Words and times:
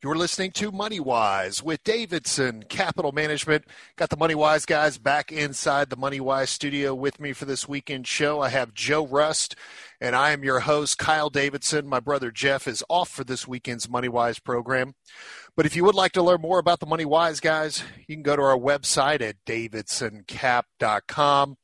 You're 0.00 0.14
listening 0.14 0.52
to 0.52 0.70
Money 0.70 1.00
Wise 1.00 1.60
with 1.60 1.82
Davidson 1.82 2.62
Capital 2.68 3.10
Management. 3.10 3.64
Got 3.96 4.10
the 4.10 4.16
Money 4.16 4.36
Wise 4.36 4.64
guys 4.64 4.96
back 4.96 5.32
inside 5.32 5.90
the 5.90 5.96
Money 5.96 6.20
Wise 6.20 6.50
studio 6.50 6.94
with 6.94 7.18
me 7.18 7.32
for 7.32 7.46
this 7.46 7.68
weekend 7.68 8.06
show. 8.06 8.40
I 8.40 8.50
have 8.50 8.72
Joe 8.72 9.04
Rust, 9.04 9.56
and 10.00 10.14
I 10.14 10.30
am 10.30 10.44
your 10.44 10.60
host, 10.60 10.98
Kyle 10.98 11.30
Davidson. 11.30 11.88
My 11.88 11.98
brother 11.98 12.30
Jeff 12.30 12.68
is 12.68 12.84
off 12.88 13.08
for 13.08 13.24
this 13.24 13.48
weekend's 13.48 13.90
Money 13.90 14.08
Wise 14.08 14.38
program. 14.38 14.94
But 15.56 15.66
if 15.66 15.74
you 15.74 15.82
would 15.82 15.96
like 15.96 16.12
to 16.12 16.22
learn 16.22 16.42
more 16.42 16.60
about 16.60 16.78
the 16.78 16.86
Money 16.86 17.04
Wise 17.04 17.40
guys, 17.40 17.82
you 18.06 18.14
can 18.14 18.22
go 18.22 18.36
to 18.36 18.42
our 18.42 18.56
website 18.56 19.20
at 19.20 19.44
davidsoncap.com. 19.46 21.56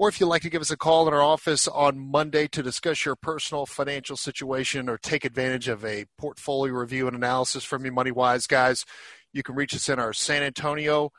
Or 0.00 0.08
if 0.08 0.18
you'd 0.18 0.28
like 0.28 0.40
to 0.42 0.48
give 0.48 0.62
us 0.62 0.70
a 0.70 0.78
call 0.78 1.06
in 1.06 1.12
our 1.12 1.20
office 1.20 1.68
on 1.68 1.98
Monday 1.98 2.48
to 2.52 2.62
discuss 2.62 3.04
your 3.04 3.16
personal 3.16 3.66
financial 3.66 4.16
situation 4.16 4.88
or 4.88 4.96
take 4.96 5.26
advantage 5.26 5.68
of 5.68 5.84
a 5.84 6.06
portfolio 6.16 6.72
review 6.72 7.06
and 7.06 7.14
analysis 7.14 7.64
from 7.64 7.84
your 7.84 7.92
Money 7.92 8.10
Wise 8.10 8.46
guys, 8.46 8.86
you 9.34 9.42
can 9.42 9.54
reach 9.54 9.74
us 9.74 9.90
in 9.90 9.98
our 9.98 10.14
San 10.14 10.42
Antonio 10.42 11.10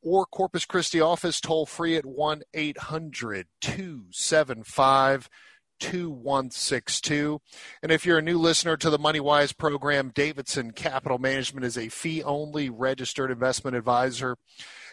or 0.00 0.24
Corpus 0.24 0.64
Christi 0.64 1.00
office 1.00 1.40
toll 1.40 1.66
free 1.66 1.96
at 1.96 2.06
1 2.06 2.42
800 2.54 3.48
275 3.60 5.28
2162. 5.80 7.40
And 7.82 7.90
if 7.90 8.06
you're 8.06 8.18
a 8.18 8.22
new 8.22 8.38
listener 8.38 8.76
to 8.76 8.88
the 8.88 9.00
Money 9.00 9.18
Wise 9.18 9.52
program, 9.52 10.12
Davidson 10.14 10.70
Capital 10.70 11.18
Management 11.18 11.66
is 11.66 11.76
a 11.76 11.88
fee 11.88 12.22
only 12.22 12.70
registered 12.70 13.32
investment 13.32 13.76
advisor. 13.76 14.36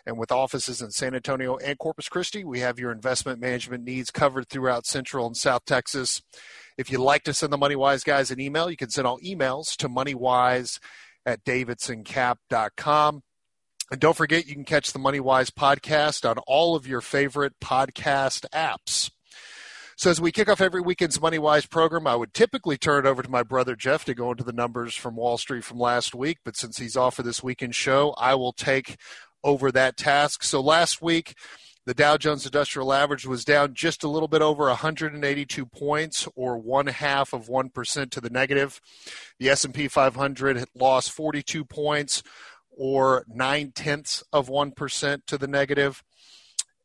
And 0.06 0.17
with 0.17 0.31
offices 0.31 0.81
in 0.81 0.92
San 0.92 1.16
Antonio 1.16 1.58
and 1.58 1.80
Corpus 1.80 2.09
Christi, 2.09 2.44
we 2.44 2.59
have 2.59 2.78
your 2.78 2.92
investment 2.92 3.39
management 3.39 3.84
needs 3.84 4.12
covered 4.12 4.50
throughout 4.50 4.86
Central 4.86 5.25
and 5.25 5.36
South 5.36 5.66
Texas. 5.66 6.22
If 6.78 6.92
you'd 6.92 7.00
like 7.00 7.23
to 7.23 7.34
send 7.34 7.52
the 7.52 7.58
MoneyWise 7.58 8.03
guys 8.03 8.30
an 8.30 8.39
email, 8.39 8.70
you 8.70 8.78
can 8.78 8.89
send 8.89 9.08
all 9.08 9.20
emails 9.20 9.75
to 9.78 9.89
moneywise 9.89 10.80
at 11.25 11.44
davidsoncap.com. 11.44 13.23
And 13.92 14.00
don't 14.00 14.17
forget, 14.17 14.47
you 14.47 14.53
can 14.53 14.66
catch 14.66 14.94
the 14.94 15.00
MoneyWise 15.00 15.52
podcast 15.52 16.30
on 16.30 16.38
all 16.47 16.75
of 16.75 16.88
your 16.88 17.02
favorite 17.02 17.53
podcast 17.64 18.45
apps. 18.50 19.09
So 19.97 20.09
as 20.09 20.19
we 20.19 20.34
kick 20.34 20.50
off 20.50 20.59
every 20.59 20.81
weekend's 20.81 21.19
MoneyWise 21.19 21.69
program, 21.69 22.06
I 22.06 22.16
would 22.16 22.34
typically 22.34 22.78
turn 22.78 23.06
it 23.06 23.09
over 23.09 23.23
to 23.23 23.30
my 23.30 23.44
brother 23.44 23.75
Jeff 23.78 24.03
to 24.06 24.14
go 24.14 24.31
into 24.31 24.44
the 24.44 24.52
numbers 24.52 24.94
from 24.94 25.16
Wall 25.16 25.38
Street 25.38 25.64
from 25.64 25.80
last 25.80 26.14
week. 26.14 26.40
But 26.44 26.58
since 26.58 26.78
he's 26.78 26.97
off 26.97 27.16
for 27.16 27.23
this 27.23 27.42
weekend 27.42 27.75
show, 27.75 28.14
I 28.17 28.36
will 28.36 28.52
take 28.52 28.97
over 29.45 29.71
that 29.71 29.95
task. 29.95 30.43
So 30.43 30.59
last 30.59 31.01
week, 31.01 31.35
the 31.85 31.93
Dow 31.93 32.17
Jones 32.17 32.45
Industrial 32.45 32.91
Average 32.91 33.27
was 33.27 33.45
down 33.45 33.75
just 33.75 34.03
a 34.03 34.09
little 34.09 34.27
bit 34.27 34.41
over 34.41 34.65
182 34.65 35.65
points, 35.67 36.27
or 36.35 36.57
one 36.57 36.88
half 36.88 37.31
of 37.31 37.47
one 37.47 37.69
percent 37.69 38.11
to 38.11 38.21
the 38.21 38.31
negative. 38.31 38.81
The 39.39 39.49
S&P 39.49 39.88
500 39.88 40.66
lost 40.73 41.11
42 41.11 41.63
points, 41.63 42.23
or 42.71 43.23
nine 43.27 43.71
tenths 43.71 44.23
of 44.33 44.49
one 44.49 44.71
percent 44.71 45.27
to 45.27 45.38
the 45.38 45.47
negative, 45.47 46.03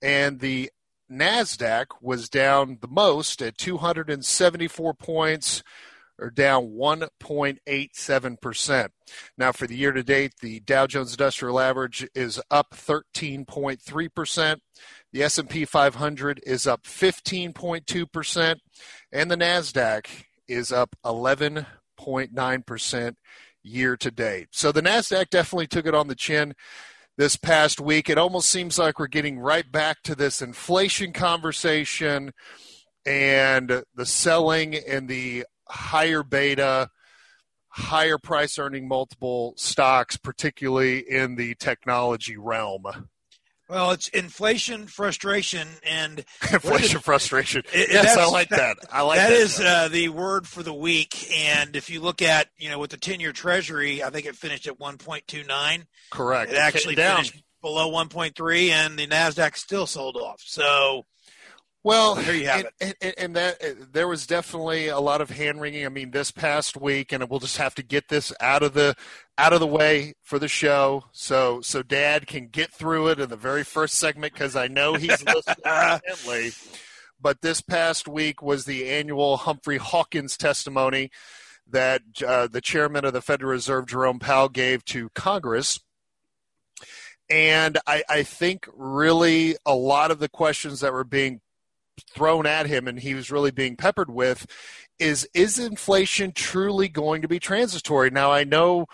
and 0.02 0.38
the 0.40 0.70
Nasdaq 1.10 1.86
was 2.02 2.28
down 2.28 2.78
the 2.80 2.88
most 2.88 3.42
at 3.42 3.58
274 3.58 4.94
points, 4.94 5.62
are 6.20 6.30
down 6.30 6.70
1.87%. 6.70 8.88
Now, 9.36 9.52
for 9.52 9.66
the 9.66 9.76
year 9.76 9.92
to 9.92 10.02
date, 10.02 10.32
the 10.40 10.60
Dow 10.60 10.86
Jones 10.86 11.12
Industrial 11.12 11.58
Average 11.58 12.08
is 12.14 12.40
up 12.50 12.74
13.3%. 12.74 14.56
The 15.12 15.22
S&P 15.22 15.64
500 15.64 16.40
is 16.46 16.66
up 16.66 16.84
15.2%, 16.84 18.56
and 19.12 19.30
the 19.30 19.36
Nasdaq 19.36 20.06
is 20.46 20.72
up 20.72 20.94
11.9% 21.04 23.14
year 23.62 23.96
to 23.96 24.10
date. 24.10 24.48
So 24.52 24.72
the 24.72 24.82
Nasdaq 24.82 25.30
definitely 25.30 25.66
took 25.66 25.86
it 25.86 25.94
on 25.94 26.08
the 26.08 26.14
chin 26.14 26.54
this 27.16 27.36
past 27.36 27.80
week. 27.80 28.08
It 28.08 28.18
almost 28.18 28.48
seems 28.48 28.78
like 28.78 28.98
we're 28.98 29.06
getting 29.06 29.38
right 29.38 29.70
back 29.70 29.98
to 30.04 30.14
this 30.14 30.40
inflation 30.40 31.12
conversation 31.12 32.32
and 33.04 33.82
the 33.94 34.06
selling 34.06 34.74
and 34.74 35.08
the 35.08 35.44
higher 35.70 36.22
beta, 36.22 36.90
higher 37.68 38.18
price 38.18 38.58
earning 38.58 38.88
multiple 38.88 39.54
stocks, 39.56 40.16
particularly 40.16 40.98
in 40.98 41.36
the 41.36 41.54
technology 41.54 42.36
realm. 42.36 42.84
Well, 43.70 43.92
it's 43.92 44.08
inflation, 44.08 44.88
frustration, 44.88 45.68
and 45.84 46.24
inflation, 46.52 46.98
frustration. 46.98 47.62
It, 47.72 47.90
yes, 47.92 48.16
I 48.16 48.26
like 48.26 48.48
that. 48.48 48.78
I 48.92 49.02
like 49.02 49.18
that. 49.18 49.28
That 49.28 49.36
is 49.36 49.60
uh, 49.60 49.88
the 49.88 50.08
word 50.08 50.48
for 50.48 50.64
the 50.64 50.74
week. 50.74 51.32
And 51.32 51.76
if 51.76 51.88
you 51.88 52.00
look 52.00 52.20
at, 52.20 52.48
you 52.58 52.68
know, 52.68 52.80
with 52.80 52.90
the 52.90 52.96
ten-year 52.96 53.30
Treasury, 53.30 54.02
I 54.02 54.10
think 54.10 54.26
it 54.26 54.34
finished 54.34 54.66
at 54.66 54.80
one 54.80 54.98
point 54.98 55.28
two 55.28 55.44
nine. 55.44 55.86
Correct. 56.10 56.50
It 56.50 56.58
actually 56.58 56.96
down. 56.96 57.18
finished 57.18 57.44
below 57.62 57.86
one 57.86 58.08
point 58.08 58.34
three, 58.34 58.72
and 58.72 58.98
the 58.98 59.06
Nasdaq 59.06 59.56
still 59.56 59.86
sold 59.86 60.16
off. 60.16 60.42
So 60.44 61.06
well, 61.82 62.14
there 62.14 62.34
you 62.34 62.46
have 62.46 62.66
and, 62.80 62.90
it. 62.90 62.96
And, 63.00 63.14
and, 63.18 63.36
that 63.36 63.92
there 63.92 64.08
was 64.08 64.26
definitely 64.26 64.88
a 64.88 65.00
lot 65.00 65.20
of 65.20 65.30
hand 65.30 65.60
wringing. 65.60 65.86
I 65.86 65.88
mean, 65.88 66.10
this 66.10 66.30
past 66.30 66.76
week, 66.76 67.12
and 67.12 67.28
we'll 67.30 67.40
just 67.40 67.56
have 67.56 67.74
to 67.76 67.82
get 67.82 68.08
this 68.08 68.32
out 68.40 68.62
of 68.62 68.74
the 68.74 68.94
out 69.38 69.52
of 69.52 69.60
the 69.60 69.66
way 69.66 70.14
for 70.22 70.38
the 70.38 70.48
show, 70.48 71.04
so 71.12 71.60
so 71.62 71.82
Dad 71.82 72.26
can 72.26 72.48
get 72.48 72.72
through 72.72 73.08
it 73.08 73.20
in 73.20 73.30
the 73.30 73.36
very 73.36 73.64
first 73.64 73.94
segment 73.94 74.34
because 74.34 74.56
I 74.56 74.68
know 74.68 74.94
he's 74.94 75.24
listening 75.26 75.56
intently. 75.64 76.52
But 77.20 77.42
this 77.42 77.60
past 77.60 78.08
week 78.08 78.42
was 78.42 78.64
the 78.64 78.88
annual 78.88 79.38
Humphrey 79.38 79.76
Hawkins 79.76 80.36
testimony 80.36 81.10
that 81.68 82.02
uh, 82.26 82.46
the 82.46 82.60
chairman 82.60 83.04
of 83.04 83.12
the 83.12 83.22
Federal 83.22 83.52
Reserve, 83.52 83.86
Jerome 83.86 84.18
Powell, 84.18 84.48
gave 84.48 84.84
to 84.86 85.10
Congress. 85.10 85.80
And 87.28 87.78
I, 87.86 88.02
I 88.08 88.22
think 88.24 88.68
really 88.74 89.56
a 89.64 89.74
lot 89.74 90.10
of 90.10 90.18
the 90.18 90.28
questions 90.28 90.80
that 90.80 90.92
were 90.92 91.04
being 91.04 91.40
thrown 92.00 92.46
at 92.46 92.66
him 92.66 92.88
and 92.88 92.98
he 93.00 93.14
was 93.14 93.30
really 93.30 93.50
being 93.50 93.76
peppered 93.76 94.10
with 94.10 94.46
is 94.98 95.28
is 95.34 95.58
inflation 95.58 96.32
truly 96.32 96.88
going 96.88 97.22
to 97.22 97.28
be 97.28 97.38
transitory? 97.38 98.10
Now 98.10 98.30
I 98.32 98.44
know 98.44 98.86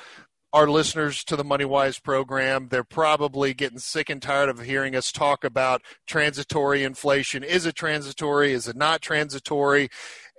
our 0.53 0.69
listeners 0.69 1.23
to 1.25 1.37
the 1.37 1.45
Money 1.45 1.67
Wise 1.67 1.99
program, 1.99 2.69
they're 2.69 2.85
probably 2.85 3.53
getting 3.53 3.79
sick 3.79 4.09
and 4.09 4.23
tired 4.23 4.49
of 4.49 4.61
hearing 4.61 4.97
us 4.97 5.13
talk 5.13 5.45
about 5.45 5.83
transitory 6.07 6.83
inflation. 6.83 7.43
Is 7.43 7.67
it 7.67 7.75
transitory? 7.75 8.53
Is 8.53 8.67
it 8.67 8.77
not 8.77 9.03
transitory? 9.03 9.91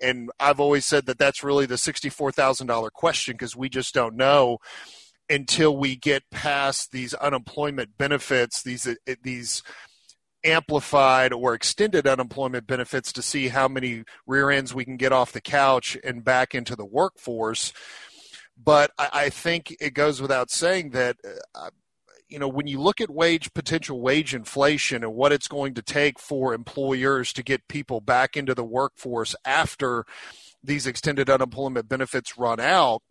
And 0.01 0.31
I've 0.39 0.59
always 0.59 0.85
said 0.85 1.05
that 1.05 1.19
that's 1.19 1.43
really 1.43 1.67
the 1.67 1.75
$64,000 1.75 2.91
question 2.93 3.33
because 3.33 3.55
we 3.55 3.69
just 3.69 3.93
don't 3.93 4.15
know 4.15 4.57
until 5.29 5.77
we 5.77 5.95
get 5.95 6.23
past 6.31 6.91
these 6.91 7.13
unemployment 7.13 7.97
benefits, 7.97 8.63
these 8.63 8.87
these 9.21 9.61
amplified 10.47 11.33
or 11.33 11.53
extended 11.53 12.07
unemployment 12.07 12.65
benefits 12.67 13.11
to 13.13 13.21
see 13.21 13.49
how 13.49 13.67
many 13.67 14.03
rear 14.25 14.49
ends 14.49 14.73
we 14.73 14.85
can 14.85 14.97
get 14.97 15.11
off 15.11 15.31
the 15.31 15.41
couch 15.41 15.97
and 16.03 16.23
back 16.23 16.55
into 16.55 16.75
the 16.75 16.85
workforce. 16.85 17.73
But 18.61 18.91
I, 18.97 19.09
I 19.13 19.29
think 19.29 19.75
it 19.79 19.93
goes 19.93 20.21
without 20.21 20.49
saying 20.49 20.91
that. 20.91 21.17
Uh, 21.53 21.69
you 22.29 22.39
know, 22.39 22.49
when 22.49 22.67
you 22.67 22.81
look 22.81 22.99
at 22.99 23.09
wage 23.09 23.53
potential 23.53 24.01
wage 24.01 24.35
inflation 24.35 25.01
and 25.01 25.15
what 25.15 25.31
it's 25.31 25.47
going 25.47 25.73
to 25.75 25.81
take 25.81 26.19
for 26.19 26.53
employers 26.53 27.31
to 27.31 27.41
get 27.41 27.69
people 27.69 28.01
back 28.01 28.35
into 28.35 28.53
the 28.53 28.65
workforce 28.65 29.33
after 29.45 30.05
these 30.61 30.85
extended 30.87 31.29
unemployment 31.29 31.87
benefits 31.87 32.37
run 32.37 32.59
out, 32.59 33.01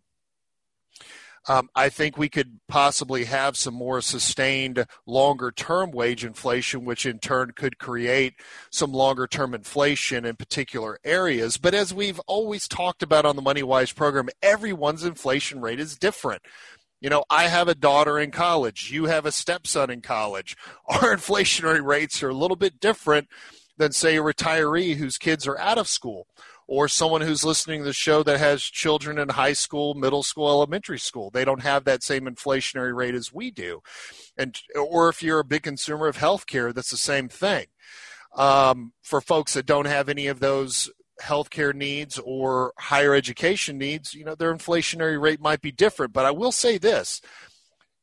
um, 1.47 1.69
I 1.75 1.89
think 1.89 2.17
we 2.17 2.29
could 2.29 2.59
possibly 2.67 3.23
have 3.25 3.55
some 3.55 3.73
more 3.73 4.01
sustained 4.01 4.85
longer 5.05 5.51
term 5.51 5.91
wage 5.91 6.25
inflation, 6.25 6.83
which 6.83 7.05
in 7.05 7.19
turn 7.19 7.51
could 7.55 7.77
create 7.77 8.33
some 8.69 8.91
longer 8.91 9.27
term 9.27 9.53
inflation 9.53 10.25
in 10.25 10.35
particular 10.35 10.99
areas. 11.05 11.57
But 11.57 11.73
as 11.73 11.93
we've 11.93 12.19
always 12.27 12.67
talked 12.67 13.01
about 13.01 13.25
on 13.25 13.35
the 13.35 13.41
MoneyWise 13.41 13.95
program, 13.95 14.27
everyone's 14.41 15.03
inflation 15.03 15.61
rate 15.61 15.79
is 15.79 15.97
different. 15.97 16.41
You 16.99 17.09
know, 17.09 17.23
I 17.29 17.47
have 17.47 17.67
a 17.67 17.75
daughter 17.75 18.19
in 18.19 18.31
college. 18.31 18.91
You 18.91 19.05
have 19.05 19.25
a 19.25 19.31
stepson 19.31 19.89
in 19.89 20.01
college. 20.01 20.57
Our 20.87 21.15
inflationary 21.15 21.83
rates 21.83 22.21
are 22.23 22.29
a 22.29 22.33
little 22.33 22.57
bit 22.57 22.79
different 22.79 23.27
than, 23.77 23.91
say, 23.91 24.17
a 24.17 24.21
retiree 24.21 24.95
whose 24.95 25.17
kids 25.17 25.47
are 25.47 25.59
out 25.59 25.77
of 25.77 25.87
school 25.87 26.27
or 26.67 26.89
someone 26.89 27.21
who's 27.21 27.45
listening 27.45 27.79
to 27.79 27.85
the 27.85 27.93
show 27.93 28.23
that 28.23 28.39
has 28.39 28.61
children 28.61 29.17
in 29.17 29.29
high 29.29 29.53
school, 29.53 29.93
middle 29.93 30.23
school, 30.23 30.49
elementary 30.49 30.99
school. 30.99 31.29
They 31.29 31.45
don't 31.45 31.61
have 31.61 31.85
that 31.85 32.03
same 32.03 32.25
inflationary 32.25 32.93
rate 32.93 33.15
as 33.15 33.33
we 33.33 33.51
do. 33.51 33.81
And 34.37 34.59
or 34.75 35.07
if 35.09 35.23
you're 35.23 35.39
a 35.39 35.45
big 35.45 35.63
consumer 35.63 36.07
of 36.07 36.17
healthcare, 36.17 36.73
that's 36.73 36.91
the 36.91 36.97
same 36.97 37.29
thing. 37.29 37.67
Um, 38.35 38.93
for 39.01 39.21
folks 39.21 39.53
that 39.53 39.65
don't 39.65 39.85
have 39.85 40.09
any 40.09 40.27
of 40.27 40.39
those 40.39 40.91
healthcare 41.21 41.73
needs 41.73 42.19
or 42.19 42.73
higher 42.77 43.15
education 43.15 43.77
needs, 43.77 44.13
you 44.13 44.25
know, 44.25 44.35
their 44.35 44.53
inflationary 44.53 45.19
rate 45.19 45.41
might 45.41 45.61
be 45.61 45.71
different. 45.71 46.13
But 46.13 46.25
I 46.25 46.31
will 46.31 46.51
say 46.51 46.77
this, 46.77 47.21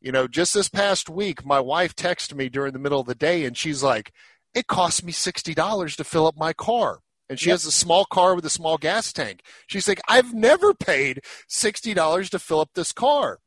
you 0.00 0.10
know, 0.10 0.26
just 0.26 0.54
this 0.54 0.68
past 0.68 1.08
week, 1.08 1.44
my 1.44 1.60
wife 1.60 1.94
texted 1.94 2.34
me 2.34 2.48
during 2.48 2.72
the 2.72 2.78
middle 2.78 3.00
of 3.00 3.06
the 3.06 3.14
day 3.14 3.44
and 3.44 3.56
she's 3.56 3.82
like, 3.82 4.12
it 4.54 4.66
cost 4.66 5.04
me 5.04 5.12
$60 5.12 5.96
to 5.96 6.04
fill 6.04 6.26
up 6.26 6.36
my 6.36 6.52
car. 6.52 7.00
And 7.34 7.40
she 7.40 7.48
yep. 7.48 7.54
has 7.54 7.66
a 7.66 7.72
small 7.72 8.04
car 8.04 8.36
with 8.36 8.44
a 8.44 8.50
small 8.50 8.78
gas 8.78 9.12
tank. 9.12 9.42
She's 9.66 9.88
like, 9.88 10.00
I've 10.06 10.32
never 10.32 10.72
paid 10.72 11.22
$60 11.50 12.30
to 12.30 12.38
fill 12.38 12.60
up 12.60 12.70
this 12.74 12.92
car. 12.92 13.40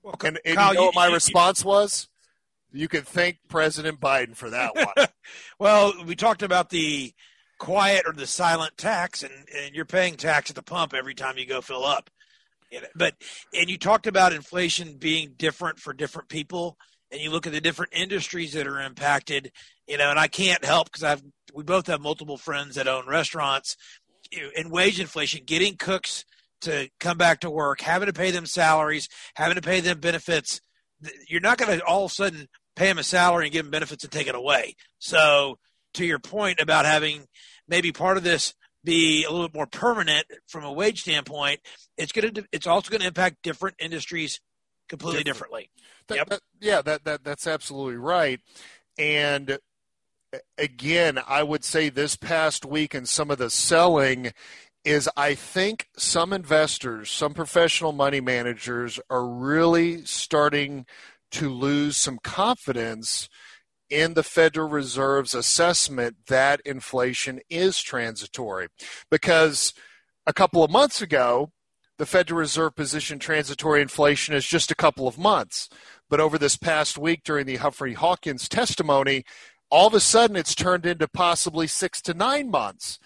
Well, 0.00 0.14
and, 0.22 0.38
and 0.44 0.54
Kyle, 0.54 0.72
you 0.72 0.78
know 0.78 0.86
what 0.86 0.94
my 0.94 1.08
you, 1.08 1.14
response 1.14 1.64
was? 1.64 2.08
You 2.72 2.86
can 2.86 3.02
thank 3.02 3.38
President 3.48 3.98
Biden 3.98 4.36
for 4.36 4.48
that 4.50 4.76
one. 4.76 5.08
well, 5.58 5.92
we 6.06 6.14
talked 6.14 6.44
about 6.44 6.70
the 6.70 7.12
quiet 7.58 8.04
or 8.06 8.12
the 8.12 8.28
silent 8.28 8.76
tax, 8.76 9.24
and, 9.24 9.32
and 9.52 9.74
you're 9.74 9.84
paying 9.84 10.14
tax 10.14 10.48
at 10.48 10.54
the 10.54 10.62
pump 10.62 10.94
every 10.94 11.16
time 11.16 11.36
you 11.36 11.46
go 11.46 11.60
fill 11.60 11.84
up. 11.84 12.10
But 12.94 13.16
and 13.52 13.68
you 13.68 13.76
talked 13.76 14.06
about 14.06 14.32
inflation 14.32 14.98
being 14.98 15.34
different 15.36 15.80
for 15.80 15.92
different 15.92 16.28
people, 16.28 16.78
and 17.10 17.20
you 17.20 17.32
look 17.32 17.48
at 17.48 17.52
the 17.52 17.60
different 17.60 17.92
industries 17.92 18.52
that 18.52 18.68
are 18.68 18.80
impacted. 18.80 19.50
You 19.86 19.98
know, 19.98 20.10
and 20.10 20.18
I 20.18 20.28
can't 20.28 20.64
help 20.64 20.86
because 20.86 21.02
I've 21.02 21.22
we 21.54 21.64
both 21.64 21.86
have 21.88 22.00
multiple 22.00 22.36
friends 22.36 22.76
that 22.76 22.88
own 22.88 23.06
restaurants. 23.06 23.76
You 24.30 24.42
know, 24.42 24.50
and 24.56 24.70
wage 24.70 24.98
inflation, 24.98 25.42
getting 25.44 25.76
cooks 25.76 26.24
to 26.62 26.88
come 27.00 27.18
back 27.18 27.40
to 27.40 27.50
work, 27.50 27.80
having 27.80 28.06
to 28.06 28.12
pay 28.12 28.30
them 28.30 28.46
salaries, 28.46 29.08
having 29.34 29.56
to 29.56 29.62
pay 29.62 29.80
them 29.80 30.00
benefits. 30.00 30.60
You're 31.28 31.40
not 31.40 31.58
going 31.58 31.78
to 31.78 31.84
all 31.84 32.04
of 32.04 32.12
a 32.12 32.14
sudden 32.14 32.48
pay 32.76 32.86
them 32.86 32.98
a 32.98 33.02
salary 33.02 33.46
and 33.46 33.52
give 33.52 33.64
them 33.64 33.70
benefits 33.70 34.04
and 34.04 34.12
take 34.12 34.28
it 34.28 34.34
away. 34.34 34.76
So, 34.98 35.58
to 35.94 36.06
your 36.06 36.18
point 36.18 36.60
about 36.60 36.86
having 36.86 37.26
maybe 37.68 37.92
part 37.92 38.16
of 38.16 38.22
this 38.22 38.54
be 38.84 39.24
a 39.24 39.30
little 39.30 39.48
bit 39.48 39.54
more 39.54 39.66
permanent 39.66 40.26
from 40.48 40.64
a 40.64 40.72
wage 40.72 41.02
standpoint, 41.02 41.60
it's 41.96 42.12
going 42.12 42.32
to 42.34 42.44
it's 42.52 42.66
also 42.66 42.90
going 42.90 43.00
to 43.00 43.06
impact 43.06 43.42
different 43.42 43.76
industries 43.78 44.40
completely 44.88 45.24
Different. 45.24 45.52
differently. 45.52 45.70
That, 46.08 46.16
yep. 46.16 46.28
That, 46.28 46.40
yeah, 46.60 46.82
that, 46.82 47.04
that 47.04 47.24
that's 47.24 47.46
absolutely 47.46 47.96
right. 47.96 48.40
And 48.98 49.58
again, 50.58 51.18
I 51.26 51.42
would 51.42 51.64
say 51.64 51.88
this 51.88 52.16
past 52.16 52.64
week 52.64 52.94
and 52.94 53.08
some 53.08 53.30
of 53.30 53.38
the 53.38 53.50
selling 53.50 54.32
is 54.84 55.08
I 55.16 55.34
think 55.34 55.88
some 55.96 56.32
investors, 56.32 57.10
some 57.10 57.34
professional 57.34 57.92
money 57.92 58.20
managers 58.20 58.98
are 59.08 59.26
really 59.26 60.04
starting 60.04 60.86
to 61.32 61.48
lose 61.48 61.96
some 61.96 62.18
confidence 62.22 63.28
in 63.88 64.14
the 64.14 64.22
Federal 64.22 64.68
Reserve's 64.68 65.34
assessment 65.34 66.16
that 66.26 66.60
inflation 66.64 67.40
is 67.48 67.80
transitory. 67.80 68.68
Because 69.10 69.72
a 70.26 70.32
couple 70.32 70.64
of 70.64 70.70
months 70.70 71.02
ago, 71.02 71.52
the 71.98 72.06
Federal 72.06 72.40
Reserve 72.40 72.74
positioned 72.74 73.20
transitory 73.20 73.80
inflation 73.80 74.34
as 74.34 74.44
just 74.44 74.70
a 74.70 74.74
couple 74.76 75.06
of 75.06 75.18
months. 75.18 75.68
But 76.08 76.20
over 76.20 76.38
this 76.38 76.56
past 76.56 76.98
week 76.98 77.20
during 77.22 77.46
the 77.46 77.56
Humphrey 77.56 77.92
Hawkins 77.92 78.48
testimony, 78.48 79.24
all 79.72 79.86
of 79.86 79.94
a 79.94 80.00
sudden 80.00 80.36
it's 80.36 80.54
turned 80.54 80.84
into 80.84 81.08
possibly 81.08 81.66
six 81.66 82.02
to 82.02 82.12
nine 82.12 82.50
months. 82.50 82.98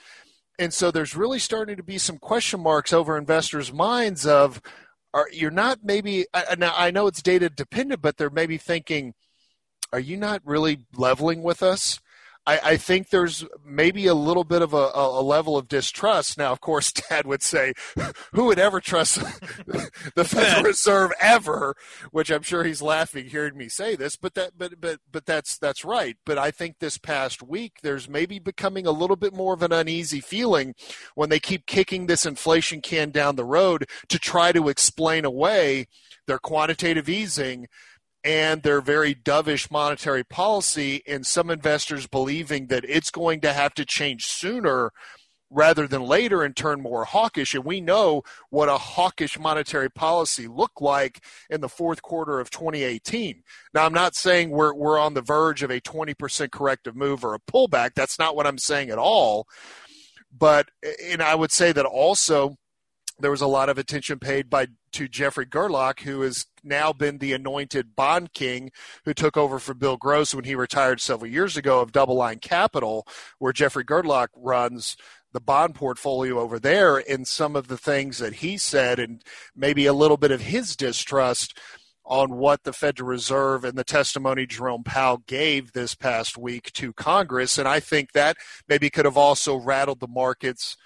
And 0.59 0.75
so 0.75 0.91
there's 0.91 1.15
really 1.15 1.39
starting 1.39 1.77
to 1.77 1.83
be 1.85 1.97
some 1.97 2.19
question 2.19 2.61
marks 2.61 2.93
over 2.93 3.17
investors' 3.17 3.73
minds 3.73 4.27
of, 4.27 4.61
are 5.15 5.29
you're 5.33 5.53
not 5.53 5.79
maybe, 5.85 6.27
now 6.59 6.75
I 6.77 6.91
know 6.91 7.07
it's 7.07 7.23
data 7.23 7.49
dependent, 7.49 8.03
but 8.03 8.17
they're 8.17 8.31
maybe 8.31 8.59
thinking, 8.59 9.15
are 9.93 10.01
you 10.01 10.17
not 10.17 10.43
really 10.45 10.81
leveling 10.97 11.45
with 11.45 11.63
us? 11.63 12.01
I, 12.47 12.61
I 12.63 12.77
think 12.77 13.11
there's 13.11 13.45
maybe 13.65 14.07
a 14.07 14.15
little 14.15 14.45
bit 14.45 14.63
of 14.63 14.73
a, 14.73 14.91
a, 14.95 15.23
level 15.23 15.57
of 15.57 15.67
distrust. 15.67 16.39
Now, 16.39 16.53
of 16.53 16.61
course, 16.61 16.93
Dad 17.11 17.27
would 17.27 17.43
say, 17.43 17.75
"Who 18.33 18.45
would 18.47 18.59
ever 18.59 18.81
trust 18.81 19.17
the 20.15 20.25
Federal 20.25 20.63
Reserve 20.65 21.13
ever?" 21.21 21.75
Which 22.13 22.31
I'm 22.31 22.43
sure 22.43 22.65
he's 22.65 22.83
laughing 22.83 23.27
hearing 23.27 23.57
me 23.57 23.69
say 23.69 23.97
this, 23.97 24.17
but 24.17 24.35
that, 24.35 24.53
but 24.57 24.81
but 24.81 25.01
but 25.11 25.27
that's 25.27 25.59
that's 25.59 25.85
right. 25.85 26.17
But 26.25 26.39
I 26.39 26.51
think 26.51 26.79
this 26.79 26.99
past 26.99 27.43
week, 27.43 27.79
there's 27.83 28.09
maybe 28.09 28.39
becoming 28.39 28.87
a 28.87 28.93
little 28.93 29.17
bit 29.17 29.35
more 29.35 29.55
of 29.55 29.63
an 29.63 29.73
uneasy 29.73 30.21
feeling 30.21 30.75
when 31.15 31.29
they 31.29 31.41
keep 31.41 31.67
kicking 31.67 32.07
this 32.07 32.27
inflation 32.27 32.81
can 32.81 33.11
down 33.11 33.37
the 33.37 33.45
road 33.45 33.89
to 34.09 34.19
try 34.19 34.53
to 34.53 34.69
explain 34.69 35.25
away 35.25 35.87
their 36.27 36.39
quantitative 36.39 37.09
easing 37.09 37.67
and 38.27 38.65
their 38.65 38.81
very 38.81 39.15
dovish 39.15 39.71
monetary 39.71 40.25
policy, 40.25 41.01
and 41.07 41.25
some 41.25 41.49
investors 41.49 42.09
believing 42.09 42.67
that 42.67 42.85
it's 42.85 43.13
going 43.13 43.41
to 43.41 43.53
have 43.53 43.73
to 43.75 43.85
change 43.85 44.25
sooner 44.25 44.91
rather 45.49 45.87
than 45.87 46.03
later 46.03 46.43
and 46.43 46.57
turn 46.57 46.83
more 46.83 47.05
hawkish. 47.05 47.55
And 47.55 47.65
we 47.65 47.81
know 47.81 48.25
what 48.51 48.69
a 48.69 48.79
hawkish 48.79 49.39
monetary 49.39 49.89
policy 49.89 50.49
looked 50.49 50.83
like 50.83 51.23
in 51.49 51.61
the 51.61 51.69
fourth 51.69 52.03
quarter 52.03 52.41
of 52.41 52.51
2018. 52.51 53.45
Now, 53.73 53.87
I'm 53.87 53.95
not 53.95 54.17
saying 54.17 54.51
we're, 54.51 54.75
we're 54.75 54.99
on 54.99 55.15
the 55.15 55.23
verge 55.23 55.63
of 55.63 55.71
a 55.71 55.81
20% 55.81 56.51
corrective 56.51 56.97
move 56.97 57.25
or 57.25 57.33
a 57.33 57.39
pullback. 57.39 57.91
That's 57.95 58.19
not 58.19 58.35
what 58.35 58.45
I'm 58.45 58.59
saying 58.59 58.91
at 58.91 58.99
all. 58.99 59.47
But, 60.37 60.67
and 61.05 61.23
I 61.23 61.37
would 61.37 61.53
say 61.53 61.71
that 61.71 61.87
also 61.87 62.57
there 63.21 63.31
was 63.31 63.41
a 63.41 63.47
lot 63.47 63.69
of 63.69 63.79
attention 63.79 64.19
paid 64.19 64.51
by 64.51 64.67
to 64.93 65.07
Jeffrey 65.07 65.47
Gundlach, 65.47 66.01
who 66.01 66.23
has 66.23 66.47
now 66.67 66.93
been 66.93 67.19
the 67.19 67.33
anointed 67.33 67.97
bond 67.97 68.33
king, 68.33 68.71
who 69.05 69.15
took 69.15 69.37
over 69.37 69.59
for 69.59 69.75
Bill 69.75 69.97
Gross 69.97 70.35
when 70.35 70.45
he 70.45 70.55
retired 70.55 71.01
several 71.01 71.31
years 71.31 71.57
ago 71.57 71.81
of 71.81 71.93
DoubleLine 71.93 72.41
Capital, 72.41 73.07
where 73.39 73.53
Jeffrey 73.53 73.85
Gundlach 73.85 74.29
runs 74.35 74.97
the 75.33 75.41
bond 75.41 75.75
portfolio 75.75 76.39
over 76.39 76.59
there. 76.59 76.97
And 76.97 77.27
some 77.27 77.57
of 77.57 77.69
the 77.69 77.79
things 77.79 78.19
that 78.19 78.35
he 78.35 78.57
said, 78.59 78.99
and 78.99 79.23
maybe 79.55 79.87
a 79.87 79.93
little 79.93 80.17
bit 80.17 80.31
of 80.31 80.41
his 80.41 80.77
distrust 80.77 81.59
on 82.05 82.37
what 82.37 82.63
the 82.63 82.73
Federal 82.73 83.09
Reserve 83.09 83.65
and 83.65 83.77
the 83.77 83.85
testimony 83.85 84.47
Jerome 84.47 84.85
Powell 84.85 85.23
gave 85.27 85.73
this 85.73 85.95
past 85.95 86.39
week 86.39 86.73
to 86.75 86.93
Congress. 86.93 87.59
And 87.59 87.67
I 87.67 87.81
think 87.81 88.13
that 88.13 88.37
maybe 88.69 88.91
could 88.91 89.05
have 89.05 89.17
also 89.17 89.57
rattled 89.57 90.01
the 90.01 90.07
markets 90.09 90.77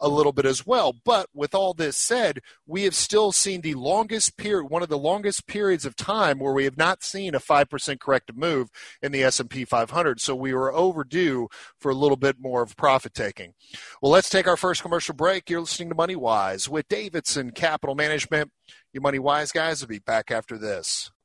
a 0.00 0.08
little 0.08 0.32
bit 0.32 0.46
as 0.46 0.66
well. 0.66 0.92
But 1.04 1.28
with 1.34 1.54
all 1.54 1.74
this 1.74 1.96
said, 1.96 2.40
we 2.66 2.84
have 2.84 2.94
still 2.94 3.32
seen 3.32 3.60
the 3.60 3.74
longest 3.74 4.36
period, 4.36 4.66
one 4.66 4.82
of 4.82 4.88
the 4.88 4.98
longest 4.98 5.46
periods 5.46 5.84
of 5.84 5.96
time 5.96 6.38
where 6.38 6.52
we 6.52 6.64
have 6.64 6.76
not 6.76 7.02
seen 7.02 7.34
a 7.34 7.40
5% 7.40 8.00
corrective 8.00 8.36
move 8.36 8.68
in 9.02 9.12
the 9.12 9.22
S&P 9.22 9.64
500. 9.64 10.20
So 10.20 10.34
we 10.34 10.54
were 10.54 10.72
overdue 10.72 11.48
for 11.78 11.90
a 11.90 11.94
little 11.94 12.16
bit 12.16 12.36
more 12.38 12.62
of 12.62 12.76
profit 12.76 13.14
taking. 13.14 13.54
Well, 14.00 14.12
let's 14.12 14.30
take 14.30 14.46
our 14.46 14.56
first 14.56 14.82
commercial 14.82 15.14
break. 15.14 15.50
You're 15.50 15.60
listening 15.60 15.88
to 15.90 15.94
Money 15.94 16.16
Wise 16.16 16.68
with 16.68 16.88
Davidson 16.88 17.50
Capital 17.52 17.94
Management. 17.94 18.50
Your 18.92 19.02
Money 19.02 19.18
Wise 19.18 19.52
guys 19.52 19.80
will 19.80 19.88
be 19.88 19.98
back 19.98 20.30
after 20.30 20.56
this. 20.58 21.10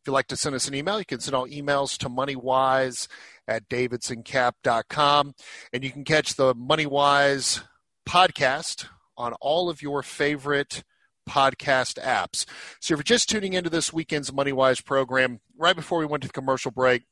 If 0.00 0.08
you'd 0.08 0.12
like 0.12 0.28
to 0.28 0.36
send 0.36 0.54
us 0.54 0.68
an 0.68 0.74
email, 0.74 0.98
you 0.98 1.04
can 1.04 1.20
send 1.20 1.34
all 1.34 1.48
emails 1.48 1.96
to 1.98 2.08
moneywise 2.08 3.08
at 3.46 3.68
davidsoncap.com. 3.68 5.34
And 5.72 5.84
you 5.84 5.90
can 5.90 6.04
catch 6.04 6.34
the 6.34 6.54
Moneywise 6.54 7.62
podcast 8.08 8.86
on 9.16 9.32
all 9.40 9.68
of 9.68 9.82
your 9.82 10.02
favorite 10.02 10.84
podcast 11.28 12.02
apps. 12.02 12.46
So 12.80 12.94
if 12.94 12.98
you're 12.98 13.02
just 13.02 13.28
tuning 13.28 13.52
into 13.52 13.70
this 13.70 13.92
weekend's 13.92 14.30
Moneywise 14.30 14.84
program, 14.84 15.40
right 15.56 15.76
before 15.76 15.98
we 15.98 16.06
went 16.06 16.22
to 16.22 16.28
the 16.28 16.32
commercial 16.32 16.70
break, 16.70 17.02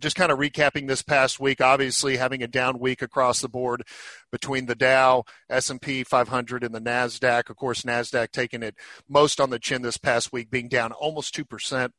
just 0.00 0.16
kind 0.16 0.32
of 0.32 0.38
recapping 0.38 0.88
this 0.88 1.02
past 1.02 1.40
week 1.40 1.60
obviously 1.60 2.16
having 2.16 2.42
a 2.42 2.48
down 2.48 2.78
week 2.78 3.02
across 3.02 3.40
the 3.40 3.48
board 3.48 3.82
between 4.30 4.66
the 4.66 4.74
dow 4.74 5.24
s&p 5.50 6.04
500 6.04 6.64
and 6.64 6.74
the 6.74 6.80
nasdaq 6.80 7.50
of 7.50 7.56
course 7.56 7.82
nasdaq 7.82 8.30
taking 8.30 8.62
it 8.62 8.74
most 9.08 9.40
on 9.40 9.50
the 9.50 9.58
chin 9.58 9.82
this 9.82 9.98
past 9.98 10.32
week 10.32 10.50
being 10.50 10.68
down 10.68 10.92
almost 10.92 11.34
2% 11.34 11.90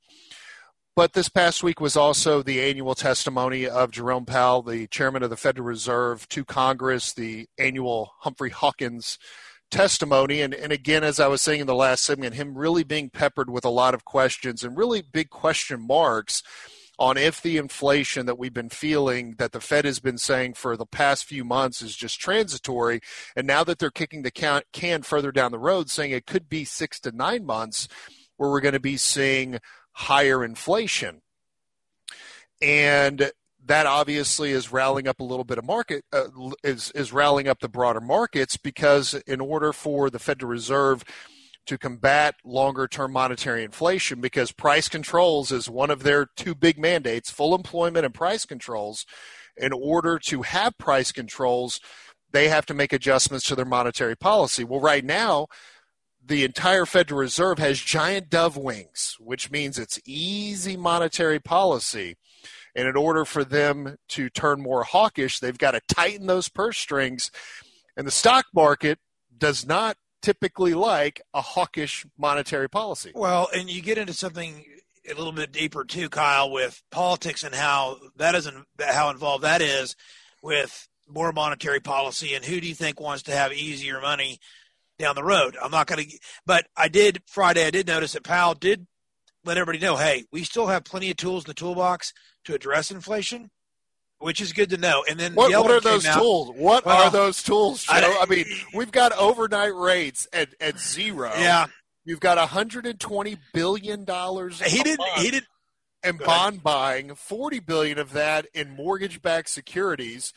but 0.96 1.14
this 1.14 1.30
past 1.30 1.62
week 1.62 1.80
was 1.80 1.96
also 1.96 2.42
the 2.42 2.62
annual 2.62 2.96
testimony 2.96 3.68
of 3.68 3.92
jerome 3.92 4.26
powell 4.26 4.62
the 4.62 4.88
chairman 4.88 5.24
of 5.24 5.30
the 5.30 5.38
federal 5.38 5.68
reserve 5.68 6.28
to 6.30 6.44
congress 6.46 7.14
the 7.14 7.48
annual 7.58 8.14
humphrey 8.20 8.50
hawkins 8.50 9.18
testimony. 9.70 10.42
And, 10.42 10.54
and 10.54 10.72
again, 10.72 11.04
as 11.04 11.20
I 11.20 11.28
was 11.28 11.42
saying 11.42 11.62
in 11.62 11.68
the 11.68 11.76
last 11.76 12.04
segment, 12.04 12.36
him 12.36 12.58
really 12.58 12.84
being 12.84 13.10
peppered 13.10 13.50
with 13.50 13.66
a 13.66 13.70
lot 13.70 13.94
of 13.94 14.06
questions 14.06 14.64
and 14.64 14.78
really 14.78 15.02
big 15.02 15.30
question 15.30 15.86
marks 15.86 16.44
on 17.00 17.18
if 17.18 17.42
the 17.42 17.58
inflation 17.58 18.26
that 18.26 18.40
we've 18.40 18.54
been 18.54 18.70
feeling 18.70 19.36
that 19.38 19.52
the 19.52 19.60
Fed 19.60 19.86
has 19.86 20.00
been 20.00 20.18
saying 20.18 20.56
for 20.56 20.76
the 20.76 20.86
past 20.86 21.26
few 21.26 21.44
months 21.44 21.82
is 21.82 21.96
just 21.96 22.20
transitory. 22.20 23.02
And 23.36 23.46
now 23.46 23.64
that 23.64 23.80
they're 23.80 23.92
kicking 23.92 24.24
the 24.24 24.32
can, 24.32 25.02
further 25.04 25.32
down 25.32 25.52
the 25.52 25.60
road, 25.60 25.90
saying 25.90 26.12
it 26.12 26.26
could 26.26 26.50
be 26.50 26.66
six 26.66 27.00
to 27.02 27.12
nine 27.12 27.46
months 27.46 27.88
where 28.38 28.50
we're 28.50 28.62
going 28.62 28.74
to 28.74 28.80
be 28.80 28.98
seeing 28.98 29.60
higher 29.92 30.44
inflation. 30.44 31.22
And 32.62 33.32
that 33.68 33.86
obviously 33.86 34.52
is 34.52 34.72
rallying 34.72 35.08
up 35.08 35.20
a 35.20 35.24
little 35.24 35.44
bit 35.44 35.58
of 35.58 35.66
market 35.66 36.04
uh, 36.14 36.28
is 36.64 36.90
is 36.92 37.12
rallying 37.12 37.48
up 37.48 37.60
the 37.60 37.68
broader 37.68 38.00
markets 38.00 38.58
because 38.58 39.14
in 39.28 39.42
order 39.42 39.74
for 39.74 40.10
the 40.10 40.20
Federal 40.20 40.50
Reserve 40.50 41.04
to 41.68 41.78
combat 41.78 42.36
longer 42.44 42.88
term 42.88 43.12
monetary 43.12 43.64
inflation 43.64 44.20
because 44.22 44.52
price 44.52 44.90
controls 44.90 45.52
is 45.52 45.70
one 45.70 45.92
of 45.92 46.04
their 46.04 46.28
two 46.36 46.56
big 46.56 46.78
mandates 46.78 47.30
full 47.30 47.54
employment 47.54 48.06
and 48.06 48.14
price 48.14 48.46
controls 48.46 49.06
in 49.56 49.72
order 49.74 50.20
to 50.20 50.42
have 50.42 50.78
price 50.78 51.12
controls 51.12 51.80
they 52.32 52.50
have 52.50 52.66
to 52.66 52.74
make 52.74 52.94
adjustments 52.94 53.46
to 53.46 53.56
their 53.56 53.66
monetary 53.66 54.16
policy 54.16 54.64
well 54.64 54.82
right 54.82 55.06
now 55.06 55.48
the 56.28 56.44
entire 56.44 56.86
Federal 56.86 57.22
Reserve 57.22 57.58
has 57.60 57.80
giant 57.80 58.30
dove 58.30 58.58
wings, 58.58 59.16
which 59.20 59.50
means 59.50 59.80
it's 59.80 60.00
easy 60.06 60.76
monetary 60.76 61.40
policy. 61.40 62.18
And 62.76 62.88
in 62.88 62.96
order 62.96 63.26
for 63.26 63.44
them 63.44 63.98
to 64.10 64.30
turn 64.30 64.62
more 64.62 64.84
hawkish, 64.84 65.40
they've 65.40 65.58
got 65.58 65.72
to 65.72 65.82
tighten 65.88 66.28
those 66.28 66.50
purse 66.50 66.78
strings. 66.78 67.32
And 67.96 68.06
the 68.06 68.12
stock 68.12 68.46
market 68.54 69.00
does 69.36 69.66
not 69.66 69.98
typically 70.22 70.74
like 70.74 71.22
a 71.34 71.42
hawkish 71.42 72.06
monetary 72.18 72.70
policy. 72.70 73.12
Well, 73.14 73.50
and 73.56 73.70
you 73.70 73.82
get 73.82 73.98
into 73.98 74.14
something 74.14 74.66
a 75.10 75.14
little 75.14 75.32
bit 75.32 75.52
deeper 75.52 75.84
too, 75.84 76.10
Kyle, 76.10 76.52
with 76.52 76.82
politics 76.92 77.44
and 77.44 77.56
how 77.56 77.98
that 78.18 78.36
is 78.36 78.50
how 78.80 79.10
involved 79.10 79.44
that 79.44 79.62
is 79.62 79.96
with 80.42 80.88
more 81.08 81.32
monetary 81.32 81.80
policy 81.80 82.34
and 82.34 82.44
who 82.44 82.60
do 82.60 82.68
you 82.68 82.76
think 82.76 83.00
wants 83.00 83.24
to 83.24 83.32
have 83.32 83.54
easier 83.54 84.02
money 84.02 84.40
down 85.00 85.16
the 85.16 85.24
road? 85.24 85.56
I'm 85.62 85.72
not 85.72 85.88
going 85.88 86.06
to, 86.06 86.20
but 86.46 86.68
I 86.76 86.90
did 86.90 87.22
Friday. 87.26 87.66
I 87.66 87.72
did 87.72 87.88
notice 87.88 88.14
that 88.14 88.24
Powell 88.24 88.54
did 88.54 88.88
let 89.46 89.58
everybody 89.58 89.80
know, 89.80 89.96
hey, 89.96 90.26
we 90.32 90.44
still 90.44 90.68
have 90.68 90.84
plenty 90.84 91.10
of 91.10 91.18
tools 91.18 91.46
in 91.46 91.50
the 91.50 91.54
toolbox 91.54 92.14
to 92.44 92.54
address 92.54 92.92
inflation, 92.92 93.50
which 94.20 94.42
is 94.42 94.54
good 94.54 94.70
to 94.72 94.78
know. 94.78 95.04
And 95.10 95.20
then 95.20 95.34
what, 95.36 95.52
what 95.52 95.72
are 95.72 95.80
those 95.80 96.06
out, 96.06 96.20
tools? 96.20 96.52
What 96.56 96.86
well, 96.86 97.04
are 97.04 97.12
those 97.12 97.44
tools? 97.44 97.86
I, 97.90 98.20
I, 98.22 98.26
mean, 98.26 98.46
we've 98.74 98.92
got 98.92 99.12
overnight 99.14 99.76
rates 99.76 100.28
at, 100.34 100.50
at 100.60 100.80
zero. 100.80 101.32
Yeah. 101.38 101.68
You've 102.06 102.20
got 102.20 102.38
120 102.38 103.38
billion 103.54 104.06
dollars. 104.06 104.62
He 104.62 104.82
didn't. 104.82 105.06
He 105.18 105.32
didn't. 105.32 105.48
And 106.04 106.20
bond 106.20 106.64
buying, 106.64 107.16
40 107.16 107.60
billion 107.60 107.98
of 107.98 108.14
that 108.14 108.46
in 108.54 108.70
mortgage-backed 108.70 109.50
securities, 109.50 110.32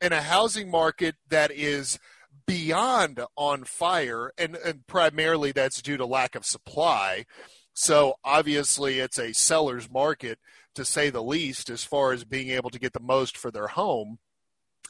in 0.00 0.12
a 0.12 0.22
housing 0.22 0.70
market 0.70 1.14
that 1.28 1.52
is 1.52 1.98
beyond 2.46 3.20
on 3.36 3.62
fire, 3.64 4.32
and, 4.36 4.56
and 4.56 4.86
primarily 4.86 5.52
that's 5.52 5.80
due 5.80 5.96
to 5.96 6.06
lack 6.06 6.34
of 6.34 6.44
supply. 6.44 7.26
So 7.74 8.14
obviously, 8.24 8.98
it's 8.98 9.18
a 9.18 9.32
seller's 9.32 9.88
market 9.88 10.38
to 10.74 10.84
say 10.84 11.10
the 11.10 11.22
least, 11.22 11.70
as 11.70 11.84
far 11.84 12.12
as 12.12 12.24
being 12.24 12.50
able 12.50 12.70
to 12.70 12.78
get 12.78 12.92
the 12.92 13.00
most 13.00 13.36
for 13.36 13.50
their 13.50 13.68
home. 13.68 14.18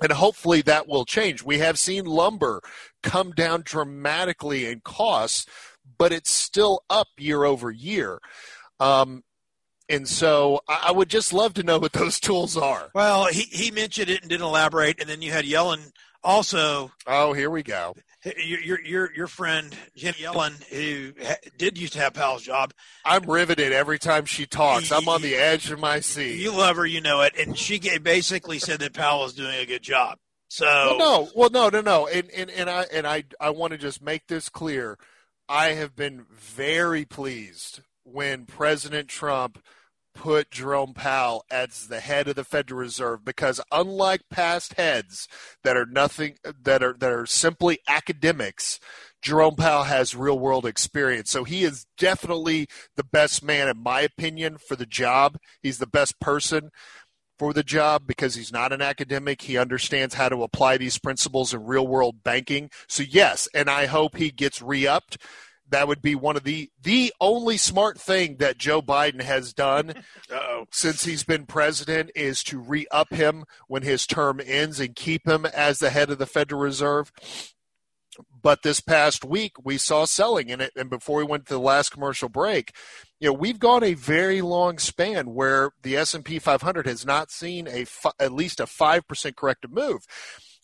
And 0.01 0.13
hopefully 0.13 0.63
that 0.63 0.89
will 0.89 1.05
change. 1.05 1.43
We 1.43 1.59
have 1.59 1.79
seen 1.79 2.05
lumber 2.05 2.63
come 3.03 3.33
down 3.33 3.63
dramatically 3.65 4.67
in 4.67 4.81
costs, 4.81 5.47
but 5.99 6.13
it's 6.13 6.31
still 6.31 6.83
up 6.89 7.09
year 7.19 7.45
over 7.45 7.71
year. 7.71 8.19
Um, 8.81 9.23
and 9.89 10.09
so 10.09 10.61
I 10.67 10.91
would 10.91 11.11
just 11.11 11.33
love 11.33 11.55
to 11.55 11.63
know 11.63 11.79
what 11.79 11.93
those 11.93 12.19
tools 12.21 12.57
are. 12.57 12.91
Well, 12.95 13.27
he, 13.27 13.43
he 13.43 13.71
mentioned 13.71 14.09
it 14.09 14.23
and 14.23 14.31
didn't 14.31 14.47
elaborate. 14.47 15.01
And 15.01 15.09
then 15.09 15.21
you 15.21 15.31
had 15.31 15.45
Yellen 15.45 15.93
also. 16.25 16.91
Oh, 17.07 17.33
here 17.33 17.51
we 17.51 17.63
go 17.63 17.95
your 18.25 18.81
your 18.81 19.13
your 19.15 19.27
friend 19.27 19.75
Jenny 19.97 20.19
Yellen, 20.19 20.63
who 20.69 21.13
did 21.59 21.79
used 21.79 21.95
to 21.95 22.01
have 22.01 22.15
Powell's 22.15 22.43
job. 22.43 22.73
I'm 23.05 23.29
riveted 23.29 23.73
every 23.73 23.99
time 23.99 24.25
she 24.25 24.47
talks. 24.47 24.93
I'm 24.93 25.09
on 25.09 25.23
the 25.23 25.35
edge 25.35 25.71
of 25.71 25.81
my 25.81 26.01
seat. 26.01 26.37
You 26.37 26.53
love 26.53 26.77
her, 26.77 26.87
you 26.87 27.01
know 27.01 27.23
it, 27.23 27.35
and 27.39 27.59
she 27.59 27.79
basically 27.99 28.59
said 28.59 28.81
that 28.81 28.95
Powell 28.95 29.25
is 29.25 29.33
doing 29.33 29.57
a 29.57 29.67
good 29.67 29.83
job. 29.83 30.19
So 30.49 30.67
well, 30.67 30.99
no, 30.99 31.31
well, 31.35 31.51
no, 31.51 31.69
no, 31.69 31.81
no, 31.81 32.07
and 32.07 32.31
and 32.31 32.51
and 32.51 32.69
I 32.69 32.87
and 32.93 33.07
I 33.07 33.25
I 33.41 33.51
want 33.51 33.73
to 33.73 33.79
just 33.79 34.03
make 34.03 34.27
this 34.27 34.49
clear. 34.49 34.99
I 35.49 35.69
have 35.69 35.97
been 35.97 36.27
very 36.31 37.05
pleased 37.05 37.81
when 38.05 38.47
President 38.47 39.09
Trump 39.09 39.63
put 40.15 40.51
Jerome 40.51 40.95
Powell 40.95 41.45
as 41.51 41.89
the 41.89 42.01
head 42.01 42.29
of 42.29 42.37
the 42.37 42.45
Federal 42.45 42.81
Reserve 42.81 43.25
because 43.25 43.61
unlike 43.71 44.23
past 44.31 44.75
heads 44.75 45.29
that 45.65 45.77
are 45.77 45.87
nothing 45.87 46.37
that 46.63 46.83
are 46.83 46.95
that 46.99 47.11
are 47.11 47.27
simply 47.27 47.79
academics, 47.89 48.79
Jerome 49.21 49.57
Powell 49.57 49.85
has 49.85 50.15
real 50.15 50.39
world 50.39 50.67
experience. 50.67 51.31
So 51.31 51.45
he 51.45 51.65
is 51.65 51.87
definitely 51.97 52.69
the 52.97 53.05
best 53.05 53.43
man 53.43 53.69
in 53.69 53.83
my 53.83 54.01
opinion 54.03 54.59
for 54.59 54.77
the 54.77 54.87
job. 54.87 55.39
He's 55.63 55.79
the 55.79 55.87
best 55.87 56.21
person 56.21 56.71
for 57.39 57.53
the 57.53 57.63
job 57.63 58.07
because 58.07 58.35
he's 58.35 58.53
not 58.53 58.73
an 58.73 58.83
academic. 58.83 59.43
He 59.43 59.57
understands 59.57 60.15
how 60.15 60.29
to 60.29 60.43
apply 60.43 60.77
these 60.77 60.99
principles 60.99 61.53
in 61.53 61.65
real 61.65 61.87
world 61.87 62.23
banking. 62.23 62.71
So 62.87 63.03
yes, 63.03 63.49
and 63.55 63.69
I 63.69 63.87
hope 63.87 64.17
he 64.17 64.31
gets 64.31 64.63
re-upped 64.63 65.19
that 65.73 65.89
would 65.89 66.03
be 66.03 66.15
one 66.15 66.37
of 66.37 66.45
the 66.45 66.71
the 66.83 67.13
only 67.21 67.57
smart 67.57 67.99
thing 67.99 68.37
that 68.37 68.59
Joe 68.59 68.81
Biden 68.81 69.23
has 69.23 69.53
done 69.53 69.95
since 70.71 71.05
he's 71.05 71.25
been 71.25 71.47
president 71.47 72.11
is 72.15 72.43
to 72.45 72.59
re-up 72.59 73.13
him 73.13 73.45
when 73.69 73.83
his 73.83 74.07
term 74.07 74.41
ends 74.45 74.79
and 74.79 74.95
keep 74.95 75.27
him 75.27 75.47
as 75.47 75.79
the 75.79 75.91
head 75.91 76.11
of 76.11 76.19
the 76.19 76.27
Federal 76.27 76.61
Reserve. 76.61 77.11
But 78.43 78.63
this 78.63 78.81
past 78.81 79.25
week 79.25 79.53
we 79.65 79.79
saw 79.79 80.05
selling 80.05 80.51
in 80.51 80.61
it, 80.61 80.73
and 80.77 80.91
before 80.91 81.19
we 81.19 81.25
went 81.25 81.47
to 81.47 81.55
the 81.55 81.61
last 81.61 81.91
commercial 81.91 82.29
break, 82.29 82.75
you 83.19 83.29
know 83.29 83.33
we've 83.33 83.59
gone 83.59 83.83
a 83.83 83.95
very 83.95 84.43
long 84.43 84.79
span 84.79 85.33
where 85.33 85.71
the 85.83 85.97
S 85.97 86.13
and 86.13 86.25
P 86.25 86.39
500 86.39 86.87
has 86.87 87.07
not 87.07 87.31
seen 87.31 87.67
a 87.67 87.87
at 88.21 88.33
least 88.33 88.61
a 88.61 88.67
five 88.67 89.09
percent 89.09 89.37
corrective 89.37 89.73
move. 89.73 90.03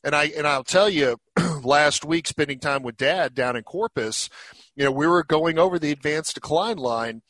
And 0.05 0.15
I 0.15 0.25
and 0.37 0.47
I'll 0.47 0.65
tell 0.65 0.91
you, 0.91 1.17
last 1.63 2.05
week 2.05 2.27
spending 2.27 2.59
time 2.59 2.83
with 2.83 2.97
Dad 2.97 3.35
down 3.35 3.57
in 3.57 3.65
Corpus, 3.65 4.29
you 4.79 4.85
know, 4.85 4.93
we 4.93 5.09
were 5.09 5.25
going 5.25 5.59
over 5.59 5.77
the 5.77 5.91
advanced 5.91 6.37
decline 6.37 6.77
line. 6.77 7.23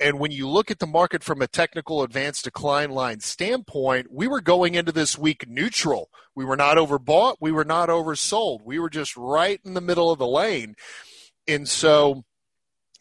And 0.00 0.18
when 0.18 0.30
you 0.30 0.48
look 0.48 0.70
at 0.70 0.78
the 0.78 0.86
market 0.86 1.22
from 1.22 1.42
a 1.42 1.46
technical 1.46 2.02
advanced 2.02 2.44
decline 2.44 2.90
line 2.90 3.20
standpoint, 3.20 4.06
we 4.10 4.26
were 4.26 4.40
going 4.40 4.74
into 4.74 4.90
this 4.90 5.18
week 5.18 5.46
neutral. 5.46 6.08
We 6.34 6.46
were 6.46 6.56
not 6.56 6.78
overbought. 6.78 7.36
We 7.40 7.52
were 7.52 7.64
not 7.64 7.90
oversold. 7.90 8.64
We 8.64 8.78
were 8.78 8.88
just 8.88 9.14
right 9.18 9.60
in 9.66 9.74
the 9.74 9.82
middle 9.82 10.10
of 10.10 10.18
the 10.18 10.26
lane. 10.26 10.76
And 11.46 11.68
so, 11.68 12.24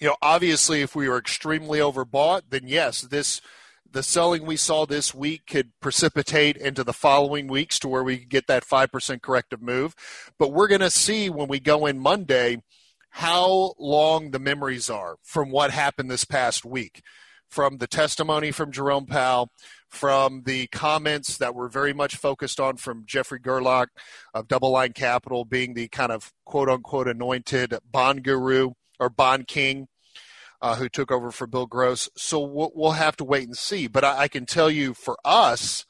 you 0.01 0.07
know, 0.07 0.17
obviously, 0.21 0.81
if 0.81 0.93
we 0.93 1.07
were 1.07 1.17
extremely 1.17 1.79
overbought, 1.79 2.41
then 2.49 2.67
yes, 2.67 3.01
this 3.01 3.39
the 3.89 4.03
selling 4.03 4.45
we 4.45 4.57
saw 4.57 4.85
this 4.85 5.15
week 5.15 5.43
could 5.47 5.71
precipitate 5.79 6.57
into 6.57 6.83
the 6.83 6.91
following 6.91 7.47
weeks 7.47 7.79
to 7.79 7.87
where 7.87 8.03
we 8.03 8.17
get 8.17 8.47
that 8.47 8.65
5% 8.65 9.21
corrective 9.21 9.61
move. 9.61 9.95
But 10.37 10.51
we're 10.51 10.67
going 10.67 10.81
to 10.81 10.89
see 10.89 11.29
when 11.29 11.47
we 11.47 11.61
go 11.61 11.85
in 11.85 11.97
Monday 11.97 12.57
how 13.17 13.73
long 13.79 14.29
the 14.29 14.37
memories 14.37 14.91
are 14.91 15.15
from 15.23 15.49
what 15.49 15.71
happened 15.71 16.11
this 16.11 16.23
past 16.23 16.63
week, 16.63 17.01
from 17.49 17.79
the 17.79 17.87
testimony 17.87 18.51
from 18.51 18.71
Jerome 18.71 19.07
Powell, 19.07 19.49
from 19.89 20.43
the 20.45 20.67
comments 20.67 21.37
that 21.37 21.55
were 21.55 21.67
very 21.67 21.93
much 21.93 22.15
focused 22.15 22.59
on 22.59 22.77
from 22.77 23.05
Jeffrey 23.07 23.39
Gundlach 23.39 23.87
of 24.35 24.47
DoubleLine 24.47 24.93
Capital 24.93 25.45
being 25.45 25.73
the 25.73 25.87
kind 25.87 26.11
of 26.11 26.31
quote 26.45 26.69
unquote 26.69 27.07
anointed 27.07 27.73
bond 27.91 28.23
guru 28.23 28.73
or 28.99 29.09
bond 29.09 29.47
king. 29.47 29.87
Uh, 30.61 30.75
who 30.75 30.87
took 30.87 31.11
over 31.11 31.31
for 31.31 31.47
Bill 31.47 31.65
Gross? 31.65 32.09
So 32.15 32.39
we'll, 32.39 32.71
we'll 32.75 32.91
have 32.91 33.17
to 33.17 33.23
wait 33.23 33.47
and 33.47 33.57
see. 33.57 33.87
But 33.87 34.03
I, 34.03 34.17
I 34.21 34.27
can 34.27 34.45
tell 34.45 34.69
you, 34.69 34.93
for 34.93 35.17
us, 35.25 35.86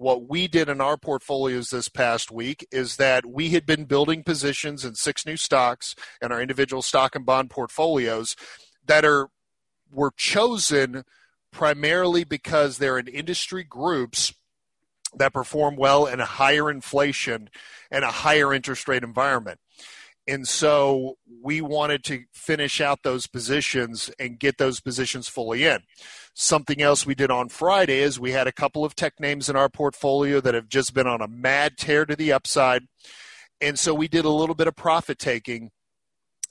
what 0.00 0.30
we 0.30 0.48
did 0.48 0.70
in 0.70 0.80
our 0.80 0.96
portfolios 0.96 1.68
this 1.68 1.88
past 1.88 2.30
week 2.30 2.66
is 2.72 2.96
that 2.96 3.26
we 3.26 3.50
had 3.50 3.66
been 3.66 3.84
building 3.84 4.24
positions 4.24 4.82
in 4.82 4.94
six 4.94 5.26
new 5.26 5.36
stocks 5.36 5.94
in 6.22 6.32
our 6.32 6.40
individual 6.40 6.80
stock 6.80 7.14
and 7.14 7.26
bond 7.26 7.50
portfolios 7.50 8.34
that 8.86 9.04
are 9.04 9.28
were 9.92 10.12
chosen 10.16 11.04
primarily 11.52 12.24
because 12.24 12.78
they're 12.78 12.98
in 12.98 13.08
industry 13.08 13.62
groups 13.62 14.32
that 15.14 15.34
perform 15.34 15.76
well 15.76 16.06
in 16.06 16.18
a 16.18 16.24
higher 16.24 16.70
inflation 16.70 17.50
and 17.90 18.02
a 18.02 18.10
higher 18.10 18.54
interest 18.54 18.88
rate 18.88 19.04
environment. 19.04 19.60
And 20.26 20.46
so 20.46 21.16
we 21.42 21.60
wanted 21.60 22.04
to 22.04 22.24
finish 22.32 22.80
out 22.80 23.00
those 23.02 23.26
positions 23.26 24.10
and 24.18 24.38
get 24.38 24.58
those 24.58 24.80
positions 24.80 25.28
fully 25.28 25.66
in. 25.66 25.80
Something 26.34 26.80
else 26.80 27.04
we 27.04 27.14
did 27.14 27.30
on 27.30 27.48
Friday 27.48 27.98
is 27.98 28.20
we 28.20 28.32
had 28.32 28.46
a 28.46 28.52
couple 28.52 28.84
of 28.84 28.94
tech 28.94 29.14
names 29.18 29.48
in 29.48 29.56
our 29.56 29.68
portfolio 29.68 30.40
that 30.40 30.54
have 30.54 30.68
just 30.68 30.94
been 30.94 31.06
on 31.06 31.20
a 31.20 31.28
mad 31.28 31.76
tear 31.76 32.04
to 32.06 32.14
the 32.14 32.32
upside. 32.32 32.84
And 33.60 33.78
so 33.78 33.92
we 33.92 34.08
did 34.08 34.24
a 34.24 34.30
little 34.30 34.54
bit 34.54 34.68
of 34.68 34.76
profit 34.76 35.18
taking 35.18 35.70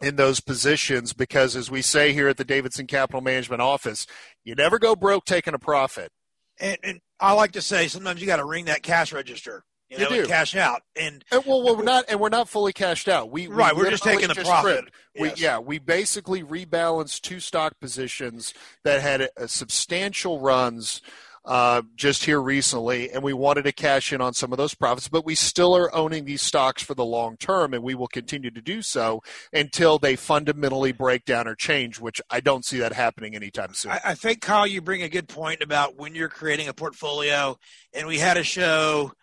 in 0.01 0.15
those 0.15 0.39
positions 0.39 1.13
because, 1.13 1.55
as 1.55 1.69
we 1.69 1.81
say 1.81 2.13
here 2.13 2.27
at 2.27 2.37
the 2.37 2.45
Davidson 2.45 2.87
Capital 2.87 3.21
Management 3.21 3.61
office, 3.61 4.05
you 4.43 4.55
never 4.55 4.79
go 4.79 4.95
broke 4.95 5.25
taking 5.25 5.53
a 5.53 5.59
profit. 5.59 6.11
And, 6.59 6.77
and 6.83 6.99
I 7.19 7.33
like 7.33 7.53
to 7.53 7.61
say 7.61 7.87
sometimes 7.87 8.21
you 8.21 8.27
got 8.27 8.37
to 8.37 8.45
ring 8.45 8.65
that 8.65 8.83
cash 8.83 9.13
register. 9.13 9.63
You, 9.89 9.97
know, 9.97 10.09
you 10.09 10.21
do. 10.21 10.27
cash 10.27 10.55
out, 10.55 10.83
and, 10.95 11.23
and 11.31 11.43
well, 11.45 11.63
well, 11.63 11.75
we're 11.75 11.83
not, 11.95 12.05
and 12.09 12.19
we're 12.19 12.29
not 12.29 12.47
fully 12.47 12.73
cashed 12.73 13.07
out. 13.07 13.31
We 13.31 13.47
right, 13.47 13.75
we 13.75 13.87
are 13.87 13.89
just 13.89 14.03
taking 14.03 14.27
the 14.27 14.35
just 14.35 14.49
profit. 14.49 14.85
Yes. 15.15 15.35
We, 15.35 15.43
yeah, 15.43 15.59
we 15.59 15.79
basically 15.79 16.43
rebalanced 16.43 17.21
two 17.21 17.39
stock 17.39 17.79
positions 17.79 18.53
that 18.83 19.01
had 19.01 19.21
a, 19.21 19.29
a 19.35 19.47
substantial 19.47 20.39
runs 20.39 21.01
uh, 21.45 21.81
just 21.95 22.25
here 22.25 22.41
recently, 22.41 23.09
and 23.09 23.23
we 23.23 23.33
wanted 23.33 23.63
to 23.63 23.71
cash 23.71 24.13
in 24.13 24.21
on 24.21 24.33
some 24.33 24.51
of 24.51 24.57
those 24.57 24.75
profits. 24.75 25.07
But 25.07 25.25
we 25.25 25.35
still 25.35 25.75
are 25.75 25.93
owning 25.95 26.25
these 26.25 26.41
stocks 26.41 26.83
for 26.83 26.93
the 26.93 27.05
long 27.05 27.37
term, 27.37 27.73
and 27.73 27.83
we 27.83 27.95
will 27.95 28.07
continue 28.07 28.51
to 28.51 28.61
do 28.61 28.81
so 28.81 29.23
until 29.53 29.97
they 29.97 30.15
fundamentally 30.15 30.91
break 30.91 31.25
down 31.25 31.47
or 31.47 31.55
change, 31.55 31.99
which 31.99 32.21
I 32.29 32.39
don't 32.39 32.65
see 32.65 32.77
that 32.79 32.93
happening 32.93 33.35
anytime 33.35 33.73
soon. 33.73 33.93
I, 33.93 34.01
I 34.05 34.15
think, 34.15 34.41
Kyle, 34.41 34.67
you 34.67 34.81
bring 34.81 35.01
a 35.01 35.09
good 35.09 35.27
point 35.27 35.63
about 35.63 35.97
when 35.97 36.13
you're 36.13 36.29
creating 36.29 36.67
a 36.67 36.73
portfolio, 36.73 37.57
and 37.93 38.07
we 38.07 38.19
had 38.19 38.37
a 38.37 38.43
show 38.43 39.13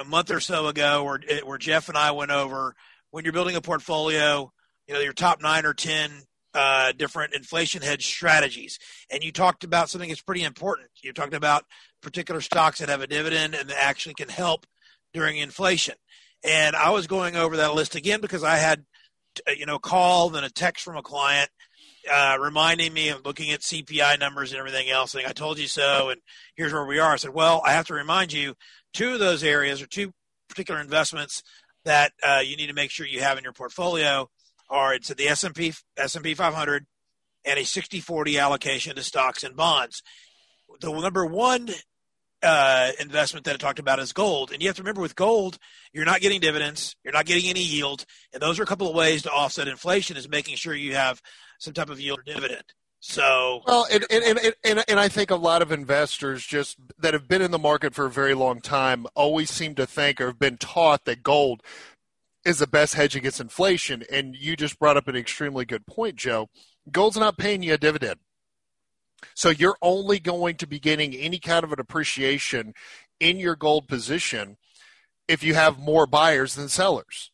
a 0.00 0.04
month 0.04 0.30
or 0.30 0.40
so 0.40 0.66
ago 0.66 1.04
where 1.04 1.20
where 1.44 1.58
Jeff 1.58 1.88
and 1.88 1.98
I 1.98 2.10
went 2.10 2.30
over 2.30 2.74
when 3.10 3.24
you're 3.24 3.32
building 3.32 3.56
a 3.56 3.60
portfolio, 3.60 4.52
you 4.86 4.94
know, 4.94 5.00
your 5.00 5.12
top 5.12 5.40
nine 5.40 5.64
or 5.64 5.74
ten 5.74 6.10
uh, 6.54 6.92
different 6.92 7.34
inflation 7.34 7.82
hedge 7.82 8.06
strategies. 8.06 8.78
And 9.10 9.22
you 9.22 9.32
talked 9.32 9.64
about 9.64 9.88
something 9.88 10.08
that's 10.08 10.22
pretty 10.22 10.42
important. 10.42 10.88
You 11.02 11.12
talked 11.12 11.34
about 11.34 11.64
particular 12.02 12.40
stocks 12.40 12.78
that 12.78 12.88
have 12.88 13.00
a 13.00 13.06
dividend 13.06 13.54
and 13.54 13.68
that 13.68 13.82
actually 13.82 14.14
can 14.14 14.28
help 14.28 14.66
during 15.12 15.36
inflation. 15.36 15.94
And 16.44 16.76
I 16.76 16.90
was 16.90 17.06
going 17.06 17.36
over 17.36 17.56
that 17.58 17.74
list 17.74 17.94
again 17.94 18.20
because 18.20 18.44
I 18.44 18.56
had, 18.56 18.84
you 19.56 19.66
know, 19.66 19.76
a 19.76 19.80
call 19.80 20.34
and 20.34 20.44
a 20.44 20.50
text 20.50 20.84
from 20.84 20.96
a 20.96 21.02
client 21.02 21.50
uh, 22.10 22.36
reminding 22.40 22.92
me 22.92 23.08
of 23.08 23.24
looking 23.24 23.50
at 23.50 23.60
CPI 23.60 24.18
numbers 24.18 24.52
and 24.52 24.58
everything 24.58 24.90
else, 24.90 25.12
saying, 25.12 25.26
I 25.26 25.32
told 25.32 25.58
you 25.58 25.66
so, 25.66 26.10
and 26.10 26.20
here's 26.56 26.72
where 26.72 26.86
we 26.86 26.98
are. 26.98 27.12
I 27.12 27.16
said, 27.16 27.34
well, 27.34 27.62
I 27.64 27.72
have 27.72 27.86
to 27.86 27.94
remind 27.94 28.32
you, 28.32 28.54
two 28.92 29.14
of 29.14 29.20
those 29.20 29.42
areas 29.42 29.82
or 29.82 29.86
two 29.86 30.12
particular 30.48 30.80
investments 30.80 31.42
that 31.84 32.12
uh, 32.22 32.42
you 32.44 32.56
need 32.56 32.68
to 32.68 32.74
make 32.74 32.90
sure 32.90 33.06
you 33.06 33.20
have 33.20 33.38
in 33.38 33.44
your 33.44 33.52
portfolio 33.52 34.28
are 34.70 34.94
it's 34.94 35.08
the 35.08 35.28
S&P 35.28 35.72
S&P 35.96 36.34
500 36.34 36.86
and 37.44 37.58
a 37.58 37.62
60-40 37.62 38.40
allocation 38.40 38.96
to 38.96 39.02
stocks 39.02 39.42
and 39.42 39.56
bonds. 39.56 40.02
The 40.80 40.92
number 40.92 41.24
one 41.24 41.70
uh, 42.42 42.90
investment 43.00 43.46
that 43.46 43.54
I 43.54 43.58
talked 43.58 43.78
about 43.78 43.98
is 43.98 44.12
gold, 44.12 44.52
and 44.52 44.62
you 44.62 44.68
have 44.68 44.76
to 44.76 44.82
remember 44.82 45.00
with 45.00 45.16
gold, 45.16 45.58
you're 45.92 46.04
not 46.04 46.20
getting 46.20 46.40
dividends, 46.40 46.94
you're 47.02 47.12
not 47.12 47.26
getting 47.26 47.48
any 47.48 47.62
yield, 47.62 48.04
and 48.32 48.42
those 48.42 48.60
are 48.60 48.62
a 48.62 48.66
couple 48.66 48.88
of 48.88 48.94
ways 48.94 49.22
to 49.22 49.30
offset 49.30 49.66
inflation 49.66 50.16
is 50.16 50.28
making 50.28 50.56
sure 50.56 50.74
you 50.74 50.94
have 50.94 51.20
some 51.58 51.74
type 51.74 51.90
of 51.90 52.00
yield 52.00 52.20
or 52.20 52.22
dividend. 52.22 52.64
So 53.00 53.62
well, 53.66 53.86
and 53.92 54.04
and, 54.10 54.38
and 54.38 54.54
and 54.64 54.84
and 54.88 54.98
I 54.98 55.08
think 55.08 55.30
a 55.30 55.36
lot 55.36 55.62
of 55.62 55.70
investors 55.70 56.44
just 56.44 56.78
that 56.98 57.14
have 57.14 57.28
been 57.28 57.42
in 57.42 57.52
the 57.52 57.58
market 57.58 57.94
for 57.94 58.06
a 58.06 58.10
very 58.10 58.34
long 58.34 58.60
time 58.60 59.06
always 59.14 59.50
seem 59.50 59.76
to 59.76 59.86
think 59.86 60.20
or 60.20 60.26
have 60.26 60.38
been 60.38 60.56
taught 60.56 61.04
that 61.04 61.22
gold 61.22 61.62
is 62.44 62.58
the 62.58 62.66
best 62.66 62.94
hedge 62.94 63.14
against 63.14 63.40
inflation. 63.40 64.02
And 64.10 64.34
you 64.34 64.56
just 64.56 64.78
brought 64.80 64.96
up 64.96 65.06
an 65.06 65.14
extremely 65.14 65.64
good 65.64 65.86
point, 65.86 66.16
Joe. 66.16 66.48
Gold's 66.90 67.16
not 67.16 67.38
paying 67.38 67.62
you 67.62 67.74
a 67.74 67.78
dividend. 67.78 68.18
So 69.34 69.50
you're 69.50 69.76
only 69.82 70.18
going 70.18 70.56
to 70.56 70.66
be 70.66 70.78
getting 70.78 71.14
any 71.14 71.38
kind 71.38 71.64
of 71.64 71.72
an 71.72 71.80
appreciation 71.80 72.74
in 73.20 73.38
your 73.38 73.56
gold 73.56 73.86
position 73.86 74.56
if 75.28 75.42
you 75.42 75.54
have 75.54 75.78
more 75.78 76.06
buyers 76.06 76.54
than 76.54 76.68
sellers. 76.68 77.30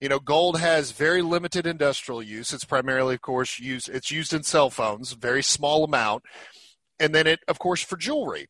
You 0.00 0.08
know, 0.08 0.20
gold 0.20 0.60
has 0.60 0.92
very 0.92 1.22
limited 1.22 1.66
industrial 1.66 2.22
use. 2.22 2.52
It's 2.52 2.64
primarily, 2.64 3.14
of 3.14 3.20
course, 3.20 3.58
used 3.58 3.88
it's 3.88 4.10
used 4.10 4.32
in 4.32 4.44
cell 4.44 4.70
phones, 4.70 5.12
very 5.12 5.42
small 5.42 5.84
amount. 5.84 6.22
And 7.00 7.14
then 7.14 7.26
it, 7.26 7.40
of 7.48 7.58
course, 7.58 7.82
for 7.82 7.96
jewelry. 7.96 8.48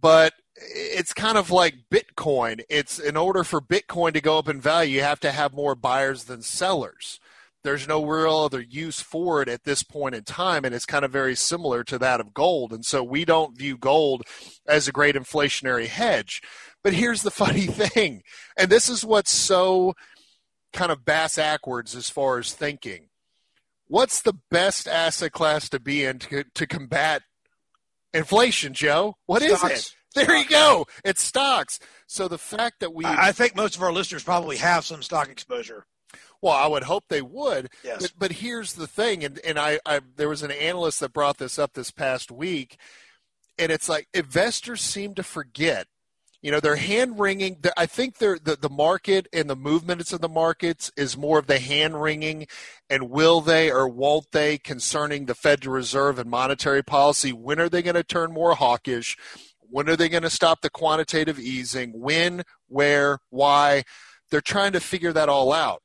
But 0.00 0.34
it's 0.56 1.14
kind 1.14 1.38
of 1.38 1.50
like 1.50 1.74
Bitcoin. 1.90 2.60
It's 2.68 2.98
in 2.98 3.16
order 3.16 3.44
for 3.44 3.60
Bitcoin 3.60 4.12
to 4.12 4.20
go 4.20 4.38
up 4.38 4.48
in 4.48 4.60
value, 4.60 4.96
you 4.96 5.02
have 5.02 5.20
to 5.20 5.32
have 5.32 5.52
more 5.52 5.74
buyers 5.74 6.24
than 6.24 6.42
sellers. 6.42 7.18
There's 7.64 7.88
no 7.88 8.04
real 8.04 8.36
other 8.36 8.60
use 8.60 9.00
for 9.00 9.42
it 9.42 9.48
at 9.48 9.64
this 9.64 9.82
point 9.82 10.14
in 10.14 10.22
time, 10.22 10.64
and 10.64 10.74
it's 10.74 10.86
kind 10.86 11.04
of 11.04 11.10
very 11.10 11.34
similar 11.34 11.82
to 11.84 11.98
that 11.98 12.20
of 12.20 12.32
gold. 12.32 12.72
And 12.72 12.84
so 12.84 13.02
we 13.02 13.24
don't 13.24 13.58
view 13.58 13.76
gold 13.76 14.22
as 14.66 14.86
a 14.86 14.92
great 14.92 15.16
inflationary 15.16 15.88
hedge. 15.88 16.40
But 16.84 16.92
here's 16.92 17.22
the 17.22 17.30
funny 17.32 17.66
thing, 17.66 18.22
and 18.56 18.70
this 18.70 18.88
is 18.88 19.04
what's 19.04 19.32
so 19.32 19.94
kind 20.72 20.92
of 20.92 21.04
bass 21.04 21.36
backwards 21.36 21.94
as 21.94 22.10
far 22.10 22.38
as 22.38 22.52
thinking. 22.52 23.08
What's 23.86 24.20
the 24.20 24.34
best 24.50 24.86
asset 24.86 25.32
class 25.32 25.68
to 25.70 25.80
be 25.80 26.04
in 26.04 26.18
to, 26.20 26.44
to 26.54 26.66
combat 26.66 27.22
inflation, 28.12 28.74
Joe? 28.74 29.16
What 29.26 29.42
Stocks. 29.42 29.64
is 29.64 29.72
it? 29.72 29.94
There 30.14 30.36
you 30.36 30.48
go. 30.48 30.86
It's 31.04 31.22
stocks. 31.22 31.78
So 32.06 32.28
the 32.28 32.38
fact 32.38 32.80
that 32.80 32.94
we 32.94 33.04
I 33.04 33.32
think 33.32 33.54
most 33.54 33.76
of 33.76 33.82
our 33.82 33.92
listeners 33.92 34.22
probably 34.22 34.56
have 34.56 34.84
some 34.84 35.02
stock 35.02 35.28
exposure. 35.28 35.86
Well, 36.40 36.54
I 36.54 36.66
would 36.66 36.84
hope 36.84 37.04
they 37.08 37.22
would. 37.22 37.68
Yes. 37.84 38.02
But, 38.02 38.12
but 38.18 38.32
here's 38.32 38.74
the 38.74 38.86
thing, 38.86 39.24
and, 39.24 39.38
and 39.44 39.58
I, 39.58 39.80
I 39.84 40.00
there 40.16 40.28
was 40.28 40.42
an 40.42 40.50
analyst 40.50 41.00
that 41.00 41.12
brought 41.12 41.38
this 41.38 41.58
up 41.58 41.74
this 41.74 41.90
past 41.90 42.30
week, 42.30 42.78
and 43.58 43.70
it's 43.70 43.88
like 43.88 44.08
investors 44.14 44.80
seem 44.80 45.14
to 45.14 45.22
forget 45.22 45.86
you 46.42 46.50
know 46.50 46.60
they're 46.60 46.76
hand 46.76 47.18
wringing 47.18 47.56
i 47.76 47.84
think 47.84 48.18
they're 48.18 48.38
the, 48.38 48.56
the 48.56 48.68
market 48.68 49.26
and 49.32 49.50
the 49.50 49.56
movements 49.56 50.12
of 50.12 50.20
the 50.20 50.28
markets 50.28 50.90
is 50.96 51.16
more 51.16 51.38
of 51.38 51.46
the 51.46 51.58
hand 51.58 52.00
wringing 52.00 52.46
and 52.88 53.10
will 53.10 53.40
they 53.40 53.70
or 53.70 53.88
won't 53.88 54.30
they 54.32 54.56
concerning 54.56 55.26
the 55.26 55.34
federal 55.34 55.74
reserve 55.74 56.18
and 56.18 56.30
monetary 56.30 56.82
policy 56.82 57.32
when 57.32 57.58
are 57.58 57.68
they 57.68 57.82
going 57.82 57.94
to 57.94 58.04
turn 58.04 58.32
more 58.32 58.54
hawkish 58.54 59.16
when 59.70 59.88
are 59.88 59.96
they 59.96 60.08
going 60.08 60.22
to 60.22 60.30
stop 60.30 60.62
the 60.62 60.70
quantitative 60.70 61.38
easing? 61.38 61.92
When, 61.92 62.42
where, 62.68 63.18
why? 63.30 63.84
They're 64.30 64.40
trying 64.40 64.72
to 64.72 64.80
figure 64.80 65.12
that 65.12 65.28
all 65.28 65.52
out. 65.52 65.82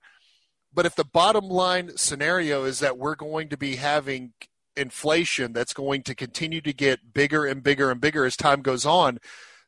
But 0.74 0.86
if 0.86 0.96
the 0.96 1.06
bottom 1.06 1.46
line 1.46 1.98
scenario 1.98 2.64
is 2.64 2.80
that 2.80 2.98
we're 2.98 3.16
going 3.16 3.50
to 3.50 3.58
be 3.58 3.76
having 3.76 4.34
inflation 4.76 5.54
that's 5.54 5.74
going 5.74 6.02
to 6.04 6.16
continue 6.16 6.62
to 6.62 6.74
get 6.74 7.14
bigger 7.14 7.46
and 7.46 7.62
bigger 7.62 7.92
and 7.92 8.02
bigger 8.02 8.26
as 8.26 8.36
time 8.36 8.62
goes 8.62 8.86
on, 8.86 9.20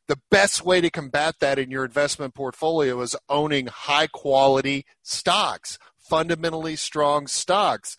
the 0.08 0.18
best 0.30 0.64
way 0.64 0.80
to 0.80 0.90
combat 0.90 1.36
that 1.40 1.58
in 1.58 1.70
your 1.70 1.84
investment 1.84 2.34
portfolio 2.34 3.00
is 3.00 3.16
owning 3.28 3.66
high 3.66 4.06
quality 4.06 4.84
stocks, 5.02 5.78
fundamentally 5.96 6.76
strong 6.76 7.26
stocks, 7.26 7.96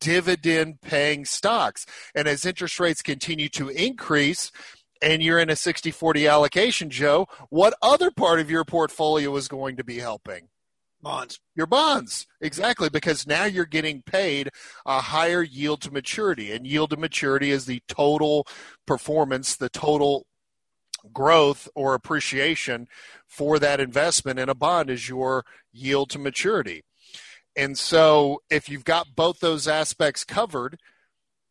dividend 0.00 0.80
paying 0.80 1.24
stocks. 1.24 1.86
And 2.14 2.28
as 2.28 2.46
interest 2.46 2.78
rates 2.78 3.02
continue 3.02 3.48
to 3.50 3.68
increase, 3.68 4.52
and 5.00 5.22
you're 5.22 5.38
in 5.38 5.50
a 5.50 5.56
60 5.56 5.90
40 5.90 6.26
allocation, 6.26 6.90
Joe, 6.90 7.26
what 7.50 7.74
other 7.82 8.10
part 8.10 8.40
of 8.40 8.50
your 8.50 8.64
portfolio 8.64 9.34
is 9.36 9.48
going 9.48 9.76
to 9.76 9.84
be 9.84 9.98
helping? 9.98 10.48
Bonds. 11.00 11.38
Your 11.54 11.66
bonds. 11.66 12.26
Exactly, 12.40 12.88
because 12.88 13.26
now 13.26 13.44
you're 13.44 13.64
getting 13.64 14.02
paid 14.02 14.50
a 14.84 15.00
higher 15.00 15.42
yield 15.42 15.80
to 15.82 15.92
maturity. 15.92 16.50
And 16.50 16.66
yield 16.66 16.90
to 16.90 16.96
maturity 16.96 17.52
is 17.52 17.66
the 17.66 17.80
total 17.86 18.46
performance, 18.84 19.54
the 19.54 19.68
total 19.68 20.26
growth 21.12 21.68
or 21.74 21.94
appreciation 21.94 22.88
for 23.26 23.58
that 23.58 23.80
investment 23.80 24.38
in 24.38 24.48
a 24.48 24.54
bond 24.54 24.90
is 24.90 25.08
your 25.08 25.44
yield 25.72 26.10
to 26.10 26.18
maturity. 26.18 26.82
And 27.56 27.78
so 27.78 28.40
if 28.50 28.68
you've 28.68 28.84
got 28.84 29.16
both 29.16 29.40
those 29.40 29.66
aspects 29.66 30.24
covered, 30.24 30.78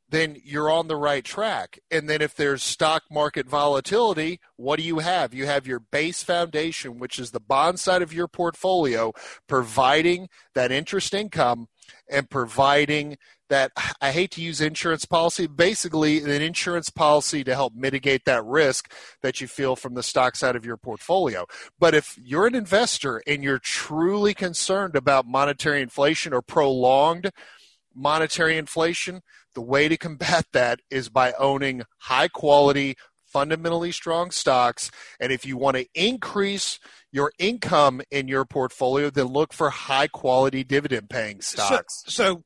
then 0.09 0.37
you're 0.43 0.69
on 0.69 0.87
the 0.87 0.95
right 0.95 1.23
track. 1.23 1.79
And 1.91 2.09
then 2.09 2.21
if 2.21 2.33
there's 2.33 2.63
stock 2.63 3.03
market 3.11 3.45
volatility, 3.47 4.39
what 4.55 4.77
do 4.77 4.83
you 4.83 4.99
have? 4.99 5.33
You 5.33 5.45
have 5.47 5.67
your 5.67 5.79
base 5.79 6.23
foundation, 6.23 6.97
which 6.97 7.19
is 7.19 7.31
the 7.31 7.41
bond 7.41 7.79
side 7.79 8.01
of 8.01 8.13
your 8.13 8.29
portfolio, 8.29 9.11
providing 9.47 10.29
that 10.55 10.71
interest 10.71 11.13
income 11.13 11.67
and 12.09 12.29
providing 12.29 13.17
that 13.49 13.71
I 14.01 14.11
hate 14.11 14.31
to 14.31 14.41
use 14.41 14.61
insurance 14.61 15.05
policy, 15.05 15.47
basically 15.47 16.19
an 16.19 16.29
insurance 16.29 16.89
policy 16.89 17.43
to 17.43 17.55
help 17.55 17.73
mitigate 17.75 18.25
that 18.25 18.45
risk 18.45 18.91
that 19.21 19.41
you 19.41 19.47
feel 19.47 19.75
from 19.75 19.93
the 19.93 20.03
stock 20.03 20.35
side 20.35 20.55
of 20.55 20.65
your 20.65 20.77
portfolio. 20.77 21.45
But 21.79 21.93
if 21.93 22.17
you're 22.21 22.47
an 22.47 22.55
investor 22.55 23.21
and 23.27 23.43
you're 23.43 23.59
truly 23.59 24.33
concerned 24.33 24.95
about 24.95 25.25
monetary 25.25 25.81
inflation 25.81 26.33
or 26.33 26.41
prolonged 26.41 27.31
monetary 27.95 28.57
inflation, 28.57 29.21
the 29.55 29.61
way 29.61 29.87
to 29.87 29.97
combat 29.97 30.45
that 30.53 30.79
is 30.89 31.09
by 31.09 31.33
owning 31.39 31.83
high 31.97 32.27
quality, 32.27 32.95
fundamentally 33.25 33.91
strong 33.91 34.31
stocks. 34.31 34.89
And 35.19 35.31
if 35.31 35.45
you 35.45 35.57
want 35.57 35.77
to 35.77 35.85
increase 35.93 36.79
your 37.11 37.31
income 37.39 38.01
in 38.11 38.27
your 38.27 38.45
portfolio, 38.45 39.09
then 39.09 39.25
look 39.25 39.53
for 39.53 39.69
high 39.69 40.07
quality 40.07 40.63
dividend 40.63 41.09
paying 41.09 41.41
stocks. 41.41 42.03
So, 42.05 42.23
so 42.23 42.43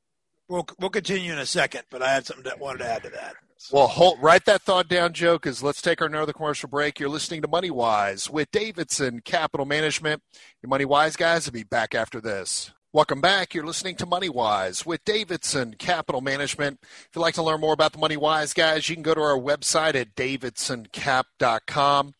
we'll 0.51 0.67
we'll 0.79 0.89
continue 0.89 1.31
in 1.31 1.39
a 1.39 1.45
second, 1.45 1.83
but 1.89 2.01
I 2.01 2.13
had 2.13 2.25
something 2.25 2.43
that 2.43 2.59
wanted 2.59 2.79
to 2.79 2.91
add 2.91 3.03
to 3.03 3.09
that. 3.11 3.35
Well, 3.71 3.87
hold, 3.87 4.21
write 4.21 4.45
that 4.45 4.63
thought 4.63 4.87
down, 4.87 5.13
Joe, 5.13 5.35
because 5.35 5.61
let's 5.63 5.81
take 5.81 6.01
our 6.01 6.07
another 6.07 6.33
commercial 6.33 6.67
break. 6.67 6.99
You're 6.99 7.09
listening 7.09 7.43
to 7.43 7.47
Money 7.47 7.69
Wise 7.69 8.29
with 8.29 8.51
Davidson 8.51 9.21
Capital 9.21 9.65
Management. 9.65 10.23
Your 10.61 10.69
Money 10.69 10.85
Wise 10.85 11.15
guys 11.15 11.45
will 11.45 11.53
be 11.53 11.63
back 11.63 11.95
after 11.95 12.19
this. 12.19 12.71
Welcome 12.91 13.21
back. 13.21 13.53
You're 13.53 13.65
listening 13.65 13.95
to 13.97 14.05
Money 14.05 14.29
Wise 14.29 14.85
with 14.85 15.05
Davidson 15.05 15.75
Capital 15.75 16.19
Management. 16.19 16.79
If 16.81 17.09
you'd 17.15 17.21
like 17.21 17.35
to 17.35 17.43
learn 17.43 17.61
more 17.61 17.73
about 17.73 17.93
the 17.93 17.99
Money 17.99 18.17
Wise 18.17 18.53
guys, 18.53 18.89
you 18.89 18.95
can 18.95 19.03
go 19.03 19.13
to 19.13 19.21
our 19.21 19.37
website 19.37 19.95
at 19.95 20.15
davidsoncap.com. 20.15 22.13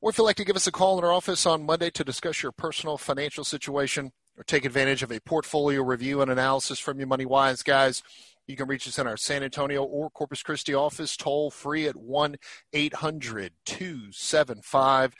Or 0.00 0.10
if 0.10 0.18
you'd 0.18 0.24
like 0.24 0.36
to 0.36 0.44
give 0.44 0.56
us 0.56 0.66
a 0.66 0.72
call 0.72 0.98
in 0.98 1.04
our 1.04 1.12
office 1.12 1.44
on 1.44 1.66
Monday 1.66 1.90
to 1.90 2.04
discuss 2.04 2.42
your 2.42 2.52
personal 2.52 2.96
financial 2.96 3.44
situation 3.44 4.12
or 4.36 4.44
take 4.44 4.64
advantage 4.64 5.02
of 5.02 5.10
a 5.10 5.20
portfolio 5.20 5.82
review 5.82 6.20
and 6.22 6.30
analysis 6.30 6.78
from 6.78 6.98
your 6.98 7.08
Money 7.08 7.26
Wise 7.26 7.62
guys, 7.62 8.02
you 8.46 8.56
can 8.56 8.68
reach 8.68 8.86
us 8.86 8.98
in 8.98 9.06
our 9.06 9.16
San 9.16 9.42
Antonio 9.42 9.82
or 9.82 10.10
Corpus 10.10 10.42
Christi 10.42 10.74
office 10.74 11.16
toll 11.16 11.50
free 11.50 11.86
at 11.86 11.96
1 11.96 12.36
800 12.72 13.52
275 13.64 15.14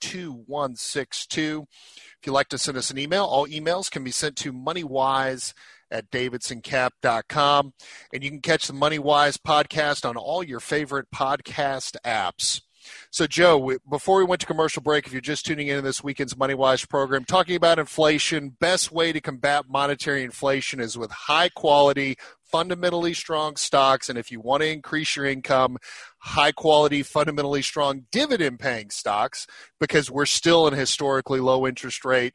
2162. 0.00 1.66
If 1.70 2.26
you'd 2.26 2.32
like 2.32 2.48
to 2.48 2.58
send 2.58 2.78
us 2.78 2.90
an 2.90 2.98
email, 2.98 3.24
all 3.24 3.46
emails 3.46 3.90
can 3.90 4.02
be 4.02 4.10
sent 4.10 4.36
to 4.36 4.52
moneywise 4.52 5.52
at 5.90 6.10
davidsoncap.com. 6.10 7.74
And 8.12 8.24
you 8.24 8.30
can 8.30 8.40
catch 8.40 8.66
the 8.66 8.72
MoneyWise 8.72 9.38
podcast 9.38 10.08
on 10.08 10.16
all 10.16 10.42
your 10.42 10.60
favorite 10.60 11.08
podcast 11.14 11.96
apps. 12.04 12.62
So, 13.10 13.26
Joe, 13.26 13.78
before 13.88 14.18
we 14.18 14.24
went 14.24 14.40
to 14.40 14.46
commercial 14.46 14.82
break, 14.82 15.06
if 15.06 15.12
you're 15.12 15.20
just 15.20 15.46
tuning 15.46 15.68
in 15.68 15.76
to 15.76 15.82
this 15.82 16.02
weekend's 16.02 16.34
MoneyWise 16.34 16.88
program, 16.88 17.24
talking 17.24 17.56
about 17.56 17.78
inflation, 17.78 18.56
best 18.60 18.92
way 18.92 19.12
to 19.12 19.20
combat 19.20 19.66
monetary 19.68 20.24
inflation 20.24 20.80
is 20.80 20.96
with 20.96 21.10
high 21.10 21.48
quality, 21.48 22.16
fundamentally 22.42 23.14
strong 23.14 23.56
stocks. 23.56 24.08
And 24.08 24.18
if 24.18 24.30
you 24.30 24.40
want 24.40 24.62
to 24.62 24.68
increase 24.68 25.16
your 25.16 25.26
income, 25.26 25.78
high 26.18 26.52
quality, 26.52 27.02
fundamentally 27.02 27.62
strong 27.62 28.06
dividend 28.10 28.58
paying 28.58 28.90
stocks, 28.90 29.46
because 29.78 30.10
we're 30.10 30.26
still 30.26 30.66
in 30.66 30.74
historically 30.74 31.40
low 31.40 31.66
interest 31.66 32.04
rate 32.04 32.34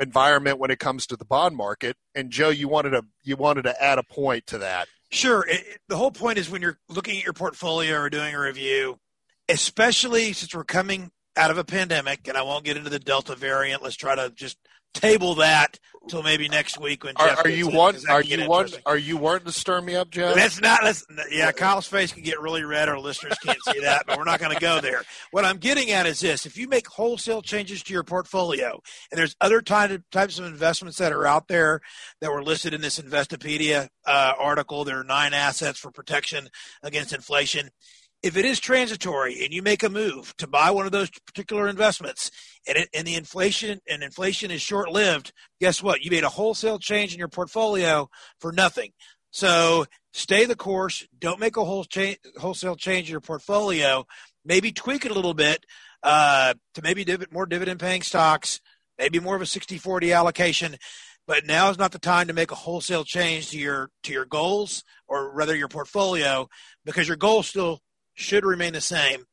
environment 0.00 0.58
when 0.58 0.70
it 0.70 0.78
comes 0.78 1.06
to 1.06 1.16
the 1.16 1.24
bond 1.24 1.56
market. 1.56 1.96
And 2.14 2.30
Joe, 2.30 2.50
you 2.50 2.68
wanted 2.68 2.90
to 2.90 3.02
you 3.24 3.36
wanted 3.36 3.62
to 3.62 3.82
add 3.82 3.98
a 3.98 4.02
point 4.02 4.46
to 4.48 4.58
that. 4.58 4.88
Sure. 5.10 5.44
It, 5.48 5.80
the 5.88 5.96
whole 5.96 6.10
point 6.10 6.38
is 6.38 6.50
when 6.50 6.62
you're 6.62 6.78
looking 6.88 7.18
at 7.18 7.24
your 7.24 7.32
portfolio 7.32 7.98
or 7.98 8.10
doing 8.10 8.34
a 8.34 8.40
review, 8.40 8.98
especially 9.48 10.32
since 10.32 10.54
we're 10.54 10.64
coming 10.64 11.10
out 11.36 11.50
of 11.50 11.58
a 11.58 11.64
pandemic, 11.64 12.26
and 12.28 12.36
I 12.36 12.42
won't 12.42 12.64
get 12.64 12.76
into 12.76 12.90
the 12.90 12.98
Delta 12.98 13.34
variant. 13.34 13.82
Let's 13.82 13.96
try 13.96 14.14
to 14.14 14.30
just 14.30 14.58
table 14.94 15.36
that 15.36 15.78
until 16.02 16.22
maybe 16.22 16.48
next 16.48 16.80
week 16.80 17.04
when 17.04 17.14
are, 17.16 17.28
Jeff. 17.28 17.44
Are 17.44 17.48
you 17.48 17.68
one? 17.68 17.96
Are 18.08 18.22
you 18.22 18.48
one? 18.48 18.68
Are 18.86 18.96
you 18.96 19.16
wanting 19.16 19.46
to 19.46 19.52
stir 19.52 19.80
me 19.80 19.94
up, 19.94 20.10
Jeff? 20.10 20.34
That's 20.34 20.60
not. 20.60 20.80
That's, 20.82 21.04
yeah, 21.30 21.52
Kyle's 21.52 21.86
face 21.86 22.12
can 22.12 22.22
get 22.22 22.40
really 22.40 22.64
red. 22.64 22.88
Our 22.88 22.98
listeners 22.98 23.34
can't 23.44 23.58
see 23.64 23.80
that, 23.80 24.04
but 24.06 24.16
we're 24.16 24.24
not 24.24 24.40
going 24.40 24.54
to 24.54 24.60
go 24.60 24.80
there. 24.80 25.02
What 25.30 25.44
I'm 25.44 25.58
getting 25.58 25.90
at 25.90 26.06
is 26.06 26.20
this: 26.20 26.46
if 26.46 26.56
you 26.56 26.68
make 26.68 26.86
wholesale 26.86 27.42
changes 27.42 27.82
to 27.84 27.92
your 27.92 28.04
portfolio, 28.04 28.80
and 29.10 29.18
there's 29.18 29.36
other 29.40 29.60
types 29.60 30.38
of 30.38 30.46
investments 30.46 30.98
that 30.98 31.12
are 31.12 31.26
out 31.26 31.48
there 31.48 31.80
that 32.20 32.32
were 32.32 32.42
listed 32.42 32.74
in 32.74 32.80
this 32.80 32.98
Investopedia 32.98 33.88
uh, 34.06 34.32
article, 34.38 34.84
there 34.84 34.98
are 34.98 35.04
nine 35.04 35.34
assets 35.34 35.78
for 35.78 35.90
protection 35.90 36.48
against 36.82 37.12
inflation 37.12 37.70
if 38.22 38.36
it 38.36 38.44
is 38.44 38.58
transitory 38.58 39.44
and 39.44 39.52
you 39.52 39.62
make 39.62 39.82
a 39.82 39.88
move 39.88 40.34
to 40.38 40.46
buy 40.46 40.70
one 40.70 40.86
of 40.86 40.92
those 40.92 41.10
particular 41.26 41.68
investments 41.68 42.30
and, 42.66 42.76
it, 42.76 42.88
and 42.92 43.06
the 43.06 43.14
inflation 43.14 43.80
and 43.88 44.02
inflation 44.02 44.50
is 44.50 44.60
short 44.60 44.90
lived, 44.90 45.32
guess 45.60 45.82
what? 45.82 46.02
You 46.02 46.10
made 46.10 46.24
a 46.24 46.28
wholesale 46.28 46.78
change 46.78 47.12
in 47.12 47.18
your 47.18 47.28
portfolio 47.28 48.08
for 48.40 48.52
nothing. 48.52 48.90
So 49.30 49.86
stay 50.12 50.46
the 50.46 50.56
course. 50.56 51.06
Don't 51.18 51.40
make 51.40 51.56
a 51.56 51.64
whole 51.64 51.86
wholesale 52.38 52.76
change 52.76 53.08
in 53.08 53.12
your 53.12 53.20
portfolio. 53.20 54.04
Maybe 54.44 54.72
tweak 54.72 55.04
it 55.04 55.12
a 55.12 55.14
little 55.14 55.34
bit 55.34 55.64
uh, 56.02 56.54
to 56.74 56.82
maybe 56.82 57.04
div- 57.04 57.32
more 57.32 57.46
dividend 57.46 57.78
paying 57.78 58.02
stocks, 58.02 58.60
maybe 58.98 59.20
more 59.20 59.36
of 59.36 59.42
a 59.42 59.46
60 59.46 59.78
40 59.78 60.12
allocation. 60.12 60.76
But 61.26 61.46
now 61.46 61.68
is 61.68 61.78
not 61.78 61.92
the 61.92 61.98
time 61.98 62.28
to 62.28 62.32
make 62.32 62.50
a 62.50 62.56
wholesale 62.56 63.04
change 63.04 63.50
to 63.50 63.58
your 63.58 63.90
to 64.04 64.12
your 64.12 64.24
goals 64.24 64.82
or 65.06 65.30
rather 65.30 65.54
your 65.54 65.68
portfolio 65.68 66.48
because 66.86 67.06
your 67.06 67.18
goals 67.18 67.48
still 67.48 67.80
should 68.18 68.44
remain 68.44 68.72
the 68.72 68.80
same. 68.80 69.24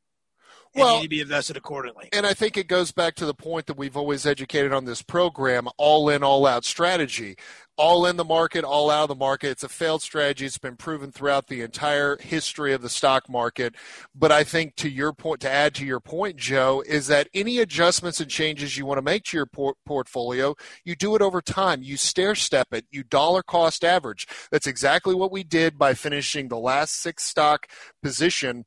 well, 0.74 0.96
need 0.96 1.02
to 1.02 1.08
be 1.08 1.20
invested 1.20 1.56
accordingly. 1.56 2.08
And 2.12 2.26
I 2.26 2.34
think 2.34 2.56
it 2.56 2.68
goes 2.68 2.92
back 2.92 3.14
to 3.16 3.26
the 3.26 3.34
point 3.34 3.66
that 3.66 3.76
we've 3.76 3.96
always 3.96 4.26
educated 4.26 4.72
on 4.72 4.84
this 4.84 5.02
program: 5.02 5.68
all 5.76 6.08
in, 6.08 6.22
all 6.22 6.46
out 6.46 6.64
strategy. 6.64 7.36
All 7.78 8.06
in 8.06 8.16
the 8.16 8.24
market, 8.24 8.64
all 8.64 8.90
out 8.90 9.02
of 9.02 9.08
the 9.08 9.14
market. 9.14 9.50
It's 9.50 9.62
a 9.62 9.68
failed 9.68 10.00
strategy. 10.00 10.46
It's 10.46 10.56
been 10.56 10.76
proven 10.76 11.12
throughout 11.12 11.48
the 11.48 11.60
entire 11.60 12.16
history 12.16 12.72
of 12.72 12.80
the 12.80 12.88
stock 12.88 13.28
market. 13.28 13.74
But 14.14 14.32
I 14.32 14.44
think 14.44 14.76
to 14.76 14.88
your 14.88 15.12
point, 15.12 15.42
to 15.42 15.50
add 15.50 15.74
to 15.74 15.84
your 15.84 16.00
point, 16.00 16.36
Joe, 16.38 16.82
is 16.86 17.06
that 17.08 17.28
any 17.34 17.58
adjustments 17.58 18.18
and 18.18 18.30
changes 18.30 18.78
you 18.78 18.86
want 18.86 18.96
to 18.96 19.02
make 19.02 19.24
to 19.24 19.36
your 19.36 19.44
por- 19.44 19.74
portfolio, 19.84 20.54
you 20.86 20.96
do 20.96 21.14
it 21.16 21.20
over 21.20 21.42
time. 21.42 21.82
You 21.82 21.98
stair 21.98 22.34
step 22.34 22.68
it. 22.72 22.86
You 22.90 23.02
dollar 23.02 23.42
cost 23.42 23.84
average. 23.84 24.26
That's 24.50 24.66
exactly 24.66 25.14
what 25.14 25.30
we 25.30 25.44
did 25.44 25.76
by 25.76 25.92
finishing 25.92 26.48
the 26.48 26.56
last 26.58 26.94
six 26.94 27.24
stock 27.24 27.66
position 28.02 28.64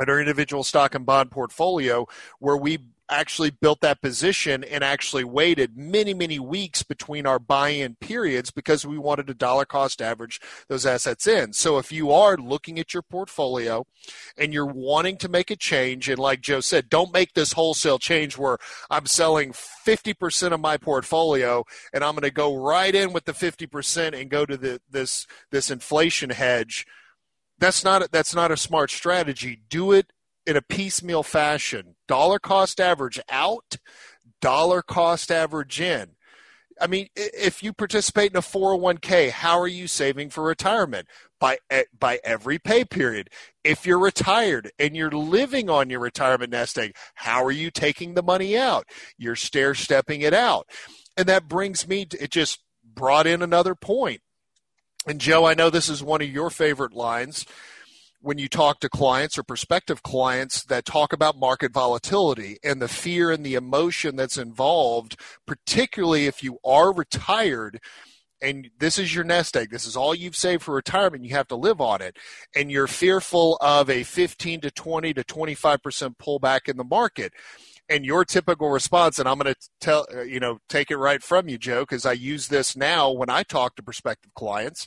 at 0.00 0.08
our 0.08 0.20
individual 0.20 0.64
stock 0.64 0.94
and 0.94 1.06
bond 1.06 1.30
portfolio 1.30 2.06
where 2.38 2.56
we 2.56 2.78
actually 3.08 3.50
built 3.50 3.80
that 3.80 4.00
position 4.00 4.64
and 4.64 4.82
actually 4.82 5.24
waited 5.24 5.76
many, 5.76 6.12
many 6.12 6.38
weeks 6.38 6.82
between 6.82 7.26
our 7.26 7.38
buy 7.38 7.68
in 7.68 7.94
periods 7.96 8.50
because 8.50 8.86
we 8.86 8.98
wanted 8.98 9.26
to 9.26 9.34
dollar 9.34 9.64
cost 9.64 10.02
average 10.02 10.40
those 10.68 10.84
assets 10.84 11.26
in. 11.26 11.52
So 11.52 11.78
if 11.78 11.92
you 11.92 12.10
are 12.10 12.36
looking 12.36 12.78
at 12.78 12.94
your 12.94 13.02
portfolio 13.02 13.86
and 14.36 14.52
you're 14.52 14.66
wanting 14.66 15.16
to 15.18 15.28
make 15.28 15.50
a 15.50 15.56
change, 15.56 16.08
and 16.08 16.18
like 16.18 16.40
Joe 16.40 16.60
said, 16.60 16.88
don't 16.88 17.12
make 17.12 17.34
this 17.34 17.52
wholesale 17.52 17.98
change 17.98 18.36
where 18.36 18.58
I'm 18.90 19.06
selling 19.06 19.52
50% 19.52 20.52
of 20.52 20.60
my 20.60 20.76
portfolio 20.76 21.64
and 21.92 22.02
I'm 22.02 22.14
going 22.14 22.22
to 22.22 22.30
go 22.30 22.56
right 22.56 22.94
in 22.94 23.12
with 23.12 23.24
the 23.24 23.32
50% 23.32 24.20
and 24.20 24.30
go 24.30 24.44
to 24.46 24.56
the, 24.56 24.80
this, 24.90 25.26
this 25.50 25.70
inflation 25.70 26.30
hedge 26.30 26.86
that's 27.58 27.84
not 27.84 28.10
that's 28.10 28.34
not 28.34 28.50
a 28.50 28.56
smart 28.56 28.90
strategy. 28.90 29.60
Do 29.68 29.92
it 29.92 30.12
in 30.46 30.56
a 30.56 30.62
piecemeal 30.62 31.22
fashion. 31.22 31.96
Dollar 32.06 32.38
cost 32.38 32.80
average 32.80 33.20
out, 33.30 33.76
dollar 34.40 34.82
cost 34.82 35.30
average 35.30 35.80
in. 35.80 36.10
I 36.78 36.86
mean, 36.86 37.08
if 37.16 37.62
you 37.62 37.72
participate 37.72 38.32
in 38.32 38.36
a 38.36 38.42
401k, 38.42 39.30
how 39.30 39.58
are 39.58 39.66
you 39.66 39.86
saving 39.86 40.28
for 40.28 40.44
retirement? 40.44 41.08
By 41.40 41.58
eh, 41.70 41.84
by 41.98 42.20
every 42.22 42.58
pay 42.58 42.84
period. 42.84 43.30
If 43.64 43.86
you're 43.86 43.98
retired 43.98 44.70
and 44.78 44.94
you're 44.94 45.10
living 45.10 45.70
on 45.70 45.90
your 45.90 46.00
retirement 46.00 46.50
nest 46.50 46.78
egg, 46.78 46.94
how 47.14 47.44
are 47.44 47.50
you 47.50 47.70
taking 47.70 48.14
the 48.14 48.22
money 48.22 48.56
out? 48.56 48.86
You're 49.18 49.36
stair 49.36 49.74
stepping 49.74 50.20
it 50.20 50.34
out. 50.34 50.68
And 51.16 51.26
that 51.26 51.48
brings 51.48 51.88
me 51.88 52.04
to, 52.06 52.22
it 52.22 52.30
just 52.30 52.60
brought 52.84 53.26
in 53.26 53.42
another 53.42 53.74
point. 53.74 54.20
And 55.06 55.20
Joe, 55.20 55.46
I 55.46 55.54
know 55.54 55.70
this 55.70 55.88
is 55.88 56.02
one 56.02 56.20
of 56.20 56.28
your 56.28 56.50
favorite 56.50 56.92
lines 56.92 57.46
when 58.20 58.38
you 58.38 58.48
talk 58.48 58.80
to 58.80 58.88
clients 58.88 59.38
or 59.38 59.44
prospective 59.44 60.02
clients 60.02 60.64
that 60.64 60.84
talk 60.84 61.12
about 61.12 61.38
market 61.38 61.72
volatility 61.72 62.58
and 62.64 62.82
the 62.82 62.88
fear 62.88 63.30
and 63.30 63.46
the 63.46 63.54
emotion 63.54 64.16
that's 64.16 64.36
involved, 64.36 65.16
particularly 65.46 66.26
if 66.26 66.42
you 66.42 66.58
are 66.64 66.92
retired 66.92 67.80
and 68.42 68.68
this 68.78 68.98
is 68.98 69.14
your 69.14 69.24
nest 69.24 69.56
egg. 69.56 69.70
This 69.70 69.86
is 69.86 69.96
all 69.96 70.14
you've 70.14 70.36
saved 70.36 70.62
for 70.62 70.74
retirement. 70.74 71.24
You 71.24 71.34
have 71.34 71.48
to 71.48 71.56
live 71.56 71.80
on 71.80 72.02
it. 72.02 72.18
And 72.54 72.70
you're 72.70 72.86
fearful 72.86 73.56
of 73.62 73.88
a 73.88 74.02
15 74.02 74.60
to 74.60 74.70
20 74.70 75.14
to 75.14 75.24
25% 75.24 76.16
pullback 76.18 76.68
in 76.68 76.76
the 76.76 76.84
market 76.84 77.32
and 77.88 78.04
your 78.04 78.24
typical 78.24 78.70
response 78.70 79.18
and 79.18 79.28
i'm 79.28 79.38
going 79.38 79.52
to 79.52 79.68
tell 79.80 80.06
you 80.26 80.40
know 80.40 80.58
take 80.68 80.90
it 80.90 80.96
right 80.96 81.22
from 81.22 81.48
you 81.48 81.58
joe 81.58 81.80
because 81.80 82.06
i 82.06 82.12
use 82.12 82.48
this 82.48 82.76
now 82.76 83.10
when 83.10 83.30
i 83.30 83.42
talk 83.42 83.76
to 83.76 83.82
prospective 83.82 84.32
clients 84.34 84.86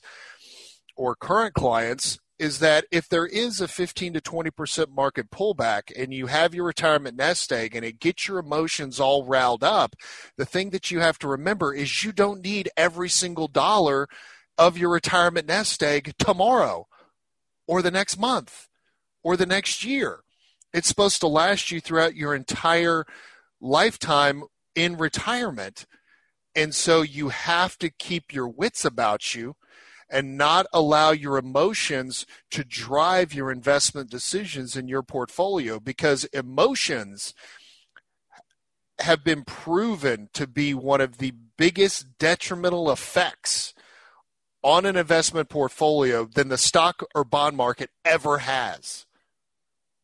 or 0.96 1.16
current 1.16 1.54
clients 1.54 2.20
is 2.40 2.60
that 2.60 2.86
if 2.90 3.10
there 3.10 3.26
is 3.26 3.60
a 3.60 3.68
15 3.68 4.14
to 4.14 4.22
20% 4.22 4.90
market 4.96 5.30
pullback 5.30 5.92
and 5.96 6.14
you 6.14 6.28
have 6.28 6.56
your 6.56 6.66
retirement 6.66 7.18
nest 7.18 7.52
egg 7.52 7.76
and 7.76 7.84
it 7.84 8.00
gets 8.00 8.28
your 8.28 8.40
emotions 8.40 9.00
all 9.00 9.26
riled 9.26 9.64
up, 9.64 9.94
the 10.38 10.46
thing 10.46 10.70
that 10.70 10.90
you 10.90 11.02
have 11.02 11.20
to 11.20 11.28
remember 11.28 11.74
is 11.74 12.04
you 12.04 12.14
don't 12.14 12.42
need 12.42 12.70
every 12.78 13.10
single 13.10 13.50
dollar 13.50 14.08
of 14.58 14.78
your 14.78 14.90
retirement 14.90 15.48
nest 15.48 15.84
egg 15.84 16.14
tomorrow 16.18 16.88
or 17.68 17.82
the 17.82 17.92
next 17.92 18.18
month 18.18 18.68
or 19.22 19.36
the 19.36 19.46
next 19.46 19.84
year. 19.84 20.22
It's 20.73 20.88
supposed 20.88 21.19
to 21.21 21.27
last 21.27 21.71
you 21.71 21.79
throughout 21.79 22.15
your 22.15 22.36
entire 22.36 23.05
lifetime 23.60 24.43
in 24.75 24.97
retirement. 24.97 25.86
And 26.55 26.73
so 26.73 27.01
you 27.01 27.29
have 27.29 27.77
to 27.79 27.89
keep 27.89 28.34
your 28.34 28.47
wits 28.47 28.86
about 28.86 29.36
you 29.36 29.55
and 30.10 30.38
not 30.38 30.65
allow 30.73 31.12
your 31.12 31.38
emotions 31.38 32.25
to 32.51 32.63
drive 32.63 33.34
your 33.34 33.51
investment 33.51 34.10
decisions 34.10 34.75
in 34.75 34.88
your 34.88 35.03
portfolio 35.03 35.79
because 35.79 36.23
emotions 36.25 37.34
have 38.99 39.23
been 39.23 39.43
proven 39.43 40.29
to 40.34 40.47
be 40.47 40.73
one 40.73 40.99
of 40.99 41.19
the 41.19 41.34
biggest 41.58 42.17
detrimental 42.17 42.91
effects 42.91 43.73
on 44.63 44.86
an 44.86 44.97
investment 44.97 45.47
portfolio 45.47 46.25
than 46.25 46.49
the 46.49 46.58
stock 46.58 47.03
or 47.15 47.23
bond 47.23 47.55
market 47.55 47.89
ever 48.03 48.39
has. 48.39 49.05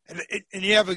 And, 0.08 0.22
and 0.52 0.62
you 0.62 0.74
have 0.74 0.88
a 0.88 0.96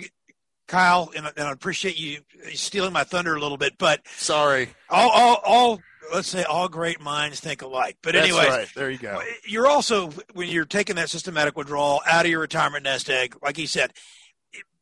Kyle, 0.69 1.11
and, 1.15 1.25
I 1.25 1.51
appreciate 1.51 1.99
you 1.99 2.19
stealing 2.53 2.93
my 2.93 3.03
thunder 3.03 3.35
a 3.35 3.39
little 3.39 3.57
bit, 3.57 3.73
but 3.79 4.01
sorry, 4.17 4.69
all, 4.87 5.09
all, 5.09 5.41
all 5.43 5.79
let's 6.13 6.27
say 6.27 6.43
all 6.43 6.69
great 6.69 7.01
minds 7.01 7.39
think 7.39 7.63
alike. 7.63 7.97
But 8.03 8.15
anyway, 8.15 8.47
right. 8.47 8.67
there 8.75 8.89
you 8.91 8.99
go. 8.99 9.19
You're 9.45 9.67
also 9.67 10.11
when 10.33 10.47
you're 10.47 10.65
taking 10.65 10.95
that 10.97 11.09
systematic 11.09 11.57
withdrawal 11.57 12.01
out 12.07 12.25
of 12.25 12.31
your 12.31 12.39
retirement 12.39 12.83
nest 12.83 13.09
egg, 13.09 13.35
like 13.41 13.57
he 13.57 13.65
said, 13.65 13.93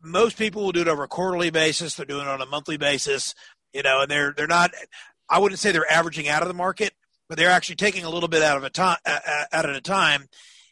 most 0.04 0.38
people 0.38 0.64
will 0.64 0.72
do 0.74 0.82
it 0.82 0.88
over 0.88 1.04
a 1.04 1.08
quarterly 1.08 1.50
basis. 1.50 1.96
They're 1.96 2.06
doing 2.06 2.24
it 2.24 2.28
on 2.28 2.42
a 2.42 2.46
monthly 2.46 2.78
basis, 2.78 3.34
you 3.74 3.82
know, 3.82 4.02
and 4.02 4.12
they're 4.12 4.34
they're 4.36 4.46
not. 4.46 4.72
I 5.30 5.40
wouldn't 5.40 5.60
say 5.60 5.72
they're 5.72 5.92
averaging 5.92 6.28
out 6.28 6.42
of 6.42 6.48
the 6.48 6.54
market, 6.54 6.94
but 7.30 7.38
they're 7.38 7.50
actually 7.50 7.76
taking 7.76 8.04
a 8.04 8.10
little 8.10 8.30
bit 8.30 8.44
out 8.44 8.58
of 8.58 8.64
a 8.64 8.70
time 8.70 8.98
out 9.06 9.66
at 9.66 9.76
a 9.76 9.82
time 9.82 10.28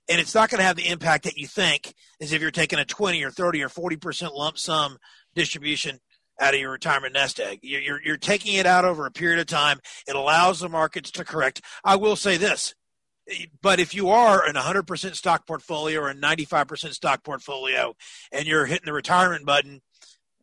and 0.10 0.20
it's 0.20 0.36
not 0.36 0.50
going 0.50 0.60
to 0.60 0.66
have 0.66 0.76
the 0.76 0.88
impact 0.88 1.24
that 1.24 1.38
you 1.38 1.48
think 1.48 1.94
is 2.20 2.32
if 2.32 2.42
you're 2.42 2.52
taking 2.52 2.80
a 2.80 2.86
20 2.86 3.24
or 3.24 3.32
30 3.32 3.64
or 3.64 3.70
40 3.70 3.98
percent 3.98 4.36
lump 4.36 4.58
sum 4.58 4.98
distribution 5.34 6.00
out 6.40 6.54
of 6.54 6.60
your 6.60 6.72
retirement 6.72 7.14
nest 7.14 7.40
egg. 7.40 7.60
You're, 7.62 7.82
you're, 7.82 8.02
you're 8.04 8.18
taking 8.18 8.56
it 8.56 8.66
out 8.66 8.86
over 8.86 9.06
a 9.06 9.12
period 9.12 9.40
of 9.40 9.48
time. 9.48 9.80
It 10.08 10.16
allows 10.16 10.60
the 10.60 10.70
markets 10.70 11.12
to 11.12 11.24
correct. 11.24 11.62
I 11.84 11.96
will 11.96 12.16
say 12.16 12.38
this, 12.38 12.76
but 13.62 13.80
if 13.80 13.94
you 13.94 14.10
are 14.10 14.48
in 14.48 14.56
a 14.56 14.62
100% 14.62 15.16
stock 15.16 15.48
portfolio 15.48 16.02
or 16.02 16.10
a 16.10 16.16
95% 16.16 16.94
stock 16.94 17.24
portfolio 17.24 17.96
and 18.32 18.46
you're 18.46 18.66
hitting 18.66 18.86
the 18.86 18.94
retirement 18.94 19.46
button, 19.46 19.82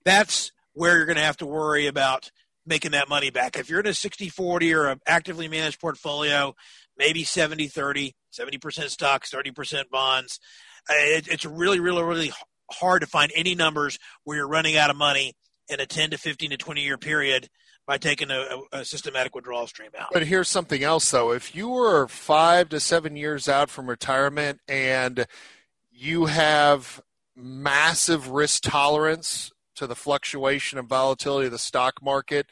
that's 0.05 0.51
where 0.73 0.97
you're 0.97 1.07
going 1.07 1.17
to 1.17 1.23
have 1.23 1.37
to 1.39 1.47
worry 1.47 1.87
about 1.87 2.31
making 2.67 2.93
that 2.93 3.09
money 3.09 3.31
back. 3.31 3.59
If 3.59 3.69
you're 3.69 3.81
in 3.81 3.87
a 3.87 3.95
60 3.95 4.29
40 4.29 4.75
or 4.75 4.87
an 4.87 5.01
actively 5.07 5.49
managed 5.49 5.81
portfolio, 5.81 6.55
maybe 6.97 7.25
70 7.25 7.69
30, 7.69 8.15
70% 8.33 8.89
stocks, 8.89 9.31
30% 9.31 9.91
bonds. 9.91 10.41
It, 10.89 11.29
it's 11.29 11.45
really, 11.45 11.81
really, 11.81 12.03
really 12.03 12.33
hard 12.71 13.03
to 13.03 13.07
find 13.07 13.31
any 13.35 13.55
numbers 13.55 13.99
where 14.25 14.39
you're 14.39 14.49
running 14.49 14.77
out 14.77 14.91
of 14.91 14.97
money 14.97 15.35
in 15.69 15.81
a 15.81 15.87
10 15.87 16.11
to 16.11 16.19
15 16.19 16.51
to 16.51 16.57
20 16.57 16.83
year 16.83 16.99
period 16.99 17.49
by 17.87 17.99
taking 17.99 18.31
a, 18.31 18.45
a, 18.73 18.85
systematic 18.85 19.35
withdrawal 19.35 19.67
stream 19.67 19.91
out. 19.99 20.09
But 20.13 20.27
here's 20.27 20.49
something 20.49 20.83
else, 20.83 21.11
though. 21.11 21.33
If 21.33 21.55
you 21.55 21.69
were 21.69 22.07
five 22.09 22.69
to 22.71 22.81
seven 22.81 23.17
years 23.17 23.49
out 23.49 23.71
from 23.71 23.89
retirement 23.89 24.61
and 24.69 25.27
you 25.91 26.27
have 26.27 27.03
massive 27.35 28.29
risk 28.29 28.63
tolerance 28.63 29.51
to 29.77 29.87
the 29.87 29.97
fluctuation 29.97 30.79
and 30.79 30.89
volatility 30.89 31.47
of 31.47 31.53
the 31.53 31.59
stock 31.59 32.03
market, 32.03 32.47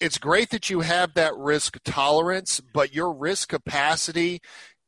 it's 0.00 0.18
great 0.18 0.50
that 0.50 0.70
you 0.70 0.80
have 0.80 1.14
that 1.14 1.36
risk 1.36 1.78
tolerance, 1.84 2.60
but 2.60 2.94
your 2.94 3.12
risk 3.12 3.50
capacity 3.50 4.40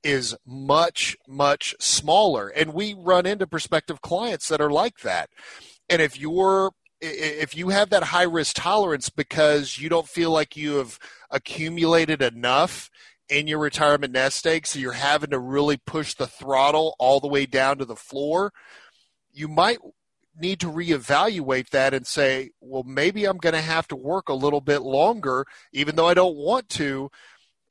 is 0.05 0.37
much, 0.47 1.17
much 1.27 1.75
smaller. 1.81 2.49
And 2.49 2.75
we 2.75 2.95
run 2.95 3.27
into 3.27 3.47
prospective 3.47 4.03
clients 4.03 4.49
that 4.49 4.61
are 4.61 4.71
like 4.71 5.01
that. 5.01 5.31
And 5.89 6.01
if 6.01 6.21
you're 6.21 6.73
if 7.01 7.55
you 7.57 7.69
have 7.69 7.91
that 7.91 8.05
high 8.05 8.23
risk 8.23 8.57
tolerance 8.57 9.11
because 9.11 9.79
you 9.79 9.89
don't 9.89 10.09
feel 10.09 10.31
like 10.31 10.57
you 10.57 10.77
have 10.77 10.99
accumulated 11.31 12.23
enough 12.23 12.89
in 13.29 13.47
your 13.47 13.59
retirement 13.59 14.13
nest 14.13 14.47
egg, 14.47 14.67
so 14.67 14.79
you're 14.79 14.93
having 14.93 15.31
to 15.31 15.39
really 15.39 15.77
push 15.77 16.15
the 16.15 16.27
throttle 16.27 16.95
all 16.99 17.21
the 17.21 17.29
way 17.29 17.47
down 17.47 17.79
to 17.79 17.85
the 17.85 17.97
floor, 17.97 18.53
you 19.33 19.49
might 19.49 19.79
need 20.39 20.61
to 20.61 20.71
reevaluate 20.71 21.71
that 21.71 21.95
and 21.95 22.07
say, 22.07 22.51
well, 22.61 22.83
maybe 22.85 23.25
I'm 23.25 23.39
going 23.39 23.55
to 23.55 23.61
have 23.61 23.87
to 23.89 23.97
work 23.97 24.29
a 24.29 24.35
little 24.35 24.61
bit 24.61 24.83
longer, 24.83 25.47
even 25.73 25.97
though 25.97 26.09
I 26.09 26.15
don't 26.15 26.37
want 26.37 26.69
to, 26.71 27.11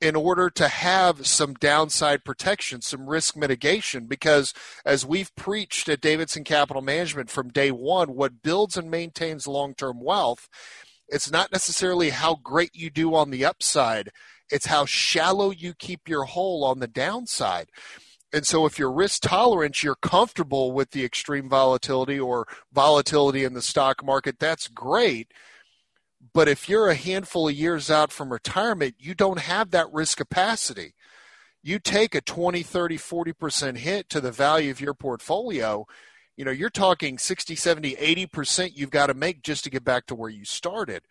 in 0.04 0.14
order 0.14 0.50
to 0.50 0.68
have 0.68 1.26
some 1.26 1.54
downside 1.54 2.26
protection, 2.26 2.82
some 2.82 3.08
risk 3.08 3.38
mitigation. 3.38 4.04
Because 4.04 4.52
as 4.84 5.06
we've 5.06 5.34
preached 5.34 5.88
at 5.88 6.02
Davidson 6.02 6.44
Capital 6.44 6.82
Management 6.82 7.30
from 7.30 7.48
day 7.48 7.70
one, 7.70 8.14
what 8.14 8.42
builds 8.42 8.76
and 8.76 8.90
maintains 8.90 9.46
long 9.46 9.74
term 9.74 10.02
wealth, 10.02 10.46
it's 11.08 11.30
not 11.30 11.50
necessarily 11.50 12.10
how 12.10 12.34
great 12.34 12.74
you 12.74 12.90
do 12.90 13.14
on 13.14 13.30
the 13.30 13.46
upside, 13.46 14.10
it's 14.50 14.66
how 14.66 14.84
shallow 14.84 15.50
you 15.50 15.72
keep 15.72 16.06
your 16.06 16.24
hole 16.24 16.64
on 16.64 16.80
the 16.80 16.86
downside. 16.86 17.70
And 18.30 18.46
so, 18.46 18.66
if 18.66 18.78
you're 18.78 18.92
risk 18.92 19.22
tolerant, 19.22 19.82
you're 19.82 19.94
comfortable 19.94 20.72
with 20.72 20.90
the 20.90 21.04
extreme 21.04 21.48
volatility 21.48 22.20
or 22.20 22.46
volatility 22.74 23.44
in 23.44 23.54
the 23.54 23.62
stock 23.62 24.04
market, 24.04 24.38
that's 24.38 24.68
great. 24.68 25.32
But 26.34 26.48
if 26.48 26.68
you're 26.68 26.88
a 26.88 26.96
handful 26.96 27.48
of 27.48 27.54
years 27.54 27.90
out 27.90 28.10
from 28.10 28.32
retirement, 28.32 28.96
you 28.98 29.14
don't 29.14 29.38
have 29.38 29.70
that 29.70 29.92
risk 29.92 30.18
capacity. 30.18 30.94
You 31.62 31.78
take 31.78 32.14
a 32.14 32.20
20, 32.20 32.62
30, 32.64 32.98
40% 32.98 33.76
hit 33.78 34.10
to 34.10 34.20
the 34.20 34.32
value 34.32 34.72
of 34.72 34.80
your 34.80 34.94
portfolio, 34.94 35.86
you 36.36 36.44
know, 36.44 36.50
you're 36.50 36.70
talking 36.70 37.18
60, 37.18 37.54
70, 37.54 37.94
80% 37.94 38.72
you've 38.74 38.90
got 38.90 39.06
to 39.06 39.14
make 39.14 39.42
just 39.42 39.64
to 39.64 39.70
get 39.70 39.84
back 39.84 40.06
to 40.06 40.14
where 40.14 40.30
you 40.30 40.44
started. 40.44 41.02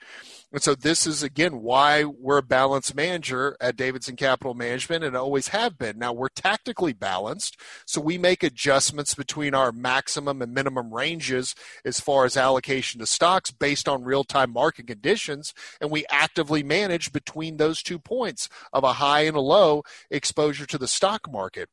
And 0.52 0.62
so 0.62 0.76
this 0.76 1.08
is 1.08 1.24
again 1.24 1.62
why 1.62 2.04
we're 2.04 2.38
a 2.38 2.44
balanced 2.44 2.96
manager 2.96 3.56
at 3.62 3.76
Davidson 3.76 4.16
Capital 4.16 4.54
Management 4.54 5.04
and 5.04 5.16
always 5.16 5.50
have 5.50 5.78
been. 5.78 5.98
Now 5.98 6.14
we're 6.14 6.28
tactically 6.30 6.94
balanced, 6.94 7.60
so 7.86 8.02
we 8.02 8.18
make 8.18 8.44
adjustments 8.44 9.16
between 9.16 9.56
our 9.56 9.72
maximum 9.72 10.42
and 10.42 10.54
minimum 10.54 10.94
ranges 10.94 11.56
as 11.86 12.00
far 12.00 12.26
as 12.26 12.38
allocation 12.38 13.00
to 13.00 13.06
stocks 13.06 13.52
based 13.52 13.88
on 13.88 14.04
real-time 14.04 14.52
market 14.52 14.88
conditions, 14.88 15.54
and 15.80 15.90
we 15.90 16.06
actively 16.10 16.64
manage 16.64 17.12
between 17.12 17.58
those 17.58 17.82
two 17.82 18.00
points 18.00 18.50
of 18.72 18.84
a 18.84 18.94
high 18.94 19.22
and 19.22 19.38
a 19.38 19.42
low 19.42 19.84
exposure 20.12 20.66
to 20.66 20.78
the 20.78 20.88
stock 20.88 21.32
market. 21.32 21.70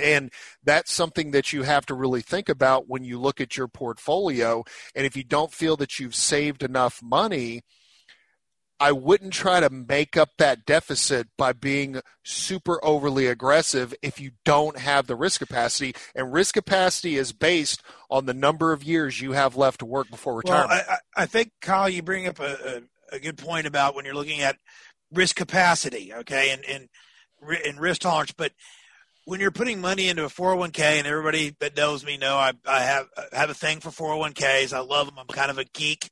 And 0.00 0.30
that's 0.62 0.92
something 0.92 1.32
that 1.32 1.52
you 1.52 1.62
have 1.64 1.86
to 1.86 1.94
really 1.94 2.20
think 2.20 2.48
about 2.48 2.88
when 2.88 3.04
you 3.04 3.18
look 3.18 3.40
at 3.40 3.56
your 3.56 3.68
portfolio. 3.68 4.64
And 4.94 5.04
if 5.04 5.16
you 5.16 5.24
don't 5.24 5.52
feel 5.52 5.76
that 5.78 5.98
you've 5.98 6.14
saved 6.14 6.62
enough 6.62 7.02
money, 7.02 7.62
I 8.80 8.92
wouldn't 8.92 9.34
try 9.34 9.60
to 9.60 9.68
make 9.68 10.16
up 10.16 10.30
that 10.38 10.64
deficit 10.64 11.28
by 11.36 11.52
being 11.52 12.00
super 12.24 12.82
overly 12.82 13.26
aggressive 13.26 13.92
if 14.00 14.18
you 14.18 14.30
don't 14.46 14.78
have 14.78 15.06
the 15.06 15.16
risk 15.16 15.40
capacity. 15.40 15.94
And 16.14 16.32
risk 16.32 16.54
capacity 16.54 17.16
is 17.16 17.32
based 17.32 17.82
on 18.08 18.24
the 18.24 18.32
number 18.32 18.72
of 18.72 18.82
years 18.82 19.20
you 19.20 19.32
have 19.32 19.54
left 19.54 19.80
to 19.80 19.86
work 19.86 20.08
before 20.08 20.34
retirement. 20.36 20.70
Well, 20.70 20.98
I, 21.16 21.22
I 21.22 21.26
think, 21.26 21.52
Kyle, 21.60 21.90
you 21.90 22.00
bring 22.00 22.26
up 22.26 22.40
a, 22.40 22.80
a, 23.12 23.16
a, 23.16 23.20
good 23.20 23.36
point 23.36 23.66
about 23.66 23.94
when 23.94 24.06
you're 24.06 24.14
looking 24.14 24.40
at 24.40 24.56
risk 25.12 25.36
capacity, 25.36 26.14
okay, 26.14 26.50
and, 26.50 26.64
and, 26.64 26.88
and 27.66 27.78
risk 27.78 28.00
tolerance. 28.00 28.32
But 28.32 28.52
when 29.30 29.38
you're 29.38 29.52
putting 29.52 29.80
money 29.80 30.08
into 30.08 30.24
a 30.24 30.28
401k, 30.28 30.80
and 30.80 31.06
everybody 31.06 31.54
that 31.60 31.76
knows 31.76 32.04
me 32.04 32.16
know 32.16 32.36
I, 32.36 32.52
I 32.66 32.80
have 32.80 33.06
have 33.32 33.48
a 33.48 33.54
thing 33.54 33.78
for 33.78 33.90
401ks. 33.90 34.72
I 34.72 34.80
love 34.80 35.06
them. 35.06 35.20
I'm 35.20 35.28
kind 35.28 35.52
of 35.52 35.58
a 35.58 35.64
geek, 35.64 36.10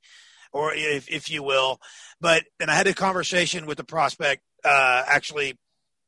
or 0.53 0.73
if 0.73 1.11
if 1.11 1.29
you 1.29 1.43
will. 1.43 1.81
But 2.21 2.45
and 2.61 2.71
I 2.71 2.75
had 2.75 2.87
a 2.87 2.95
conversation 2.95 3.67
with 3.67 3.77
the 3.77 3.83
prospect 3.83 4.45
uh, 4.65 5.03
actually 5.05 5.59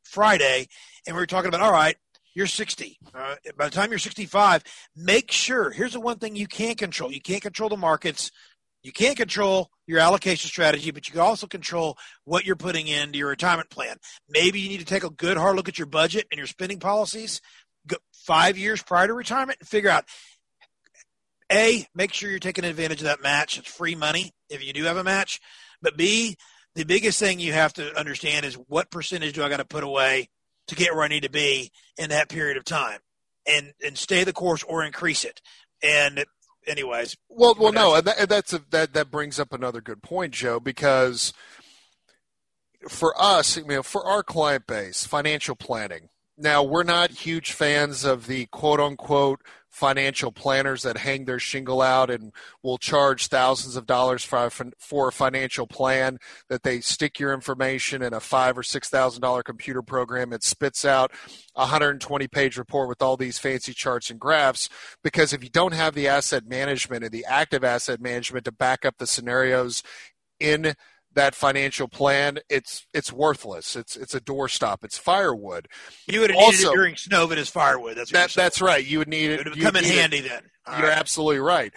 Friday, 0.05 0.69
and 1.05 1.17
we 1.17 1.21
were 1.21 1.27
talking 1.27 1.49
about 1.49 1.63
all 1.63 1.73
right. 1.73 1.97
You're 2.33 2.47
60. 2.47 2.97
Uh, 3.13 3.35
by 3.57 3.65
the 3.65 3.73
time 3.73 3.91
you're 3.91 3.99
65, 3.99 4.63
make 4.95 5.33
sure. 5.33 5.73
Here's 5.73 5.95
the 5.95 6.01
one 6.01 6.19
thing 6.21 6.37
you 6.37 6.47
can't 6.47 6.79
control. 6.79 7.11
You 7.11 7.21
can't 7.21 7.43
control 7.43 7.69
the 7.69 7.77
markets. 7.77 8.31
You 8.83 8.93
can't 8.93 9.17
control 9.17 9.71
your 9.87 9.99
allocation 9.99 10.49
strategy, 10.49 10.91
but 10.91 11.07
you 11.07 11.13
can 11.13 11.21
also 11.21 11.47
control 11.47 11.99
what 12.25 12.45
you're 12.45 12.57
putting 12.57 12.87
into 12.89 13.19
your 13.19 13.29
retirement 13.29 13.71
plan. 13.71 13.97
Maybe 14.29 14.61
you 14.61 14.69
need 14.69 14.81
to 14.81 14.87
take 14.87 15.05
a 15.05 15.11
good 15.11 15.37
hard 15.37 15.57
look 15.57 15.69
at 15.69 15.79
your 15.79 15.87
budget 15.87 16.27
and 16.31 16.39
your 16.39 16.47
spending 16.47 16.79
policies 16.79 17.41
five 18.13 18.57
years 18.57 18.83
prior 18.83 19.07
to 19.07 19.15
retirement 19.15 19.59
and 19.61 19.69
figure 19.69 19.91
out 19.91 20.05
A, 21.51 21.87
make 21.95 22.13
sure 22.13 22.31
you're 22.31 22.39
taking 22.39 22.65
advantage 22.65 23.01
of 23.01 23.07
that 23.07 23.23
match. 23.23 23.59
It's 23.59 23.71
free 23.71 23.95
money 23.95 24.33
if 24.49 24.65
you 24.65 24.73
do 24.73 24.85
have 24.85 24.97
a 24.97 25.05
match. 25.05 25.41
But 25.83 25.97
B, 25.97 26.37
the 26.75 26.85
biggest 26.85 27.19
thing 27.19 27.41
you 27.41 27.53
have 27.53 27.73
to 27.75 27.99
understand 27.99 28.47
is 28.47 28.55
what 28.55 28.91
percentage 28.91 29.35
do 29.35 29.43
I 29.43 29.49
got 29.49 29.57
to 29.57 29.65
put 29.65 29.83
away 29.83 30.29
to 30.69 30.77
get 30.77 30.95
where 30.95 31.05
I 31.05 31.09
need 31.09 31.25
to 31.25 31.31
be 31.31 31.73
in 31.99 32.11
that 32.11 32.29
period 32.29 32.57
of 32.57 32.65
time 32.65 33.01
and, 33.49 33.73
and 33.85 33.99
stay 33.99 34.25
the 34.25 34.33
course 34.33 34.63
or 34.63 34.85
increase 34.85 35.25
it. 35.25 35.41
And 35.83 36.25
anyways. 36.67 37.17
Well, 37.29 37.55
well, 37.59 37.73
no, 37.73 37.95
and, 37.95 38.07
that, 38.07 38.19
and 38.19 38.29
that's 38.29 38.53
a, 38.53 38.63
that 38.71 38.93
that 38.95 39.11
brings 39.11 39.39
up 39.39 39.53
another 39.53 39.81
good 39.81 40.03
point, 40.03 40.35
Joe, 40.35 40.61
because 40.61 41.33
for 42.89 43.15
us, 43.21 43.57
you 43.57 43.65
know, 43.65 43.83
for 43.83 44.07
our 44.07 44.23
client 44.23 44.67
base, 44.67 45.07
financial 45.07 45.55
planning. 45.55 46.09
Now, 46.37 46.63
we're 46.63 46.85
not 46.85 47.11
huge 47.11 47.53
fans 47.53 48.05
of 48.05 48.27
the 48.27 48.47
quote 48.47 48.81
unquote 48.81 49.41
financial 49.71 50.33
planners 50.33 50.83
that 50.83 50.99
hang 50.99 51.25
their 51.25 51.39
shingle 51.39 51.81
out 51.81 52.11
and 52.11 52.33
will 52.63 52.79
charge 52.79 53.29
thousands 53.29 53.77
of 53.77 53.87
dollars 53.87 54.25
for, 54.25 54.51
for 54.79 55.09
a 55.09 55.13
financial 55.13 55.67
plan 55.67 56.19
that 56.49 56.63
they 56.63 56.81
stick 56.81 57.19
your 57.19 57.33
information 57.33 58.03
in 58.03 58.13
a 58.13 58.21
five 58.21 58.59
or 58.59 58.63
six 58.63 58.89
thousand 58.89 59.23
dollar 59.23 59.43
computer 59.43 59.81
program 59.81 60.33
it 60.33 60.43
spits 60.43 60.85
out 60.85 61.13
a 61.55 61.61
120 61.61 62.29
page 62.29 62.57
report 62.57 62.89
with 62.89 63.03
all 63.03 63.17
these 63.17 63.39
fancy 63.39 63.73
charts 63.73 64.11
and 64.11 64.21
graphs. 64.21 64.69
Because 65.03 65.33
if 65.33 65.43
you 65.43 65.51
don't 65.51 65.75
have 65.75 65.95
the 65.95 66.09
asset 66.09 66.47
management 66.47 67.05
and 67.05 67.13
the 67.13 67.25
active 67.25 67.65
asset 67.65 68.01
management 68.01 68.45
to 68.47 68.53
back 68.53 68.85
up 68.85 68.99
the 68.99 69.07
scenarios 69.07 69.83
in 70.39 70.75
that 71.15 71.35
financial 71.35 71.89
plan, 71.89 72.39
it's 72.49 72.87
it's 72.95 73.13
worthless. 73.13 73.77
It's 73.77 73.97
it's 73.97 74.15
a 74.15 74.21
doorstop. 74.21 74.85
It's 74.85 74.99
firewood. 74.99 75.69
You 76.07 76.21
would 76.21 76.31
have 76.31 76.39
needed 76.39 76.61
it 76.61 76.73
during 76.73 76.97
snow, 76.97 77.27
but 77.27 77.39
it's 77.39 77.51
firewood. 77.51 77.97
That's 77.97 78.13
that, 78.13 78.31
that's 78.31 78.63
right. 78.63 78.85
You 78.85 78.99
would 78.99 79.09
need 79.09 79.31
it. 79.31 79.41
It 79.41 79.51
would 79.51 79.61
come 79.61 79.77
in 79.77 79.85
handy 79.85 80.19
it. 80.19 80.29
then. 80.29 80.43
All 80.67 80.79
You're 80.79 80.89
right. 80.89 80.99
absolutely 80.99 81.41
right. 81.41 81.73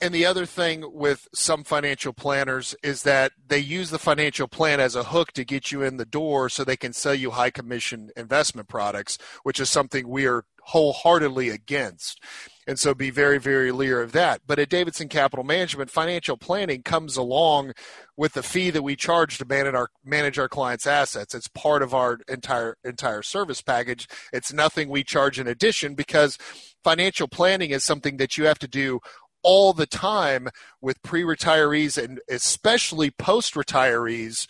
And 0.00 0.14
the 0.14 0.26
other 0.26 0.44
thing 0.44 0.84
with 0.92 1.28
some 1.34 1.64
financial 1.64 2.12
planners 2.12 2.74
is 2.82 3.04
that 3.04 3.32
they 3.46 3.58
use 3.58 3.90
the 3.90 3.98
financial 3.98 4.48
plan 4.48 4.80
as 4.80 4.96
a 4.96 5.04
hook 5.04 5.32
to 5.32 5.44
get 5.44 5.72
you 5.72 5.82
in 5.82 5.96
the 5.96 6.04
door 6.04 6.48
so 6.48 6.64
they 6.64 6.76
can 6.76 6.92
sell 6.92 7.14
you 7.14 7.30
high 7.30 7.50
commission 7.50 8.10
investment 8.16 8.68
products, 8.68 9.18
which 9.44 9.60
is 9.60 9.70
something 9.70 10.08
we 10.08 10.26
are 10.26 10.44
wholeheartedly 10.62 11.48
against. 11.48 12.20
And 12.66 12.78
so 12.78 12.94
be 12.94 13.10
very, 13.10 13.38
very 13.38 13.72
leery 13.72 14.02
of 14.02 14.12
that. 14.12 14.40
But 14.46 14.58
at 14.58 14.68
Davidson 14.68 15.08
Capital 15.08 15.44
Management, 15.44 15.90
financial 15.90 16.36
planning 16.36 16.82
comes 16.82 17.16
along 17.16 17.72
with 18.16 18.32
the 18.32 18.42
fee 18.42 18.70
that 18.70 18.82
we 18.82 18.96
charge 18.96 19.38
to 19.38 19.44
manage 19.44 19.74
our 19.74 19.88
manage 20.04 20.38
our 20.38 20.48
clients' 20.48 20.86
assets. 20.86 21.34
It's 21.34 21.48
part 21.48 21.82
of 21.82 21.94
our 21.94 22.18
entire 22.28 22.76
entire 22.84 23.22
service 23.22 23.60
package. 23.60 24.08
It's 24.32 24.52
nothing 24.52 24.88
we 24.88 25.04
charge 25.04 25.38
in 25.38 25.46
addition 25.46 25.94
because 25.94 26.38
financial 26.82 27.28
planning 27.28 27.70
is 27.70 27.84
something 27.84 28.16
that 28.18 28.38
you 28.38 28.46
have 28.46 28.58
to 28.60 28.68
do 28.68 29.00
all 29.42 29.74
the 29.74 29.86
time 29.86 30.48
with 30.80 31.02
pre-retirees 31.02 32.02
and 32.02 32.18
especially 32.30 33.10
post-retirees 33.10 34.46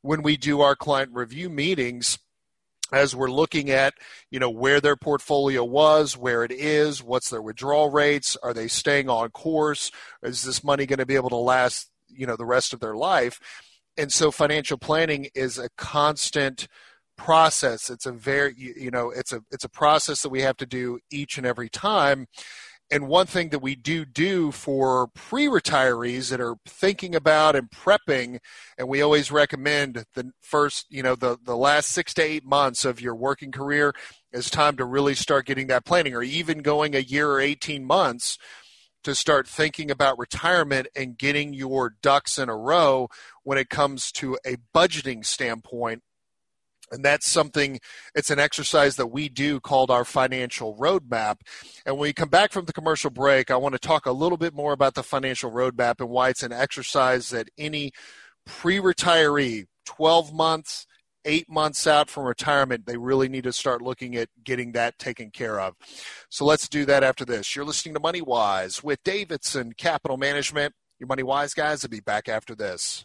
when 0.00 0.20
we 0.20 0.36
do 0.36 0.60
our 0.60 0.74
client 0.74 1.10
review 1.12 1.48
meetings 1.48 2.18
as 2.92 3.16
we're 3.16 3.30
looking 3.30 3.70
at 3.70 3.94
you 4.30 4.38
know 4.38 4.50
where 4.50 4.80
their 4.80 4.96
portfolio 4.96 5.64
was 5.64 6.16
where 6.16 6.44
it 6.44 6.52
is 6.52 7.02
what's 7.02 7.30
their 7.30 7.42
withdrawal 7.42 7.90
rates 7.90 8.36
are 8.42 8.52
they 8.52 8.68
staying 8.68 9.08
on 9.08 9.30
course 9.30 9.90
is 10.22 10.42
this 10.42 10.62
money 10.62 10.86
going 10.86 10.98
to 10.98 11.06
be 11.06 11.16
able 11.16 11.30
to 11.30 11.36
last 11.36 11.88
you 12.16 12.26
know 12.26 12.36
the 12.36 12.44
rest 12.44 12.72
of 12.72 12.80
their 12.80 12.94
life? 12.94 13.40
And 13.96 14.12
so 14.12 14.30
financial 14.30 14.78
planning 14.78 15.28
is 15.34 15.58
a 15.58 15.68
constant 15.76 16.66
process. 17.16 17.90
It's 17.90 18.06
a 18.06 18.12
very 18.12 18.54
you 18.56 18.90
know 18.90 19.10
it's 19.10 19.32
a 19.32 19.42
it's 19.50 19.64
a 19.64 19.68
process 19.68 20.22
that 20.22 20.30
we 20.30 20.42
have 20.42 20.56
to 20.58 20.66
do 20.66 20.98
each 21.10 21.38
and 21.38 21.46
every 21.46 21.68
time 21.68 22.26
and 22.92 23.08
one 23.08 23.26
thing 23.26 23.48
that 23.48 23.60
we 23.60 23.74
do 23.74 24.04
do 24.04 24.52
for 24.52 25.08
pre 25.14 25.46
retirees 25.46 26.28
that 26.28 26.42
are 26.42 26.56
thinking 26.66 27.14
about 27.14 27.56
and 27.56 27.70
prepping, 27.70 28.38
and 28.76 28.86
we 28.86 29.00
always 29.00 29.32
recommend 29.32 30.04
the 30.14 30.30
first, 30.42 30.86
you 30.90 31.02
know, 31.02 31.14
the, 31.14 31.38
the 31.42 31.56
last 31.56 31.88
six 31.88 32.12
to 32.14 32.22
eight 32.22 32.44
months 32.44 32.84
of 32.84 33.00
your 33.00 33.14
working 33.14 33.50
career 33.50 33.94
is 34.30 34.50
time 34.50 34.76
to 34.76 34.84
really 34.84 35.14
start 35.14 35.46
getting 35.46 35.68
that 35.68 35.86
planning, 35.86 36.14
or 36.14 36.22
even 36.22 36.58
going 36.58 36.94
a 36.94 36.98
year 36.98 37.30
or 37.30 37.40
18 37.40 37.82
months 37.82 38.36
to 39.04 39.14
start 39.14 39.48
thinking 39.48 39.90
about 39.90 40.18
retirement 40.18 40.86
and 40.94 41.16
getting 41.16 41.54
your 41.54 41.94
ducks 42.02 42.38
in 42.38 42.50
a 42.50 42.56
row 42.56 43.08
when 43.42 43.56
it 43.56 43.70
comes 43.70 44.12
to 44.12 44.38
a 44.44 44.56
budgeting 44.74 45.24
standpoint 45.24 46.02
and 46.92 47.04
that's 47.04 47.28
something, 47.28 47.80
it's 48.14 48.30
an 48.30 48.38
exercise 48.38 48.96
that 48.96 49.08
we 49.08 49.28
do 49.28 49.58
called 49.60 49.90
our 49.90 50.04
financial 50.04 50.76
roadmap. 50.76 51.40
And 51.84 51.96
when 51.96 52.08
we 52.08 52.12
come 52.12 52.28
back 52.28 52.52
from 52.52 52.66
the 52.66 52.72
commercial 52.72 53.10
break, 53.10 53.50
I 53.50 53.56
want 53.56 53.74
to 53.74 53.78
talk 53.78 54.06
a 54.06 54.12
little 54.12 54.38
bit 54.38 54.54
more 54.54 54.72
about 54.72 54.94
the 54.94 55.02
financial 55.02 55.50
roadmap 55.50 56.00
and 56.00 56.10
why 56.10 56.28
it's 56.28 56.42
an 56.42 56.52
exercise 56.52 57.30
that 57.30 57.48
any 57.58 57.92
pre 58.44 58.78
retiree, 58.78 59.66
12 59.86 60.32
months, 60.32 60.86
eight 61.24 61.48
months 61.48 61.86
out 61.86 62.10
from 62.10 62.24
retirement, 62.24 62.86
they 62.86 62.96
really 62.96 63.28
need 63.28 63.44
to 63.44 63.52
start 63.52 63.82
looking 63.82 64.16
at 64.16 64.28
getting 64.44 64.72
that 64.72 64.98
taken 64.98 65.30
care 65.30 65.60
of. 65.60 65.74
So 66.28 66.44
let's 66.44 66.68
do 66.68 66.84
that 66.86 67.02
after 67.02 67.24
this. 67.24 67.54
You're 67.54 67.64
listening 67.64 67.94
to 67.94 68.00
Money 68.00 68.22
Wise 68.22 68.82
with 68.82 69.02
Davidson 69.04 69.72
Capital 69.76 70.16
Management. 70.16 70.74
Your 70.98 71.06
Money 71.06 71.22
Wise 71.22 71.54
guys 71.54 71.82
will 71.82 71.90
be 71.90 72.00
back 72.00 72.28
after 72.28 72.54
this. 72.54 73.04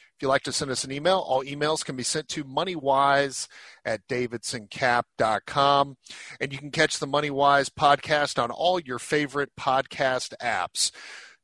you'd 0.21 0.29
like 0.29 0.43
to 0.43 0.51
send 0.51 0.71
us 0.71 0.83
an 0.83 0.91
email, 0.91 1.19
all 1.19 1.43
emails 1.43 1.83
can 1.83 1.95
be 1.95 2.03
sent 2.03 2.27
to 2.29 2.43
moneywise 2.43 3.47
at 3.85 4.07
davidsoncap.com. 4.07 5.97
And 6.39 6.53
you 6.53 6.59
can 6.59 6.71
catch 6.71 6.99
the 6.99 7.07
Moneywise 7.07 7.69
podcast 7.69 8.41
on 8.41 8.51
all 8.51 8.79
your 8.79 8.99
favorite 8.99 9.51
podcast 9.59 10.33
apps. 10.41 10.91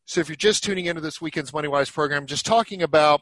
So 0.06 0.22
if 0.22 0.30
you're 0.30 0.36
just 0.36 0.64
tuning 0.64 0.86
into 0.86 1.02
this 1.02 1.22
weekend's 1.22 1.52
Moneywise 1.52 1.92
program, 1.92 2.26
just 2.26 2.46
talking 2.46 2.82
about 2.82 3.22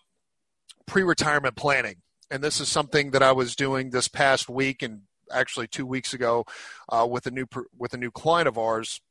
pre 0.86 1.04
retirement 1.04 1.56
planning. 1.56 1.98
And 2.30 2.44
this 2.44 2.60
is 2.60 2.68
something 2.68 3.12
that 3.12 3.24
I 3.24 3.32
was 3.32 3.56
doing 3.56 3.90
this 3.90 4.08
past 4.08 4.50
week 4.50 4.82
and 4.82 5.02
actually 5.32 5.68
two 5.68 5.86
weeks 5.86 6.14
ago 6.14 6.46
uh, 6.90 7.08
with 7.10 7.26
a 7.28 7.32
new 7.32 7.46
with 7.78 7.94
a 7.94 7.98
new 7.98 8.12
client 8.12 8.48
of 8.48 8.58
ours. 8.58 9.02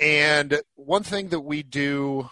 And 0.00 0.60
one 0.76 1.02
thing 1.02 1.28
that 1.28 1.40
we 1.40 1.62
do 1.62 2.30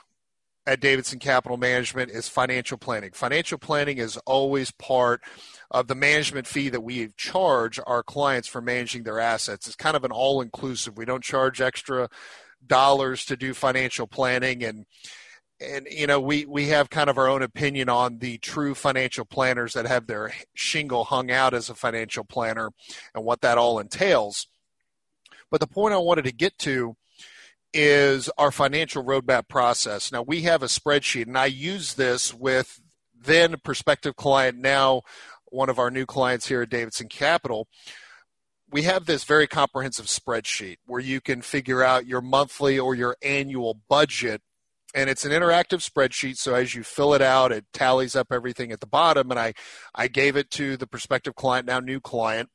at 0.67 0.81
Davidson 0.81 1.19
Capital 1.19 1.57
Management 1.57 2.11
is 2.11 2.29
financial 2.29 2.77
planning. 2.77 3.11
Financial 3.13 3.59
planning 3.59 3.99
is 3.99 4.17
always 4.19 4.73
part 4.73 5.23
of 5.71 5.87
the 5.87 5.95
management 5.95 6.47
fee 6.47 6.69
that 6.71 6.81
we 6.81 7.09
charge 7.17 7.79
our 7.87 8.03
clients 8.03 8.49
for 8.49 8.61
managing 8.61 9.05
their 9.05 9.21
assets. 9.21 9.67
It's 9.67 9.77
kind 9.77 9.97
of 9.97 10.05
an 10.05 10.11
all 10.11 10.41
inclusive. 10.41 10.97
We 10.97 11.05
don't 11.05 11.23
charge 11.23 11.61
extra 11.61 12.09
dollars 12.67 13.25
to 13.27 13.37
do 13.37 13.55
financial 13.55 14.07
planning 14.07 14.65
and 14.65 14.87
and 15.61 15.87
you 15.91 16.07
know 16.07 16.21
we 16.21 16.45
we 16.47 16.69
have 16.69 16.91
kind 16.91 17.09
of 17.09 17.17
our 17.17 17.29
own 17.29 17.43
opinion 17.43 17.89
on 17.89 18.19
the 18.19 18.39
true 18.39 18.75
financial 18.75 19.25
planners 19.25 19.73
that 19.75 19.87
have 19.87 20.07
their 20.07 20.33
shingle 20.55 21.05
hung 21.05 21.31
out 21.31 21.55
as 21.55 21.71
a 21.71 21.75
financial 21.75 22.25
planner 22.25 22.71
and 23.15 23.25
what 23.25 23.41
that 23.41 23.59
all 23.59 23.79
entails. 23.79 24.49
But 25.51 25.61
the 25.61 25.67
point 25.67 25.95
I 25.95 25.99
wanted 25.99 26.25
to 26.25 26.33
get 26.33 26.59
to 26.61 26.97
is 27.77 28.31
our 28.39 28.51
financial 28.51 29.05
roadmap 29.05 29.49
process. 29.49 30.11
Now 30.11 30.23
we 30.23 30.43
have 30.43 30.63
a 30.63 30.67
spreadsheet, 30.67 31.27
and 31.27 31.37
I 31.37 31.45
use 31.47 31.95
this 31.95 32.33
with 32.33 32.81
then 33.15 33.57
prospective 33.63 34.17
client, 34.17 34.57
now 34.57 35.03
one 35.45 35.69
of 35.69 35.79
our 35.79 35.91
new 35.91 36.07
clients 36.07 36.49
here 36.49 36.63
at 36.63 36.71
Davidson 36.71 37.09
Capital. 37.09 37.69
We 38.71 38.83
have 38.83 39.05
this 39.05 39.25
very 39.25 39.47
comprehensive 39.47 40.07
spreadsheet 40.07 40.79
where 40.87 41.03
you 41.03 41.21
can 41.21 41.43
figure 41.43 41.85
out 41.85 42.07
your 42.07 42.23
monthly 42.23 42.79
or 42.79 42.95
your 42.95 43.17
annual 43.23 43.79
budget. 43.91 44.41
And 44.95 45.11
it's 45.11 45.27
an 45.27 45.33
interactive 45.33 45.87
spreadsheet, 45.87 46.39
so 46.39 46.55
as 46.55 46.75
you 46.75 46.83
fill 46.83 47.13
it 47.13 47.21
out, 47.21 47.53
it 47.53 47.67
tallies 47.75 48.17
up 48.17 48.29
everything 48.33 48.73
at 48.73 48.81
the 48.81 48.87
bottom. 48.87 49.31
And 49.31 49.39
I, 49.39 49.53
I 49.95 50.09
gave 50.09 50.35
it 50.37 50.51
to 50.53 50.79
the 50.79 50.87
prospective 50.87 51.35
client, 51.35 51.67
now 51.67 51.81
new 51.81 52.01
client, 52.01 52.49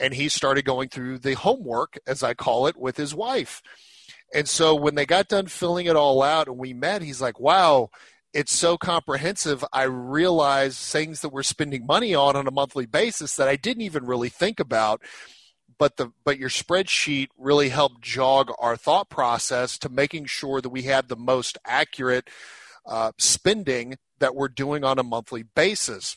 and 0.00 0.14
he 0.14 0.28
started 0.28 0.64
going 0.64 0.88
through 0.88 1.18
the 1.18 1.34
homework, 1.34 1.96
as 2.08 2.24
I 2.24 2.34
call 2.34 2.66
it, 2.66 2.76
with 2.76 2.96
his 2.96 3.14
wife 3.14 3.62
and 4.34 4.48
so 4.48 4.74
when 4.74 4.96
they 4.96 5.06
got 5.06 5.28
done 5.28 5.46
filling 5.46 5.86
it 5.86 5.96
all 5.96 6.22
out 6.22 6.48
and 6.48 6.58
we 6.58 6.74
met, 6.74 7.02
he's 7.02 7.22
like, 7.22 7.38
wow, 7.38 7.88
it's 8.32 8.52
so 8.52 8.76
comprehensive. 8.76 9.64
I 9.72 9.84
realized 9.84 10.78
things 10.80 11.20
that 11.20 11.28
we're 11.28 11.44
spending 11.44 11.86
money 11.86 12.14
on 12.16 12.34
on 12.34 12.48
a 12.48 12.50
monthly 12.50 12.84
basis 12.84 13.36
that 13.36 13.46
I 13.46 13.54
didn't 13.54 13.82
even 13.82 14.04
really 14.04 14.28
think 14.28 14.58
about. 14.58 15.00
But 15.78 15.96
the 15.96 16.12
but 16.24 16.38
your 16.38 16.50
spreadsheet 16.50 17.28
really 17.38 17.68
helped 17.68 18.00
jog 18.00 18.52
our 18.58 18.76
thought 18.76 19.08
process 19.08 19.78
to 19.78 19.88
making 19.88 20.26
sure 20.26 20.60
that 20.60 20.68
we 20.68 20.82
had 20.82 21.08
the 21.08 21.16
most 21.16 21.58
accurate 21.66 22.28
uh, 22.86 23.12
spending 23.18 23.96
that 24.18 24.34
we're 24.34 24.48
doing 24.48 24.84
on 24.84 24.98
a 24.98 25.04
monthly 25.04 25.42
basis. 25.42 26.16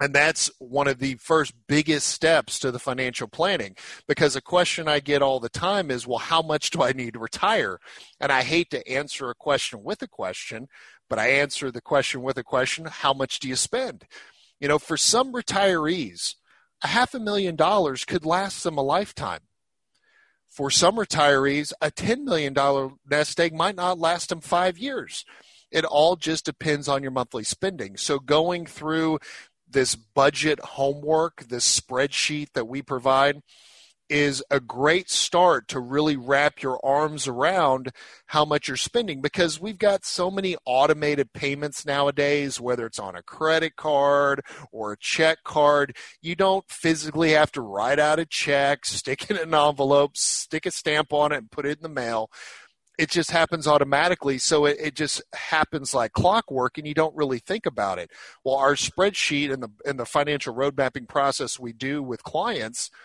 And 0.00 0.14
that's 0.14 0.50
one 0.58 0.88
of 0.88 0.98
the 0.98 1.14
first 1.14 1.54
biggest 1.66 2.08
steps 2.08 2.58
to 2.58 2.70
the 2.70 2.78
financial 2.78 3.28
planning 3.28 3.76
because 4.06 4.36
a 4.36 4.42
question 4.42 4.88
I 4.88 5.00
get 5.00 5.22
all 5.22 5.40
the 5.40 5.48
time 5.48 5.90
is, 5.90 6.06
well, 6.06 6.18
how 6.18 6.42
much 6.42 6.70
do 6.70 6.82
I 6.82 6.92
need 6.92 7.14
to 7.14 7.18
retire? 7.18 7.78
And 8.20 8.30
I 8.30 8.42
hate 8.42 8.70
to 8.70 8.86
answer 8.86 9.30
a 9.30 9.34
question 9.34 9.82
with 9.82 10.02
a 10.02 10.08
question, 10.08 10.68
but 11.08 11.18
I 11.18 11.28
answer 11.28 11.70
the 11.70 11.80
question 11.80 12.22
with 12.22 12.36
a 12.36 12.44
question 12.44 12.84
how 12.84 13.14
much 13.14 13.38
do 13.38 13.48
you 13.48 13.56
spend? 13.56 14.04
You 14.60 14.68
know, 14.68 14.78
for 14.78 14.98
some 14.98 15.32
retirees, 15.32 16.34
a 16.82 16.88
half 16.88 17.14
a 17.14 17.18
million 17.18 17.56
dollars 17.56 18.04
could 18.04 18.26
last 18.26 18.64
them 18.64 18.76
a 18.76 18.82
lifetime. 18.82 19.40
For 20.46 20.70
some 20.70 20.96
retirees, 20.96 21.72
a 21.80 21.90
$10 21.90 22.24
million 22.24 22.54
nest 23.08 23.40
egg 23.40 23.54
might 23.54 23.76
not 23.76 23.98
last 23.98 24.28
them 24.28 24.40
five 24.40 24.78
years. 24.78 25.24
It 25.70 25.84
all 25.84 26.16
just 26.16 26.44
depends 26.44 26.88
on 26.88 27.02
your 27.02 27.10
monthly 27.10 27.44
spending. 27.44 27.96
So 27.96 28.18
going 28.18 28.66
through 28.66 29.18
this 29.76 29.94
budget 29.94 30.58
homework, 30.60 31.44
this 31.50 31.80
spreadsheet 31.80 32.46
that 32.54 32.66
we 32.66 32.80
provide, 32.80 33.42
is 34.08 34.42
a 34.50 34.58
great 34.58 35.10
start 35.10 35.68
to 35.68 35.78
really 35.78 36.16
wrap 36.16 36.62
your 36.62 36.80
arms 36.82 37.28
around 37.28 37.90
how 38.28 38.42
much 38.42 38.68
you're 38.68 38.76
spending 38.78 39.20
because 39.20 39.60
we've 39.60 39.78
got 39.78 40.06
so 40.06 40.30
many 40.30 40.56
automated 40.64 41.30
payments 41.34 41.84
nowadays, 41.84 42.58
whether 42.58 42.86
it's 42.86 42.98
on 42.98 43.16
a 43.16 43.22
credit 43.22 43.76
card 43.76 44.40
or 44.72 44.92
a 44.92 44.98
check 44.98 45.44
card. 45.44 45.94
You 46.22 46.34
don't 46.34 46.64
physically 46.70 47.32
have 47.32 47.52
to 47.52 47.60
write 47.60 47.98
out 47.98 48.18
a 48.18 48.24
check, 48.24 48.86
stick 48.86 49.24
it 49.24 49.32
in 49.32 49.36
an 49.36 49.54
envelope, 49.54 50.16
stick 50.16 50.64
a 50.64 50.70
stamp 50.70 51.12
on 51.12 51.32
it, 51.32 51.36
and 51.36 51.50
put 51.50 51.66
it 51.66 51.76
in 51.76 51.82
the 51.82 51.90
mail. 51.90 52.30
It 52.98 53.10
just 53.10 53.30
happens 53.30 53.66
automatically. 53.66 54.38
So 54.38 54.64
it, 54.64 54.78
it 54.80 54.94
just 54.94 55.22
happens 55.34 55.92
like 55.92 56.12
clockwork 56.12 56.78
and 56.78 56.86
you 56.86 56.94
don't 56.94 57.16
really 57.16 57.38
think 57.38 57.66
about 57.66 57.98
it. 57.98 58.10
Well, 58.44 58.56
our 58.56 58.74
spreadsheet 58.74 59.52
and 59.52 59.62
the, 59.62 59.70
and 59.84 59.98
the 59.98 60.06
financial 60.06 60.54
road 60.54 60.76
mapping 60.76 61.06
process 61.06 61.58
we 61.58 61.72
do 61.72 62.02
with 62.02 62.22
clients– 62.22 62.90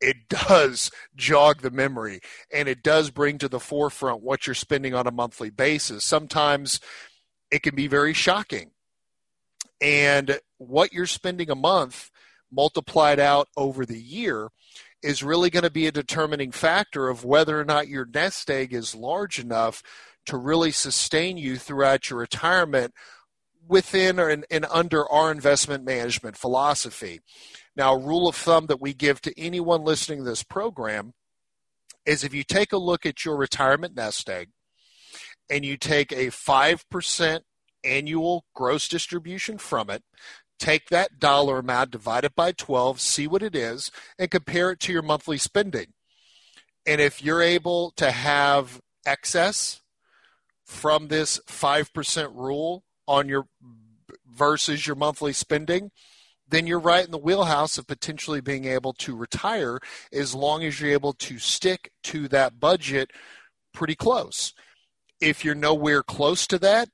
it 0.00 0.28
does 0.28 0.90
jog 1.14 1.62
the 1.62 1.70
memory 1.70 2.20
and 2.52 2.68
it 2.68 2.82
does 2.82 3.10
bring 3.10 3.38
to 3.38 3.48
the 3.48 3.60
forefront 3.60 4.22
what 4.22 4.46
you're 4.46 4.54
spending 4.54 4.94
on 4.94 5.06
a 5.06 5.12
monthly 5.12 5.50
basis. 5.50 6.04
Sometimes 6.04 6.80
it 7.50 7.62
can 7.62 7.74
be 7.74 7.86
very 7.86 8.12
shocking. 8.12 8.70
And 9.80 10.38
what 10.58 10.92
you're 10.92 11.06
spending 11.06 11.50
a 11.50 11.54
month 11.54 12.10
multiplied 12.50 13.20
out 13.20 13.48
over 13.56 13.84
the 13.84 13.98
year 13.98 14.48
is 15.02 15.22
really 15.22 15.50
going 15.50 15.62
to 15.62 15.70
be 15.70 15.86
a 15.86 15.92
determining 15.92 16.50
factor 16.50 17.08
of 17.08 17.24
whether 17.24 17.60
or 17.60 17.64
not 17.64 17.88
your 17.88 18.06
nest 18.06 18.50
egg 18.50 18.72
is 18.72 18.94
large 18.94 19.38
enough 19.38 19.82
to 20.26 20.36
really 20.36 20.72
sustain 20.72 21.36
you 21.36 21.56
throughout 21.56 22.10
your 22.10 22.18
retirement 22.18 22.92
within 23.68 24.18
or 24.18 24.30
in, 24.30 24.44
in 24.50 24.64
under 24.66 25.08
our 25.10 25.30
investment 25.30 25.84
management 25.84 26.36
philosophy. 26.36 27.20
Now, 27.76 27.94
a 27.94 27.98
rule 27.98 28.28
of 28.28 28.36
thumb 28.36 28.66
that 28.66 28.80
we 28.80 28.94
give 28.94 29.20
to 29.22 29.38
anyone 29.38 29.84
listening 29.84 30.20
to 30.20 30.24
this 30.24 30.42
program 30.42 31.12
is 32.04 32.24
if 32.24 32.32
you 32.32 32.44
take 32.44 32.72
a 32.72 32.78
look 32.78 33.04
at 33.04 33.24
your 33.24 33.36
retirement 33.36 33.96
nest 33.96 34.28
egg 34.30 34.50
and 35.50 35.64
you 35.64 35.76
take 35.76 36.12
a 36.12 36.28
5% 36.28 37.40
annual 37.84 38.44
gross 38.54 38.88
distribution 38.88 39.58
from 39.58 39.90
it, 39.90 40.02
take 40.58 40.88
that 40.88 41.18
dollar 41.18 41.58
amount, 41.58 41.90
divide 41.90 42.24
it 42.24 42.34
by 42.34 42.52
12, 42.52 43.00
see 43.00 43.26
what 43.26 43.42
it 43.42 43.54
is, 43.54 43.90
and 44.18 44.30
compare 44.30 44.70
it 44.70 44.80
to 44.80 44.92
your 44.92 45.02
monthly 45.02 45.38
spending. 45.38 45.86
And 46.86 47.00
if 47.00 47.22
you're 47.22 47.42
able 47.42 47.92
to 47.96 48.10
have 48.10 48.80
excess 49.04 49.80
from 50.64 51.08
this 51.08 51.40
5% 51.48 52.34
rule 52.34 52.84
on 53.06 53.28
your 53.28 53.46
versus 54.32 54.86
your 54.86 54.96
monthly 54.96 55.32
spending, 55.32 55.90
then 56.48 56.66
you're 56.66 56.78
right 56.78 57.04
in 57.04 57.10
the 57.10 57.18
wheelhouse 57.18 57.78
of 57.78 57.86
potentially 57.86 58.40
being 58.40 58.66
able 58.66 58.92
to 58.92 59.16
retire 59.16 59.80
as 60.12 60.34
long 60.34 60.62
as 60.62 60.80
you're 60.80 60.92
able 60.92 61.12
to 61.12 61.38
stick 61.38 61.90
to 62.04 62.28
that 62.28 62.60
budget 62.60 63.10
pretty 63.72 63.94
close. 63.94 64.52
If 65.20 65.44
you're 65.44 65.54
nowhere 65.54 66.02
close 66.02 66.46
to 66.48 66.58
that, 66.60 66.88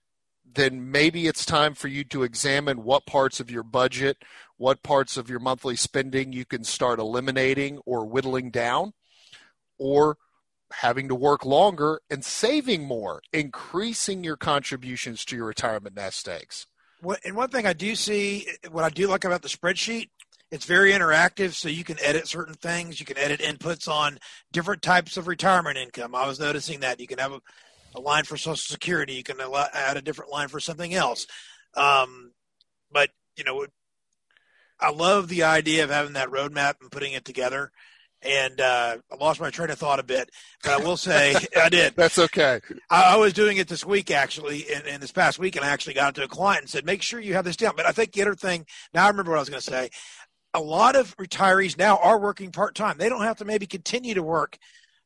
then 0.55 0.91
maybe 0.91 1.27
it's 1.27 1.45
time 1.45 1.75
for 1.75 1.89
you 1.89 2.05
to 2.05 2.23
examine 2.23 2.85
what 2.85 3.07
parts 3.07 3.41
of 3.41 3.51
your 3.51 3.63
budget, 3.63 4.19
what 4.57 4.83
parts 4.83 5.17
of 5.17 5.29
your 5.29 5.41
monthly 5.41 5.77
spending 5.77 6.33
you 6.33 6.45
can 6.45 6.65
start 6.65 6.99
eliminating 6.99 7.79
or 7.87 8.05
whittling 8.05 8.51
down, 8.51 8.93
or 9.79 10.17
having 10.73 11.09
to 11.09 11.15
work 11.15 11.45
longer 11.45 12.01
and 12.09 12.25
saving 12.25 12.85
more, 12.85 13.21
increasing 13.33 14.25
your 14.25 14.37
contributions 14.37 15.25
to 15.25 15.37
your 15.37 15.47
retirement 15.47 15.97
nest 15.97 16.29
eggs 16.29 16.67
and 17.25 17.37
one 17.37 17.49
thing 17.49 17.67
I 17.67 17.73
do 17.73 17.95
see, 17.95 18.47
what 18.71 18.85
I 18.85 18.91
do 18.91 19.09
like 19.09 19.25
about 19.25 19.43
the 19.43 19.49
spreadsheet, 19.49 20.11
it's 20.51 20.67
very 20.67 20.93
interactive, 20.93 21.55
so 21.55 21.69
you 21.69 21.85
can 21.85 21.99
edit 22.03 22.29
certain 22.29 22.55
things. 22.55 23.01
You 23.01 23.07
can 23.07 23.19
edit 23.19 23.41
inputs 23.41 23.89
on 23.89 24.19
different 24.53 24.83
types 24.83 25.17
of 25.17 25.27
retirement 25.27 25.79
income. 25.79 26.15
I 26.15 26.27
was 26.27 26.39
noticing 26.39 26.81
that 26.81 27.01
you 27.01 27.07
can 27.07 27.19
have 27.19 27.33
a, 27.33 27.41
a 27.95 28.01
line 28.01 28.25
for 28.25 28.37
Social 28.37 28.57
Security. 28.57 29.15
You 29.15 29.23
can 29.23 29.39
add 29.41 29.97
a 29.97 30.03
different 30.03 30.31
line 30.31 30.49
for 30.49 30.61
something 30.61 30.95
else. 30.95 31.27
Um, 31.75 32.33
but 32.91 33.11
you 33.37 33.45
know, 33.45 33.67
I 34.79 34.91
love 34.91 35.29
the 35.29 35.45
idea 35.45 35.85
of 35.85 35.91
having 35.91 36.15
that 36.15 36.31
roadmap 36.31 36.75
and 36.81 36.91
putting 36.91 37.13
it 37.13 37.25
together 37.25 37.73
and 38.23 38.61
uh, 38.61 38.97
I 39.11 39.17
lost 39.17 39.41
my 39.41 39.51
train 39.51 39.71
of 39.71 39.79
thought 39.79 39.99
a 39.99 40.05
bit. 40.05 40.31
But 40.63 40.81
I 40.81 40.85
will 40.85 40.97
say 40.97 41.35
I 41.57 41.69
did. 41.69 41.95
That's 41.97 42.19
okay. 42.19 42.61
I, 42.91 43.15
I, 43.15 43.17
was 43.17 43.33
doing 43.33 43.57
it 43.57 43.69
this 43.69 43.85
week 43.85 44.11
actually, 44.11 44.67
and, 44.73 44.87
and 44.87 45.03
this 45.03 45.13
past 45.13 45.39
week, 45.39 45.57
and 45.57 45.65
I 45.65 45.69
actually 45.69 45.95
got 45.95 46.15
to 46.17 46.25
a 46.25 46.29
client 46.29 46.63
and 46.63 46.71
said, 46.71 46.85
"Make 46.85 47.03
sure 47.03 47.21
you 47.21 47.35
have 47.35 47.45
this 47.45 47.57
down." 47.57 47.75
But 47.77 47.87
I 47.87 47.93
think 47.93 48.13
the 48.13 48.23
other 48.23 48.35
thing 48.35 48.67
now 48.95 49.05
I 49.05 49.09
remember 49.09 49.33
what 49.33 49.39
I 49.39 49.41
was 49.41 49.51
going 49.51 49.61
to 49.61 49.71
say. 49.71 49.91
A 50.55 50.61
lot 50.61 50.97
of 50.97 51.17
retirees 51.17 51.79
now 51.79 51.97
are 51.97 52.21
working 52.21 52.53
part 52.53 52.75
time. 52.75 52.99
They 52.99 53.09
don't 53.09 53.23
have 53.23 53.39
to 53.39 53.47
maybe 53.47 53.67
continue 53.67 54.15
to 54.15 54.23
work 54.23 54.59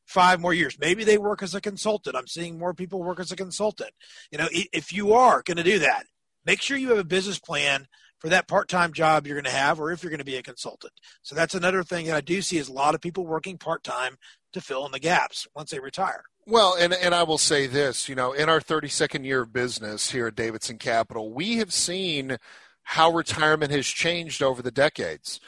five 0.07 0.39
more 0.39 0.53
years. 0.53 0.77
Maybe 0.79 1.03
they 1.03 1.17
work 1.17 1.43
as 1.43 1.53
a 1.53 1.61
consultant. 1.61 2.15
I'm 2.15 2.27
seeing 2.27 2.57
more 2.57 2.73
people 2.73 3.03
work 3.03 3.19
as 3.19 3.31
a 3.31 3.35
consultant. 3.35 3.91
You 4.31 4.39
know, 4.39 4.47
if 4.51 4.91
you 4.91 5.13
are 5.13 5.43
going 5.43 5.57
to 5.57 5.63
do 5.63 5.79
that, 5.79 6.05
make 6.45 6.61
sure 6.61 6.77
you 6.77 6.89
have 6.89 6.97
a 6.97 7.03
business 7.03 7.37
plan 7.37 7.87
for 8.19 8.29
that 8.29 8.47
part-time 8.47 8.93
job 8.93 9.27
you're 9.27 9.35
going 9.35 9.43
to 9.43 9.51
have 9.51 9.79
or 9.79 9.91
if 9.91 10.01
you're 10.01 10.09
going 10.09 10.17
to 10.19 10.25
be 10.25 10.37
a 10.37 10.43
consultant. 10.43 10.93
So 11.21 11.35
that's 11.35 11.53
another 11.53 11.83
thing 11.83 12.07
that 12.07 12.15
I 12.15 12.21
do 12.21 12.41
see 12.41 12.57
is 12.57 12.67
a 12.67 12.73
lot 12.73 12.95
of 12.95 13.01
people 13.01 13.27
working 13.27 13.57
part-time 13.57 14.17
to 14.53 14.61
fill 14.61 14.85
in 14.85 14.91
the 14.91 14.99
gaps 14.99 15.47
once 15.55 15.71
they 15.71 15.79
retire. 15.79 16.23
Well, 16.47 16.75
and, 16.79 16.93
and 16.93 17.13
I 17.13 17.23
will 17.23 17.37
say 17.37 17.67
this, 17.67 18.07
you 18.07 18.15
know, 18.15 18.31
in 18.31 18.49
our 18.49 18.61
32nd 18.61 19.25
year 19.25 19.41
of 19.41 19.53
business 19.53 20.11
here 20.11 20.27
at 20.27 20.35
Davidson 20.35 20.77
Capital, 20.77 21.31
we 21.31 21.57
have 21.57 21.73
seen 21.73 22.37
how 22.83 23.11
retirement 23.11 23.71
has 23.71 23.85
changed 23.85 24.41
over 24.41 24.61
the 24.61 24.71
decades. 24.71 25.41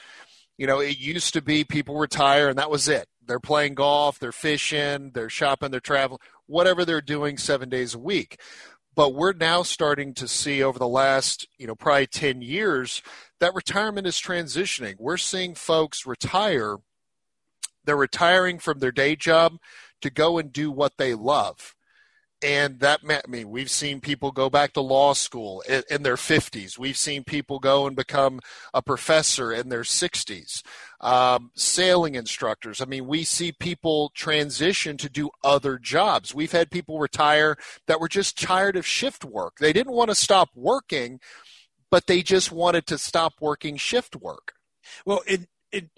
You 0.57 0.67
know, 0.67 0.79
it 0.79 0.99
used 0.99 1.33
to 1.33 1.41
be 1.41 1.63
people 1.63 1.97
retire 1.97 2.49
and 2.49 2.57
that 2.57 2.69
was 2.69 2.89
it. 2.89 3.07
They're 3.29 3.39
playing 3.39 3.75
golf, 3.75 4.17
they're 4.17 4.31
fishing, 4.31 5.11
they're 5.13 5.29
shopping, 5.29 5.69
they're 5.69 5.79
traveling, 5.79 6.19
whatever 6.47 6.83
they're 6.83 6.99
doing 6.99 7.37
seven 7.37 7.69
days 7.69 7.93
a 7.93 7.99
week. 7.99 8.41
But 8.95 9.13
we're 9.13 9.33
now 9.33 9.61
starting 9.61 10.15
to 10.15 10.27
see 10.27 10.63
over 10.63 10.79
the 10.79 10.87
last, 10.87 11.47
you 11.59 11.67
know, 11.67 11.75
probably 11.75 12.07
10 12.07 12.41
years 12.41 13.03
that 13.39 13.53
retirement 13.53 14.07
is 14.07 14.15
transitioning. 14.15 14.95
We're 14.97 15.17
seeing 15.17 15.53
folks 15.53 16.07
retire. 16.07 16.77
They're 17.85 17.95
retiring 17.95 18.57
from 18.57 18.79
their 18.79 18.91
day 18.91 19.15
job 19.15 19.57
to 20.01 20.09
go 20.09 20.39
and 20.39 20.51
do 20.51 20.71
what 20.71 20.97
they 20.97 21.13
love 21.13 21.75
and 22.41 22.79
that 22.79 23.03
meant 23.03 23.25
I 23.27 23.29
mean 23.29 23.49
we've 23.49 23.69
seen 23.69 23.99
people 23.99 24.31
go 24.31 24.49
back 24.49 24.73
to 24.73 24.81
law 24.81 25.13
school 25.13 25.61
in, 25.61 25.83
in, 25.89 26.03
their 26.03 26.15
50s. 26.15 26.77
We've 26.77 26.97
seen 26.97 27.23
people 27.23 27.59
go 27.59 27.85
and 27.85 27.95
become 27.95 28.39
a 28.73 28.81
professor 28.81 29.51
in 29.51 29.69
their 29.69 29.81
60s. 29.81 30.63
Um, 31.01 31.51
sailing 31.55 32.15
instructors. 32.15 32.81
I 32.81 32.85
mean, 32.85 33.07
we 33.07 33.23
see 33.23 33.51
people 33.53 34.11
transition 34.13 34.97
to 34.97 35.09
do 35.09 35.29
other 35.43 35.77
jobs. 35.77 36.35
We've 36.35 36.51
had 36.51 36.71
people 36.71 36.99
retire 36.99 37.57
that 37.87 38.01
were 38.01 38.09
just 38.09 38.39
tired 38.39 38.75
of 38.75 38.85
shift 38.85 39.23
work. 39.23 39.59
They 39.59 39.71
didn't 39.71 39.93
want 39.93 40.09
to 40.09 40.15
stop 40.15 40.49
working, 40.55 41.21
but 41.89 42.07
they 42.07 42.21
just 42.21 42.51
wanted 42.51 42.85
to 42.87 42.97
stop 42.97 43.35
working 43.39 43.77
shift 43.77 44.15
work. 44.15 44.53
Well, 45.05 45.21
it, 45.25 45.47
it 45.71 45.89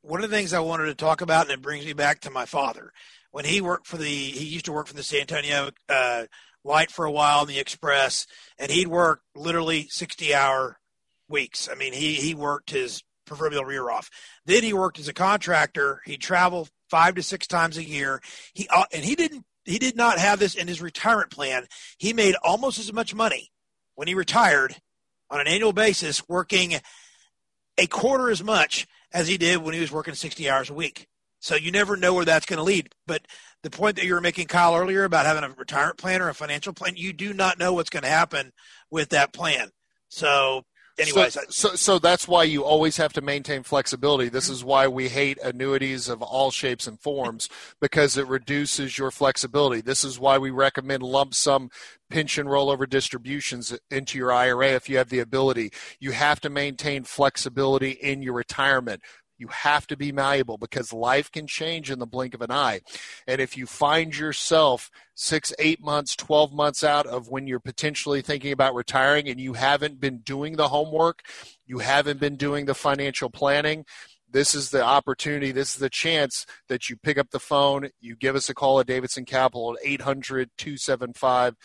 one 0.00 0.24
of 0.24 0.30
the 0.30 0.36
things 0.36 0.52
I 0.52 0.60
wanted 0.60 0.86
to 0.86 0.94
talk 0.94 1.20
about, 1.20 1.42
and 1.42 1.52
it 1.52 1.62
brings 1.62 1.84
me 1.84 1.92
back 1.92 2.20
to 2.20 2.30
my 2.30 2.46
father 2.46 2.92
when 3.32 3.44
he 3.44 3.60
worked 3.60 3.86
for 3.86 3.96
the 3.96 4.06
he 4.06 4.44
used 4.44 4.66
to 4.66 4.72
work 4.72 4.86
for 4.86 4.94
the 4.94 5.02
San 5.02 5.22
Antonio 5.22 5.70
uh, 5.88 6.24
Light 6.64 6.92
for 6.92 7.04
a 7.04 7.10
while 7.10 7.42
in 7.42 7.48
the 7.48 7.58
Express, 7.58 8.26
and 8.58 8.70
he'd 8.70 8.86
work 8.86 9.22
literally 9.34 9.88
sixty 9.88 10.32
hour 10.32 10.78
weeks. 11.28 11.68
I 11.68 11.74
mean, 11.74 11.92
he 11.92 12.14
he 12.14 12.34
worked 12.34 12.70
his 12.70 13.02
proverbial 13.26 13.64
rear 13.64 13.90
off. 13.90 14.10
Then 14.46 14.62
he 14.62 14.72
worked 14.72 14.98
as 14.98 15.08
a 15.08 15.12
contractor. 15.12 16.00
He 16.04 16.16
traveled 16.16 16.70
five 16.88 17.16
to 17.16 17.22
six 17.22 17.46
times 17.46 17.78
a 17.78 17.84
year. 17.84 18.20
He 18.54 18.68
uh, 18.68 18.84
and 18.92 19.04
he 19.04 19.16
didn't 19.16 19.44
he 19.64 19.78
did 19.78 19.96
not 19.96 20.18
have 20.18 20.38
this 20.38 20.54
in 20.54 20.68
his 20.68 20.80
retirement 20.80 21.30
plan. 21.30 21.66
He 21.98 22.12
made 22.12 22.36
almost 22.44 22.78
as 22.78 22.92
much 22.92 23.14
money 23.14 23.50
when 23.94 24.08
he 24.08 24.14
retired 24.14 24.76
on 25.30 25.40
an 25.40 25.46
annual 25.46 25.72
basis, 25.72 26.28
working 26.28 26.74
a 27.78 27.86
quarter 27.86 28.30
as 28.30 28.44
much 28.44 28.86
as 29.12 29.26
he 29.26 29.38
did 29.38 29.62
when 29.62 29.74
he 29.74 29.80
was 29.80 29.90
working 29.90 30.14
60 30.14 30.48
hours 30.50 30.70
a 30.70 30.74
week. 30.74 31.08
So 31.42 31.56
you 31.56 31.72
never 31.72 31.96
know 31.96 32.14
where 32.14 32.24
that's 32.24 32.46
going 32.46 32.58
to 32.58 32.62
lead. 32.62 32.94
But 33.04 33.26
the 33.64 33.70
point 33.70 33.96
that 33.96 34.04
you 34.04 34.14
were 34.14 34.20
making, 34.20 34.46
Kyle, 34.46 34.76
earlier 34.76 35.02
about 35.02 35.26
having 35.26 35.42
a 35.42 35.52
retirement 35.52 35.98
plan 35.98 36.22
or 36.22 36.28
a 36.28 36.34
financial 36.34 36.72
plan, 36.72 36.94
you 36.96 37.12
do 37.12 37.34
not 37.34 37.58
know 37.58 37.72
what's 37.72 37.90
going 37.90 38.04
to 38.04 38.08
happen 38.08 38.52
with 38.92 39.08
that 39.08 39.32
plan. 39.32 39.70
So 40.08 40.62
anyways 40.98 41.34
so, 41.34 41.40
so, 41.48 41.74
so 41.74 41.98
that's 41.98 42.28
why 42.28 42.44
you 42.44 42.64
always 42.64 42.96
have 42.96 43.12
to 43.12 43.20
maintain 43.20 43.62
flexibility 43.62 44.28
this 44.28 44.48
is 44.48 44.64
why 44.64 44.86
we 44.86 45.08
hate 45.08 45.38
annuities 45.42 46.08
of 46.08 46.20
all 46.22 46.50
shapes 46.50 46.86
and 46.86 47.00
forms 47.00 47.48
because 47.80 48.16
it 48.16 48.26
reduces 48.26 48.98
your 48.98 49.10
flexibility 49.10 49.80
this 49.80 50.04
is 50.04 50.18
why 50.18 50.38
we 50.38 50.50
recommend 50.50 51.02
lump 51.02 51.34
sum 51.34 51.70
pension 52.10 52.46
rollover 52.46 52.88
distributions 52.88 53.76
into 53.90 54.18
your 54.18 54.32
IRA 54.32 54.68
if 54.68 54.88
you 54.88 54.98
have 54.98 55.08
the 55.08 55.20
ability 55.20 55.72
you 55.98 56.12
have 56.12 56.40
to 56.40 56.50
maintain 56.50 57.04
flexibility 57.04 57.92
in 57.92 58.22
your 58.22 58.34
retirement 58.34 59.00
you 59.42 59.48
have 59.48 59.88
to 59.88 59.96
be 59.96 60.12
malleable 60.12 60.56
because 60.56 60.92
life 60.92 61.30
can 61.32 61.48
change 61.48 61.90
in 61.90 61.98
the 61.98 62.06
blink 62.06 62.32
of 62.32 62.42
an 62.42 62.52
eye. 62.52 62.80
And 63.26 63.40
if 63.40 63.56
you 63.56 63.66
find 63.66 64.16
yourself 64.16 64.88
six, 65.16 65.52
eight 65.58 65.82
months, 65.82 66.14
12 66.14 66.52
months 66.52 66.84
out 66.84 67.06
of 67.06 67.28
when 67.28 67.48
you're 67.48 67.58
potentially 67.58 68.22
thinking 68.22 68.52
about 68.52 68.76
retiring 68.76 69.28
and 69.28 69.40
you 69.40 69.54
haven't 69.54 70.00
been 70.00 70.18
doing 70.18 70.54
the 70.54 70.68
homework, 70.68 71.22
you 71.66 71.80
haven't 71.80 72.20
been 72.20 72.36
doing 72.36 72.66
the 72.66 72.74
financial 72.74 73.30
planning, 73.30 73.84
this 74.30 74.54
is 74.54 74.70
the 74.70 74.82
opportunity, 74.82 75.50
this 75.50 75.74
is 75.74 75.80
the 75.80 75.90
chance 75.90 76.46
that 76.68 76.88
you 76.88 76.96
pick 76.96 77.18
up 77.18 77.30
the 77.30 77.40
phone, 77.40 77.88
you 78.00 78.14
give 78.14 78.36
us 78.36 78.48
a 78.48 78.54
call 78.54 78.78
at 78.78 78.86
Davidson 78.86 79.24
Capital 79.24 79.72
at 79.74 79.84
800 79.84 80.50
275 80.56 81.56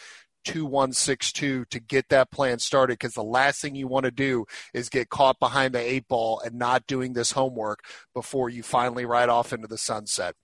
2162 0.47 1.65
to 1.65 1.79
get 1.79 2.07
that 2.07 2.31
plan 2.31 2.57
started 2.57 2.93
because 2.93 3.13
the 3.13 3.23
last 3.23 3.61
thing 3.61 3.75
you 3.75 3.87
want 3.87 4.05
to 4.05 4.11
do 4.11 4.45
is 4.73 4.87
get 4.87 5.09
caught 5.09 5.37
behind 5.39 5.73
the 5.73 5.79
eight 5.79 6.07
ball 6.07 6.39
and 6.39 6.55
not 6.55 6.87
doing 6.87 7.11
this 7.11 7.31
homework 7.31 7.83
before 8.13 8.49
you 8.49 8.63
finally 8.63 9.03
ride 9.03 9.27
off 9.27 9.51
into 9.51 9.67
the 9.67 9.77
sunset. 9.77 10.35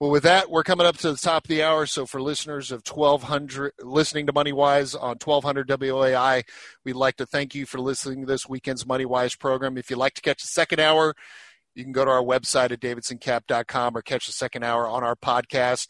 Well, 0.00 0.10
with 0.10 0.24
that, 0.24 0.50
we're 0.50 0.64
coming 0.64 0.86
up 0.86 0.96
to 0.98 1.12
the 1.12 1.16
top 1.16 1.44
of 1.44 1.48
the 1.48 1.62
hour. 1.62 1.86
So 1.86 2.06
for 2.06 2.20
listeners 2.20 2.72
of 2.72 2.82
1200, 2.84 3.72
listening 3.80 4.26
to 4.26 4.32
Money 4.32 4.52
Wise 4.52 4.96
on 4.96 5.16
1200 5.22 5.68
WOAI, 5.68 6.42
we'd 6.84 6.94
like 6.94 7.16
to 7.16 7.26
thank 7.26 7.54
you 7.54 7.66
for 7.66 7.78
listening 7.78 8.22
to 8.22 8.26
this 8.26 8.48
weekend's 8.48 8.84
Money 8.84 9.06
Wise 9.06 9.36
program. 9.36 9.78
If 9.78 9.90
you'd 9.90 9.98
like 10.00 10.14
to 10.14 10.22
catch 10.22 10.42
the 10.42 10.48
second 10.48 10.80
hour, 10.80 11.14
you 11.74 11.84
can 11.84 11.92
go 11.92 12.04
to 12.04 12.10
our 12.10 12.22
website 12.22 12.72
at 12.72 12.80
davidsoncap.com 12.80 13.96
or 13.96 14.02
catch 14.02 14.26
the 14.26 14.32
second 14.32 14.64
hour 14.64 14.88
on 14.88 15.04
our 15.04 15.14
podcast. 15.14 15.88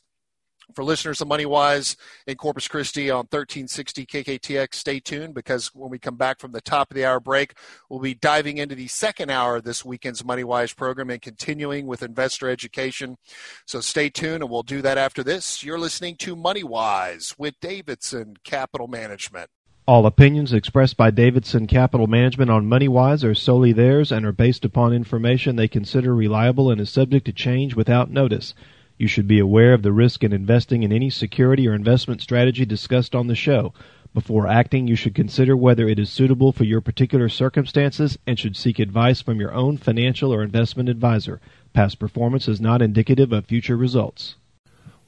For 0.74 0.82
listeners 0.82 1.20
of 1.20 1.28
MoneyWise 1.28 1.96
in 2.26 2.36
Corpus 2.36 2.66
Christi 2.66 3.08
on 3.08 3.26
1360 3.30 4.04
KKTX, 4.04 4.74
stay 4.74 5.00
tuned 5.00 5.32
because 5.32 5.74
when 5.74 5.90
we 5.90 5.98
come 5.98 6.16
back 6.16 6.40
from 6.40 6.52
the 6.52 6.60
top 6.60 6.90
of 6.90 6.96
the 6.96 7.04
hour 7.04 7.20
break, 7.20 7.54
we'll 7.88 8.00
be 8.00 8.14
diving 8.14 8.58
into 8.58 8.74
the 8.74 8.88
second 8.88 9.30
hour 9.30 9.56
of 9.56 9.64
this 9.64 9.84
weekend's 9.84 10.22
MoneyWise 10.22 10.76
program 10.76 11.10
and 11.10 11.22
continuing 11.22 11.86
with 11.86 12.02
investor 12.02 12.50
education. 12.50 13.16
So 13.64 13.80
stay 13.80 14.10
tuned 14.10 14.42
and 14.42 14.50
we'll 14.50 14.64
do 14.64 14.82
that 14.82 14.98
after 14.98 15.22
this. 15.22 15.62
You're 15.62 15.78
listening 15.78 16.16
to 16.16 16.34
MoneyWise 16.34 17.38
with 17.38 17.54
Davidson 17.60 18.36
Capital 18.44 18.88
Management. 18.88 19.50
All 19.88 20.04
opinions 20.04 20.52
expressed 20.52 20.96
by 20.96 21.12
Davidson 21.12 21.68
Capital 21.68 22.08
Management 22.08 22.50
on 22.50 22.66
MoneyWise 22.66 23.22
are 23.22 23.36
solely 23.36 23.72
theirs 23.72 24.10
and 24.10 24.26
are 24.26 24.32
based 24.32 24.64
upon 24.64 24.92
information 24.92 25.54
they 25.54 25.68
consider 25.68 26.12
reliable 26.12 26.72
and 26.72 26.80
is 26.80 26.90
subject 26.90 27.24
to 27.26 27.32
change 27.32 27.76
without 27.76 28.10
notice. 28.10 28.52
You 28.98 29.08
should 29.08 29.28
be 29.28 29.38
aware 29.38 29.74
of 29.74 29.82
the 29.82 29.92
risk 29.92 30.24
in 30.24 30.32
investing 30.32 30.82
in 30.82 30.90
any 30.90 31.10
security 31.10 31.68
or 31.68 31.74
investment 31.74 32.22
strategy 32.22 32.64
discussed 32.64 33.14
on 33.14 33.26
the 33.26 33.34
show. 33.34 33.74
Before 34.14 34.46
acting, 34.46 34.88
you 34.88 34.96
should 34.96 35.14
consider 35.14 35.54
whether 35.54 35.86
it 35.86 35.98
is 35.98 36.08
suitable 36.08 36.50
for 36.50 36.64
your 36.64 36.80
particular 36.80 37.28
circumstances 37.28 38.16
and 38.26 38.38
should 38.38 38.56
seek 38.56 38.78
advice 38.78 39.20
from 39.20 39.38
your 39.38 39.52
own 39.52 39.76
financial 39.76 40.32
or 40.32 40.42
investment 40.42 40.88
advisor. 40.88 41.42
Past 41.74 41.98
performance 41.98 42.48
is 42.48 42.58
not 42.58 42.80
indicative 42.80 43.32
of 43.32 43.44
future 43.44 43.76
results. 43.76 44.36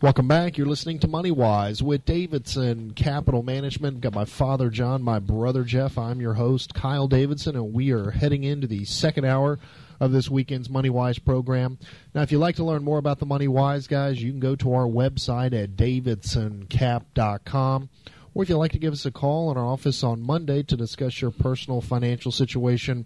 Welcome 0.03 0.29
back. 0.29 0.59
You're 0.59 0.67
listening 0.67 0.99
to 0.99 1.09
Money 1.09 1.31
Wise 1.31 1.83
with 1.83 2.05
Davidson 2.05 2.93
Capital 2.93 3.43
Management. 3.43 4.03
Got 4.03 4.15
my 4.15 4.27
father 4.27 4.69
John, 4.69 5.03
my 5.03 5.19
brother 5.19 5.65
Jeff. 5.65 5.97
I'm 5.97 6.21
your 6.21 6.35
host, 6.35 6.75
Kyle 6.75 7.09
Davidson, 7.09 7.57
and 7.57 7.73
we 7.73 7.91
are 7.91 8.11
heading 8.11 8.45
into 8.45 8.67
the 8.67 8.85
second 8.85 9.25
hour 9.25 9.59
of 10.01 10.13
this 10.13 10.31
weekend's 10.31 10.71
Money 10.71 10.91
Wise 10.91 11.19
program. 11.19 11.79
Now, 12.15 12.23
if 12.23 12.31
you'd 12.33 12.39
like 12.39 12.57
to 12.57 12.65
learn 12.65 12.85
more 12.85 12.99
about 12.99 13.19
the 13.19 13.27
Money 13.27 13.49
Wise 13.49 13.87
guys, 13.87 14.23
you 14.23 14.31
can 14.31 14.41
go 14.41 14.57
to 14.57 14.73
our 14.75 14.87
website 14.87 15.53
at 15.53 15.77
davidsoncap.com. 15.77 17.89
Or 18.35 18.43
if 18.43 18.49
you'd 18.49 18.59
like 18.59 18.73
to 18.73 18.79
give 18.79 18.93
us 18.93 19.05
a 19.05 19.11
call 19.11 19.51
in 19.51 19.57
our 19.57 19.65
office 19.65 20.05
on 20.05 20.23
Monday 20.23 20.63
to 20.63 20.77
discuss 20.77 21.21
your 21.21 21.33
personal 21.33 21.81
financial 21.81 22.31
situation, 22.31 23.05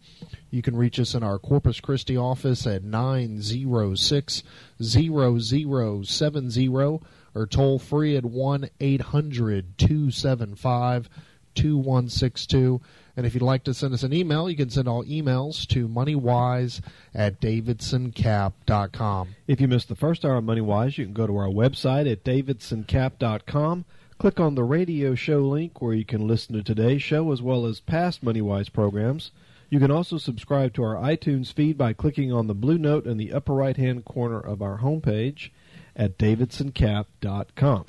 you 0.51 0.61
can 0.61 0.76
reach 0.76 1.01
us 1.01 1.14
in 1.14 1.22
our 1.22 1.38
Corpus 1.38 1.80
Christi 1.80 2.18
office 2.18 2.66
at 2.66 2.84
906 2.84 4.43
0070 4.82 7.01
or 7.34 7.47
toll 7.47 7.78
free 7.78 8.14
at 8.16 8.26
1 8.26 8.68
800 8.80 9.78
275 9.78 11.09
2162. 11.55 12.80
And 13.16 13.26
if 13.26 13.34
you'd 13.34 13.42
like 13.42 13.64
to 13.64 13.74
send 13.74 13.92
us 13.92 14.02
an 14.02 14.12
email, 14.12 14.48
you 14.48 14.56
can 14.56 14.70
send 14.70 14.88
all 14.88 15.04
emails 15.04 15.66
to 15.68 15.86
moneywise 15.86 16.80
at 17.14 17.40
davidsoncap.com. 17.40 19.28
If 19.46 19.60
you 19.60 19.68
missed 19.68 19.88
the 19.88 19.96
first 19.96 20.24
hour 20.24 20.36
of 20.36 20.44
MoneyWise, 20.44 20.96
you 20.96 21.04
can 21.04 21.12
go 21.12 21.26
to 21.26 21.36
our 21.36 21.48
website 21.48 22.10
at 22.10 22.24
davidsoncap.com. 22.24 23.84
Click 24.18 24.40
on 24.40 24.54
the 24.54 24.64
radio 24.64 25.14
show 25.14 25.40
link 25.40 25.82
where 25.82 25.94
you 25.94 26.04
can 26.04 26.26
listen 26.26 26.54
to 26.54 26.62
today's 26.62 27.02
show 27.02 27.32
as 27.32 27.42
well 27.42 27.66
as 27.66 27.80
past 27.80 28.24
MoneyWise 28.24 28.72
programs. 28.72 29.30
You 29.68 29.80
can 29.80 29.90
also 29.90 30.18
subscribe 30.18 30.74
to 30.74 30.82
our 30.82 30.96
iTunes 30.96 31.52
feed 31.52 31.76
by 31.76 31.92
clicking 31.92 32.32
on 32.32 32.46
the 32.46 32.54
blue 32.54 32.78
note 32.78 33.06
in 33.06 33.16
the 33.16 33.32
upper 33.32 33.54
right 33.54 33.76
hand 33.76 34.04
corner 34.04 34.38
of 34.38 34.62
our 34.62 34.78
homepage 34.78 35.50
at 35.96 36.18
davidsoncap.com. 36.18 37.86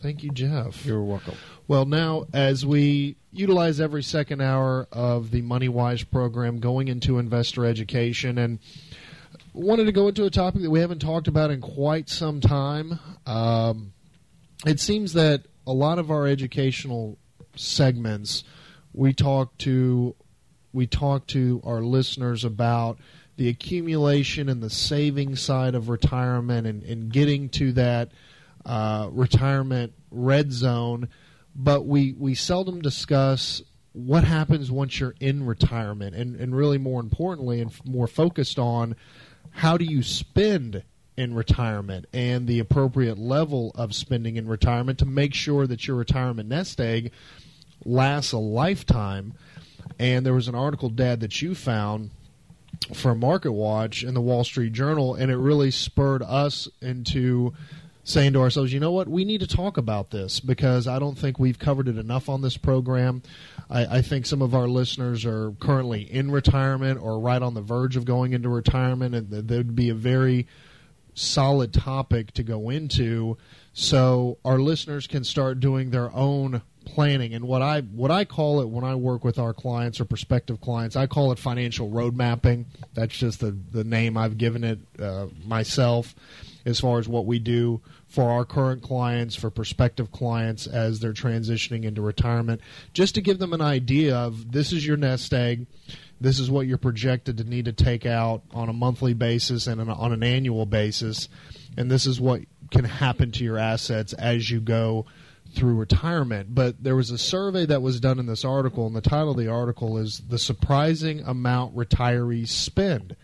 Thank 0.00 0.22
you, 0.22 0.30
Jeff. 0.30 0.84
You're 0.84 1.02
welcome. 1.02 1.34
Well, 1.68 1.84
now 1.84 2.26
as 2.32 2.66
we 2.66 3.16
utilize 3.32 3.80
every 3.80 4.02
second 4.02 4.40
hour 4.40 4.86
of 4.92 5.30
the 5.30 5.42
MoneyWise 5.42 6.10
program 6.10 6.58
going 6.58 6.88
into 6.88 7.18
investor 7.18 7.64
education 7.64 8.38
and 8.38 8.58
wanted 9.52 9.84
to 9.84 9.92
go 9.92 10.08
into 10.08 10.24
a 10.24 10.30
topic 10.30 10.62
that 10.62 10.70
we 10.70 10.80
haven't 10.80 11.00
talked 11.00 11.28
about 11.28 11.50
in 11.50 11.60
quite 11.60 12.08
some 12.08 12.40
time. 12.40 12.98
Um, 13.26 13.92
it 14.66 14.80
seems 14.80 15.14
that 15.14 15.42
a 15.66 15.72
lot 15.72 15.98
of 15.98 16.10
our 16.10 16.26
educational 16.26 17.18
segments 17.56 18.44
we 18.92 19.12
talk 19.12 19.56
to 19.58 20.14
we 20.72 20.86
talk 20.86 21.26
to 21.26 21.60
our 21.64 21.80
listeners 21.80 22.44
about 22.44 22.98
the 23.36 23.48
accumulation 23.48 24.48
and 24.48 24.62
the 24.62 24.70
saving 24.70 25.36
side 25.36 25.74
of 25.74 25.88
retirement 25.88 26.66
and, 26.66 26.82
and 26.82 27.12
getting 27.12 27.48
to 27.48 27.72
that 27.72 28.10
uh, 28.66 29.08
retirement 29.12 29.94
red 30.10 30.52
zone, 30.52 31.08
but 31.54 31.86
we, 31.86 32.12
we 32.12 32.34
seldom 32.34 32.82
discuss 32.82 33.62
what 33.92 34.24
happens 34.24 34.70
once 34.70 35.00
you're 35.00 35.14
in 35.20 35.46
retirement 35.46 36.14
and, 36.14 36.36
and 36.36 36.54
really 36.54 36.76
more 36.76 37.00
importantly 37.00 37.60
and 37.60 37.72
more 37.86 38.06
focused 38.06 38.58
on 38.58 38.94
how 39.52 39.78
do 39.78 39.84
you 39.86 40.02
spend 40.02 40.82
in 41.16 41.32
retirement 41.32 42.04
and 42.12 42.46
the 42.46 42.58
appropriate 42.58 43.16
level 43.16 43.72
of 43.74 43.94
spending 43.94 44.36
in 44.36 44.46
retirement 44.46 44.98
to 44.98 45.06
make 45.06 45.32
sure 45.32 45.66
that 45.66 45.86
your 45.86 45.96
retirement 45.96 46.48
nest 46.48 46.78
egg 46.78 47.10
lasts 47.84 48.32
a 48.32 48.38
lifetime. 48.38 49.32
And 49.98 50.26
there 50.26 50.34
was 50.34 50.48
an 50.48 50.54
article, 50.54 50.90
Dad, 50.90 51.20
that 51.20 51.40
you 51.40 51.54
found 51.54 52.10
from 52.92 53.20
Market 53.20 53.52
Watch 53.52 54.02
in 54.02 54.12
the 54.12 54.20
Wall 54.20 54.44
Street 54.44 54.72
Journal, 54.72 55.14
and 55.14 55.30
it 55.30 55.36
really 55.36 55.70
spurred 55.70 56.22
us 56.22 56.68
into 56.82 57.54
saying 58.06 58.32
to 58.32 58.40
ourselves, 58.40 58.72
you 58.72 58.78
know 58.78 58.92
what, 58.92 59.08
we 59.08 59.24
need 59.24 59.40
to 59.40 59.48
talk 59.48 59.76
about 59.76 60.10
this 60.10 60.38
because 60.38 60.86
I 60.86 61.00
don't 61.00 61.18
think 61.18 61.40
we've 61.40 61.58
covered 61.58 61.88
it 61.88 61.98
enough 61.98 62.28
on 62.28 62.40
this 62.40 62.56
program. 62.56 63.20
I, 63.68 63.96
I, 63.96 64.02
think 64.02 64.26
some 64.26 64.42
of 64.42 64.54
our 64.54 64.68
listeners 64.68 65.26
are 65.26 65.50
currently 65.58 66.02
in 66.02 66.30
retirement 66.30 67.00
or 67.02 67.18
right 67.18 67.42
on 67.42 67.54
the 67.54 67.62
verge 67.62 67.96
of 67.96 68.04
going 68.04 68.32
into 68.32 68.48
retirement, 68.48 69.16
and 69.16 69.30
that 69.30 69.50
would 69.50 69.74
be 69.74 69.88
a 69.88 69.94
very 69.94 70.46
solid 71.14 71.74
topic 71.74 72.30
to 72.34 72.44
go 72.44 72.70
into. 72.70 73.38
So 73.72 74.38
our 74.44 74.60
listeners 74.60 75.08
can 75.08 75.24
start 75.24 75.58
doing 75.58 75.90
their 75.90 76.14
own 76.14 76.62
planning. 76.84 77.34
And 77.34 77.46
what 77.46 77.60
I 77.60 77.80
what 77.80 78.12
I 78.12 78.24
call 78.24 78.60
it 78.60 78.68
when 78.68 78.84
I 78.84 78.94
work 78.94 79.24
with 79.24 79.36
our 79.40 79.52
clients 79.52 80.00
or 80.00 80.04
prospective 80.04 80.60
clients 80.60 80.94
I 80.94 81.08
call 81.08 81.32
it 81.32 81.40
financial 81.40 81.90
road 81.90 82.14
mapping. 82.14 82.66
That's 82.94 83.16
just 83.16 83.40
the 83.40 83.50
the 83.72 83.82
name 83.82 84.16
I've 84.16 84.38
given 84.38 84.62
it 84.62 84.78
uh, 85.00 85.26
myself 85.44 86.14
as 86.66 86.80
far 86.80 86.98
as 86.98 87.08
what 87.08 87.24
we 87.24 87.38
do 87.38 87.80
for 88.08 88.30
our 88.30 88.44
current 88.44 88.82
clients, 88.82 89.36
for 89.36 89.48
prospective 89.50 90.10
clients 90.10 90.66
as 90.66 90.98
they're 90.98 91.12
transitioning 91.12 91.84
into 91.84 92.02
retirement, 92.02 92.60
just 92.92 93.14
to 93.14 93.22
give 93.22 93.38
them 93.38 93.52
an 93.52 93.60
idea 93.62 94.14
of 94.14 94.50
this 94.52 94.72
is 94.72 94.84
your 94.84 94.96
nest 94.96 95.32
egg, 95.32 95.66
this 96.20 96.40
is 96.40 96.50
what 96.50 96.66
you're 96.66 96.76
projected 96.76 97.38
to 97.38 97.44
need 97.44 97.66
to 97.66 97.72
take 97.72 98.04
out 98.04 98.42
on 98.50 98.68
a 98.68 98.72
monthly 98.72 99.14
basis 99.14 99.66
and 99.66 99.80
on 99.80 100.12
an 100.12 100.22
annual 100.22 100.66
basis, 100.66 101.28
and 101.76 101.90
this 101.90 102.04
is 102.04 102.20
what 102.20 102.40
can 102.70 102.84
happen 102.84 103.30
to 103.30 103.44
your 103.44 103.58
assets 103.58 104.12
as 104.14 104.50
you 104.50 104.60
go 104.60 105.06
through 105.54 105.76
retirement. 105.76 106.52
But 106.52 106.82
there 106.82 106.96
was 106.96 107.12
a 107.12 107.18
survey 107.18 107.64
that 107.66 107.80
was 107.80 108.00
done 108.00 108.18
in 108.18 108.26
this 108.26 108.44
article, 108.44 108.86
and 108.86 108.96
the 108.96 109.00
title 109.00 109.30
of 109.30 109.36
the 109.36 109.48
article 109.48 109.98
is 109.98 110.22
The 110.28 110.38
Surprising 110.38 111.20
Amount 111.20 111.76
Retirees 111.76 112.48
Spend. 112.48 113.14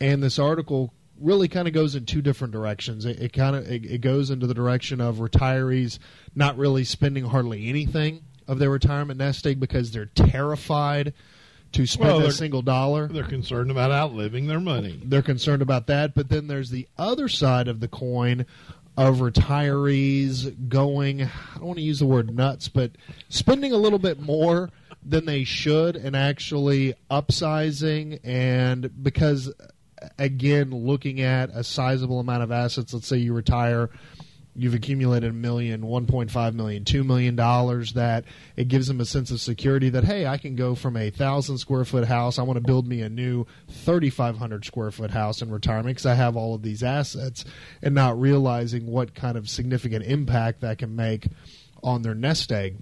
And 0.00 0.22
this 0.22 0.38
article 0.38 0.94
really 1.24 1.48
kind 1.48 1.66
of 1.66 1.74
goes 1.74 1.94
in 1.94 2.04
two 2.04 2.22
different 2.22 2.52
directions. 2.52 3.04
It, 3.04 3.20
it 3.20 3.32
kind 3.32 3.56
of 3.56 3.70
it, 3.70 3.84
it, 3.84 4.00
goes 4.00 4.30
into 4.30 4.46
the 4.46 4.54
direction 4.54 5.00
of 5.00 5.16
retirees 5.16 5.98
not 6.34 6.56
really 6.58 6.84
spending 6.84 7.24
hardly 7.24 7.68
anything 7.68 8.22
of 8.46 8.58
their 8.58 8.70
retirement 8.70 9.18
nest 9.18 9.46
egg 9.46 9.58
because 9.58 9.90
they're 9.90 10.06
terrified 10.06 11.14
to 11.72 11.86
spend 11.86 12.18
well, 12.18 12.26
a 12.26 12.30
single 12.30 12.62
dollar. 12.62 13.08
They're 13.08 13.24
concerned 13.24 13.70
about 13.70 13.90
outliving 13.90 14.46
their 14.46 14.60
money. 14.60 15.00
They're 15.02 15.22
concerned 15.22 15.62
about 15.62 15.86
that, 15.88 16.14
but 16.14 16.28
then 16.28 16.46
there's 16.46 16.70
the 16.70 16.86
other 16.98 17.28
side 17.28 17.66
of 17.66 17.80
the 17.80 17.88
coin 17.88 18.46
of 18.96 19.16
retirees 19.16 20.68
going 20.68 21.22
I 21.22 21.30
don't 21.56 21.64
want 21.64 21.78
to 21.78 21.84
use 21.84 21.98
the 21.98 22.06
word 22.06 22.34
nuts, 22.34 22.68
but 22.68 22.92
spending 23.28 23.72
a 23.72 23.76
little 23.76 23.98
bit 23.98 24.20
more 24.20 24.70
than 25.04 25.24
they 25.24 25.44
should 25.44 25.96
and 25.96 26.14
actually 26.14 26.94
upsizing 27.10 28.20
and 28.22 29.02
because 29.02 29.52
again, 30.18 30.70
looking 30.70 31.20
at 31.20 31.50
a 31.50 31.64
sizable 31.64 32.20
amount 32.20 32.42
of 32.42 32.52
assets, 32.52 32.92
let's 32.92 33.06
say 33.06 33.16
you 33.16 33.32
retire 33.32 33.90
you've 34.56 34.74
accumulated 34.74 35.30
a 35.30 35.32
million, 35.32 35.82
1.5 35.82 36.54
million, 36.54 36.84
$2 36.84 37.04
million, 37.04 37.36
that 37.36 38.24
it 38.56 38.68
gives 38.68 38.86
them 38.86 39.00
a 39.00 39.04
sense 39.04 39.30
of 39.30 39.40
security 39.40 39.88
that, 39.90 40.04
hey, 40.04 40.26
I 40.26 40.38
can 40.38 40.54
go 40.54 40.74
from 40.74 40.96
a 40.96 41.10
1,000 41.10 41.58
square 41.58 41.84
foot 41.84 42.06
house, 42.06 42.38
I 42.38 42.42
want 42.42 42.56
to 42.56 42.64
build 42.64 42.86
me 42.86 43.02
a 43.02 43.08
new 43.08 43.46
3,500 43.68 44.64
square 44.64 44.90
foot 44.90 45.10
house 45.10 45.42
in 45.42 45.50
retirement 45.50 45.96
because 45.96 46.06
I 46.06 46.14
have 46.14 46.36
all 46.36 46.54
of 46.54 46.62
these 46.62 46.82
assets, 46.82 47.44
and 47.82 47.94
not 47.94 48.20
realizing 48.20 48.86
what 48.86 49.14
kind 49.14 49.36
of 49.36 49.48
significant 49.48 50.04
impact 50.04 50.60
that 50.60 50.78
can 50.78 50.94
make 50.94 51.28
on 51.82 52.02
their 52.02 52.14
nest 52.14 52.52
egg. 52.52 52.76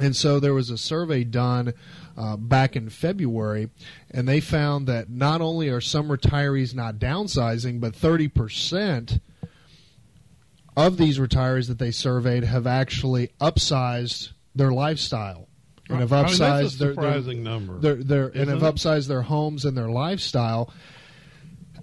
And 0.00 0.14
so 0.14 0.40
there 0.40 0.54
was 0.54 0.68
a 0.70 0.78
survey 0.78 1.24
done 1.24 1.72
uh, 2.16 2.36
back 2.36 2.76
in 2.76 2.88
February, 2.88 3.70
and 4.10 4.28
they 4.28 4.40
found 4.40 4.86
that 4.86 5.10
not 5.10 5.40
only 5.40 5.68
are 5.68 5.80
some 5.80 6.08
retirees 6.08 6.74
not 6.74 6.96
downsizing, 6.96 7.80
but 7.80 7.92
30% 7.92 9.20
of 10.76 10.96
these 10.96 11.18
retirees 11.18 11.68
that 11.68 11.78
they 11.78 11.90
surveyed 11.90 12.44
have 12.44 12.66
actually 12.66 13.30
upsized 13.40 14.30
their 14.54 14.72
lifestyle 14.72 15.48
and 15.88 16.00
have 16.00 16.12
I 16.12 16.22
mean, 16.22 16.26
upsized 16.26 16.38
that's 16.38 16.74
a 16.74 16.78
their, 16.78 16.86
their, 16.88 16.94
surprising 16.94 17.42
number. 17.42 17.78
their, 17.78 17.94
their 17.94 18.26
and 18.28 18.50
have 18.50 18.62
upsized 18.62 19.08
their 19.08 19.22
homes 19.22 19.64
and 19.64 19.76
their 19.76 19.88
lifestyle. 19.88 20.72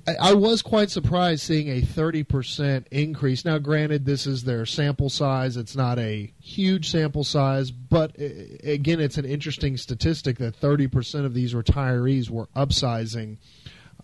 I, 0.06 0.34
was 0.34 0.62
quite 0.62 0.90
surprised 0.90 1.44
seeing 1.44 1.70
a 1.70 1.82
30% 1.82 2.88
increase. 2.92 3.46
Now, 3.46 3.58
granted, 3.58 4.06
this 4.06 4.28
is 4.28 4.44
their 4.44 4.66
sample 4.66 5.10
size. 5.10 5.56
It's 5.56 5.78
not 5.78 5.98
a 5.98 6.34
huge 6.42 6.90
sample 6.90 7.24
size, 7.24 7.72
but 7.72 8.16
again, 8.18 9.00
it's 9.00 9.18
an 9.18 9.24
interesting 9.24 9.78
statistic 9.78 10.40
that 10.40 10.60
30% 10.60 11.26
of 11.26 11.34
these 11.34 11.54
retirees 11.54 12.30
were 12.30 12.48
upsizing 12.56 13.38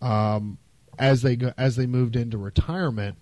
um, 0.02 0.58
as 0.97 1.22
they 1.22 1.38
as 1.58 1.76
they 1.76 1.86
moved 1.86 2.16
into 2.16 2.38
retirement. 2.38 3.18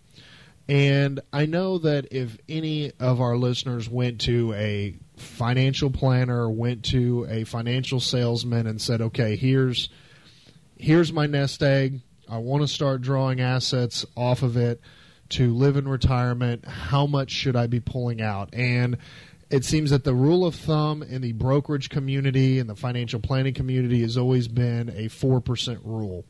And 0.70 1.22
I 1.32 1.46
know 1.46 1.78
that 1.80 2.08
if 2.12 2.38
any 2.48 2.92
of 3.00 3.22
our 3.22 3.38
listeners 3.38 3.90
went 3.90 4.22
to 4.22 4.54
a 4.54 4.96
financial 5.16 5.90
planner, 5.90 6.50
went 6.50 6.84
to 6.86 7.26
a 7.30 7.46
financial 7.46 8.00
salesman, 8.00 8.68
and 8.68 8.80
said, 8.80 9.02
"Okay, 9.02 9.36
here's 9.36 9.90
here's 10.78 11.12
my 11.12 11.26
nest 11.26 11.64
egg. 11.64 12.02
I 12.30 12.38
want 12.38 12.64
to 12.64 12.68
start 12.68 13.02
drawing 13.02 13.40
assets 13.42 14.06
off 14.16 14.44
of 14.44 14.58
it 14.58 14.82
to 15.30 15.54
live 15.54 15.78
in 15.78 15.88
retirement. 15.88 16.66
How 16.66 17.06
much 17.06 17.32
should 17.32 17.56
I 17.56 17.68
be 17.68 17.80
pulling 17.80 18.22
out?" 18.22 18.50
And 18.54 18.98
it 19.50 19.64
seems 19.64 19.92
that 19.92 20.04
the 20.04 20.14
rule 20.14 20.46
of 20.46 20.56
thumb 20.56 21.02
in 21.04 21.22
the 21.22 21.32
brokerage 21.32 21.90
community 21.90 22.60
and 22.60 22.70
the 22.70 22.76
financial 22.76 23.20
planning 23.20 23.54
community 23.54 24.02
has 24.02 24.18
always 24.18 24.48
been 24.48 24.90
a 24.96 25.08
four 25.08 25.42
percent 25.42 25.80
rule 25.84 26.26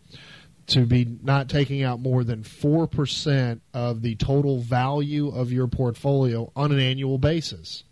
to 0.68 0.86
be 0.86 1.18
not 1.24 1.50
taking 1.50 1.82
out 1.82 2.00
more 2.00 2.24
than 2.24 2.44
4% 2.44 3.62
of 3.74 4.02
the 4.02 4.16
total 4.16 4.60
value 4.60 5.30
of 5.30 5.52
your 5.52 5.68
portfolio 5.68 6.52
on 6.56 6.72
an 6.72 6.80
annual 6.80 7.18
basis. 7.18 7.86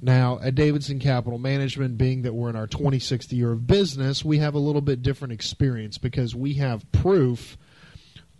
Now, 0.00 0.38
at 0.42 0.54
Davidson 0.54 0.98
Capital 0.98 1.38
Management, 1.38 1.96
being 1.96 2.22
that 2.22 2.34
we're 2.34 2.50
in 2.50 2.56
our 2.56 2.66
26th 2.66 3.32
year 3.32 3.52
of 3.52 3.66
business, 3.66 4.24
we 4.24 4.38
have 4.38 4.54
a 4.54 4.58
little 4.58 4.82
bit 4.82 5.02
different 5.02 5.32
experience 5.32 5.96
because 5.96 6.34
we 6.34 6.54
have 6.54 6.90
proof 6.92 7.56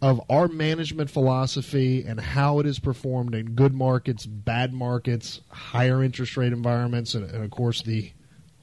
of 0.03 0.21
our 0.29 0.49
management 0.49 1.09
philosophy 1.09 2.05
and 2.05 2.21
how 2.21 2.59
it 2.59 2.67
is 2.67 2.79
performed 2.79 3.35
in 3.35 3.55
good 3.55 3.73
markets, 3.73 4.27
bad 4.27 4.75
markets, 4.75 5.41
higher 5.49 6.03
interest 6.03 6.37
rate 6.37 6.53
environments, 6.53 7.15
and, 7.15 7.25
and 7.31 7.43
of 7.43 7.51
course, 7.51 7.81
the 7.83 8.13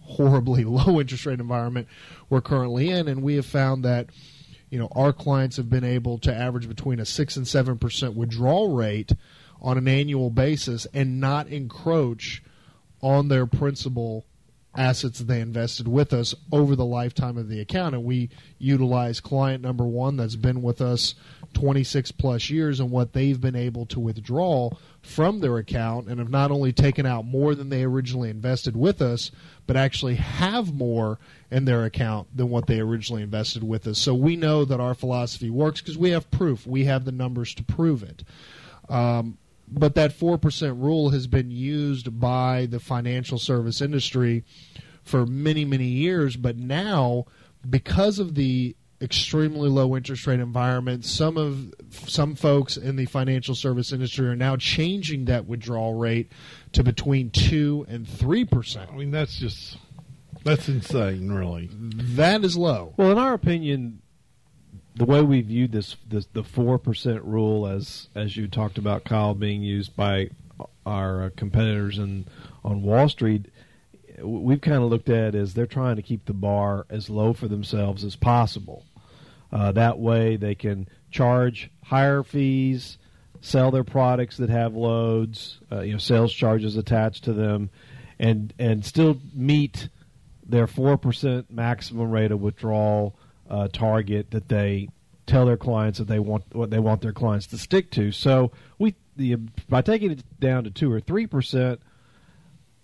horribly 0.01 0.63
low 0.63 0.99
interest 0.99 1.25
rate 1.25 1.39
environment 1.39 1.87
we're 2.29 2.41
currently 2.41 2.89
in. 2.89 3.07
And 3.07 3.23
we 3.23 3.35
have 3.35 3.47
found 3.47 3.83
that 3.83 4.09
you 4.69 4.77
know 4.77 4.89
our 4.91 5.11
clients 5.13 5.57
have 5.57 5.69
been 5.69 5.83
able 5.83 6.19
to 6.19 6.33
average 6.33 6.67
between 6.67 6.99
a 6.99 7.05
six 7.05 7.35
and 7.35 7.47
seven 7.47 7.79
percent 7.79 8.15
withdrawal 8.15 8.75
rate 8.75 9.13
on 9.61 9.77
an 9.79 9.87
annual 9.87 10.29
basis 10.29 10.85
and 10.93 11.19
not 11.19 11.47
encroach 11.47 12.43
on 13.03 13.27
their 13.27 13.45
principal 13.45 14.25
assets 14.75 15.19
that 15.19 15.25
they 15.25 15.39
invested 15.39 15.87
with 15.87 16.13
us 16.13 16.33
over 16.51 16.75
the 16.75 16.85
lifetime 16.85 17.37
of 17.37 17.47
the 17.47 17.59
account 17.59 17.93
and 17.93 18.03
we 18.03 18.27
utilize 18.57 19.19
client 19.19 19.61
number 19.61 19.83
one 19.83 20.17
that's 20.17 20.35
been 20.35 20.63
with 20.63 20.81
us 20.81 21.13
26 21.53 22.11
plus 22.13 22.49
years 22.49 22.79
and 22.79 22.89
what 22.89 23.13
they've 23.13 23.39
been 23.39 23.55
able 23.55 23.85
to 23.85 23.99
withdraw 23.99 24.71
from 25.03 25.41
their 25.41 25.57
account 25.57 26.07
and 26.07 26.17
have 26.17 26.31
not 26.31 26.49
only 26.49 26.73
taken 26.73 27.05
out 27.05 27.23
more 27.23 27.53
than 27.53 27.69
they 27.69 27.83
originally 27.83 28.31
invested 28.31 28.75
with 28.75 28.99
us 28.99 29.29
but 29.67 29.77
actually 29.77 30.15
have 30.15 30.73
more 30.73 31.19
in 31.51 31.65
their 31.65 31.85
account 31.85 32.27
than 32.35 32.49
what 32.49 32.65
they 32.65 32.79
originally 32.79 33.21
invested 33.21 33.63
with 33.63 33.85
us. 33.87 33.99
So 33.99 34.13
we 34.15 34.35
know 34.35 34.65
that 34.65 34.79
our 34.79 34.93
philosophy 34.93 35.49
works 35.49 35.81
because 35.81 35.97
we 35.97 36.09
have 36.09 36.31
proof. 36.31 36.65
We 36.65 36.85
have 36.85 37.05
the 37.05 37.11
numbers 37.11 37.53
to 37.55 37.63
prove 37.63 38.03
it. 38.03 38.23
Um, 38.89 39.37
but 39.68 39.95
that 39.95 40.18
4% 40.18 40.82
rule 40.82 41.09
has 41.09 41.28
been 41.28 41.51
used 41.51 42.20
by 42.20 42.68
the 42.68 42.80
financial 42.80 43.38
service 43.38 43.82
industry 43.82 44.43
for 45.03 45.26
many, 45.26 45.66
many 45.66 45.88
years. 45.88 46.36
But 46.36 46.57
now, 46.57 47.26
because 47.68 48.20
of 48.20 48.36
the 48.36 48.76
extremely 49.01 49.70
low 49.70 49.95
interest 49.97 50.26
rate 50.28 50.39
environment, 50.39 51.03
some 51.05 51.38
of 51.38 51.74
some 52.07 52.36
folks 52.36 52.78
in 52.78 52.95
the 52.95 53.05
financial 53.05 53.55
service 53.55 53.91
industry 53.91 54.28
are 54.28 54.36
now 54.36 54.55
changing 54.55 55.26
that 55.26 55.45
withdrawal 55.45 55.93
rate 55.93 56.32
to 56.72 56.84
between 56.84 57.30
2 57.32 57.86
and 57.89 58.05
3%. 58.05 58.91
I 58.91 58.95
mean, 58.95 59.11
that's 59.11 59.38
just 59.38 59.78
that's 60.43 60.68
insane, 60.70 61.32
really. 61.32 61.70
That 61.72 62.43
is 62.43 62.57
low. 62.57 62.93
Well, 62.97 63.11
in 63.11 63.18
our 63.18 63.34
opinion, 63.34 64.01
the 64.95 65.05
way 65.05 65.21
we 65.21 65.41
viewed 65.41 65.71
this, 65.71 65.95
this 66.07 66.27
the 66.33 66.43
four 66.43 66.77
percent 66.77 67.23
rule, 67.23 67.67
as 67.67 68.09
as 68.15 68.37
you 68.37 68.47
talked 68.47 68.77
about, 68.77 69.03
Kyle, 69.03 69.33
being 69.33 69.61
used 69.61 69.95
by 69.95 70.29
our 70.85 71.23
uh, 71.23 71.29
competitors 71.35 71.97
in 71.97 72.25
on 72.63 72.83
Wall 72.83 73.09
Street, 73.09 73.47
we've 74.21 74.61
kind 74.61 74.83
of 74.83 74.89
looked 74.89 75.09
at 75.09 75.33
it 75.33 75.35
as 75.35 75.53
they're 75.53 75.65
trying 75.65 75.95
to 75.95 76.01
keep 76.01 76.25
the 76.25 76.33
bar 76.33 76.85
as 76.89 77.09
low 77.09 77.33
for 77.33 77.47
themselves 77.47 78.03
as 78.03 78.15
possible. 78.15 78.85
Uh, 79.51 79.71
that 79.71 79.99
way, 79.99 80.35
they 80.35 80.55
can 80.55 80.87
charge 81.11 81.69
higher 81.83 82.23
fees, 82.23 82.97
sell 83.41 83.71
their 83.71 83.83
products 83.83 84.37
that 84.37 84.49
have 84.49 84.73
loads, 84.73 85.59
uh, 85.71 85.81
you 85.81 85.93
know, 85.93 85.97
sales 85.97 86.33
charges 86.33 86.77
attached 86.77 87.23
to 87.23 87.33
them, 87.33 87.69
and 88.19 88.53
and 88.59 88.85
still 88.85 89.19
meet 89.33 89.89
their 90.45 90.67
four 90.67 90.97
percent 90.97 91.49
maximum 91.51 92.11
rate 92.11 92.31
of 92.31 92.39
withdrawal 92.39 93.15
uh, 93.49 93.67
target 93.71 94.31
that 94.31 94.49
they 94.49 94.89
tell 95.25 95.45
their 95.45 95.57
clients 95.57 95.99
that 95.99 96.07
they 96.07 96.19
want 96.19 96.43
what 96.53 96.69
they 96.69 96.79
want 96.79 97.01
their 97.01 97.13
clients 97.13 97.47
to 97.47 97.57
stick 97.57 97.91
to. 97.91 98.11
So 98.11 98.51
we 98.77 98.95
the, 99.15 99.35
by 99.69 99.81
taking 99.81 100.11
it 100.11 100.23
down 100.39 100.63
to 100.63 100.71
two 100.71 100.91
or 100.91 100.99
three 100.99 101.27
percent 101.27 101.81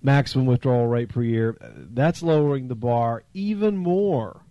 maximum 0.01 0.45
withdrawal 0.45 0.87
rate 0.87 1.09
per 1.09 1.21
year, 1.21 1.57
that's 1.91 2.21
lowering 2.21 2.67
the 2.67 2.75
bar 2.75 3.23
even 3.33 3.77
more 3.77 4.41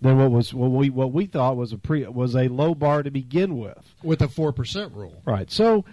than 0.00 0.18
what 0.18 0.30
was 0.30 0.54
what 0.54 0.70
we 0.70 0.90
what 0.90 1.12
we 1.12 1.26
thought 1.26 1.56
was 1.56 1.72
a 1.72 1.78
pre 1.78 2.06
was 2.06 2.34
a 2.34 2.48
low 2.48 2.74
bar 2.74 3.02
to 3.02 3.10
begin 3.10 3.58
with. 3.58 3.94
With 4.02 4.22
a 4.22 4.28
4% 4.28 4.94
rule. 4.94 5.22
Right. 5.24 5.50
So 5.50 5.84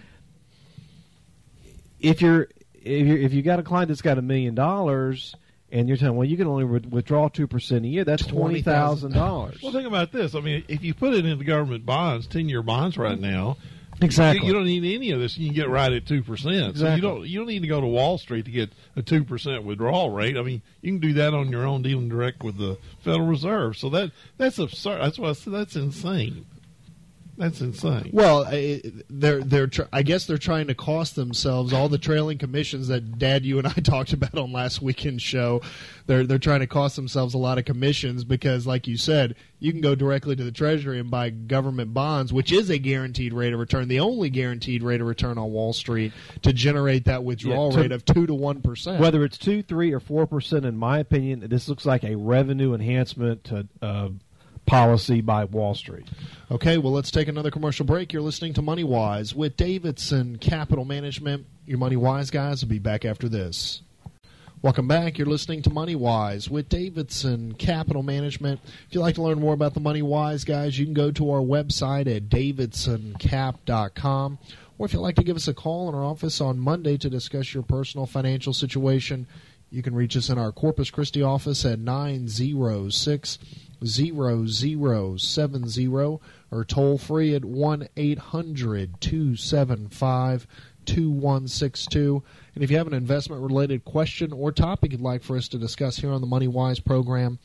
if 2.00 2.22
you're 2.22 2.48
if 2.74 3.06
you 3.06 3.14
if 3.16 3.32
you 3.32 3.42
got 3.42 3.58
a 3.58 3.62
client 3.62 3.88
that's 3.88 4.02
got 4.02 4.18
a 4.18 4.22
million 4.22 4.54
dollars 4.54 5.34
and 5.70 5.88
you're 5.88 5.96
telling 5.96 6.16
well 6.16 6.26
you 6.26 6.36
can 6.36 6.46
only 6.46 6.64
wi- 6.64 6.88
withdraw 6.88 7.28
two 7.28 7.46
percent 7.46 7.84
a 7.84 7.88
year, 7.88 8.04
that's 8.04 8.24
twenty 8.26 8.62
thousand 8.62 9.12
dollars. 9.12 9.58
Well, 9.62 9.72
think 9.72 9.86
about 9.86 10.12
this. 10.12 10.34
I 10.34 10.40
mean, 10.40 10.64
if 10.68 10.82
you 10.82 10.94
put 10.94 11.14
it 11.14 11.26
into 11.26 11.44
government 11.44 11.84
bonds, 11.86 12.26
ten-year 12.26 12.62
bonds 12.62 12.96
right 12.96 13.18
now, 13.18 13.56
Exactly. 14.00 14.42
you, 14.46 14.52
you 14.52 14.52
don't 14.56 14.66
need 14.66 14.94
any 14.94 15.10
of 15.10 15.18
this. 15.18 15.36
You 15.36 15.46
can 15.48 15.56
get 15.56 15.68
right 15.68 15.92
at 15.92 16.06
two 16.06 16.22
percent. 16.22 16.76
So 16.76 16.86
Exactly. 16.86 16.96
you 16.96 17.02
don't 17.02 17.26
you 17.28 17.38
don't 17.40 17.48
need 17.48 17.62
to 17.62 17.68
go 17.68 17.80
to 17.80 17.86
Wall 17.86 18.16
Street 18.18 18.44
to 18.44 18.50
get 18.50 18.70
a 18.96 19.02
two 19.02 19.24
percent 19.24 19.64
withdrawal 19.64 20.10
rate. 20.10 20.36
I 20.36 20.42
mean, 20.42 20.62
you 20.82 20.92
can 20.92 21.00
do 21.00 21.14
that 21.14 21.34
on 21.34 21.50
your 21.50 21.66
own, 21.66 21.82
dealing 21.82 22.08
direct 22.08 22.42
with 22.44 22.58
the 22.58 22.78
Federal 23.00 23.26
Reserve. 23.26 23.76
So 23.76 23.88
that 23.90 24.12
that's 24.36 24.58
absurd. 24.60 25.00
That's 25.00 25.18
what 25.18 25.30
I 25.30 25.32
said. 25.32 25.52
That's 25.52 25.74
insane. 25.76 26.46
That's 27.38 27.60
insane. 27.60 28.10
Well, 28.12 28.44
I- 28.46 28.82
they're 29.08 29.40
they're 29.42 29.68
tr- 29.68 29.82
I 29.92 30.02
guess 30.02 30.26
they're 30.26 30.38
trying 30.38 30.66
to 30.66 30.74
cost 30.74 31.14
themselves 31.14 31.72
all 31.72 31.88
the 31.88 31.96
trailing 31.96 32.36
commissions 32.36 32.88
that 32.88 33.16
Dad, 33.18 33.44
you 33.44 33.58
and 33.58 33.66
I 33.68 33.70
talked 33.82 34.12
about 34.12 34.36
on 34.36 34.52
last 34.52 34.82
weekend's 34.82 35.22
show. 35.22 35.62
They're 36.06 36.26
they're 36.26 36.38
trying 36.38 36.60
to 36.60 36.66
cost 36.66 36.96
themselves 36.96 37.34
a 37.34 37.38
lot 37.38 37.56
of 37.58 37.64
commissions 37.64 38.24
because, 38.24 38.66
like 38.66 38.88
you 38.88 38.96
said, 38.96 39.36
you 39.60 39.70
can 39.70 39.80
go 39.80 39.94
directly 39.94 40.34
to 40.34 40.42
the 40.42 40.50
Treasury 40.50 40.98
and 40.98 41.10
buy 41.12 41.30
government 41.30 41.94
bonds, 41.94 42.32
which 42.32 42.50
is 42.50 42.70
a 42.70 42.78
guaranteed 42.78 43.32
rate 43.32 43.52
of 43.52 43.60
return, 43.60 43.86
the 43.86 44.00
only 44.00 44.30
guaranteed 44.30 44.82
rate 44.82 45.00
of 45.00 45.06
return 45.06 45.38
on 45.38 45.52
Wall 45.52 45.72
Street 45.72 46.12
to 46.42 46.52
generate 46.52 47.04
that 47.04 47.22
withdrawal 47.22 47.70
Yeah, 47.70 47.76
to- 47.76 47.82
rate 47.82 47.92
of 47.92 48.04
two 48.04 48.26
to 48.26 48.34
one 48.34 48.62
percent. 48.62 49.00
Whether 49.00 49.22
it's 49.24 49.38
two, 49.38 49.62
three, 49.62 49.92
or 49.92 50.00
four 50.00 50.26
percent, 50.26 50.64
in 50.64 50.76
my 50.76 50.98
opinion, 50.98 51.44
this 51.48 51.68
looks 51.68 51.86
like 51.86 52.02
a 52.02 52.16
revenue 52.16 52.74
enhancement 52.74 53.44
to, 53.44 53.68
uh, 53.80 54.08
policy 54.68 55.20
by 55.22 55.44
Wall 55.44 55.74
Street. 55.74 56.06
Okay, 56.50 56.78
well, 56.78 56.92
let's 56.92 57.10
take 57.10 57.26
another 57.26 57.50
commercial 57.50 57.86
break. 57.86 58.12
You're 58.12 58.22
listening 58.22 58.52
to 58.54 58.62
Money 58.62 58.84
Wise 58.84 59.34
with 59.34 59.56
Davidson 59.56 60.36
Capital 60.36 60.84
Management. 60.84 61.46
Your 61.66 61.78
Money 61.78 61.96
Wise 61.96 62.30
guys 62.30 62.62
will 62.62 62.68
be 62.68 62.78
back 62.78 63.06
after 63.06 63.28
this. 63.28 63.82
Welcome 64.60 64.86
back. 64.86 65.16
You're 65.16 65.26
listening 65.26 65.62
to 65.62 65.70
Money 65.70 65.94
Wise 65.94 66.50
with 66.50 66.68
Davidson 66.68 67.54
Capital 67.54 68.02
Management. 68.02 68.60
If 68.88 68.94
you'd 68.94 69.00
like 69.00 69.14
to 69.14 69.22
learn 69.22 69.40
more 69.40 69.54
about 69.54 69.72
the 69.72 69.80
Money 69.80 70.02
Wise 70.02 70.44
guys, 70.44 70.78
you 70.78 70.84
can 70.84 70.94
go 70.94 71.10
to 71.12 71.30
our 71.30 71.40
website 71.40 72.14
at 72.14 72.28
davidsoncap.com. 72.28 74.38
or 74.76 74.86
if 74.86 74.92
you'd 74.92 75.00
like 75.00 75.16
to 75.16 75.24
give 75.24 75.36
us 75.36 75.48
a 75.48 75.54
call 75.54 75.88
in 75.88 75.94
our 75.94 76.04
office 76.04 76.42
on 76.42 76.58
Monday 76.58 76.98
to 76.98 77.08
discuss 77.08 77.54
your 77.54 77.62
personal 77.62 78.04
financial 78.04 78.52
situation, 78.52 79.26
you 79.70 79.82
can 79.82 79.94
reach 79.94 80.14
us 80.16 80.28
in 80.28 80.38
our 80.38 80.52
Corpus 80.52 80.90
Christi 80.90 81.22
office 81.22 81.64
at 81.64 81.78
906 81.78 83.38
0070 83.84 85.96
or 86.50 86.64
toll 86.66 86.98
free 86.98 87.34
at 87.34 87.44
1 87.44 87.88
800 87.96 89.00
275 89.00 90.46
2162. 90.84 92.22
And 92.54 92.64
if 92.64 92.70
you 92.70 92.78
have 92.78 92.86
an 92.86 92.94
investment 92.94 93.42
related 93.42 93.84
question 93.84 94.32
or 94.32 94.52
topic 94.52 94.92
you'd 94.92 95.00
like 95.00 95.22
for 95.22 95.36
us 95.36 95.48
to 95.48 95.58
discuss 95.58 95.98
here 95.98 96.10
on 96.10 96.20
the 96.20 96.26
Money 96.26 96.48
Wise 96.48 96.80
program, 96.80 97.38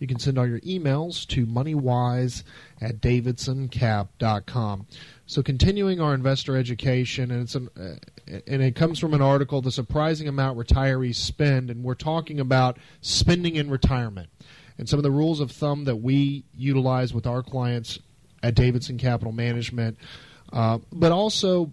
you 0.00 0.06
can 0.06 0.18
send 0.18 0.38
all 0.38 0.46
your 0.46 0.60
emails 0.60 1.26
to 1.28 1.46
moneywise 1.46 2.42
at 2.80 3.00
davidsoncap.com. 3.00 4.86
So 5.26 5.42
continuing 5.42 6.00
our 6.00 6.14
investor 6.14 6.56
education, 6.56 7.30
and 7.30 7.42
it's 7.42 7.54
an, 7.54 7.68
uh, 7.78 8.40
and 8.46 8.62
it 8.62 8.74
comes 8.74 8.98
from 8.98 9.14
an 9.14 9.20
article, 9.20 9.60
"The 9.60 9.70
Surprising 9.70 10.26
Amount 10.26 10.58
Retirees 10.58 11.16
Spend," 11.16 11.70
and 11.70 11.84
we're 11.84 11.94
talking 11.94 12.40
about 12.40 12.78
spending 13.02 13.56
in 13.56 13.70
retirement, 13.70 14.30
and 14.80 14.88
some 14.88 14.98
of 14.98 15.02
the 15.02 15.10
rules 15.10 15.40
of 15.40 15.50
thumb 15.50 15.84
that 15.84 15.96
we 15.96 16.42
utilize 16.56 17.12
with 17.12 17.26
our 17.26 17.42
clients 17.42 17.98
at 18.42 18.54
Davidson 18.54 18.96
Capital 18.96 19.30
Management, 19.30 19.98
uh, 20.54 20.78
but 20.90 21.12
also 21.12 21.70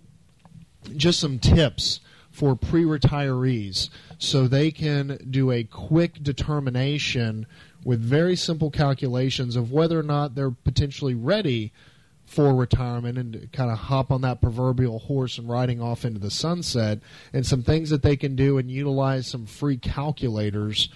just 0.98 1.18
some 1.18 1.40
tips 1.40 2.02
for 2.32 2.54
pre-retirees 2.54 3.90
so 4.20 4.46
they 4.46 4.72
can 4.72 5.18
do 5.32 5.52
a 5.52 5.64
quick 5.64 6.22
determination 6.22 7.48
with 7.86 8.02
very 8.02 8.36
simple 8.36 8.70
calculations 8.70 9.56
of 9.56 9.72
whether 9.72 9.98
or 9.98 10.04
not 10.04 10.36
they're 10.36 10.52
potentially 10.52 11.16
ready 11.16 11.72
for 12.26 12.54
retirement 12.54 13.18
and 13.18 13.50
kind 13.54 13.72
of 13.72 13.78
hop 13.78 14.12
on 14.12 14.20
that 14.20 14.42
proverbial 14.42 15.00
horse 15.00 15.38
and 15.38 15.48
riding 15.48 15.82
off 15.82 16.04
into 16.04 16.20
the 16.20 16.30
sunset, 16.30 17.00
and 17.32 17.46
some 17.46 17.64
things 17.64 17.90
that 17.90 18.04
they 18.04 18.18
can 18.18 18.36
do 18.36 18.58
and 18.58 18.70
utilize 18.70 19.28
some 19.28 19.46
free 19.46 19.78
calculators 19.78 20.90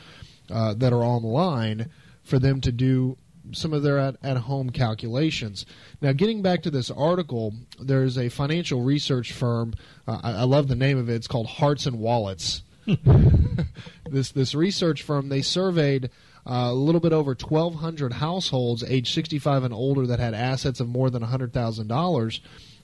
uh, 0.52 0.74
that 0.76 0.94
are 0.94 1.04
online 1.04 1.90
for 2.24 2.40
them 2.40 2.62
to 2.62 2.72
do 2.72 3.18
some 3.52 3.74
of 3.74 3.84
their 3.84 3.98
at, 3.98 4.16
at 4.24 4.38
home 4.38 4.70
calculations. 4.70 5.66
Now, 6.02 6.14
getting 6.14 6.42
back 6.42 6.62
to 6.64 6.72
this 6.72 6.92
article, 6.92 7.54
there's 7.80 8.18
a 8.18 8.30
financial 8.30 8.84
research 8.84 9.32
firm. 9.32 9.74
Uh, 10.08 10.20
I, 10.24 10.32
I 10.32 10.44
love 10.44 10.68
the 10.68 10.76
name 10.76 10.98
of 10.98 11.10
it. 11.10 11.16
It's 11.16 11.28
called 11.28 11.48
Hearts 11.48 11.86
and 11.86 12.00
Wallets. 12.00 12.64
this 14.10 14.32
this 14.32 14.56
research 14.56 15.04
firm 15.04 15.30
they 15.30 15.44
surveyed 15.44 16.10
uh, 16.48 16.70
a 16.70 16.74
little 16.74 17.00
bit 17.00 17.14
over 17.14 17.36
1,200 17.40 18.14
households 18.14 18.84
age 18.84 19.14
65 19.14 19.64
and 19.64 19.74
older 19.74 20.08
that 20.08 20.20
had 20.20 20.34
assets 20.34 20.80
of 20.80 20.90
more 20.90 21.10
than 21.12 21.22
$100,000. 21.22 22.40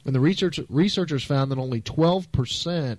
And 0.05 0.15
the 0.15 0.19
research, 0.19 0.59
researchers 0.69 1.23
found 1.23 1.51
that 1.51 1.57
only 1.57 1.81
12%, 1.81 2.97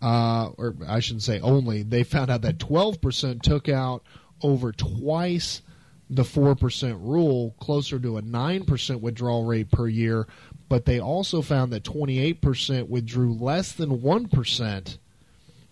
uh, 0.00 0.50
or 0.56 0.76
I 0.86 1.00
shouldn't 1.00 1.22
say 1.22 1.40
only, 1.40 1.82
they 1.82 2.04
found 2.04 2.30
out 2.30 2.42
that 2.42 2.58
12% 2.58 3.42
took 3.42 3.68
out 3.68 4.02
over 4.42 4.72
twice 4.72 5.62
the 6.10 6.22
4% 6.22 6.98
rule, 7.02 7.54
closer 7.60 7.98
to 7.98 8.16
a 8.16 8.22
9% 8.22 9.00
withdrawal 9.00 9.44
rate 9.44 9.70
per 9.70 9.88
year. 9.88 10.26
But 10.68 10.84
they 10.84 11.00
also 11.00 11.42
found 11.42 11.72
that 11.72 11.84
28% 11.84 12.88
withdrew 12.88 13.34
less 13.34 13.72
than 13.72 14.00
1%. 14.00 14.98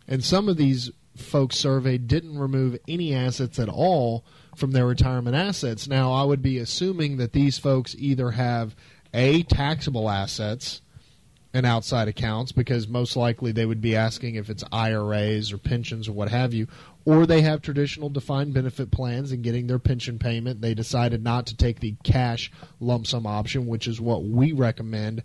And 0.09 0.25
some 0.25 0.49
of 0.49 0.57
these 0.57 0.91
folks 1.17 1.57
surveyed 1.57 2.07
didn't 2.07 2.39
remove 2.39 2.79
any 2.87 3.15
assets 3.15 3.59
at 3.59 3.69
all 3.69 4.25
from 4.55 4.73
their 4.73 4.87
retirement 4.87 5.37
assets. 5.37 5.89
Now, 5.89 6.13
I 6.13 6.25
would 6.25 6.43
be 6.43 6.59
assuming 6.59 7.17
that 7.17 7.33
these 7.33 7.59
folks 7.59 7.95
either 7.99 8.33
have 8.33 8.75
a 9.15 9.43
taxable 9.45 10.11
assets 10.11 10.83
and 11.57 11.65
outside 11.65 12.07
accounts 12.07 12.53
because 12.53 12.87
most 12.87 13.17
likely 13.17 13.51
they 13.51 13.65
would 13.65 13.81
be 13.81 13.97
asking 13.97 14.35
if 14.35 14.51
it's 14.51 14.63
IRAs 14.71 15.55
or 15.55 15.57
pensions 15.57 16.07
or 16.07 16.13
what 16.13 16.29
have 16.29 16.53
you, 16.53 16.69
or 17.07 17.25
they 17.25 17.41
have 17.41 17.63
traditional 17.63 18.11
defined 18.11 18.53
benefit 18.53 18.91
plans 18.91 19.33
and 19.33 19.43
getting 19.43 19.67
their 19.67 19.79
pension 19.79 20.19
payment. 20.19 20.61
They 20.61 20.75
decided 20.75 21.25
not 21.25 21.47
to 21.47 21.57
take 21.57 21.81
the 21.81 21.97
cash 22.05 22.53
lump 22.79 23.07
sum 23.07 23.27
option, 23.27 23.67
which 23.67 23.89
is 23.89 23.99
what 23.99 24.23
we 24.23 24.53
recommend 24.53 25.23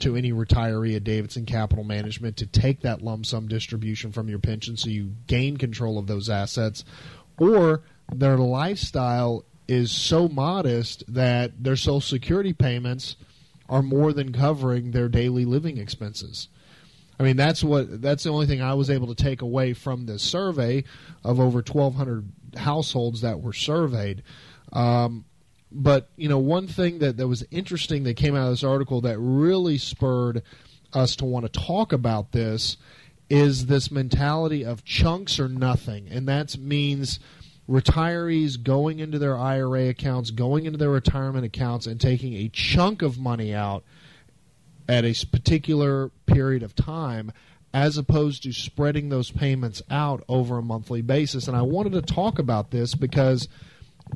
to 0.00 0.16
any 0.16 0.32
retiree 0.32 0.96
at 0.96 1.04
Davidson 1.04 1.46
Capital 1.46 1.82
Management 1.82 2.36
to 2.36 2.46
take 2.46 2.82
that 2.82 3.00
lump 3.00 3.24
sum 3.24 3.48
distribution 3.48 4.12
from 4.12 4.28
your 4.28 4.38
pension 4.38 4.76
so 4.76 4.90
you 4.90 5.12
gain 5.26 5.56
control 5.56 5.96
of 5.96 6.06
those 6.06 6.28
assets, 6.28 6.84
or 7.38 7.84
their 8.12 8.36
lifestyle 8.36 9.46
is 9.66 9.90
so 9.90 10.28
modest 10.28 11.04
that 11.08 11.52
their 11.64 11.76
Social 11.76 12.02
Security 12.02 12.52
payments 12.52 13.16
are 13.70 13.82
more 13.82 14.12
than 14.12 14.32
covering 14.32 14.90
their 14.90 15.08
daily 15.08 15.46
living 15.46 15.78
expenses. 15.78 16.48
I 17.18 17.22
mean, 17.22 17.36
that's 17.36 17.62
what 17.62 18.02
that's 18.02 18.24
the 18.24 18.30
only 18.30 18.46
thing 18.46 18.60
I 18.60 18.74
was 18.74 18.90
able 18.90 19.06
to 19.06 19.14
take 19.14 19.42
away 19.42 19.72
from 19.72 20.06
this 20.06 20.22
survey 20.22 20.84
of 21.24 21.38
over 21.38 21.58
1,200 21.58 22.32
households 22.56 23.20
that 23.20 23.40
were 23.40 23.52
surveyed. 23.52 24.22
Um, 24.72 25.24
but 25.70 26.08
you 26.16 26.28
know, 26.28 26.38
one 26.38 26.66
thing 26.66 26.98
that, 26.98 27.16
that 27.18 27.28
was 27.28 27.44
interesting 27.50 28.04
that 28.04 28.16
came 28.16 28.34
out 28.34 28.46
of 28.46 28.50
this 28.50 28.64
article 28.64 29.00
that 29.02 29.18
really 29.18 29.78
spurred 29.78 30.42
us 30.92 31.14
to 31.16 31.24
want 31.24 31.44
to 31.44 31.60
talk 31.60 31.92
about 31.92 32.32
this 32.32 32.76
is 33.28 33.66
this 33.66 33.92
mentality 33.92 34.64
of 34.64 34.84
chunks 34.84 35.38
or 35.38 35.46
nothing, 35.46 36.08
and 36.10 36.26
that 36.26 36.58
means 36.58 37.20
retirees 37.70 38.60
going 38.60 38.98
into 38.98 39.18
their 39.18 39.38
IRA 39.38 39.88
accounts, 39.88 40.32
going 40.32 40.66
into 40.66 40.76
their 40.76 40.90
retirement 40.90 41.44
accounts, 41.44 41.86
and 41.86 42.00
taking 42.00 42.34
a 42.34 42.48
chunk 42.48 43.00
of 43.00 43.18
money 43.18 43.54
out 43.54 43.84
at 44.88 45.04
a 45.04 45.14
particular 45.30 46.10
period 46.26 46.64
of 46.64 46.74
time 46.74 47.32
as 47.72 47.96
opposed 47.96 48.42
to 48.42 48.52
spreading 48.52 49.08
those 49.08 49.30
payments 49.30 49.80
out 49.88 50.24
over 50.28 50.58
a 50.58 50.62
monthly 50.62 51.02
basis. 51.02 51.46
And 51.46 51.56
I 51.56 51.62
wanted 51.62 51.92
to 51.92 52.02
talk 52.02 52.40
about 52.40 52.72
this 52.72 52.96
because 52.96 53.46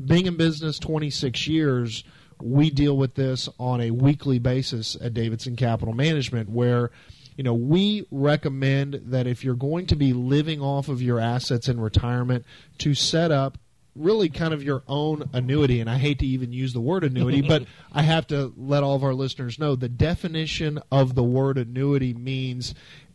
being 0.05 0.27
in 0.27 0.37
business 0.37 0.81
26 0.81 1.47
years, 1.47 2.03
we 2.43 2.71
deal 2.71 2.97
with 2.97 3.15
this 3.15 3.49
on 3.61 3.81
a 3.81 3.93
weekly 3.93 4.41
basis 4.41 4.97
at 5.01 5.15
Davidson 5.15 5.55
Capital 5.55 5.95
Management 5.95 6.49
where 6.51 6.91
you 7.37 7.45
know, 7.45 7.55
we 7.55 8.07
recommend 8.11 9.01
that 9.07 9.27
if 9.27 9.45
you're 9.45 9.55
going 9.55 9.87
to 9.87 9.97
be 9.97 10.13
living 10.13 10.61
off 10.61 10.89
of 10.89 11.03
your 11.03 11.19
assets 11.19 11.69
in 11.69 11.81
retirement, 11.81 12.45
to 12.79 12.95
set 12.95 13.31
up 13.31 13.59
really 13.97 14.29
kind 14.29 14.53
of 14.53 14.63
your 14.63 14.83
own 14.89 15.29
annuity. 15.33 15.81
And 15.81 15.89
I 15.89 15.99
hate 15.99 16.19
to 16.21 16.27
even 16.27 16.53
use 16.53 16.73
the 16.73 16.81
word 16.81 17.05
annuity, 17.05 17.43
but 17.49 17.65
I 17.93 18.03
have 18.03 18.27
to 18.29 18.53
let 18.57 18.83
all 18.83 18.97
of 18.97 19.05
our 19.05 19.15
listeners 19.15 19.59
know 19.59 19.77
the 19.77 19.89
definition 19.89 20.81
of 20.91 21.15
the 21.15 21.23
word 21.23 21.59
annuity 21.59 22.15
means 22.15 22.75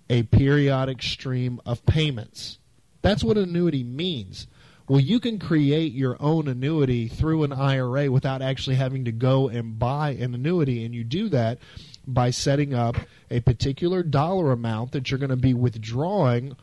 a 0.10 0.24
periodic 0.24 1.02
stream 1.02 1.62
of 1.66 1.86
payments. 1.86 2.60
That's 3.02 3.24
what 3.24 3.38
annuity 3.38 3.84
means. 3.84 4.48
Well, 4.88 5.00
you 5.00 5.20
can 5.20 5.38
create 5.38 5.94
your 5.94 6.18
own 6.20 6.48
annuity 6.48 7.08
through 7.08 7.44
an 7.44 7.54
IRA 7.54 8.10
without 8.10 8.42
actually 8.42 8.76
having 8.78 9.06
to 9.06 9.12
go 9.12 9.48
and 9.48 9.78
buy 9.78 10.12
an 10.12 10.34
annuity. 10.34 10.84
And 10.84 10.96
you 10.96 11.04
do 11.04 11.30
that 11.30 11.60
by 12.14 12.30
setting 12.30 12.74
up 12.74 12.96
a 13.30 13.40
particular 13.42 14.04
dollar 14.04 14.52
amount 14.52 14.92
that 14.92 15.10
you're 15.10 15.20
going 15.20 15.30
to 15.30 15.36
be 15.36 15.54
withdrawing 15.54 16.56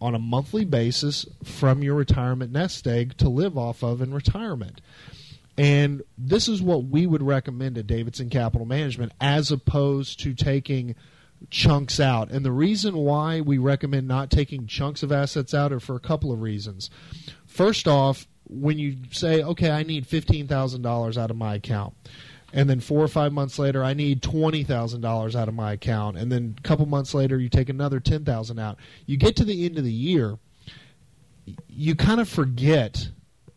on 0.00 0.14
a 0.14 0.18
monthly 0.18 0.64
basis 0.64 1.26
from 1.42 1.82
your 1.82 1.94
retirement 1.94 2.52
nest 2.52 2.86
egg 2.86 3.16
to 3.16 3.28
live 3.28 3.56
off 3.56 3.82
of 3.82 4.00
in 4.02 4.12
retirement. 4.12 4.80
And 5.56 6.02
this 6.18 6.48
is 6.48 6.60
what 6.60 6.84
we 6.84 7.06
would 7.06 7.22
recommend 7.22 7.78
at 7.78 7.86
Davidson 7.86 8.28
Capital 8.28 8.66
Management 8.66 9.12
as 9.20 9.52
opposed 9.52 10.20
to 10.20 10.34
taking 10.34 10.96
chunks 11.50 12.00
out. 12.00 12.30
And 12.30 12.44
the 12.44 12.52
reason 12.52 12.96
why 12.96 13.40
we 13.40 13.58
recommend 13.58 14.08
not 14.08 14.30
taking 14.30 14.66
chunks 14.66 15.02
of 15.02 15.12
assets 15.12 15.54
out 15.54 15.72
are 15.72 15.80
for 15.80 15.94
a 15.94 16.00
couple 16.00 16.32
of 16.32 16.40
reasons. 16.40 16.90
First 17.46 17.86
off, 17.86 18.26
when 18.48 18.78
you 18.78 18.96
say, 19.10 19.42
okay, 19.42 19.70
I 19.70 19.82
need 19.84 20.06
$15,000 20.06 21.16
out 21.16 21.30
of 21.30 21.36
my 21.36 21.54
account, 21.54 21.94
and 22.54 22.70
then 22.70 22.80
four 22.80 23.00
or 23.00 23.08
five 23.08 23.32
months 23.32 23.58
later 23.58 23.84
i 23.84 23.92
need 23.92 24.22
$20000 24.22 25.34
out 25.34 25.48
of 25.48 25.54
my 25.54 25.72
account. 25.72 26.16
And 26.16 26.32
then 26.32 26.54
a 26.56 26.62
couple 26.62 26.86
months 26.86 27.12
later 27.12 27.38
you 27.38 27.50
take 27.50 27.68
another 27.68 28.00
10000 28.00 28.58
out. 28.58 28.78
You 29.04 29.18
get 29.18 29.36
to 29.36 29.44
the 29.44 29.66
end 29.66 29.76
of 29.76 29.84
the 29.84 29.92
year 29.92 30.38
you 31.68 31.94
kind 31.94 32.20
of 32.20 32.28
forget 32.28 33.08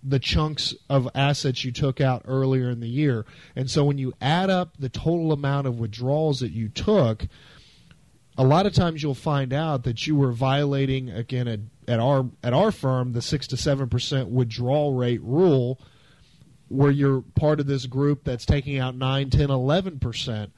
the 0.04 0.20
chunks 0.20 0.76
of 0.90 1.08
assets 1.16 1.64
you 1.64 1.72
took 1.72 2.00
out 2.00 2.22
earlier 2.26 2.70
in 2.70 2.80
the 2.80 2.88
year. 2.88 3.26
And 3.56 3.70
so 3.70 3.84
when 3.84 3.98
you 3.98 4.14
add 4.22 4.50
up 4.50 4.76
the 4.78 4.90
total 4.90 5.32
amount 5.32 5.68
of 5.68 5.80
withdrawals 5.80 6.40
that 6.40 6.52
you 6.52 6.70
took 6.70 7.28
a 8.38 8.44
lot 8.44 8.68
of 8.68 8.74
times 8.74 9.02
you'll 9.02 9.16
find 9.16 9.52
out 9.52 9.84
that 9.84 10.06
you 10.06 10.16
were 10.16 10.32
violating 10.32 11.10
again 11.10 11.48
at, 11.48 11.60
at 11.88 12.00
our 12.00 12.28
at 12.44 12.54
our 12.54 12.72
firm 12.72 13.14
the 13.14 13.22
6 13.22 13.48
to 13.48 13.56
7% 13.56 14.28
withdrawal 14.28 14.94
rate 14.94 15.22
rule 15.24 15.80
where 16.70 16.92
you're 16.92 17.22
part 17.36 17.60
of 17.60 17.68
this 17.68 17.86
group 17.86 18.24
that's 18.24 18.46
taking 18.46 18.78
out 18.78 18.96
9, 18.96 19.30
10, 19.30 19.48
11% 19.48 20.52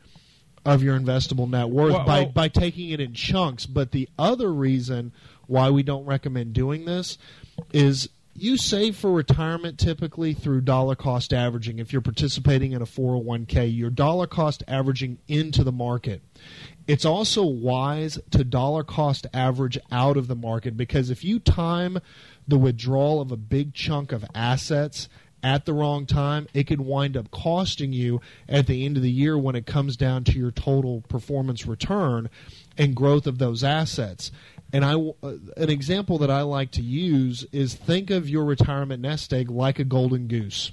of 0.65 0.83
your 0.83 0.99
investable 0.99 1.49
net 1.49 1.69
worth 1.69 1.93
Well, 1.93 2.05
by, 2.05 2.19
well- 2.21 2.31
by 2.31 2.47
taking 2.47 2.89
it 2.89 2.99
in 2.99 3.13
chunks. 3.13 3.65
But 3.65 3.91
the 3.91 4.09
other 4.17 4.51
reason 4.51 5.13
why 5.47 5.69
we 5.69 5.83
don't 5.83 6.05
recommend 6.05 6.53
doing 6.53 6.85
this 6.85 7.17
is 7.73 8.09
you 8.35 8.55
save 8.55 8.95
for 8.95 9.11
retirement 9.11 9.77
typically 9.77 10.33
through 10.33 10.61
dollar 10.61 10.95
cost 10.95 11.33
averaging. 11.33 11.79
If 11.79 11.91
you're 11.91 12.01
participating 12.01 12.71
in 12.71 12.81
a 12.81 12.85
401k, 12.85 13.75
you're 13.75 13.89
dollar 13.89 14.27
cost 14.27 14.63
averaging 14.67 15.17
into 15.27 15.63
the 15.63 15.71
market. 15.71 16.21
It's 16.87 17.05
also 17.05 17.43
wise 17.45 18.17
to 18.31 18.43
dollar 18.43 18.83
cost 18.83 19.27
average 19.33 19.77
out 19.91 20.17
of 20.17 20.27
the 20.27 20.35
market 20.35 20.77
because 20.77 21.09
if 21.09 21.23
you 21.23 21.39
time 21.39 21.99
the 22.47 22.57
withdrawal 22.57 23.21
of 23.21 23.31
a 23.31 23.37
big 23.37 23.73
chunk 23.73 24.11
of 24.11 24.25
assets 24.33 25.09
at 25.43 25.65
the 25.65 25.73
wrong 25.73 26.05
time, 26.05 26.47
it 26.53 26.65
could 26.65 26.81
wind 26.81 27.15
up 27.15 27.31
costing 27.31 27.93
you 27.93 28.21
at 28.47 28.67
the 28.67 28.85
end 28.85 28.97
of 28.97 29.03
the 29.03 29.11
year 29.11 29.37
when 29.37 29.55
it 29.55 29.65
comes 29.65 29.95
down 29.95 30.23
to 30.25 30.33
your 30.33 30.51
total 30.51 31.01
performance 31.07 31.65
return 31.65 32.29
and 32.77 32.95
growth 32.95 33.27
of 33.27 33.37
those 33.37 33.63
assets. 33.63 34.31
And 34.71 34.85
I, 34.85 34.93
uh, 34.93 35.35
an 35.57 35.69
example 35.69 36.17
that 36.19 36.29
I 36.29 36.41
like 36.41 36.71
to 36.71 36.81
use 36.81 37.45
is 37.51 37.73
think 37.73 38.09
of 38.09 38.29
your 38.29 38.45
retirement 38.45 39.01
nest 39.01 39.33
egg 39.33 39.49
like 39.49 39.79
a 39.79 39.83
golden 39.83 40.27
goose. 40.27 40.71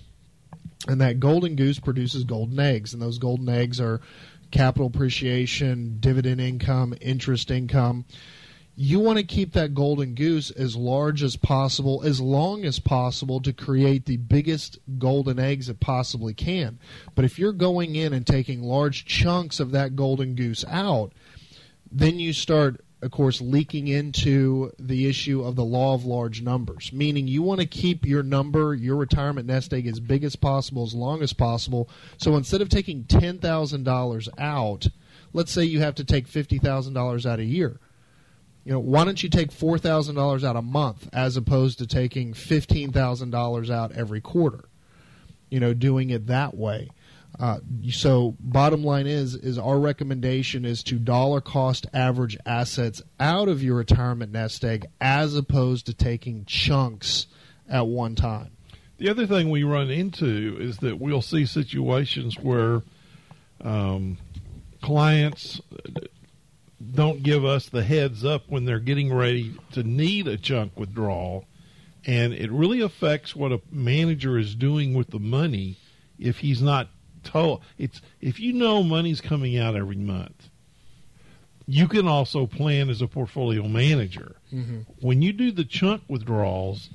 And 0.86 1.00
that 1.00 1.18
golden 1.18 1.56
goose 1.56 1.80
produces 1.80 2.24
golden 2.24 2.60
eggs, 2.60 2.92
and 2.92 3.02
those 3.02 3.18
golden 3.18 3.48
eggs 3.48 3.80
are 3.80 4.00
capital 4.50 4.86
appreciation, 4.86 5.96
dividend 6.00 6.40
income, 6.40 6.94
interest 7.00 7.50
income. 7.50 8.04
You 8.78 9.00
want 9.00 9.16
to 9.16 9.24
keep 9.24 9.54
that 9.54 9.74
golden 9.74 10.14
goose 10.14 10.50
as 10.50 10.76
large 10.76 11.22
as 11.22 11.34
possible, 11.34 12.02
as 12.04 12.20
long 12.20 12.64
as 12.66 12.78
possible, 12.78 13.40
to 13.40 13.52
create 13.52 14.04
the 14.04 14.18
biggest 14.18 14.78
golden 14.98 15.38
eggs 15.38 15.70
it 15.70 15.80
possibly 15.80 16.34
can. 16.34 16.78
But 17.14 17.24
if 17.24 17.38
you're 17.38 17.52
going 17.52 17.96
in 17.96 18.12
and 18.12 18.26
taking 18.26 18.62
large 18.62 19.06
chunks 19.06 19.60
of 19.60 19.70
that 19.70 19.96
golden 19.96 20.34
goose 20.34 20.62
out, 20.68 21.12
then 21.90 22.18
you 22.18 22.34
start 22.34 22.82
of 23.02 23.10
course, 23.10 23.40
leaking 23.40 23.88
into 23.88 24.72
the 24.78 25.06
issue 25.06 25.42
of 25.42 25.54
the 25.54 25.64
law 25.64 25.94
of 25.94 26.04
large 26.04 26.40
numbers, 26.40 26.92
meaning 26.92 27.28
you 27.28 27.42
want 27.42 27.60
to 27.60 27.66
keep 27.66 28.06
your 28.06 28.22
number, 28.22 28.74
your 28.74 28.96
retirement 28.96 29.46
nest 29.46 29.72
egg, 29.72 29.86
as 29.86 30.00
big 30.00 30.24
as 30.24 30.34
possible, 30.34 30.82
as 30.82 30.94
long 30.94 31.22
as 31.22 31.32
possible. 31.32 31.88
So 32.16 32.36
instead 32.36 32.62
of 32.62 32.68
taking 32.68 33.04
$10,000 33.04 34.28
out, 34.38 34.86
let's 35.32 35.52
say 35.52 35.64
you 35.64 35.80
have 35.80 35.94
to 35.96 36.04
take 36.04 36.26
$50,000 36.26 37.26
out 37.26 37.38
a 37.38 37.44
year. 37.44 37.78
You 38.66 38.72
know, 38.72 38.80
why 38.80 39.04
don't 39.04 39.22
you 39.22 39.28
take 39.28 39.52
$4,000 39.52 40.42
out 40.42 40.56
a 40.56 40.60
month 40.60 41.08
as 41.12 41.36
opposed 41.36 41.78
to 41.78 41.86
taking 41.86 42.34
$15,000 42.34 43.70
out 43.70 43.92
every 43.92 44.20
quarter? 44.20 44.64
You 45.48 45.60
know, 45.60 45.72
doing 45.72 46.10
it 46.10 46.26
that 46.26 46.56
way. 46.56 46.90
Uh, 47.38 47.60
so 47.92 48.34
bottom 48.40 48.82
line 48.82 49.06
is 49.06 49.36
is 49.36 49.56
our 49.56 49.78
recommendation 49.78 50.64
is 50.64 50.82
to 50.82 50.98
dollar 50.98 51.40
cost 51.40 51.86
average 51.94 52.36
assets 52.44 53.02
out 53.20 53.48
of 53.48 53.62
your 53.62 53.76
retirement 53.76 54.32
nest 54.32 54.64
egg 54.64 54.86
as 55.00 55.36
opposed 55.36 55.86
to 55.86 55.94
taking 55.94 56.44
chunks 56.46 57.28
at 57.68 57.86
one 57.86 58.16
time. 58.16 58.50
The 58.98 59.10
other 59.10 59.28
thing 59.28 59.48
we 59.48 59.62
run 59.62 59.90
into 59.90 60.56
is 60.58 60.78
that 60.78 60.98
we'll 60.98 61.22
see 61.22 61.46
situations 61.46 62.36
where 62.40 62.82
um, 63.60 64.16
clients 64.82 65.60
don't 66.96 67.22
give 67.22 67.44
us 67.44 67.68
the 67.68 67.84
heads 67.84 68.24
up 68.24 68.44
when 68.48 68.64
they're 68.64 68.80
getting 68.80 69.12
ready 69.12 69.54
to 69.72 69.82
need 69.82 70.26
a 70.26 70.36
chunk 70.36 70.76
withdrawal, 70.78 71.44
and 72.04 72.32
it 72.32 72.50
really 72.50 72.80
affects 72.80 73.36
what 73.36 73.52
a 73.52 73.60
manager 73.70 74.38
is 74.38 74.54
doing 74.54 74.94
with 74.94 75.10
the 75.10 75.18
money 75.18 75.78
if 76.18 76.38
he's 76.38 76.62
not 76.62 76.88
told 77.22 77.60
it's 77.76 78.00
if 78.20 78.38
you 78.38 78.52
know 78.52 78.82
money's 78.82 79.20
coming 79.20 79.58
out 79.58 79.76
every 79.76 79.96
month, 79.96 80.48
you 81.66 81.88
can 81.88 82.06
also 82.06 82.46
plan 82.46 82.88
as 82.88 83.02
a 83.02 83.08
portfolio 83.08 83.66
manager. 83.66 84.36
Mm-hmm. 84.52 84.80
When 85.00 85.22
you 85.22 85.32
do 85.32 85.50
the 85.50 85.64
chunk 85.64 86.02
withdrawals, 86.08 86.90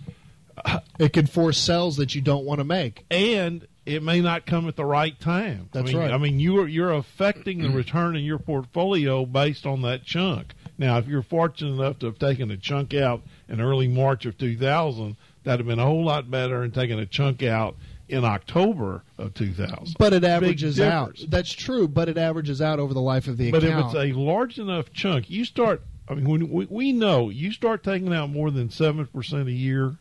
it 1.00 1.14
can 1.14 1.28
force 1.28 1.58
sells 1.58 1.98
that 1.98 2.16
you 2.16 2.22
don't 2.22 2.46
want 2.46 2.60
to 2.60 2.64
make, 2.64 3.06
and 3.12 3.68
it 3.86 4.04
may 4.04 4.22
not 4.22 4.46
come 4.46 4.68
at 4.68 4.76
the 4.76 4.86
right 4.86 5.20
time. 5.20 5.70
That's 5.72 5.90
I 5.90 5.94
mean, 5.94 5.98
right. 5.98 6.12
I 6.12 6.18
mean, 6.18 6.40
you're 6.40 6.68
you're 6.68 6.94
affecting 6.94 7.62
the 7.62 7.70
return 7.76 8.16
in 8.16 8.24
your 8.24 8.40
portfolio 8.40 9.26
based 9.26 9.66
on 9.66 9.82
that 9.84 10.04
chunk. 10.04 10.54
Now, 10.78 10.98
if 10.98 11.08
you're 11.08 11.22
fortunate 11.22 11.74
enough 11.74 12.00
to 12.00 12.08
have 12.08 12.20
taken 12.20 12.52
a 12.52 12.58
chunk 12.58 12.94
out 12.94 13.22
in 13.48 13.62
early 13.62 13.88
March 13.88 14.26
of 14.26 14.38
2000, 14.38 15.16
that'd 15.44 15.60
have 15.60 15.68
been 15.68 15.80
a 15.80 15.86
whole 15.86 16.04
lot 16.04 16.30
better 16.30 16.62
than 16.62 16.72
taking 16.72 17.00
a 17.00 17.06
chunk 17.06 17.44
out 17.44 17.76
in 18.08 18.26
October 18.26 19.04
of 19.18 19.34
2000. 19.34 19.96
But 19.98 20.14
it 20.14 20.24
averages 20.24 20.80
out. 20.80 21.20
That's 21.28 21.52
true, 21.52 21.88
but 21.88 22.10
it 22.10 22.18
averages 22.18 22.62
out 22.62 22.80
over 22.80 22.94
the 22.94 23.02
life 23.02 23.28
of 23.28 23.38
the 23.38 23.52
but 23.52 23.64
account. 23.64 23.94
But 23.94 24.00
if 24.00 24.08
it's 24.08 24.16
a 24.16 24.20
large 24.20 24.60
enough 24.60 24.92
chunk, 24.92 25.30
you 25.30 25.46
start. 25.46 25.82
I 26.08 26.16
mean, 26.16 26.28
when 26.28 26.50
we, 26.50 26.66
we 26.66 26.92
know 26.92 27.30
you 27.30 27.52
start 27.52 27.84
taking 27.84 28.14
out 28.14 28.30
more 28.30 28.52
than 28.52 28.70
seven 28.70 29.08
percent 29.08 29.48
a 29.48 29.54
year, 29.54 29.96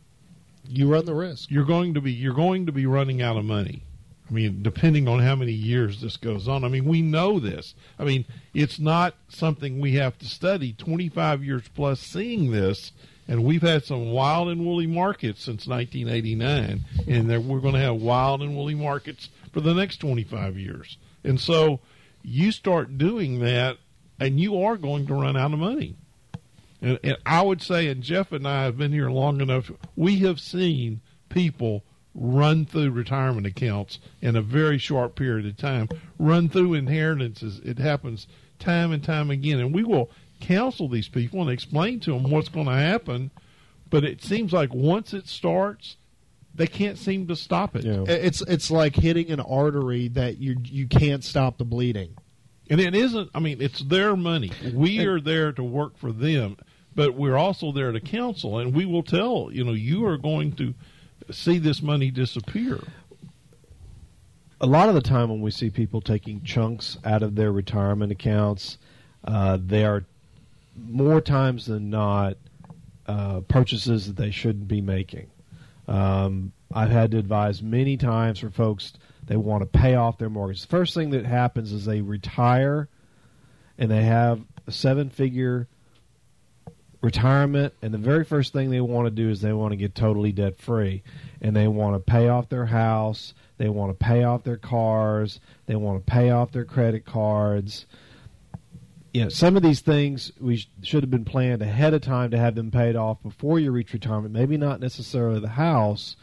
you 0.71 0.89
run 0.89 1.05
the 1.05 1.15
risk. 1.15 1.51
You're 1.51 1.65
going 1.65 1.95
to 1.95 2.01
be 2.01 2.13
you're 2.13 2.35
going 2.35 2.67
to 2.67 2.73
be 2.73 2.87
running 2.87 3.23
out 3.23 3.37
of 3.37 3.45
money. 3.45 3.83
I 4.29 4.33
mean, 4.33 4.63
depending 4.63 5.09
on 5.09 5.19
how 5.19 5.35
many 5.35 5.53
years 5.53 6.01
this 6.01 6.17
goes 6.17 6.47
on. 6.47 6.65
I 6.65 6.69
mean, 6.69 6.85
we 6.85 7.03
know 7.03 7.41
this. 7.41 7.75
I 7.99 8.05
mean, 8.05 8.27
it's 8.55 8.79
not 8.79 9.17
something 9.29 9.81
we 9.81 9.95
have 9.95 10.19
to 10.19 10.27
study. 10.27 10.73
25 10.73 11.43
years 11.43 11.65
plus 11.75 11.99
seeing 11.99 12.53
this 12.53 12.93
and 13.31 13.45
we've 13.45 13.63
had 13.63 13.85
some 13.85 14.11
wild 14.11 14.49
and 14.49 14.67
woolly 14.67 14.89
markets 14.89 15.45
since 15.45 15.69
1989, 15.69 16.85
and 17.07 17.49
we're 17.49 17.61
going 17.61 17.75
to 17.75 17.81
have 17.81 17.95
wild 17.95 18.43
and 18.43 18.57
woolly 18.57 18.75
markets 18.75 19.29
for 19.53 19.61
the 19.61 19.73
next 19.73 19.99
25 19.99 20.59
years. 20.59 20.99
And 21.23 21.39
so 21.39 21.79
you 22.25 22.51
start 22.51 22.99
doing 22.99 23.39
that, 23.39 23.79
and 24.19 24.41
you 24.41 24.61
are 24.61 24.77
going 24.77 25.07
to 25.07 25.15
run 25.15 25.37
out 25.37 25.53
of 25.53 25.61
money. 25.61 25.95
And, 26.81 26.99
and 27.03 27.17
I 27.27 27.43
would 27.43 27.63
say, 27.63 27.89
and 27.89 28.03
Jeff 28.03 28.33
and 28.33 28.47
I 28.47 28.65
have 28.65 28.79
been 28.79 28.93
here 28.93 29.11
long 29.11 29.41
enough, 29.41 29.71
we 29.97 30.21
have 30.21 30.41
seen 30.41 31.01
people 31.29 31.85
run 32.15 32.67
through 32.67 32.91
retirement 32.91 33.47
accounts 33.47 33.99
in 34.21 34.37
a 34.37 34.43
very 34.43 34.79
short 34.79 35.15
period 35.15 35.47
of 35.47 35.57
time, 35.57 35.89
run 36.19 36.49
through 36.49 36.75
inheritances. 36.75 37.61
It 37.65 37.79
happens 37.79 38.27
time 38.59 38.93
and 38.93 39.03
time 39.03 39.31
again. 39.31 39.61
And 39.61 39.75
we 39.75 39.85
will 39.85 40.11
counsel 40.41 40.89
these 40.89 41.09
people 41.09 41.41
and 41.41 41.51
explain 41.51 42.01
to 42.01 42.13
them 42.13 42.31
what's 42.31 42.49
going 42.49 42.67
to 42.67 42.73
happen. 42.73 43.31
But 43.89 44.05
it 44.05 44.23
seems 44.23 44.53
like 44.53 44.73
once 44.73 45.13
it 45.13 45.29
starts, 45.29 45.97
they 46.55 46.67
can't 46.67 46.99
seem 46.99 47.27
to 47.29 47.37
stop 47.37 47.77
it. 47.77 47.85
Yeah. 47.85 48.05
It's 48.07 48.41
it's 48.43 48.71
like 48.71 48.97
hitting 48.97 49.31
an 49.31 49.41
artery 49.41 50.09
that 50.09 50.39
you 50.39 50.57
you 50.65 50.87
can't 50.87 51.25
stop 51.25 51.59
the 51.59 51.65
bleeding. 51.65 52.17
And 52.69 52.81
it 52.81 52.95
isn't. 52.95 53.31
I 53.35 53.41
mean, 53.41 53.61
it's 53.61 53.81
their 53.81 54.15
money. 54.15 54.53
We 54.73 55.05
are 55.07 55.21
there 55.21 55.53
to 55.53 55.63
work 55.63 55.99
for 55.99 56.13
them, 56.13 56.57
but 56.95 57.15
we're 57.15 57.37
also 57.37 57.73
there 57.73 57.93
to 57.93 58.01
counsel, 58.01 58.59
and 58.59 58.75
we 58.75 58.85
will 58.85 59.03
tell 59.03 59.51
you 59.53 59.65
know 59.65 59.73
you 59.73 60.07
are 60.07 60.19
going 60.19 60.53
to 60.53 60.75
see 61.31 61.59
this 61.59 61.83
money 61.83 62.11
disappear. 62.11 62.81
A 64.61 64.67
lot 64.67 64.89
of 64.89 64.95
the 64.95 65.01
time, 65.01 65.31
when 65.31 65.41
we 65.41 65.51
see 65.51 65.71
people 65.71 66.01
taking 66.01 66.43
chunks 66.43 66.99
out 67.05 67.23
of 67.23 67.35
their 67.35 67.51
retirement 67.51 68.13
accounts, 68.13 68.77
uh, 69.25 69.59
they 69.65 69.85
are 69.85 70.05
more 70.77 71.21
times 71.21 71.67
than 71.67 71.91
not 71.91 72.37
uh, 73.07 73.41
purchases 73.41 74.07
that 74.07 74.17
they 74.17 74.31
shouldn't 74.31 74.69
be 74.69 74.81
making. 74.81 75.31
Um, 75.89 76.53
I've 76.73 76.91
had 76.91 77.11
to 77.13 77.19
advise 77.19 77.63
many 77.63 77.97
times 77.97 78.39
for 78.39 78.51
folks 78.51 78.93
they 79.27 79.37
want 79.37 79.63
to 79.63 79.67
pay 79.67 79.95
off 79.95 80.19
their 80.19 80.31
mortgage. 80.31 80.63
The 80.63 80.69
first 80.69 80.95
thing 80.95 81.11
that 81.11 81.25
happens 81.25 81.73
is 81.73 81.85
they 81.85 82.01
retire 82.01 82.89
and 83.79 83.91
they 83.91 84.05
have 84.05 84.41
a 84.67 84.73
seven 84.73 85.11
figure 85.11 85.67
retirement 87.01 87.73
and 87.81 87.95
the 87.95 87.99
very 87.99 88.25
first 88.25 88.53
thing 88.53 88.71
they 88.71 88.81
want 88.81 89.07
to 89.07 89.11
do 89.11 89.31
is 89.31 89.41
they 89.41 89.53
want 89.53 89.73
to 89.73 89.77
get 89.77 89.95
totally 89.95 90.33
debt 90.33 90.59
free 90.59 91.03
and 91.41 91.57
they 91.57 91.67
want 91.67 91.95
to 91.95 92.01
pay 92.01 92.29
off 92.29 92.49
their 92.49 92.67
house, 92.67 93.33
they 93.59 93.69
want 93.69 93.91
to 93.91 94.05
pay 94.05 94.23
off 94.23 94.45
their 94.45 94.57
cars, 94.57 95.41
they 95.67 95.77
want 95.77 96.05
to 96.05 96.11
pay 96.11 96.31
off 96.31 96.53
their 96.53 96.65
credit 96.65 97.05
cards. 97.05 97.87
You 99.13 99.25
know, 99.25 99.29
some 99.29 99.57
of 99.57 99.63
these 99.63 99.81
things 99.81 100.31
we 100.39 100.59
sh- 100.59 100.69
should 100.83 101.03
have 101.03 101.11
been 101.11 101.25
planned 101.25 101.63
ahead 101.63 101.95
of 101.95 102.03
time 102.03 102.31
to 102.31 102.39
have 102.39 102.55
them 102.55 102.71
paid 102.71 102.95
off 102.97 103.23
before 103.23 103.59
you 103.59 103.73
reach 103.73 103.93
retirement. 103.93 104.33
Maybe 104.33 104.57
not 104.57 104.79
necessarily 104.79 105.41
the 105.41 105.49
house, 105.49 106.17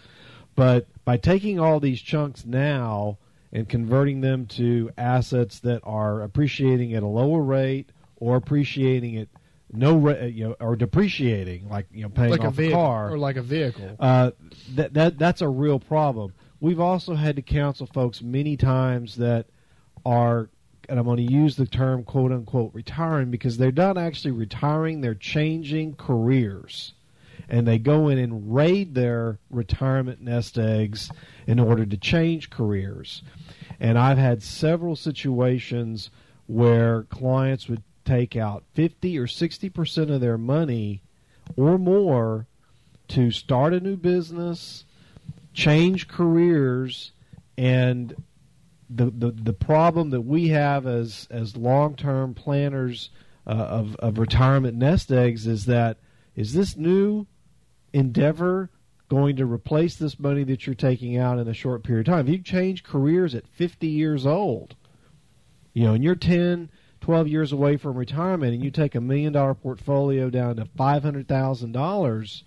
but 0.55 0.87
by 1.03 1.17
taking 1.17 1.59
all 1.59 1.79
these 1.79 2.01
chunks 2.01 2.45
now 2.45 3.17
and 3.51 3.67
converting 3.67 4.21
them 4.21 4.45
to 4.45 4.91
assets 4.97 5.59
that 5.59 5.81
are 5.83 6.21
appreciating 6.21 6.93
at 6.93 7.03
a 7.03 7.07
lower 7.07 7.41
rate 7.41 7.89
or 8.17 8.35
appreciating 8.35 9.17
at 9.17 9.27
no 9.71 9.97
ra- 9.97 10.23
you 10.23 10.49
know 10.49 10.55
or 10.59 10.75
depreciating 10.75 11.67
like 11.69 11.87
you 11.91 12.03
know 12.03 12.09
paying 12.09 12.31
like 12.31 12.41
off 12.41 12.47
a, 12.47 12.51
vehicle, 12.51 12.79
a 12.79 12.83
car 12.83 13.11
or 13.11 13.17
like 13.17 13.35
a 13.35 13.41
vehicle 13.41 13.95
uh, 13.99 14.31
that 14.75 14.93
that 14.93 15.17
that's 15.17 15.41
a 15.41 15.47
real 15.47 15.79
problem 15.79 16.33
we've 16.59 16.79
also 16.79 17.15
had 17.15 17.35
to 17.35 17.41
counsel 17.41 17.85
folks 17.87 18.21
many 18.21 18.55
times 18.55 19.15
that 19.17 19.45
are 20.05 20.49
and 20.89 20.99
I'm 20.99 21.05
going 21.05 21.25
to 21.25 21.33
use 21.33 21.55
the 21.55 21.65
term 21.65 22.03
quote 22.03 22.31
unquote 22.31 22.73
retiring 22.73 23.31
because 23.31 23.57
they're 23.57 23.71
not 23.71 23.97
actually 23.97 24.31
retiring, 24.31 25.01
they're 25.01 25.15
changing 25.15 25.95
careers. 25.95 26.93
And 27.49 27.65
they 27.65 27.77
go 27.77 28.09
in 28.09 28.17
and 28.17 28.53
raid 28.53 28.93
their 28.93 29.39
retirement 29.49 30.21
nest 30.21 30.57
eggs 30.57 31.09
in 31.45 31.59
order 31.59 31.85
to 31.85 31.97
change 31.97 32.49
careers. 32.49 33.21
And 33.79 33.97
I've 33.97 34.17
had 34.17 34.43
several 34.43 34.95
situations 34.95 36.09
where 36.47 37.03
clients 37.03 37.69
would 37.69 37.83
take 38.07 38.35
out 38.35 38.63
50 38.73 39.17
or 39.19 39.27
60% 39.27 40.11
of 40.13 40.21
their 40.21 40.37
money 40.37 41.01
or 41.55 41.77
more 41.77 42.47
to 43.09 43.31
start 43.31 43.73
a 43.73 43.79
new 43.79 43.95
business, 43.95 44.85
change 45.53 46.07
careers, 46.07 47.11
and 47.57 48.15
the 48.89 49.05
the, 49.05 49.31
the 49.31 49.53
problem 49.53 50.11
that 50.11 50.21
we 50.21 50.49
have 50.49 50.87
as 50.87 51.27
as 51.29 51.57
long 51.57 51.95
term 51.95 52.33
planners 52.33 53.09
uh, 53.45 53.51
of 53.51 53.95
of 53.97 54.17
retirement 54.17 54.77
nest 54.77 55.11
eggs 55.11 55.45
is 55.45 55.65
that 55.65 55.97
is 56.35 56.53
this 56.53 56.77
new 56.77 57.25
endeavor 57.93 58.69
going 59.09 59.35
to 59.37 59.45
replace 59.45 59.95
this 59.95 60.19
money 60.19 60.43
that 60.43 60.65
you're 60.65 60.75
taking 60.75 61.17
out 61.17 61.39
in 61.39 61.47
a 61.47 61.53
short 61.53 61.83
period 61.83 62.07
of 62.07 62.13
time? 62.13 62.27
If 62.27 62.33
you 62.33 62.39
change 62.39 62.83
careers 62.83 63.33
at 63.33 63.47
50 63.47 63.87
years 63.87 64.25
old, 64.25 64.75
you 65.73 65.85
know, 65.85 65.93
and 65.93 66.03
you're 66.03 66.15
10, 66.15 66.69
12 67.01 67.27
years 67.27 67.51
away 67.51 67.77
from 67.77 67.97
retirement 67.97 68.53
and 68.53 68.63
you 68.63 68.71
take 68.71 68.95
a 68.95 69.01
million 69.01 69.33
dollar 69.33 69.53
portfolio 69.53 70.29
down 70.29 70.55
to 70.55 70.65
$500,000, 70.65 72.43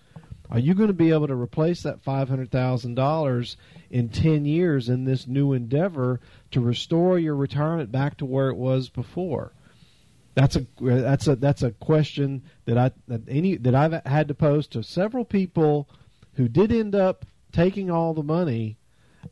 are 0.50 0.58
you 0.58 0.74
going 0.74 0.88
to 0.88 0.94
be 0.94 1.10
able 1.10 1.28
to 1.28 1.34
replace 1.34 1.82
that 1.82 2.04
$500,000 2.04 3.56
in 3.90 4.08
10 4.08 4.44
years 4.44 4.88
in 4.88 5.04
this 5.04 5.26
new 5.26 5.52
endeavor 5.52 6.20
to 6.50 6.60
restore 6.60 7.18
your 7.18 7.36
retirement 7.36 7.92
back 7.92 8.16
to 8.18 8.24
where 8.24 8.48
it 8.48 8.56
was 8.56 8.88
before? 8.88 9.52
That's 10.34 10.56
a 10.56 10.66
that's 10.80 11.26
a 11.26 11.36
that's 11.36 11.62
a 11.62 11.72
question 11.72 12.42
that 12.64 12.78
I 12.78 12.92
that 13.08 13.22
any 13.28 13.56
that 13.56 13.74
I've 13.74 14.04
had 14.06 14.28
to 14.28 14.34
pose 14.34 14.68
to 14.68 14.82
several 14.82 15.24
people 15.24 15.88
who 16.34 16.48
did 16.48 16.72
end 16.72 16.94
up 16.94 17.26
taking 17.52 17.90
all 17.90 18.14
the 18.14 18.22
money, 18.22 18.78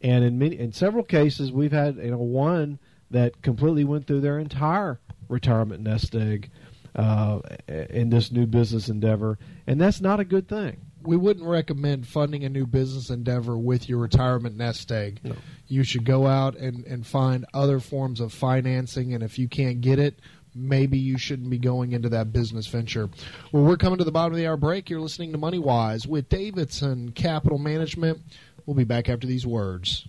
and 0.02 0.24
in 0.24 0.38
many 0.38 0.58
in 0.58 0.72
several 0.72 1.04
cases 1.04 1.52
we've 1.52 1.72
had 1.72 1.96
you 1.96 2.10
know 2.10 2.18
one 2.18 2.80
that 3.11 3.42
completely 3.42 3.84
went 3.84 4.06
through 4.06 4.20
their 4.20 4.38
entire 4.38 5.00
retirement 5.28 5.82
nest 5.82 6.14
egg 6.14 6.50
uh, 6.94 7.40
in 7.68 8.11
this 8.11 8.32
new 8.32 8.46
business 8.46 8.88
endeavor, 8.88 9.38
and 9.66 9.80
that's 9.80 10.00
not 10.00 10.20
a 10.20 10.24
good 10.24 10.48
thing. 10.48 10.80
We 11.02 11.16
wouldn't 11.16 11.46
recommend 11.46 12.09
funding 12.09 12.44
a 12.44 12.48
new 12.48 12.66
business 12.66 13.09
endeavor 13.09 13.56
with 13.56 13.88
your 13.88 13.98
retirement 13.98 14.56
nest 14.56 14.90
egg. 14.90 15.20
No. 15.22 15.36
You 15.68 15.84
should 15.84 16.04
go 16.04 16.26
out 16.26 16.56
and, 16.56 16.84
and 16.86 17.06
find 17.06 17.46
other 17.54 17.78
forms 17.78 18.20
of 18.20 18.32
financing, 18.32 19.14
and 19.14 19.22
if 19.22 19.38
you 19.38 19.48
can't 19.48 19.80
get 19.80 19.98
it, 19.98 20.18
maybe 20.54 20.98
you 20.98 21.16
shouldn't 21.16 21.50
be 21.50 21.59
going 21.59 21.92
into 21.92 22.09
that 22.09 22.32
business 22.32 22.66
venture. 22.66 23.09
Well, 23.52 23.62
we're 23.62 23.76
coming 23.76 23.98
to 23.98 24.04
the 24.04 24.12
bottom 24.12 24.32
of 24.32 24.38
the 24.38 24.46
hour 24.46 24.56
break. 24.56 24.90
You're 24.90 25.00
listening 25.00 25.32
to 25.32 25.38
Money 25.38 25.59
Wise 25.59 26.06
with 26.06 26.28
Davidson 26.28 27.12
Capital 27.12 27.59
Management. 27.59 28.20
We'll 28.66 28.76
be 28.76 28.84
back 28.84 29.09
after 29.09 29.26
these 29.26 29.46
words. 29.46 30.09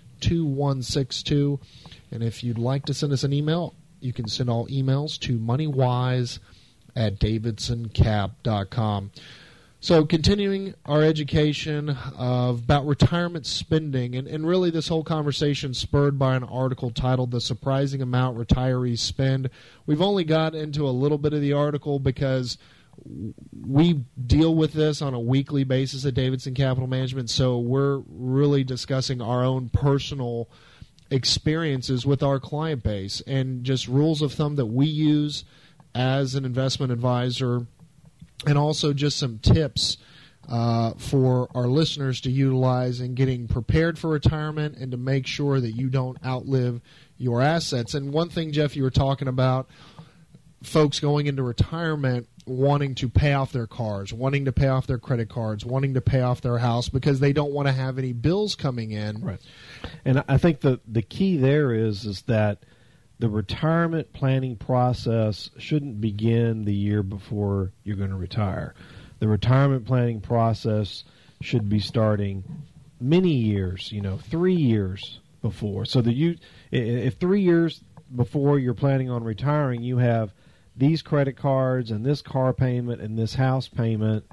2162. 0.21 1.59
And 2.11 2.23
if 2.23 2.43
you'd 2.43 2.57
like 2.57 2.85
to 2.85 2.93
send 2.93 3.11
us 3.13 3.23
an 3.23 3.33
email, 3.33 3.75
you 3.99 4.13
can 4.13 4.27
send 4.27 4.49
all 4.49 4.67
emails 4.67 5.19
to 5.19 5.37
moneywise 5.37 6.39
at 6.95 7.19
davidsoncap.com. 7.19 9.11
So, 9.83 10.05
continuing 10.05 10.75
our 10.85 11.01
education 11.01 11.89
of, 12.15 12.59
about 12.59 12.85
retirement 12.85 13.47
spending, 13.47 14.15
and, 14.15 14.27
and 14.27 14.45
really 14.45 14.69
this 14.69 14.87
whole 14.87 15.03
conversation 15.03 15.73
spurred 15.73 16.19
by 16.19 16.35
an 16.35 16.43
article 16.43 16.91
titled 16.91 17.31
The 17.31 17.41
Surprising 17.41 17.99
Amount 17.99 18.37
Retirees 18.37 18.99
Spend. 18.99 19.49
We've 19.87 20.01
only 20.01 20.23
got 20.23 20.53
into 20.53 20.87
a 20.87 20.91
little 20.91 21.17
bit 21.17 21.33
of 21.33 21.41
the 21.41 21.53
article 21.53 21.97
because 21.97 22.59
we 23.65 24.05
deal 24.25 24.55
with 24.55 24.73
this 24.73 25.01
on 25.01 25.13
a 25.13 25.19
weekly 25.19 25.63
basis 25.63 26.05
at 26.05 26.13
Davidson 26.13 26.53
Capital 26.53 26.87
Management, 26.87 27.29
so 27.29 27.57
we're 27.59 28.01
really 28.07 28.63
discussing 28.63 29.21
our 29.21 29.43
own 29.43 29.69
personal 29.69 30.49
experiences 31.09 32.05
with 32.05 32.23
our 32.23 32.39
client 32.39 32.83
base 32.83 33.21
and 33.27 33.63
just 33.63 33.87
rules 33.87 34.21
of 34.21 34.33
thumb 34.33 34.55
that 34.55 34.67
we 34.67 34.85
use 34.85 35.43
as 35.93 36.35
an 36.35 36.45
investment 36.45 36.91
advisor 36.91 37.67
and 38.45 38.57
also 38.57 38.93
just 38.93 39.17
some 39.17 39.39
tips 39.39 39.97
uh, 40.49 40.93
for 40.97 41.49
our 41.53 41.67
listeners 41.67 42.21
to 42.21 42.31
utilize 42.31 42.99
in 42.99 43.13
getting 43.13 43.47
prepared 43.47 43.99
for 43.99 44.09
retirement 44.09 44.75
and 44.77 44.91
to 44.91 44.97
make 44.97 45.27
sure 45.27 45.59
that 45.59 45.71
you 45.71 45.89
don't 45.89 46.17
outlive 46.25 46.81
your 47.17 47.41
assets. 47.41 47.93
And 47.93 48.11
one 48.11 48.29
thing, 48.29 48.51
Jeff, 48.51 48.75
you 48.75 48.83
were 48.83 48.89
talking 48.89 49.27
about 49.27 49.69
folks 50.63 50.99
going 50.99 51.27
into 51.27 51.43
retirement 51.43 52.27
wanting 52.45 52.95
to 52.95 53.09
pay 53.09 53.33
off 53.33 53.51
their 53.51 53.67
cars, 53.67 54.13
wanting 54.13 54.45
to 54.45 54.51
pay 54.51 54.67
off 54.67 54.87
their 54.87 54.97
credit 54.97 55.29
cards, 55.29 55.65
wanting 55.65 55.93
to 55.93 56.01
pay 56.01 56.21
off 56.21 56.41
their 56.41 56.57
house 56.57 56.89
because 56.89 57.19
they 57.19 57.33
don't 57.33 57.51
want 57.51 57.67
to 57.67 57.71
have 57.71 57.97
any 57.97 58.13
bills 58.13 58.55
coming 58.55 58.91
in. 58.91 59.21
Right. 59.21 59.39
And 60.05 60.23
I 60.27 60.37
think 60.37 60.61
the 60.61 60.79
the 60.87 61.01
key 61.01 61.37
there 61.37 61.73
is 61.73 62.05
is 62.05 62.23
that 62.23 62.63
the 63.19 63.29
retirement 63.29 64.13
planning 64.13 64.55
process 64.55 65.51
shouldn't 65.57 66.01
begin 66.01 66.65
the 66.65 66.73
year 66.73 67.03
before 67.03 67.71
you're 67.83 67.95
going 67.95 68.09
to 68.09 68.15
retire. 68.15 68.73
The 69.19 69.27
retirement 69.27 69.85
planning 69.85 70.21
process 70.21 71.03
should 71.41 71.69
be 71.69 71.79
starting 71.79 72.43
many 72.99 73.33
years, 73.33 73.91
you 73.91 74.01
know, 74.01 74.17
3 74.17 74.55
years 74.55 75.19
before. 75.41 75.85
So 75.85 76.01
that 76.01 76.15
you 76.15 76.37
if 76.71 77.15
3 77.17 77.41
years 77.41 77.83
before 78.13 78.57
you're 78.57 78.73
planning 78.73 79.09
on 79.11 79.23
retiring, 79.23 79.83
you 79.83 79.99
have 79.99 80.33
these 80.75 81.01
credit 81.01 81.37
cards 81.37 81.91
and 81.91 82.05
this 82.05 82.21
car 82.21 82.53
payment 82.53 83.01
and 83.01 83.17
this 83.17 83.35
house 83.35 83.67
payment, 83.67 84.25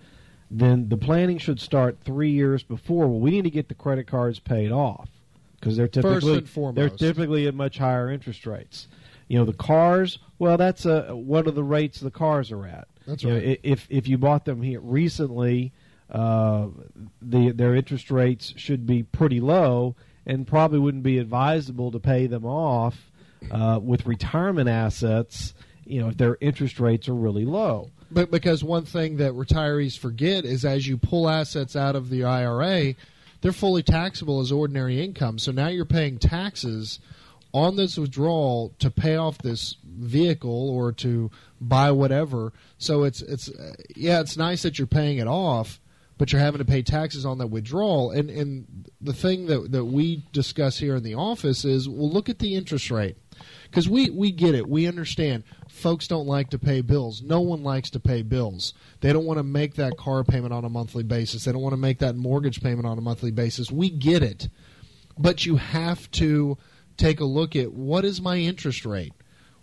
then 0.51 0.89
the 0.89 0.97
planning 0.97 1.39
should 1.39 1.61
start 1.61 1.99
three 2.05 2.31
years 2.31 2.63
before. 2.63 3.07
Well, 3.07 3.21
we 3.21 3.31
need 3.31 3.45
to 3.45 3.51
get 3.51 3.69
the 3.69 3.75
credit 3.75 4.07
cards 4.07 4.39
paid 4.39 4.73
off 4.73 5.09
because 5.59 5.77
they're 5.77 5.89
typically 5.89 6.41
they're 6.73 6.89
typically 6.89 7.47
at 7.47 7.55
much 7.55 7.79
higher 7.79 8.11
interest 8.11 8.47
rates. 8.47 8.89
You 9.27 9.39
know, 9.39 9.45
the 9.45 9.53
cars. 9.53 10.19
Well, 10.39 10.57
that's 10.57 10.87
a 10.87 11.15
what 11.15 11.47
are 11.47 11.53
the 11.53 11.65
rates 11.65 12.01
the 12.01 12.11
cars 12.11 12.51
are 12.51 12.67
at? 12.67 12.89
That's 13.07 13.23
you 13.23 13.35
right. 13.35 13.47
Know, 13.47 13.57
if 13.63 13.87
if 13.91 14.09
you 14.09 14.17
bought 14.17 14.45
them 14.45 14.63
here 14.63 14.81
recently, 14.81 15.73
uh, 16.11 16.69
the 17.21 17.51
their 17.51 17.75
interest 17.75 18.11
rates 18.11 18.55
should 18.57 18.87
be 18.87 19.03
pretty 19.03 19.41
low, 19.41 19.97
and 20.25 20.47
probably 20.47 20.79
wouldn't 20.79 21.03
be 21.03 21.19
advisable 21.19 21.91
to 21.91 21.99
pay 21.99 22.27
them 22.27 22.47
off 22.47 23.11
uh, 23.51 23.81
with 23.83 24.07
retirement 24.07 24.69
assets 24.69 25.53
you 25.89 26.01
know 26.01 26.11
their 26.11 26.37
interest 26.41 26.79
rates 26.81 27.09
are 27.09 27.15
really 27.15 27.45
low. 27.45 27.91
But 28.11 28.31
because 28.31 28.65
one 28.65 28.85
thing 28.85 29.19
that 29.19 29.33
retirees 29.33 29.99
forget 29.99 30.45
is 30.45 30.65
as 30.65 30.87
you 30.87 30.97
pull 30.97 31.29
assets 31.29 31.77
out 31.77 31.95
of 31.95 32.09
the 32.09 32.25
IRA, 32.25 32.95
they're 33.41 33.53
fully 33.53 33.83
taxable 33.83 34.41
as 34.41 34.51
ordinary 34.51 35.03
income. 35.03 35.39
So 35.39 35.53
now 35.53 35.69
you're 35.69 35.85
paying 35.85 36.19
taxes 36.19 37.01
on 37.53 37.77
this 37.77 37.97
withdrawal 37.97 38.75
to 38.79 38.91
pay 38.91 39.17
off 39.17 39.39
this 39.39 39.77
vehicle 39.85 40.71
or 40.71 40.93
to 40.93 41.31
buy 41.61 41.91
whatever. 41.91 42.53
So 42.79 43.05
it's 43.05 43.23
it's 43.23 43.51
yeah, 43.97 44.21
it's 44.21 44.37
nice 44.37 44.63
that 44.63 44.79
you're 44.79 44.87
paying 44.87 45.19
it 45.19 45.27
off, 45.27 45.81
but 46.17 46.33
you're 46.33 46.41
having 46.41 46.59
to 46.59 46.65
pay 46.65 46.83
taxes 46.83 47.25
on 47.27 47.39
that 47.39 47.49
withdrawal. 47.49 48.11
And 48.11 48.31
and 48.31 48.91
the 49.01 49.15
thing 49.15 49.47
that 49.47 49.73
that 49.73 49.85
we 49.85 50.25
discuss 50.33 50.79
here 50.79 50.97
in 50.97 51.03
the 51.03 51.15
office 51.15 51.65
is 51.65 51.89
well 51.89 52.11
look 52.11 52.29
at 52.29 52.39
the 52.39 52.55
interest 52.55 52.91
rate. 52.91 53.17
Because 53.65 53.89
we, 53.89 54.11
we 54.11 54.31
get 54.33 54.55
it. 54.55 54.69
We 54.69 54.87
understand 54.87 55.45
folks 55.79 56.09
don't 56.09 56.27
like 56.27 56.51
to 56.51 56.59
pay 56.59 56.81
bills. 56.81 57.23
No 57.23 57.41
one 57.41 57.63
likes 57.63 57.91
to 57.91 58.01
pay 58.01 58.23
bills. 58.23 58.75
They 59.01 59.13
don't 59.13 59.25
want 59.25 59.39
to 59.39 59.45
make 59.45 59.75
that 59.77 59.97
car 59.97 60.25
payment 60.25 60.53
on 60.53 60.65
a 60.65 60.69
monthly 60.69 61.03
basis. 61.03 61.45
They 61.45 61.53
don't 61.53 61.63
want 61.63 61.73
to 61.73 61.79
make 61.79 61.99
that 61.99 62.17
mortgage 62.17 62.63
payment 62.63 62.87
on 62.87 62.99
a 62.99 63.03
monthly 63.03 63.31
basis. 63.31 63.71
We 63.71 63.89
get 63.89 64.23
it. 64.23 64.49
But 65.17 65.47
you 65.47 65.57
have 65.57 66.11
to 66.13 66.59
take 66.97 67.21
a 67.21 67.25
look 67.25 67.57
at 67.57 67.73
what 67.73 68.05
is 68.05 68.21
my 68.21 68.37
interest 68.37 68.85
rate? 68.85 69.13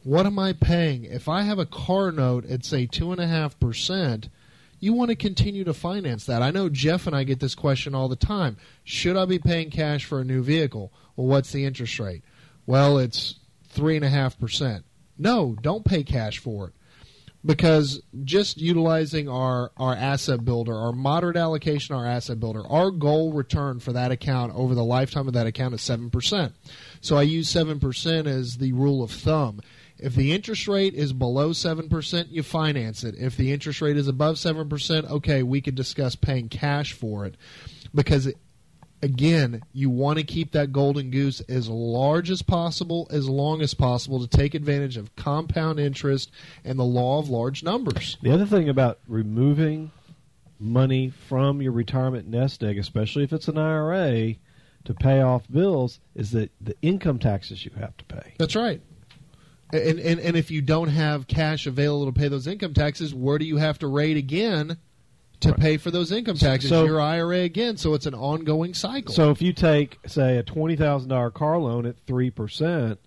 What 0.04 0.26
am 0.26 0.40
I 0.40 0.54
paying? 0.54 1.04
If 1.04 1.28
I 1.28 1.42
have 1.42 1.60
a 1.60 1.66
car 1.66 2.12
note 2.12 2.46
at, 2.46 2.64
say, 2.66 2.88
2.5%, 2.88 4.30
you 4.80 4.94
want 4.94 5.10
to 5.10 5.16
continue 5.16 5.64
to 5.64 5.74
finance 5.74 6.26
that. 6.26 6.42
I 6.42 6.52
know 6.52 6.70
Jeff 6.70 7.08
and 7.08 7.16
I 7.16 7.24
get 7.24 7.40
this 7.40 7.56
question 7.56 7.96
all 7.96 8.08
the 8.08 8.16
time. 8.16 8.58
Should 8.84 9.18
I 9.18 9.26
be 9.26 9.40
paying 9.40 9.72
cash 9.72 10.06
for 10.06 10.20
a 10.20 10.26
new 10.26 10.44
vehicle? 10.44 10.94
Well, 11.16 11.28
what's 11.28 11.52
the 11.52 11.66
interest 11.66 12.00
rate? 12.00 12.24
Well, 12.66 12.98
it's 12.98 13.36
3.5%. 13.74 14.84
No, 15.18 15.56
don't 15.62 15.86
pay 15.86 16.04
cash 16.04 16.40
for 16.40 16.68
it. 16.68 16.74
Because 17.46 18.02
just 18.24 18.58
utilizing 18.58 19.30
our, 19.30 19.72
our 19.78 19.94
asset 19.94 20.44
builder, 20.44 20.76
our 20.76 20.92
moderate 20.92 21.38
allocation, 21.38 21.96
our 21.96 22.06
asset 22.06 22.40
builder, 22.40 22.66
our 22.68 22.90
goal 22.90 23.34
return 23.34 23.80
for 23.80 23.94
that 23.94 24.12
account 24.12 24.52
over 24.56 24.74
the 24.74 24.84
lifetime 24.84 25.28
of 25.28 25.36
that 25.36 25.46
account 25.46 25.76
is 25.76 25.82
7%. 25.82 26.54
So 27.02 27.18
I 27.18 27.22
use 27.22 27.54
7% 27.54 28.26
as 28.26 28.58
the 28.58 28.74
rule 28.74 29.04
of 29.04 29.12
thumb. 29.12 29.62
If 29.98 30.16
the 30.16 30.34
interest 30.34 30.68
rate 30.68 30.96
is 30.96 31.14
below 31.14 31.52
7%, 31.52 32.26
you 32.32 32.42
finance 32.42 33.04
it. 33.04 33.16
If 33.16 33.38
the 33.38 33.54
interest 33.54 33.80
rate 33.80 33.96
is 33.96 34.08
above 34.08 34.36
7%, 34.36 35.10
okay, 35.10 35.44
we 35.44 35.62
could 35.62 35.76
discuss 35.76 36.16
paying 36.16 36.50
cash 36.50 36.94
for 36.94 37.26
it. 37.26 37.36
Because 37.94 38.28
again, 39.02 39.62
you 39.74 39.90
want 39.90 40.20
to 40.20 40.24
keep 40.24 40.52
that 40.52 40.72
golden 40.72 41.12
goose 41.12 41.40
as 41.42 41.70
large 41.70 42.30
as 42.32 42.42
possible, 42.42 43.08
as 43.12 43.30
long 43.30 43.62
as 43.62 43.74
possible, 43.74 44.20
to 44.20 44.28
take 44.28 44.54
advantage 44.54 44.98
of 44.98 45.16
compound 45.16 45.80
interest 45.80 46.32
and 46.64 46.80
the 46.80 46.84
law 46.84 47.20
of 47.20 47.30
large 47.30 47.64
numbers. 47.64 48.18
The 48.22 48.32
other 48.32 48.46
thing 48.46 48.70
about 48.70 49.00
removing 49.08 49.92
money 50.60 51.10
from 51.10 51.62
your 51.62 51.72
retirement 51.72 52.28
nest 52.28 52.64
egg, 52.64 52.78
especially 52.78 53.24
if 53.24 53.34
it's 53.34 53.48
an 53.48 53.58
IRA, 53.58 54.36
to 54.86 54.94
pay 54.94 55.22
off 55.22 55.44
bills, 55.52 56.00
is 56.16 56.32
that 56.32 56.52
the 56.62 56.76
income 56.82 57.20
taxes 57.20 57.66
you 57.66 57.72
have 57.80 57.96
to 57.98 58.06
pay. 58.06 58.34
That's 58.38 58.56
right. 58.56 58.82
And, 59.74 60.00
and 60.00 60.20
and 60.20 60.38
if 60.38 60.52
you 60.52 60.62
don't 60.62 60.90
have 60.90 61.28
cash 61.28 61.66
available 61.66 62.06
to 62.06 62.18
pay 62.18 62.28
those 62.28 62.46
income 62.46 62.74
taxes, 62.74 63.14
where 63.14 63.40
do 63.40 63.46
you 63.46 63.58
have 63.58 63.80
to 63.80 63.88
rate 63.88 64.16
again 64.16 64.78
to 65.42 65.50
Right. 65.50 65.60
pay 65.60 65.78
for 65.78 65.92
those 65.92 66.12
income 66.12 66.38
taxes? 66.38 66.70
So- 66.70 66.86
Your 66.86 67.02
IRA 67.02 67.40
again. 67.44 67.78
So 67.78 67.94
it's 67.94 68.06
an 68.06 68.14
ongoing 68.14 68.74
cycle. 68.74 69.14
So 69.14 69.32
if 69.32 69.42
you 69.42 69.54
take, 69.54 69.98
say, 70.08 70.38
a 70.38 70.44
twenty 70.44 70.76
thousand 70.76 71.10
dollar 71.10 71.32
car 71.32 71.58
loan 71.60 71.86
at 71.86 71.98
three 72.08 72.30
percent, 72.32 73.00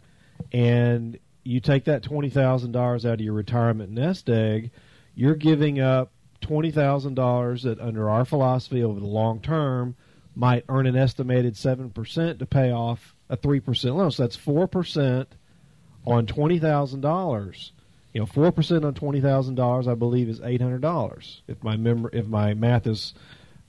and 0.52 1.18
you 1.44 1.60
take 1.60 1.84
that 1.84 2.02
twenty 2.02 2.30
thousand 2.30 2.72
dollars 2.72 3.04
out 3.06 3.14
of 3.14 3.20
your 3.20 3.34
retirement 3.34 3.90
nest 3.90 4.28
egg, 4.28 4.70
you're 5.14 5.34
giving 5.34 5.80
up 5.80 6.12
twenty 6.40 6.70
thousand 6.70 7.14
dollars 7.14 7.62
that, 7.64 7.80
under 7.80 8.08
our 8.08 8.24
philosophy, 8.24 8.82
over 8.82 9.00
the 9.00 9.06
long 9.06 9.40
term, 9.40 9.96
might 10.34 10.64
earn 10.68 10.86
an 10.86 10.96
estimated 10.96 11.56
seven 11.56 11.90
percent 11.90 12.38
to 12.38 12.46
pay 12.46 12.70
off 12.70 13.14
a 13.28 13.36
three 13.36 13.60
percent 13.60 13.96
loan. 13.96 14.10
So 14.10 14.22
that's 14.22 14.36
four 14.36 14.66
percent 14.68 15.28
on 16.06 16.26
twenty 16.26 16.58
thousand 16.58 17.00
dollars. 17.00 17.72
You 18.12 18.20
know, 18.20 18.26
four 18.26 18.50
percent 18.52 18.84
on 18.84 18.94
twenty 18.94 19.20
thousand 19.20 19.54
dollars, 19.56 19.86
I 19.86 19.94
believe, 19.94 20.28
is 20.28 20.40
eight 20.42 20.62
hundred 20.62 20.80
dollars. 20.80 21.42
If 21.46 21.62
my 21.62 21.76
mem- 21.76 22.10
if 22.12 22.26
my 22.26 22.54
math 22.54 22.86
is 22.86 23.14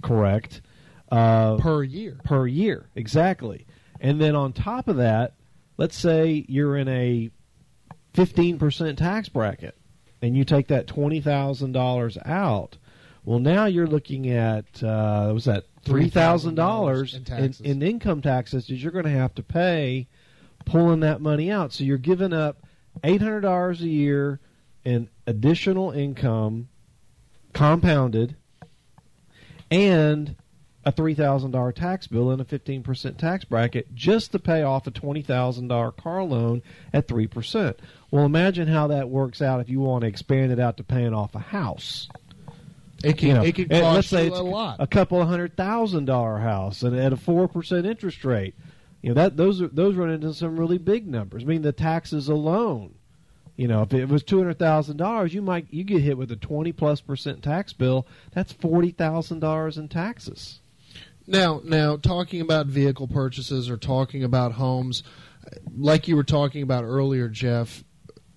correct. 0.01 0.61
Uh, 1.11 1.57
per 1.57 1.81
year. 1.81 2.19
per 2.23 2.45
year 2.45 2.87
exactly 2.93 3.65
and 3.99 4.21
then 4.21 4.35
on 4.35 4.53
top 4.53 4.87
of 4.87 4.97
that 4.97 5.33
let's 5.77 5.97
say 5.97 6.45
you're 6.47 6.77
in 6.77 6.87
a 6.87 7.31
15% 8.13 8.95
tax 8.95 9.27
bracket 9.27 9.75
and 10.21 10.37
you 10.37 10.45
take 10.45 10.67
that 10.67 10.85
$20000 10.85 12.27
out 12.27 12.77
well 13.25 13.39
now 13.39 13.65
you're 13.65 13.87
looking 13.87 14.29
at 14.29 14.83
uh, 14.83 15.25
what 15.25 15.33
was 15.33 15.45
that 15.45 15.65
$3000 15.85 17.27
in 17.27 17.43
in, 17.43 17.55
in 17.65 17.81
income 17.81 18.21
taxes 18.21 18.67
that 18.67 18.75
you're 18.75 18.91
going 18.91 19.05
to 19.05 19.09
have 19.09 19.33
to 19.33 19.41
pay 19.41 20.07
pulling 20.65 20.99
that 20.99 21.21
money 21.21 21.49
out 21.51 21.73
so 21.73 21.83
you're 21.83 21.97
giving 21.97 22.33
up 22.33 22.67
$800 23.03 23.81
a 23.81 23.87
year 23.87 24.39
in 24.83 25.09
additional 25.27 25.91
income 25.91 26.67
compounded 27.53 28.35
and 29.71 30.35
a 30.85 30.91
three 30.91 31.13
thousand 31.13 31.51
dollar 31.51 31.71
tax 31.71 32.07
bill 32.07 32.31
and 32.31 32.41
a 32.41 32.45
fifteen 32.45 32.81
percent 32.81 33.17
tax 33.19 33.43
bracket 33.43 33.93
just 33.93 34.31
to 34.31 34.39
pay 34.39 34.63
off 34.63 34.87
a 34.87 34.91
twenty 34.91 35.21
thousand 35.21 35.67
dollar 35.67 35.91
car 35.91 36.23
loan 36.23 36.61
at 36.93 37.07
three 37.07 37.27
percent. 37.27 37.77
Well, 38.11 38.25
imagine 38.25 38.67
how 38.67 38.87
that 38.87 39.09
works 39.09 39.41
out 39.41 39.59
if 39.59 39.69
you 39.69 39.81
want 39.81 40.01
to 40.01 40.07
expand 40.07 40.51
it 40.51 40.59
out 40.59 40.77
to 40.77 40.83
paying 40.83 41.13
off 41.13 41.35
a 41.35 41.39
house. 41.39 42.07
It 43.03 43.17
can 43.17 43.27
You 43.27 43.33
know, 43.35 43.43
it 43.43 43.55
can 43.55 43.69
cost 43.69 43.83
let's 43.95 44.07
say 44.07 44.27
it's 44.27 44.39
a 44.39 44.43
lot. 44.43 44.77
a 44.79 44.87
couple 44.87 45.21
of 45.21 45.27
hundred 45.27 45.55
thousand 45.55 46.05
dollar 46.05 46.39
house 46.39 46.81
and 46.81 46.95
at 46.95 47.13
a 47.13 47.17
four 47.17 47.47
percent 47.47 47.85
interest 47.85 48.23
rate. 48.23 48.55
You 49.01 49.09
know 49.09 49.15
that 49.15 49.37
those 49.37 49.61
are, 49.61 49.67
those 49.67 49.95
run 49.95 50.09
into 50.09 50.33
some 50.33 50.59
really 50.59 50.77
big 50.77 51.07
numbers. 51.07 51.43
I 51.43 51.45
mean, 51.45 51.61
the 51.61 51.71
taxes 51.71 52.27
alone. 52.27 52.95
You 53.55 53.67
know, 53.67 53.81
if 53.81 53.93
it 53.93 54.07
was 54.07 54.23
two 54.23 54.37
hundred 54.37 54.59
thousand 54.59 54.97
dollars, 54.97 55.33
you 55.33 55.41
might 55.41 55.67
you 55.69 55.83
get 55.83 56.01
hit 56.01 56.17
with 56.17 56.31
a 56.31 56.35
twenty 56.35 56.71
plus 56.71 57.01
percent 57.01 57.43
tax 57.43 57.73
bill. 57.73 58.07
That's 58.31 58.53
forty 58.53 58.91
thousand 58.91 59.39
dollars 59.39 59.77
in 59.77 59.89
taxes. 59.89 60.61
Now, 61.27 61.61
now 61.63 61.95
talking 61.97 62.41
about 62.41 62.67
vehicle 62.67 63.07
purchases 63.07 63.69
or 63.69 63.77
talking 63.77 64.23
about 64.23 64.53
homes, 64.53 65.03
like 65.77 66.07
you 66.07 66.15
were 66.15 66.23
talking 66.23 66.63
about 66.63 66.83
earlier, 66.83 67.29
Jeff. 67.29 67.83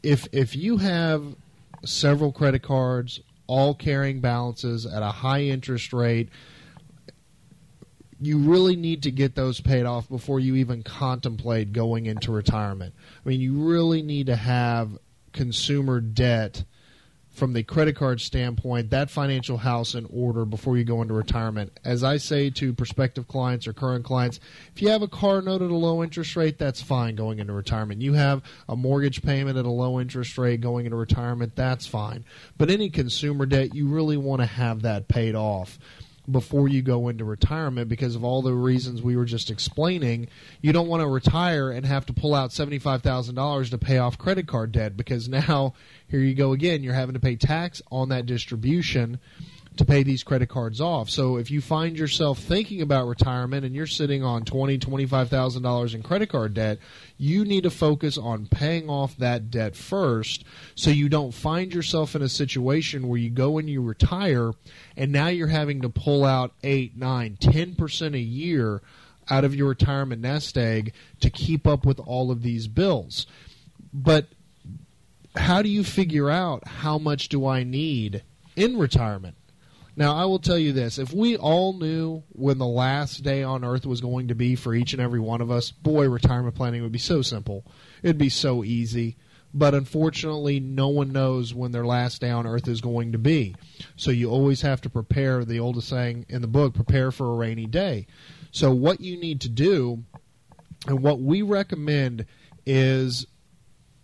If 0.02 0.28
if 0.32 0.56
you 0.56 0.78
have 0.78 1.36
several 1.84 2.32
credit 2.32 2.62
cards, 2.62 3.20
all 3.46 3.74
carrying 3.74 4.20
balances 4.20 4.86
at 4.86 5.02
a 5.02 5.10
high 5.10 5.42
interest 5.42 5.92
rate, 5.92 6.28
you 8.26 8.38
really 8.38 8.76
need 8.76 9.02
to 9.04 9.10
get 9.10 9.34
those 9.34 9.60
paid 9.60 9.84
off 9.84 10.08
before 10.08 10.40
you 10.40 10.56
even 10.56 10.82
contemplate 10.82 11.72
going 11.72 12.06
into 12.06 12.32
retirement. 12.32 12.94
I 13.24 13.28
mean, 13.28 13.40
you 13.40 13.68
really 13.68 14.02
need 14.02 14.26
to 14.26 14.36
have 14.36 14.98
consumer 15.32 16.00
debt 16.00 16.64
from 17.32 17.54
the 17.54 17.62
credit 17.62 17.96
card 17.96 18.20
standpoint, 18.20 18.90
that 18.90 19.10
financial 19.10 19.56
house 19.56 19.94
in 19.94 20.06
order 20.12 20.44
before 20.44 20.76
you 20.76 20.84
go 20.84 21.00
into 21.00 21.14
retirement. 21.14 21.72
As 21.82 22.04
I 22.04 22.18
say 22.18 22.50
to 22.50 22.74
prospective 22.74 23.26
clients 23.26 23.66
or 23.66 23.72
current 23.72 24.04
clients, 24.04 24.38
if 24.74 24.82
you 24.82 24.90
have 24.90 25.00
a 25.00 25.08
car 25.08 25.40
note 25.40 25.62
at 25.62 25.70
a 25.70 25.74
low 25.74 26.02
interest 26.02 26.36
rate, 26.36 26.58
that's 26.58 26.82
fine 26.82 27.16
going 27.16 27.38
into 27.38 27.54
retirement. 27.54 28.02
You 28.02 28.12
have 28.12 28.42
a 28.68 28.76
mortgage 28.76 29.22
payment 29.22 29.56
at 29.56 29.64
a 29.64 29.70
low 29.70 29.98
interest 29.98 30.36
rate 30.36 30.60
going 30.60 30.84
into 30.84 30.96
retirement, 30.96 31.56
that's 31.56 31.86
fine. 31.86 32.24
But 32.58 32.70
any 32.70 32.90
consumer 32.90 33.46
debt, 33.46 33.74
you 33.74 33.88
really 33.88 34.18
want 34.18 34.42
to 34.42 34.46
have 34.46 34.82
that 34.82 35.08
paid 35.08 35.34
off 35.34 35.78
before 36.30 36.68
you 36.68 36.82
go 36.82 37.08
into 37.08 37.24
retirement 37.24 37.88
because 37.88 38.14
of 38.14 38.22
all 38.22 38.42
the 38.42 38.52
reasons 38.52 39.02
we 39.02 39.16
were 39.16 39.24
just 39.24 39.50
explaining. 39.50 40.28
You 40.60 40.72
don't 40.72 40.88
want 40.88 41.00
to 41.00 41.08
retire 41.08 41.70
and 41.70 41.84
have 41.84 42.06
to 42.06 42.12
pull 42.12 42.34
out 42.34 42.50
$75,000 42.50 43.70
to 43.70 43.78
pay 43.78 43.98
off 43.98 44.18
credit 44.18 44.46
card 44.46 44.72
debt 44.72 44.96
because 44.96 45.28
now, 45.28 45.74
here 46.08 46.20
you 46.20 46.34
go 46.34 46.52
again, 46.52 46.82
you're 46.82 46.94
having 46.94 47.14
to 47.14 47.20
pay 47.20 47.36
tax 47.36 47.82
on 47.90 48.10
that 48.10 48.26
distribution 48.26 49.18
to 49.76 49.86
pay 49.86 50.02
these 50.02 50.22
credit 50.22 50.50
cards 50.50 50.82
off. 50.82 51.08
So 51.08 51.36
if 51.36 51.50
you 51.50 51.62
find 51.62 51.96
yourself 51.96 52.38
thinking 52.38 52.82
about 52.82 53.08
retirement 53.08 53.64
and 53.64 53.74
you're 53.74 53.86
sitting 53.86 54.22
on 54.22 54.44
twenty, 54.44 54.76
twenty-five 54.76 55.30
thousand 55.30 55.62
dollars 55.62 55.94
in 55.94 56.02
credit 56.02 56.28
card 56.28 56.52
debt, 56.52 56.78
you 57.16 57.44
need 57.44 57.62
to 57.62 57.70
focus 57.70 58.18
on 58.18 58.46
paying 58.46 58.90
off 58.90 59.16
that 59.16 59.50
debt 59.50 59.74
first, 59.74 60.44
so 60.74 60.90
you 60.90 61.08
don't 61.08 61.32
find 61.32 61.72
yourself 61.72 62.14
in 62.14 62.20
a 62.20 62.28
situation 62.28 63.08
where 63.08 63.18
you 63.18 63.30
go 63.30 63.56
and 63.56 63.70
you 63.70 63.80
retire, 63.80 64.52
and 64.96 65.10
now 65.10 65.28
you're 65.28 65.46
having 65.46 65.80
to 65.80 65.88
pull 65.88 66.24
out 66.24 66.52
eight, 66.62 66.96
nine, 66.96 67.38
ten 67.40 67.74
percent 67.74 68.14
a 68.14 68.20
year 68.20 68.82
out 69.30 69.44
of 69.44 69.54
your 69.54 69.68
retirement 69.68 70.20
nest 70.20 70.58
egg 70.58 70.92
to 71.20 71.30
keep 71.30 71.66
up 71.66 71.86
with 71.86 71.98
all 72.00 72.30
of 72.30 72.42
these 72.42 72.66
bills. 72.66 73.26
But 73.94 74.26
how 75.34 75.62
do 75.62 75.70
you 75.70 75.82
figure 75.82 76.28
out 76.28 76.66
how 76.66 76.98
much 76.98 77.30
do 77.30 77.46
I 77.46 77.62
need 77.62 78.22
in 78.54 78.76
retirement? 78.76 79.36
Now, 79.94 80.16
I 80.16 80.24
will 80.24 80.38
tell 80.38 80.58
you 80.58 80.72
this 80.72 80.98
if 80.98 81.12
we 81.12 81.36
all 81.36 81.74
knew 81.74 82.22
when 82.30 82.58
the 82.58 82.66
last 82.66 83.22
day 83.22 83.42
on 83.42 83.64
earth 83.64 83.84
was 83.84 84.00
going 84.00 84.28
to 84.28 84.34
be 84.34 84.54
for 84.54 84.74
each 84.74 84.92
and 84.92 85.02
every 85.02 85.20
one 85.20 85.40
of 85.40 85.50
us, 85.50 85.70
boy, 85.70 86.08
retirement 86.08 86.54
planning 86.54 86.82
would 86.82 86.92
be 86.92 86.98
so 86.98 87.20
simple. 87.22 87.64
It'd 88.02 88.18
be 88.18 88.30
so 88.30 88.64
easy. 88.64 89.16
But 89.54 89.74
unfortunately, 89.74 90.60
no 90.60 90.88
one 90.88 91.12
knows 91.12 91.52
when 91.54 91.72
their 91.72 91.84
last 91.84 92.22
day 92.22 92.30
on 92.30 92.46
earth 92.46 92.68
is 92.68 92.80
going 92.80 93.12
to 93.12 93.18
be. 93.18 93.54
So 93.96 94.10
you 94.10 94.30
always 94.30 94.62
have 94.62 94.80
to 94.82 94.90
prepare, 94.90 95.44
the 95.44 95.60
oldest 95.60 95.88
saying 95.88 96.24
in 96.30 96.40
the 96.40 96.48
book, 96.48 96.72
prepare 96.72 97.10
for 97.10 97.30
a 97.30 97.36
rainy 97.36 97.66
day. 97.66 98.06
So, 98.50 98.72
what 98.72 99.00
you 99.00 99.18
need 99.18 99.42
to 99.42 99.48
do, 99.48 100.04
and 100.86 101.02
what 101.02 101.20
we 101.20 101.42
recommend, 101.42 102.24
is 102.64 103.26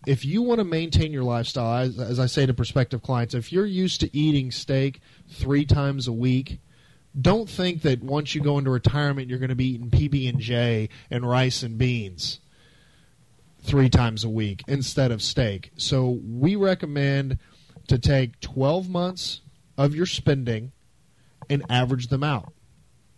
if 0.06 0.24
you 0.24 0.42
want 0.42 0.58
to 0.58 0.64
maintain 0.64 1.12
your 1.12 1.24
lifestyle, 1.24 1.82
as, 1.82 1.98
as 1.98 2.18
I 2.18 2.26
say 2.26 2.46
to 2.46 2.54
prospective 2.54 3.02
clients, 3.02 3.34
if 3.34 3.52
you're 3.52 3.66
used 3.66 4.00
to 4.00 4.16
eating 4.16 4.50
steak 4.50 5.00
three 5.28 5.64
times 5.64 6.06
a 6.06 6.12
week, 6.12 6.60
don't 7.20 7.48
think 7.48 7.82
that 7.82 8.02
once 8.02 8.34
you 8.34 8.40
go 8.40 8.58
into 8.58 8.70
retirement 8.70 9.28
you're 9.28 9.38
going 9.38 9.48
to 9.48 9.56
be 9.56 9.74
eating 9.74 9.90
PB 9.90 10.28
and 10.28 10.38
J 10.38 10.88
and 11.10 11.28
rice 11.28 11.62
and 11.62 11.78
beans 11.78 12.40
three 13.60 13.88
times 13.88 14.24
a 14.24 14.28
week 14.28 14.62
instead 14.68 15.10
of 15.10 15.22
steak. 15.22 15.72
So 15.76 16.20
we 16.24 16.54
recommend 16.54 17.38
to 17.88 17.98
take 17.98 18.38
12 18.40 18.88
months 18.88 19.40
of 19.76 19.94
your 19.94 20.06
spending 20.06 20.72
and 21.50 21.64
average 21.68 22.08
them 22.08 22.22
out. 22.22 22.52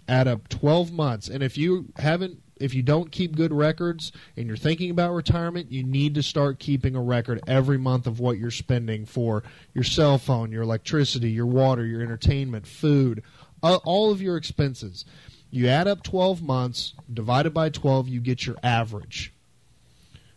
Add 0.08 0.28
up 0.28 0.48
12 0.48 0.92
months, 0.92 1.28
and 1.28 1.42
if 1.42 1.56
you 1.56 1.92
haven't 1.96 2.42
if 2.60 2.74
you 2.74 2.82
don't 2.82 3.10
keep 3.10 3.34
good 3.34 3.52
records 3.52 4.12
and 4.36 4.46
you're 4.46 4.56
thinking 4.56 4.90
about 4.90 5.14
retirement, 5.14 5.72
you 5.72 5.82
need 5.82 6.14
to 6.14 6.22
start 6.22 6.58
keeping 6.58 6.94
a 6.94 7.02
record 7.02 7.40
every 7.46 7.78
month 7.78 8.06
of 8.06 8.20
what 8.20 8.38
you're 8.38 8.50
spending 8.50 9.06
for 9.06 9.42
your 9.74 9.84
cell 9.84 10.18
phone, 10.18 10.52
your 10.52 10.62
electricity, 10.62 11.30
your 11.30 11.46
water, 11.46 11.84
your 11.84 12.02
entertainment, 12.02 12.66
food, 12.66 13.22
uh, 13.62 13.78
all 13.84 14.10
of 14.10 14.22
your 14.22 14.36
expenses. 14.36 15.04
You 15.50 15.66
add 15.66 15.88
up 15.88 16.02
12 16.02 16.42
months, 16.42 16.94
divided 17.12 17.52
by 17.52 17.70
12, 17.70 18.08
you 18.08 18.20
get 18.20 18.46
your 18.46 18.56
average. 18.62 19.32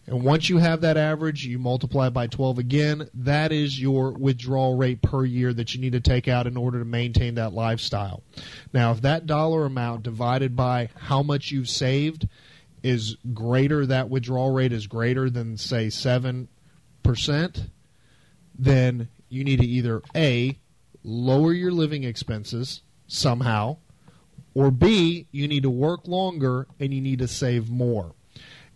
And 0.06 0.24
once 0.24 0.50
you 0.50 0.58
have 0.58 0.82
that 0.82 0.98
average, 0.98 1.46
you 1.46 1.58
multiply 1.58 2.10
by 2.10 2.28
12 2.28 2.60
again. 2.60 3.10
That 3.14 3.54
is 3.54 3.80
your 3.80 4.12
withdrawal 4.12 4.76
rate 4.76 5.02
per 5.02 5.24
year 5.24 5.54
that 5.54 5.74
you 5.74 5.80
need 5.80 5.94
to 5.94 6.02
take 6.02 6.28
out 6.28 6.46
in 6.46 6.58
order 6.58 6.80
to 6.80 6.86
maintain 6.86 7.36
that 7.36 7.54
lifestyle. 7.54 8.22
Now, 8.74 8.92
if 8.92 9.02
that 9.02 9.26
dollar 9.26 9.66
amount 9.66 10.04
divided 10.04 10.56
by 10.56 10.90
how 10.96 11.24
much 11.24 11.52
you've 11.52 11.70
saved 11.70 12.28
is 12.84 13.16
greater, 13.34 13.86
that 13.86 14.10
withdrawal 14.10 14.52
rate 14.52 14.74
is 14.74 14.88
greater 14.88 15.30
than, 15.30 15.56
say, 15.58 15.88
7%, 15.88 16.48
then 18.60 19.08
you 19.30 19.44
need 19.46 19.62
to 19.62 19.66
either 19.66 20.02
A, 20.16 20.60
lower 21.02 21.54
your 21.54 21.72
living 21.72 22.04
expenses 22.04 22.82
somehow, 23.08 23.78
or 24.54 24.70
B, 24.70 25.28
you 25.32 25.48
need 25.48 25.64
to 25.64 25.70
work 25.70 26.08
longer 26.10 26.68
and 26.78 26.94
you 26.94 27.00
need 27.00 27.20
to 27.20 27.28
save 27.28 27.70
more. 27.70 28.14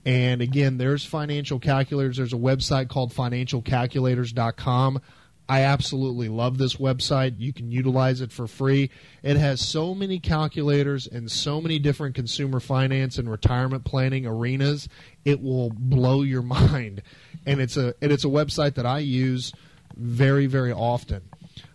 And 0.08 0.42
again, 0.42 0.78
there's 0.78 1.04
financial 1.04 1.60
calculators. 1.60 2.16
There's 2.16 2.32
a 2.32 2.38
website 2.38 2.88
called 2.88 3.14
financialcalculators.com. 3.14 5.02
I 5.50 5.62
absolutely 5.64 6.30
love 6.30 6.58
this 6.58 6.78
website. 6.78 7.36
You 7.38 7.52
can 7.52 7.72
utilize 7.72 8.22
it 8.22 8.32
for 8.32 8.48
free. 8.48 8.90
It 9.22 9.36
has 9.36 9.60
so 9.60 9.94
many 9.94 10.20
calculators 10.20 11.08
and 11.08 11.30
so 11.30 11.60
many 11.60 11.78
different 11.78 12.16
consumer 12.16 12.62
finance 12.62 13.18
and 13.18 13.30
retirement 13.30 13.84
planning 13.84 14.26
arenas. 14.26 14.88
It 15.26 15.42
will 15.42 15.72
blow 15.72 16.22
your 16.22 16.42
mind. 16.62 17.02
And 17.46 17.60
it's 17.60 17.76
a 17.76 17.94
and 18.02 18.10
it's 18.10 18.24
a 18.24 18.30
website 18.30 18.76
that 18.76 18.86
I 18.86 19.00
use 19.00 19.52
very 19.94 20.46
very 20.46 20.72
often. 20.72 21.24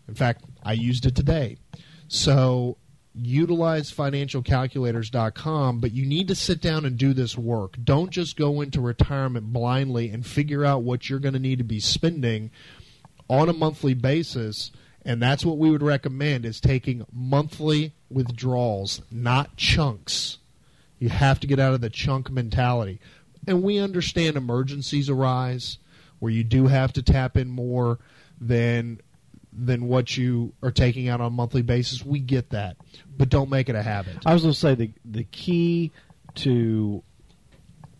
In 0.08 0.14
fact, 0.14 0.42
I 0.62 0.72
used 0.72 1.04
it 1.04 1.14
today. 1.14 1.58
So 2.08 2.78
utilize 3.14 3.92
financialcalculators.com, 3.92 5.80
but 5.80 5.92
you 5.92 6.06
need 6.06 6.28
to 6.28 6.34
sit 6.34 6.60
down 6.60 6.84
and 6.84 6.96
do 6.96 7.12
this 7.12 7.36
work. 7.36 7.76
Don't 7.82 8.10
just 8.10 8.36
go 8.36 8.60
into 8.60 8.80
retirement 8.80 9.52
blindly 9.52 10.10
and 10.10 10.26
figure 10.26 10.64
out 10.64 10.82
what 10.82 11.08
you're 11.08 11.18
going 11.18 11.34
to 11.34 11.40
need 11.40 11.58
to 11.58 11.64
be 11.64 11.80
spending 11.80 12.50
on 13.28 13.48
a 13.48 13.52
monthly 13.52 13.94
basis 13.94 14.70
and 15.04 15.20
that's 15.20 15.44
what 15.44 15.58
we 15.58 15.70
would 15.70 15.82
recommend 15.82 16.44
is 16.44 16.60
taking 16.60 17.04
monthly 17.12 17.92
withdrawals 18.10 19.02
not 19.10 19.56
chunks 19.56 20.38
you 20.98 21.08
have 21.08 21.40
to 21.40 21.46
get 21.46 21.58
out 21.58 21.74
of 21.74 21.80
the 21.80 21.90
chunk 21.90 22.30
mentality 22.30 23.00
and 23.46 23.62
we 23.62 23.78
understand 23.78 24.36
emergencies 24.36 25.08
arise 25.08 25.78
where 26.18 26.32
you 26.32 26.44
do 26.44 26.68
have 26.68 26.92
to 26.92 27.02
tap 27.02 27.36
in 27.36 27.48
more 27.48 27.98
than 28.40 29.00
than 29.52 29.86
what 29.86 30.16
you 30.16 30.54
are 30.62 30.70
taking 30.70 31.08
out 31.08 31.20
on 31.20 31.26
a 31.26 31.30
monthly 31.30 31.62
basis. 31.62 32.04
We 32.04 32.20
get 32.20 32.50
that. 32.50 32.76
But 33.16 33.28
don't 33.28 33.50
make 33.50 33.68
it 33.68 33.74
a 33.74 33.82
habit. 33.82 34.16
I 34.24 34.32
was 34.32 34.42
going 34.42 34.54
to 34.54 34.58
say 34.58 34.74
the 34.74 34.90
the 35.04 35.24
key 35.24 35.92
to 36.36 37.02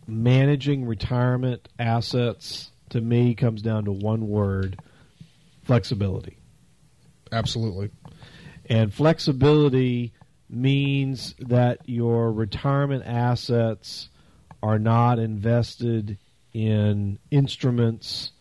managing 0.06 0.86
retirement 0.86 1.68
assets 1.78 2.70
to 2.90 3.00
me 3.00 3.34
comes 3.34 3.62
down 3.62 3.84
to 3.84 3.92
one 3.92 4.28
word 4.28 4.80
flexibility. 5.64 6.36
absolutely. 7.30 7.90
And 8.66 8.92
flexibility 8.92 10.12
means 10.48 11.34
that 11.38 11.78
your 11.88 12.32
retirement 12.32 13.04
assets 13.06 14.08
are 14.62 14.78
not 14.78 15.18
invested 15.18 16.18
in 16.52 17.18
instruments 17.30 18.32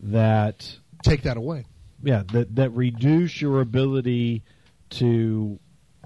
that 0.00 0.76
take 1.02 1.22
that 1.22 1.36
away 1.36 1.64
yeah 2.02 2.22
that 2.32 2.54
that 2.54 2.70
reduce 2.70 3.40
your 3.40 3.60
ability 3.60 4.42
to 4.90 5.58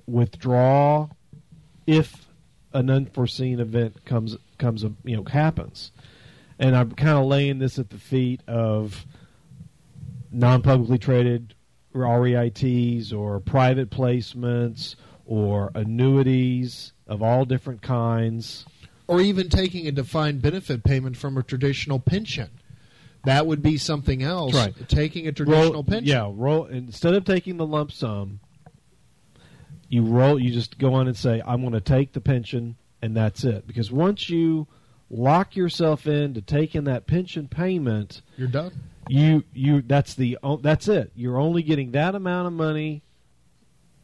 withdraw 0.07 1.09
if 1.87 2.27
an 2.73 2.91
unforeseen 2.91 3.61
event 3.61 4.05
comes 4.05 4.37
comes 4.59 4.85
you 5.05 5.17
know 5.17 5.25
happens 5.25 5.93
and 6.59 6.77
i'm 6.77 6.93
kind 6.93 7.19
of 7.19 7.27
laying 7.27 7.59
this 7.59 7.79
at 7.79 7.91
the 7.91 7.99
feet 7.99 8.41
of 8.47 9.05
non-publicly 10.31 10.99
traded 10.99 11.55
REITs 11.93 13.13
or 13.13 13.41
private 13.41 13.91
placements 13.91 14.95
or 15.27 15.73
annuities 15.75 16.93
of 17.09 17.21
all 17.21 17.45
different 17.45 17.83
kinds 17.83 18.65
or 19.11 19.21
even 19.21 19.49
taking 19.49 19.89
a 19.89 19.91
defined 19.91 20.41
benefit 20.41 20.85
payment 20.85 21.17
from 21.17 21.37
a 21.37 21.43
traditional 21.43 21.99
pension. 21.99 22.49
That 23.25 23.47
would 23.47 23.63
be 23.63 23.77
something 23.77 24.23
else. 24.23 24.55
Right. 24.55 24.75
Taking 24.89 25.27
a 25.29 25.33
traditional 25.33 25.73
roll, 25.73 25.85
pension. 25.85 26.07
Yeah, 26.07 26.31
roll 26.33 26.65
instead 26.67 27.15
of 27.15 27.25
taking 27.25 27.57
the 27.59 27.67
lump 27.67 27.93
sum, 27.93 28.41
you 29.89 30.03
roll. 30.05 30.39
You 30.39 30.51
just 30.51 30.79
go 30.79 30.95
on 30.95 31.07
and 31.09 31.17
say, 31.17 31.43
"I'm 31.47 31.61
going 31.61 31.73
to 31.75 31.81
take 31.81 32.13
the 32.13 32.21
pension," 32.21 32.77
and 33.03 33.17
that's 33.17 33.45
it. 33.45 33.67
Because 33.67 33.91
once 33.91 34.31
you 34.31 34.67
lock 35.11 35.57
yourself 35.57 36.07
into 36.07 36.41
taking 36.41 36.85
that 36.85 37.07
pension 37.07 37.49
payment, 37.49 38.23
You're 38.37 38.49
done. 38.49 38.73
you 39.09 39.45
you 39.53 39.83
that's 39.83 40.15
the 40.15 40.39
that's 40.63 40.89
it. 40.89 41.11
You're 41.15 41.39
only 41.39 41.63
getting 41.63 41.91
that 41.93 42.15
amount 42.15 42.47
of 42.47 42.53
money 42.53 43.03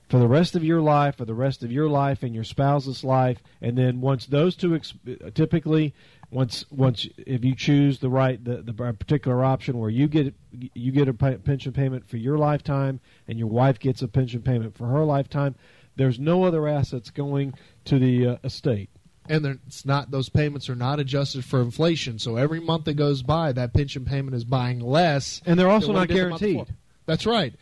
for 0.09 0.19
the 0.19 0.29
rest 0.29 0.55
of 0.55 0.63
your 0.63 0.81
life, 0.81 1.17
for 1.17 1.25
the 1.25 1.35
rest 1.35 1.63
of 1.65 1.73
your 1.73 1.89
life 1.89 2.23
and 2.23 2.35
your 2.35 2.45
spouse's 2.45 3.03
life, 3.03 3.39
and 3.61 3.77
then 3.79 4.01
once 4.01 4.27
those 4.27 4.55
two 4.57 4.75
ex- 4.75 4.95
typically 5.35 5.95
once 6.31 6.65
once 6.71 7.09
if 7.17 7.45
you 7.45 7.55
choose 7.55 8.01
the 8.01 8.09
right 8.09 8.43
the, 8.45 8.63
the 8.63 8.73
particular 8.73 9.45
option 9.45 9.79
where 9.79 9.91
you 9.91 10.09
get 10.09 10.35
you 10.51 10.93
get 10.93 11.09
a 11.09 11.15
pension 11.15 11.73
payment 11.73 12.09
for 12.09 12.17
your 12.17 12.39
lifetime 12.39 13.01
and 13.29 13.39
your 13.39 13.49
wife 13.49 13.79
gets 13.79 14.03
a 14.03 14.09
pension 14.09 14.43
payment 14.43 14.77
for 14.77 14.87
her 14.87 15.05
lifetime, 15.05 15.55
there's 15.97 16.19
no 16.19 16.45
other 16.45 16.67
assets 16.67 17.11
going 17.11 17.55
to 17.85 17.99
the 17.99 18.27
uh, 18.27 18.37
estate. 18.45 18.91
And 19.29 19.45
it's 19.67 19.85
not 19.85 20.11
those 20.11 20.29
payments 20.29 20.69
are 20.69 20.77
not 20.77 21.01
adjusted 21.01 21.45
for 21.45 21.61
inflation. 21.61 22.19
So 22.19 22.37
every 22.37 22.61
month 22.61 22.85
that 22.85 22.95
goes 22.95 23.23
by, 23.23 23.53
that 23.53 23.75
pension 23.75 24.05
payment 24.05 24.37
is 24.37 24.45
buying 24.45 24.81
less. 24.81 25.43
And 25.45 25.59
they're 25.59 25.71
also 25.71 25.93
not 25.93 26.05
it 26.05 26.15
did 26.15 26.17
the 26.17 26.29
month 26.31 26.43
guaranteed. 26.43 26.77
That's 27.07 27.27
right. 27.27 27.55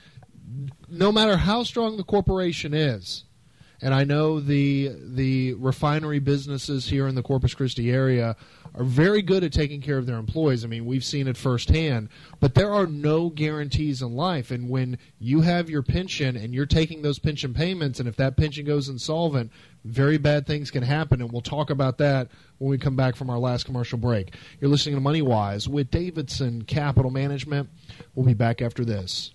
No 0.89 1.11
matter 1.11 1.39
how 1.39 1.63
strong 1.63 1.97
the 1.97 2.05
corporation 2.05 2.75
is, 2.75 3.25
and 3.85 3.95
I 3.95 4.05
know 4.05 4.41
the 4.41 4.93
the 4.99 5.53
refinery 5.55 6.19
businesses 6.19 6.89
here 6.89 7.07
in 7.07 7.15
the 7.15 7.23
Corpus 7.23 7.53
Christi 7.53 7.93
area 7.93 8.35
are 8.75 8.83
very 8.83 9.21
good 9.21 9.45
at 9.45 9.53
taking 9.53 9.83
care 9.83 9.99
of 9.99 10.07
their 10.07 10.17
employees. 10.17 10.65
I 10.65 10.69
mean, 10.69 10.87
we've 10.87 11.05
seen 11.05 11.29
it 11.29 11.37
firsthand. 11.37 12.09
But 12.41 12.55
there 12.55 12.73
are 12.73 12.87
no 12.87 13.29
guarantees 13.29 14.01
in 14.01 14.17
life, 14.17 14.51
and 14.51 14.71
when 14.71 14.97
you 15.19 15.43
have 15.43 15.69
your 15.69 15.83
pension 15.83 16.35
and 16.35 16.55
you're 16.55 16.65
taking 16.65 17.03
those 17.03 17.19
pension 17.19 17.53
payments, 17.53 18.01
and 18.01 18.09
if 18.09 18.17
that 18.17 18.39
pension 18.39 18.65
goes 18.65 18.89
insolvent, 18.89 19.53
very 19.85 20.17
bad 20.17 20.47
things 20.47 20.71
can 20.71 20.83
happen. 20.83 21.21
And 21.21 21.31
we'll 21.31 21.43
talk 21.43 21.69
about 21.69 21.99
that 21.99 22.29
when 22.57 22.71
we 22.71 22.79
come 22.79 22.97
back 22.97 23.17
from 23.17 23.29
our 23.29 23.39
last 23.39 23.67
commercial 23.67 23.99
break. 23.99 24.35
You're 24.63 24.71
listening 24.71 24.95
to 24.95 25.03
Money 25.03 25.21
Wise 25.21 25.69
with 25.69 25.91
Davidson 25.91 26.63
Capital 26.63 27.11
Management. 27.11 27.69
We'll 28.15 28.25
be 28.25 28.33
back 28.33 28.63
after 28.63 28.83
this. 28.83 29.35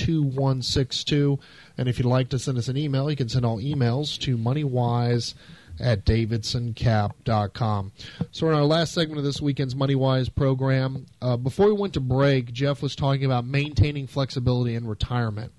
2162. 0.00 1.38
And 1.76 1.88
if 1.88 1.98
you'd 1.98 2.06
like 2.06 2.30
to 2.30 2.38
send 2.38 2.58
us 2.58 2.68
an 2.68 2.76
email, 2.76 3.10
you 3.10 3.16
can 3.16 3.28
send 3.28 3.44
all 3.44 3.58
emails 3.58 4.18
to 4.20 4.36
moneywise 4.36 5.34
at 5.78 6.04
davidsoncap.com. 6.04 7.92
So, 8.32 8.48
in 8.48 8.54
our 8.54 8.64
last 8.64 8.92
segment 8.92 9.18
of 9.18 9.24
this 9.24 9.40
weekend's 9.40 9.74
MoneyWise 9.74 10.34
program, 10.34 11.06
uh, 11.22 11.36
before 11.36 11.66
we 11.66 11.72
went 11.72 11.94
to 11.94 12.00
break, 12.00 12.52
Jeff 12.52 12.82
was 12.82 12.94
talking 12.94 13.24
about 13.24 13.46
maintaining 13.46 14.06
flexibility 14.06 14.74
in 14.74 14.86
retirement. 14.86 15.52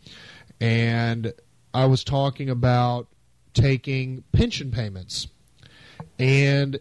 And 0.59 1.33
I 1.73 1.85
was 1.85 2.03
talking 2.03 2.49
about 2.49 3.07
taking 3.53 4.23
pension 4.31 4.71
payments. 4.71 5.27
And 6.19 6.79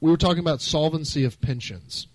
we 0.00 0.10
were 0.10 0.16
talking 0.16 0.40
about 0.40 0.62
solvency 0.62 1.24
of 1.24 1.40
pensions 1.40 2.06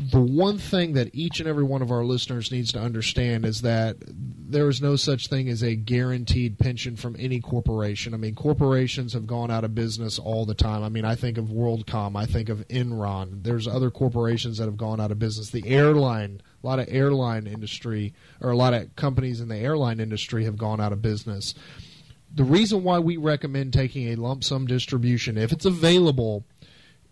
the 0.00 0.20
one 0.20 0.56
thing 0.56 0.94
that 0.94 1.14
each 1.14 1.40
and 1.40 1.48
every 1.48 1.62
one 1.62 1.82
of 1.82 1.90
our 1.90 2.04
listeners 2.04 2.50
needs 2.50 2.72
to 2.72 2.80
understand 2.80 3.44
is 3.44 3.60
that 3.60 3.96
there 4.00 4.66
is 4.66 4.80
no 4.80 4.96
such 4.96 5.26
thing 5.26 5.46
as 5.50 5.62
a 5.62 5.74
guaranteed 5.76 6.58
pension 6.58 6.96
from 6.96 7.16
any 7.18 7.38
corporation. 7.38 8.14
I 8.14 8.16
mean, 8.16 8.34
corporations 8.34 9.12
have 9.12 9.26
gone 9.26 9.50
out 9.50 9.62
of 9.62 9.74
business 9.74 10.18
all 10.18 10.46
the 10.46 10.54
time. 10.54 10.82
I 10.82 10.88
mean, 10.88 11.04
I 11.04 11.16
think 11.16 11.36
of 11.36 11.46
WorldCom, 11.46 12.16
I 12.16 12.24
think 12.24 12.48
of 12.48 12.66
Enron. 12.68 13.42
There's 13.42 13.68
other 13.68 13.90
corporations 13.90 14.56
that 14.56 14.64
have 14.64 14.78
gone 14.78 15.02
out 15.02 15.10
of 15.10 15.18
business. 15.18 15.50
The 15.50 15.68
airline, 15.68 16.40
a 16.64 16.66
lot 16.66 16.78
of 16.78 16.86
airline 16.88 17.46
industry, 17.46 18.14
or 18.40 18.50
a 18.50 18.56
lot 18.56 18.72
of 18.72 18.96
companies 18.96 19.42
in 19.42 19.48
the 19.48 19.58
airline 19.58 20.00
industry 20.00 20.44
have 20.44 20.56
gone 20.56 20.80
out 20.80 20.94
of 20.94 21.02
business. 21.02 21.54
The 22.34 22.44
reason 22.44 22.84
why 22.84 23.00
we 23.00 23.18
recommend 23.18 23.74
taking 23.74 24.08
a 24.08 24.14
lump 24.14 24.44
sum 24.44 24.66
distribution, 24.66 25.36
if 25.36 25.52
it's 25.52 25.66
available, 25.66 26.46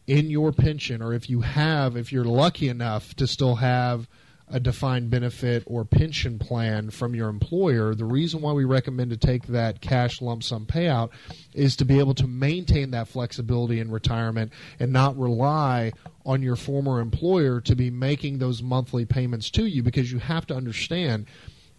in 0.09 0.31
your 0.31 0.53
pension, 0.53 1.03
or 1.03 1.13
if 1.13 1.29
you 1.29 1.43
have, 1.43 1.95
if 1.95 2.11
you're 2.11 2.25
lucky 2.25 2.69
enough 2.69 3.15
to 3.15 3.27
still 3.27 3.57
have 3.57 4.09
a 4.51 4.59
defined 4.59 5.11
benefit 5.11 5.63
or 5.67 5.85
pension 5.85 6.39
plan 6.39 6.89
from 6.89 7.15
your 7.15 7.29
employer, 7.29 7.95
the 7.95 8.07
reason 8.07 8.41
why 8.41 8.53
we 8.53 8.65
recommend 8.65 9.11
to 9.11 9.17
take 9.19 9.47
that 9.49 9.83
cash 9.83 10.23
lump 10.23 10.43
sum 10.43 10.65
payout 10.65 11.11
is 11.53 11.77
to 11.77 11.85
be 11.85 11.99
able 11.99 12.15
to 12.15 12.27
maintain 12.27 12.91
that 12.91 13.07
flexibility 13.07 13.79
in 13.79 13.91
retirement 13.91 14.51
and 14.81 14.91
not 14.91 15.15
rely 15.19 15.93
on 16.25 16.43
your 16.43 16.57
former 16.57 17.01
employer 17.01 17.61
to 17.61 17.77
be 17.77 17.91
making 17.91 18.39
those 18.39 18.63
monthly 18.63 19.05
payments 19.05 19.51
to 19.51 19.67
you 19.67 19.83
because 19.83 20.11
you 20.11 20.19
have 20.19 20.47
to 20.47 20.57
understand 20.57 21.27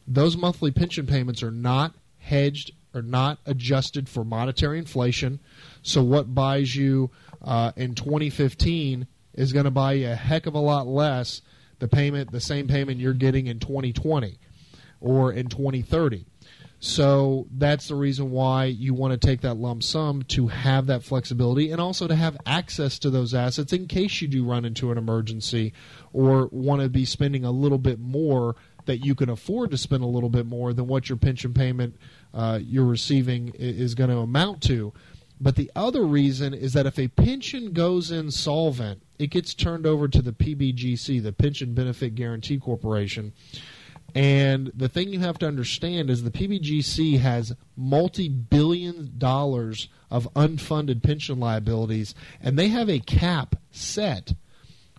those 0.07 0.37
monthly 0.37 0.69
pension 0.69 1.07
payments 1.07 1.41
are 1.41 1.51
not 1.51 1.95
hedged 2.19 2.71
are 2.93 3.01
not 3.01 3.39
adjusted 3.45 4.09
for 4.09 4.23
monetary 4.23 4.77
inflation. 4.77 5.39
So 5.81 6.03
what 6.03 6.33
buys 6.33 6.75
you 6.75 7.11
uh, 7.41 7.71
in 7.75 7.95
2015 7.95 9.07
is 9.33 9.53
going 9.53 9.65
to 9.65 9.71
buy 9.71 9.93
you 9.93 10.09
a 10.09 10.15
heck 10.15 10.45
of 10.45 10.55
a 10.55 10.59
lot 10.59 10.87
less 10.87 11.41
the 11.79 11.87
payment, 11.87 12.31
the 12.31 12.41
same 12.41 12.67
payment 12.67 12.99
you're 12.99 13.13
getting 13.13 13.47
in 13.47 13.59
2020 13.59 14.37
or 14.99 15.31
in 15.31 15.47
2030. 15.47 16.25
So 16.81 17.47
that's 17.51 17.89
the 17.89 17.95
reason 17.95 18.31
why 18.31 18.65
you 18.65 18.93
want 18.93 19.11
to 19.11 19.27
take 19.27 19.41
that 19.41 19.55
lump 19.55 19.83
sum 19.83 20.23
to 20.29 20.47
have 20.47 20.85
that 20.87 21.03
flexibility 21.03 21.71
and 21.71 21.81
also 21.81 22.07
to 22.07 22.15
have 22.15 22.37
access 22.45 22.97
to 22.99 23.09
those 23.09 23.33
assets 23.33 23.73
in 23.73 23.87
case 23.87 24.21
you 24.21 24.29
do 24.29 24.45
run 24.45 24.63
into 24.63 24.89
an 24.91 24.97
emergency 24.97 25.73
or 26.13 26.47
want 26.51 26.81
to 26.81 26.87
be 26.87 27.03
spending 27.03 27.43
a 27.43 27.51
little 27.51 27.77
bit 27.77 27.99
more 27.99 28.55
that 28.85 29.05
you 29.05 29.13
can 29.13 29.29
afford 29.29 29.71
to 29.71 29.77
spend 29.77 30.03
a 30.03 30.07
little 30.07 30.29
bit 30.29 30.45
more 30.45 30.71
than 30.71 30.87
what 30.87 31.09
your 31.09 31.17
pension 31.17 31.53
payment 31.53 31.97
uh, 32.33 32.59
you're 32.61 32.85
receiving 32.85 33.51
is 33.55 33.93
going 33.93 34.09
to 34.09 34.17
amount 34.17 34.61
to. 34.63 34.93
But 35.41 35.55
the 35.55 35.71
other 35.75 36.03
reason 36.03 36.53
is 36.53 36.73
that 36.73 36.85
if 36.85 36.99
a 36.99 37.07
pension 37.07 37.71
goes 37.71 38.11
insolvent, 38.11 39.01
it 39.17 39.27
gets 39.27 39.53
turned 39.53 39.85
over 39.85 40.07
to 40.07 40.21
the 40.21 40.33
PBGC, 40.33 41.23
the 41.23 41.31
Pension 41.31 41.73
Benefit 41.73 42.15
Guaranty 42.15 42.57
Corporation 42.59 43.33
and 44.15 44.71
the 44.75 44.89
thing 44.89 45.09
you 45.09 45.19
have 45.19 45.37
to 45.39 45.47
understand 45.47 46.09
is 46.09 46.23
the 46.23 46.31
PBGC 46.31 47.19
has 47.19 47.53
multi 47.75 48.27
billion 48.27 49.13
dollars 49.17 49.89
of 50.09 50.31
unfunded 50.33 51.03
pension 51.03 51.39
liabilities, 51.39 52.15
and 52.41 52.57
they 52.57 52.69
have 52.69 52.89
a 52.89 52.99
cap 52.99 53.55
set 53.71 54.33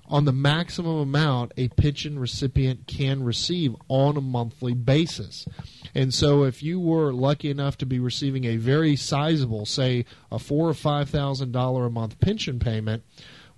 on 0.06 0.24
the 0.24 0.32
maximum 0.32 0.96
amount 0.98 1.52
a 1.56 1.68
pension 1.68 2.18
recipient 2.18 2.86
can 2.86 3.22
receive 3.22 3.74
on 3.88 4.16
a 4.16 4.20
monthly 4.20 4.74
basis. 4.74 5.46
And 5.94 6.14
so, 6.14 6.44
if 6.44 6.62
you 6.62 6.78
were 6.78 7.12
lucky 7.12 7.50
enough 7.50 7.76
to 7.78 7.86
be 7.86 7.98
receiving 7.98 8.44
a 8.44 8.56
very 8.56 8.96
sizable, 8.96 9.66
say, 9.66 10.04
a 10.30 10.38
four 10.38 10.68
or 10.68 10.74
five 10.74 11.10
thousand 11.10 11.52
dollar 11.52 11.86
a 11.86 11.90
month 11.90 12.20
pension 12.20 12.58
payment, 12.58 13.02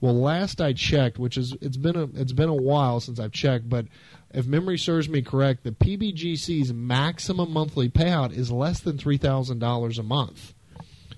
well, 0.01 0.19
last 0.19 0.61
I 0.61 0.73
checked, 0.73 1.19
which 1.19 1.37
is 1.37 1.55
it's 1.61 1.77
been 1.77 1.97
a 1.97 2.05
it's 2.15 2.33
been 2.33 2.49
a 2.49 2.55
while 2.55 3.01
since 3.01 3.21
I've 3.21 3.33
checked, 3.33 3.69
but 3.69 3.87
if 4.35 4.47
memory 4.47 4.79
serves 4.79 5.09
me 5.09 5.23
correct, 5.23 5.63
the 5.63 5.73
PBGC's 5.73 6.73
maximum 6.73 7.53
monthly 7.53 7.89
payout 7.89 8.33
is 8.33 8.51
less 8.51 8.81
than 8.81 8.99
three 8.99 9.19
thousand 9.19 9.61
dollars 9.61 9.99
a 9.99 10.03
month. 10.03 10.55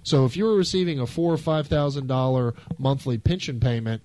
So 0.02 0.26
if 0.26 0.36
you're 0.36 0.54
receiving 0.54 1.00
a 1.00 1.06
four 1.06 1.32
or 1.32 1.38
five 1.38 1.66
thousand 1.66 2.08
dollar 2.08 2.54
monthly 2.76 3.16
pension 3.16 3.58
payment, 3.58 4.02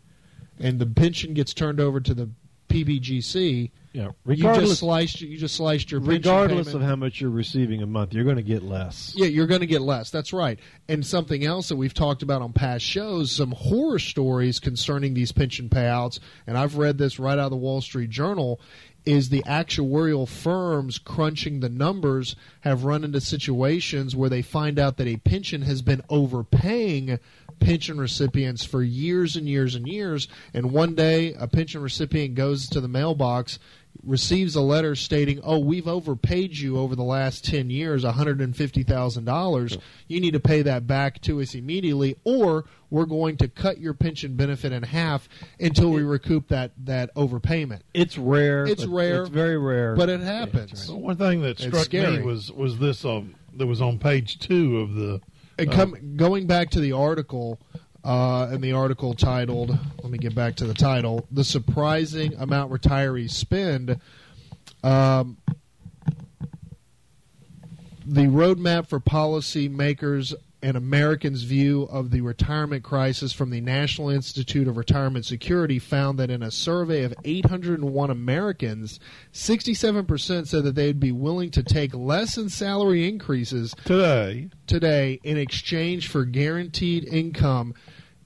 and 0.59 0.79
the 0.79 0.85
pension 0.85 1.33
gets 1.33 1.53
turned 1.53 1.81
over 1.81 1.99
to 1.99 2.13
the 2.13 2.29
PBGC, 2.69 3.71
Yeah, 3.91 4.09
regardless, 4.23 4.61
you 4.61 4.67
just 4.67 4.79
sliced 4.79 5.21
you 5.21 5.37
just 5.37 5.55
sliced 5.55 5.91
your 5.91 5.99
regardless 5.99 6.75
of 6.75 6.81
how 6.81 6.95
much 6.95 7.19
you're 7.19 7.31
receiving 7.31 7.81
a 7.81 7.87
month, 7.87 8.13
you're 8.13 8.23
going 8.23 8.35
to 8.35 8.43
get 8.43 8.61
less. 8.61 9.13
Yeah, 9.15 9.25
you're 9.25 9.47
going 9.47 9.61
to 9.61 9.67
get 9.67 9.81
less. 9.81 10.11
That's 10.11 10.31
right. 10.31 10.59
And 10.87 11.03
something 11.03 11.43
else 11.43 11.69
that 11.69 11.75
we've 11.75 11.93
talked 11.93 12.21
about 12.21 12.43
on 12.43 12.53
past 12.53 12.85
shows, 12.85 13.31
some 13.31 13.51
horror 13.51 13.97
stories 13.97 14.59
concerning 14.59 15.15
these 15.15 15.31
pension 15.31 15.69
payouts, 15.69 16.19
and 16.45 16.55
I've 16.55 16.77
read 16.77 16.99
this 16.99 17.17
right 17.17 17.39
out 17.39 17.45
of 17.45 17.51
the 17.51 17.57
Wall 17.57 17.81
Street 17.81 18.11
Journal, 18.11 18.59
is 19.05 19.29
the 19.29 19.41
actuarial 19.43 20.27
firms 20.27 20.99
crunching 20.99 21.59
the 21.59 21.69
numbers 21.69 22.35
have 22.61 22.83
run 22.83 23.03
into 23.03 23.19
situations 23.19 24.15
where 24.15 24.29
they 24.29 24.43
find 24.43 24.77
out 24.77 24.97
that 24.97 25.07
a 25.07 25.17
pension 25.17 25.63
has 25.63 25.81
been 25.81 26.03
overpaying 26.09 27.17
pension 27.59 27.99
recipients 27.99 28.63
for 28.63 28.81
years 28.81 29.35
and 29.35 29.47
years 29.47 29.75
and 29.75 29.87
years 29.87 30.27
and 30.53 30.71
one 30.71 30.95
day 30.95 31.33
a 31.33 31.47
pension 31.47 31.81
recipient 31.81 32.35
goes 32.35 32.67
to 32.69 32.79
the 32.79 32.87
mailbox 32.87 33.59
receives 34.03 34.55
a 34.55 34.61
letter 34.61 34.95
stating, 34.95 35.39
"Oh, 35.43 35.59
we've 35.59 35.87
overpaid 35.87 36.57
you 36.57 36.77
over 36.77 36.95
the 36.95 37.03
last 37.03 37.45
10 37.45 37.69
years 37.69 38.03
$150,000. 38.03 39.77
You 40.07 40.21
need 40.21 40.31
to 40.31 40.39
pay 40.39 40.61
that 40.61 40.87
back 40.87 41.21
to 41.21 41.41
us 41.41 41.53
immediately 41.55 42.15
or 42.23 42.65
we're 42.89 43.05
going 43.05 43.37
to 43.37 43.47
cut 43.47 43.79
your 43.79 43.93
pension 43.93 44.35
benefit 44.35 44.71
in 44.71 44.83
half 44.83 45.29
until 45.59 45.91
we 45.91 46.01
recoup 46.03 46.47
that 46.49 46.71
that 46.85 47.13
overpayment." 47.15 47.81
It's 47.93 48.17
rare. 48.17 48.65
It's 48.65 48.85
rare, 48.85 49.21
It's 49.21 49.29
very 49.29 49.57
rare, 49.57 49.95
But 49.95 50.09
it 50.09 50.21
happens. 50.21 50.85
So 50.85 50.95
one 50.95 51.17
thing 51.17 51.41
that 51.41 51.59
struck 51.59 51.91
me 51.93 52.21
was 52.21 52.51
was 52.51 52.77
this 52.79 53.05
um, 53.05 53.35
that 53.57 53.67
was 53.67 53.81
on 53.81 53.99
page 53.99 54.39
two 54.39 54.79
of 54.79 54.95
the 54.95 55.21
And 55.57 55.71
come, 55.71 56.15
going 56.15 56.47
back 56.47 56.69
to 56.71 56.79
the 56.79 56.93
article, 56.93 57.59
uh, 58.03 58.47
and 58.51 58.63
the 58.63 58.73
article 58.73 59.13
titled, 59.13 59.77
let 60.01 60.11
me 60.11 60.17
get 60.17 60.35
back 60.35 60.55
to 60.55 60.65
the 60.65 60.73
title, 60.73 61.27
The 61.31 61.43
Surprising 61.43 62.35
Amount 62.35 62.71
Retirees 62.71 63.31
Spend. 63.31 63.99
Um, 64.83 65.37
the 68.05 68.25
roadmap 68.25 68.87
for 68.87 68.99
policymakers 68.99 70.33
and 70.61 70.75
Americans' 70.75 71.43
view 71.43 71.83
of 71.83 72.11
the 72.11 72.21
retirement 72.21 72.83
crisis 72.83 73.31
from 73.31 73.49
the 73.49 73.61
National 73.61 74.09
Institute 74.09 74.67
of 74.67 74.77
Retirement 74.77 75.25
Security 75.25 75.79
found 75.79 76.19
that 76.19 76.29
in 76.29 76.43
a 76.43 76.51
survey 76.51 77.03
of 77.03 77.13
801 77.23 78.09
Americans, 78.09 78.99
67% 79.31 80.47
said 80.47 80.63
that 80.63 80.75
they'd 80.75 80.99
be 80.99 81.11
willing 81.11 81.49
to 81.51 81.63
take 81.63 81.93
less 81.95 82.37
in 82.37 82.49
salary 82.49 83.07
increases 83.07 83.73
today. 83.85 84.49
today 84.67 85.19
in 85.23 85.37
exchange 85.37 86.09
for 86.09 86.25
guaranteed 86.25 87.05
income 87.05 87.73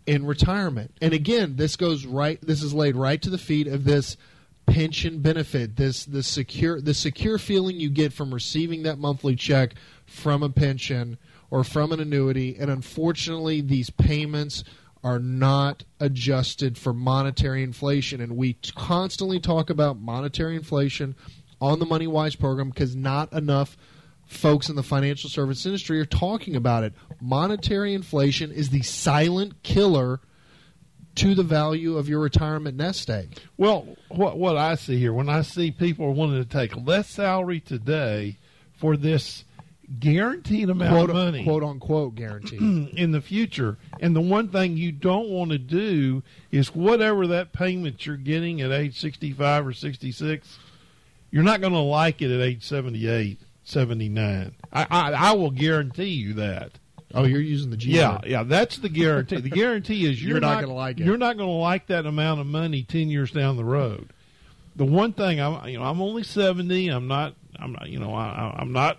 in 0.06 0.26
retirement. 0.26 0.96
And 1.02 1.14
again, 1.14 1.56
this 1.56 1.76
goes 1.76 2.06
right 2.06 2.40
this 2.42 2.64
is 2.64 2.74
laid 2.74 2.96
right 2.96 3.22
to 3.22 3.30
the 3.30 3.38
feet 3.38 3.68
of 3.68 3.84
this 3.84 4.18
pension 4.66 5.20
benefit, 5.20 5.76
this 5.76 6.06
the 6.06 6.24
secure 6.24 6.80
the 6.82 6.94
secure 6.94 7.38
feeling 7.38 7.80
you 7.80 7.90
get 7.90 8.14
from 8.14 8.34
receiving 8.34 8.84
that 8.84 8.98
monthly 8.98 9.36
check 9.36 9.76
from 10.06 10.44
a 10.44 10.50
pension 10.50 11.18
or 11.50 11.64
from 11.64 11.92
an 11.92 12.00
annuity 12.00 12.56
and 12.60 12.72
unfortunately 12.72 13.62
these 13.62 13.90
payments 13.90 14.64
are 15.04 15.20
not 15.20 15.84
adjusted 16.00 16.78
for 16.78 16.94
monetary 16.94 17.62
inflation 17.62 18.22
and 18.22 18.38
we 18.38 18.54
constantly 18.76 19.40
talk 19.40 19.70
about 19.70 20.00
monetary 20.00 20.56
inflation 20.56 21.16
on 21.60 21.80
the 21.80 21.86
money 21.86 22.08
wise 22.08 22.36
program 22.36 22.70
because 22.70 22.96
not 22.96 23.32
enough 23.34 23.78
folks 24.26 24.70
in 24.70 24.76
the 24.76 24.84
financial 24.84 25.30
service 25.30 25.66
industry 25.66 26.00
are 26.00 26.06
talking 26.06 26.56
about 26.56 26.84
it. 26.84 26.94
Monetary 27.22 27.94
inflation 27.94 28.52
is 28.52 28.70
the 28.70 28.82
silent 28.82 29.64
killer 29.64 30.20
to 31.16 31.36
the 31.36 31.44
value 31.44 31.98
of 31.98 32.10
your 32.10 32.20
retirement 32.20 32.76
nest 32.76 33.10
egg. 33.10 33.38
Well, 33.58 33.88
what 34.10 34.38
what 34.38 34.58
I 34.58 34.76
see 34.76 34.98
here 34.98 35.14
when 35.14 35.30
I 35.30 35.41
see 35.41 35.72
people 35.72 36.12
wanting 36.14 36.44
to 36.44 36.50
take 36.50 36.76
less 36.76 37.10
salary 37.10 37.60
today 37.60 38.38
for 38.74 38.98
this 38.98 39.44
guaranteed 40.00 40.70
amount 40.70 40.91
Quote, 40.91 41.10
of 41.10 41.16
money 41.16 41.44
quote 41.44 41.64
unquote 41.64 42.16
guarantee. 42.16 42.58
in 42.98 43.12
the 43.12 43.22
future, 43.22 43.78
and 44.00 44.16
the 44.16 44.22
one 44.22 44.50
thing 44.50 44.78
you 44.78 44.91
don't 44.91 45.30
want 45.30 45.52
to 45.52 45.58
do 45.58 46.24
is 46.52 46.74
whatever 46.74 47.28
that 47.28 47.54
payment 47.54 48.06
you're 48.06 48.18
getting 48.18 48.62
at 48.62 48.72
age 48.72 49.00
65 49.00 49.68
or 49.68 49.74
66, 49.74 50.60
you're 51.32 51.44
not 51.44 51.62
going 51.62 51.74
to 51.74 51.80
like 51.80 52.22
it 52.22 52.32
at 52.32 52.41
age 52.41 52.64
78, 52.64 53.40
79. 53.64 54.56
I, 54.72 54.88
I 54.90 55.11
I 55.11 55.31
will 55.34 55.52
guarantee 55.52 56.06
you 56.10 56.34
that. 56.34 56.72
oh, 57.14 57.23
you're 57.23 57.40
using 57.41 57.69
the 57.69 57.77
G 57.77 57.91
Yeah, 57.91 58.14
word. 58.14 58.26
yeah, 58.26 58.44
that's 58.44 58.77
the 58.77 58.90
guarantee. 58.90 59.40
The 59.41 59.49
guarantee 59.49 60.06
is 60.10 60.22
you're, 60.22 60.31
You're 60.31 60.40
not 60.41 60.61
gonna 60.61 60.73
like 60.73 60.99
it. 60.99 61.06
You're 61.06 61.18
not 61.18 61.38
going 61.38 61.49
to 61.49 61.53
like 61.56 61.88
that 61.88 62.06
amount 62.06 62.41
of 62.41 62.48
money 62.48 62.84
ten 62.84 63.10
years 63.10 63.31
down 63.31 63.57
the 63.57 63.65
road. 63.65 64.10
The 64.76 64.85
one 64.85 65.14
thing 65.14 65.40
I'm, 65.40 65.68
you 65.68 65.77
know, 65.77 65.85
I'm 65.85 66.02
only 66.02 66.23
seventy. 66.23 66.88
I'm 66.90 67.07
not, 67.07 67.35
I'm 67.57 67.73
not, 67.73 67.90
you 67.90 67.99
know, 67.99 68.14
I, 68.14 68.56
I'm 68.57 68.72
not 68.72 68.98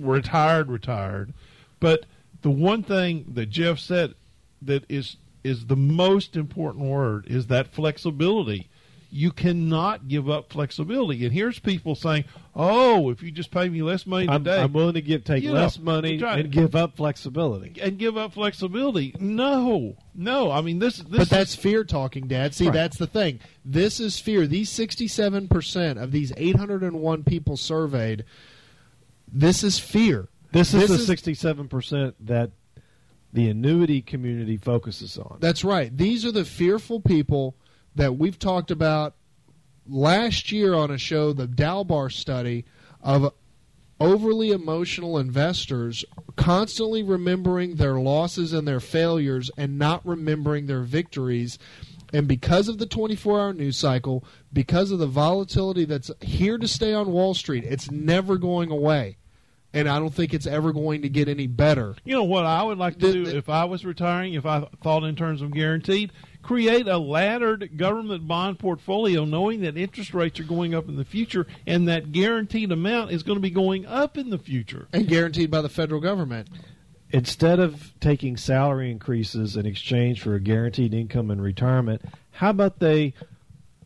retired, 0.00 0.68
retired. 0.68 1.32
But 1.80 2.06
the 2.42 2.50
one 2.50 2.82
thing 2.82 3.26
that 3.34 3.50
Jeff 3.50 3.78
said 3.78 4.14
that 4.62 4.84
is 4.88 5.16
is 5.44 5.66
the 5.66 5.76
most 5.76 6.36
important 6.36 6.84
word 6.86 7.26
is 7.26 7.48
that 7.48 7.68
flexibility. 7.68 8.68
You 9.14 9.30
cannot 9.30 10.08
give 10.08 10.30
up 10.30 10.50
flexibility. 10.50 11.22
And 11.26 11.34
here's 11.34 11.58
people 11.58 11.94
saying, 11.94 12.24
"Oh, 12.56 13.10
if 13.10 13.22
you 13.22 13.30
just 13.30 13.50
pay 13.50 13.68
me 13.68 13.82
less 13.82 14.06
money 14.06 14.26
I'm, 14.26 14.42
today, 14.42 14.58
I'm 14.62 14.72
willing 14.72 14.94
to 14.94 15.02
give 15.02 15.22
take 15.22 15.42
You 15.44 15.50
know, 15.50 15.56
less 15.60 15.78
money 15.78 16.16
try- 16.16 16.38
and 16.38 16.50
give 16.50 16.74
up 16.74 16.96
flexibility. 16.96 17.78
and 17.82 17.98
give 17.98 18.16
up 18.16 18.32
flexibility. 18.32 19.14
No, 19.20 19.96
no. 20.14 20.50
I 20.50 20.62
mean, 20.62 20.78
this. 20.78 20.96
this 20.96 21.06
But 21.10 21.20
is- 21.20 21.28
that's 21.28 21.54
fear 21.54 21.84
talking, 21.84 22.26
Dad. 22.26 22.54
See, 22.54 22.64
Right. 22.64 22.72
that's 22.72 22.96
the 22.96 23.06
thing. 23.06 23.40
This 23.66 24.00
is 24.00 24.18
fear. 24.18 24.46
These 24.46 24.70
67% 24.70 25.98
of 25.98 26.10
these 26.10 26.32
801 26.38 27.22
people 27.22 27.58
surveyed, 27.58 28.24
this 29.30 29.62
is 29.62 29.78
fear. 29.78 30.28
This 30.52 30.72
is 30.72 30.88
This 30.88 30.90
the 31.00 31.06
sixty-seven 31.06 31.68
percent 31.68 32.14
that 32.26 32.50
the 33.32 33.48
annuity 33.48 34.00
community 34.00 34.56
focuses 34.56 35.18
on. 35.18 35.36
That's 35.40 35.64
right. 35.64 35.94
These 35.96 36.24
are 36.24 36.32
the 36.32 36.44
fearful 36.46 37.00
people 37.00 37.56
that 37.94 38.16
we've 38.18 38.38
talked 38.38 38.70
about 38.70 39.14
last 39.86 40.52
year 40.52 40.74
on 40.74 40.90
a 40.90 40.98
show, 40.98 41.32
the 41.32 41.46
Dalbar 41.48 42.10
study 42.12 42.64
of 43.02 43.32
overly 44.00 44.50
emotional 44.50 45.18
investors 45.18 46.04
constantly 46.36 47.02
remembering 47.02 47.76
their 47.76 47.94
losses 48.00 48.52
and 48.52 48.66
their 48.66 48.80
failures 48.80 49.50
and 49.56 49.78
not 49.78 50.04
remembering 50.06 50.66
their 50.66 50.82
victories. 50.82 51.58
And 52.12 52.26
because 52.28 52.68
of 52.68 52.78
the 52.78 52.86
24 52.86 53.40
hour 53.40 53.52
news 53.54 53.76
cycle, 53.76 54.24
because 54.52 54.90
of 54.90 54.98
the 54.98 55.06
volatility 55.06 55.84
that's 55.84 56.10
here 56.20 56.58
to 56.58 56.68
stay 56.68 56.92
on 56.92 57.12
Wall 57.12 57.32
Street, 57.34 57.64
it's 57.64 57.90
never 57.90 58.36
going 58.38 58.70
away. 58.70 59.16
and 59.74 59.88
I 59.88 59.98
don't 59.98 60.12
think 60.12 60.34
it's 60.34 60.46
ever 60.46 60.70
going 60.70 61.00
to 61.00 61.08
get 61.08 61.28
any 61.30 61.46
better. 61.46 61.96
You 62.04 62.14
know 62.14 62.24
what 62.24 62.44
I 62.44 62.62
would 62.62 62.76
like 62.76 62.98
to 62.98 63.06
The- 63.06 63.12
do 63.24 63.36
if 63.38 63.48
I 63.48 63.64
was 63.64 63.86
retiring, 63.86 64.34
if 64.34 64.44
I 64.44 64.66
thought 64.82 65.02
in 65.02 65.16
terms 65.16 65.40
of 65.40 65.50
guaranteed, 65.50 66.12
create 66.42 66.88
a 66.88 66.98
laddered 66.98 67.76
government 67.76 68.26
bond 68.26 68.58
portfolio 68.58 69.24
knowing 69.24 69.60
that 69.62 69.76
interest 69.76 70.12
rates 70.12 70.40
are 70.40 70.44
going 70.44 70.74
up 70.74 70.88
in 70.88 70.96
the 70.96 71.04
future 71.04 71.46
and 71.66 71.88
that 71.88 72.12
guaranteed 72.12 72.72
amount 72.72 73.10
is 73.12 73.22
going 73.22 73.36
to 73.36 73.42
be 73.42 73.50
going 73.50 73.86
up 73.86 74.18
in 74.18 74.30
the 74.30 74.38
future. 74.38 74.88
And 74.92 75.06
guaranteed 75.06 75.50
by 75.50 75.62
the 75.62 75.68
federal 75.68 76.00
government. 76.00 76.48
Instead 77.10 77.60
of 77.60 77.92
taking 78.00 78.36
salary 78.36 78.90
increases 78.90 79.56
in 79.56 79.66
exchange 79.66 80.20
for 80.20 80.34
a 80.34 80.40
guaranteed 80.40 80.94
income 80.94 81.30
in 81.30 81.40
retirement, 81.40 82.02
how 82.32 82.50
about 82.50 82.78
they 82.78 83.14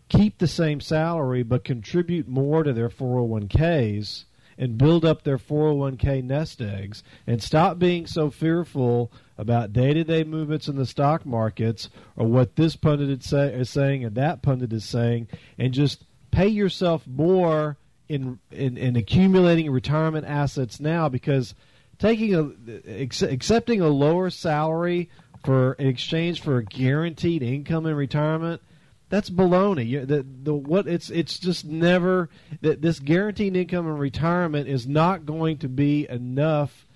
keep 0.09 0.39
the 0.39 0.47
same 0.47 0.81
salary 0.81 1.43
but 1.43 1.65
contribute 1.65 2.28
more 2.28 2.62
to 2.62 2.73
their 2.73 2.89
401ks 2.89 4.24
and 4.59 4.78
build 4.78 5.05
up 5.05 5.23
their 5.23 5.39
401k 5.39 6.23
nest 6.24 6.61
eggs 6.61 7.03
and 7.27 7.43
stop 7.43 7.78
being 7.78 8.07
so 8.07 8.31
fearful 8.31 9.12
about 9.39 9.73
day-to-day 9.73 10.24
movements 10.24 10.69
in 10.69 10.77
the 10.77 10.87
stock 10.87 11.27
markets 11.27 11.91
or 12.16 12.27
what 12.27 12.57
this 12.57 12.77
pundit 12.77 13.11
is, 13.11 13.28
say, 13.28 13.53
is 13.53 13.70
saying 13.70 14.05
and 14.05 14.15
that 14.15 14.43
pundit 14.43 14.73
is 14.73 14.85
saying 14.85 15.28
and 15.59 15.74
just 15.74 16.05
pay 16.31 16.49
yourself 16.49 17.07
more 17.07 17.77
in, 18.09 18.39
in, 18.51 18.77
in 18.77 18.97
accumulating 18.97 19.70
retirement 19.70 20.27
assets 20.27 20.81
now 20.81 21.09
because 21.09 21.55
taking 21.99 22.35
a 22.35 22.91
accepting 23.24 23.81
a 23.81 23.89
lower 23.89 24.31
salary 24.31 25.11
for 25.45 25.74
in 25.74 25.87
exchange 25.87 26.41
for 26.41 26.59
a 26.59 26.65
guaranteed 26.65 27.43
income 27.43 27.87
in 27.87 27.95
retirement 27.95 28.61
that's 29.09 29.31
baloney. 29.31 29.87
You, 29.87 30.05
the 30.05 30.27
the 30.43 30.55
what 30.55 30.89
it's 30.89 31.11
it's 31.11 31.39
just 31.39 31.65
never 31.65 32.28
that 32.61 32.83
this 32.83 32.99
guaranteed 32.99 33.57
income 33.57 33.87
in 33.87 33.97
retirement 33.99 34.69
is 34.69 34.87
not 34.87 35.24
going 35.27 35.59
to 35.59 35.69
be 35.69 36.09
enough 36.09 36.87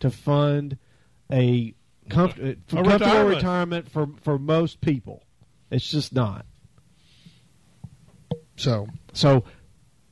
to 0.00 0.10
fund 0.10 0.78
a, 1.30 1.74
comf- 2.08 2.52
uh, 2.52 2.54
comfortable 2.68 2.82
retirement. 2.84 3.36
retirement 3.36 3.90
for 3.90 4.08
for 4.22 4.38
most 4.38 4.80
people. 4.80 5.22
It's 5.70 5.88
just 5.90 6.14
not. 6.14 6.46
So 8.56 8.88
So 9.12 9.44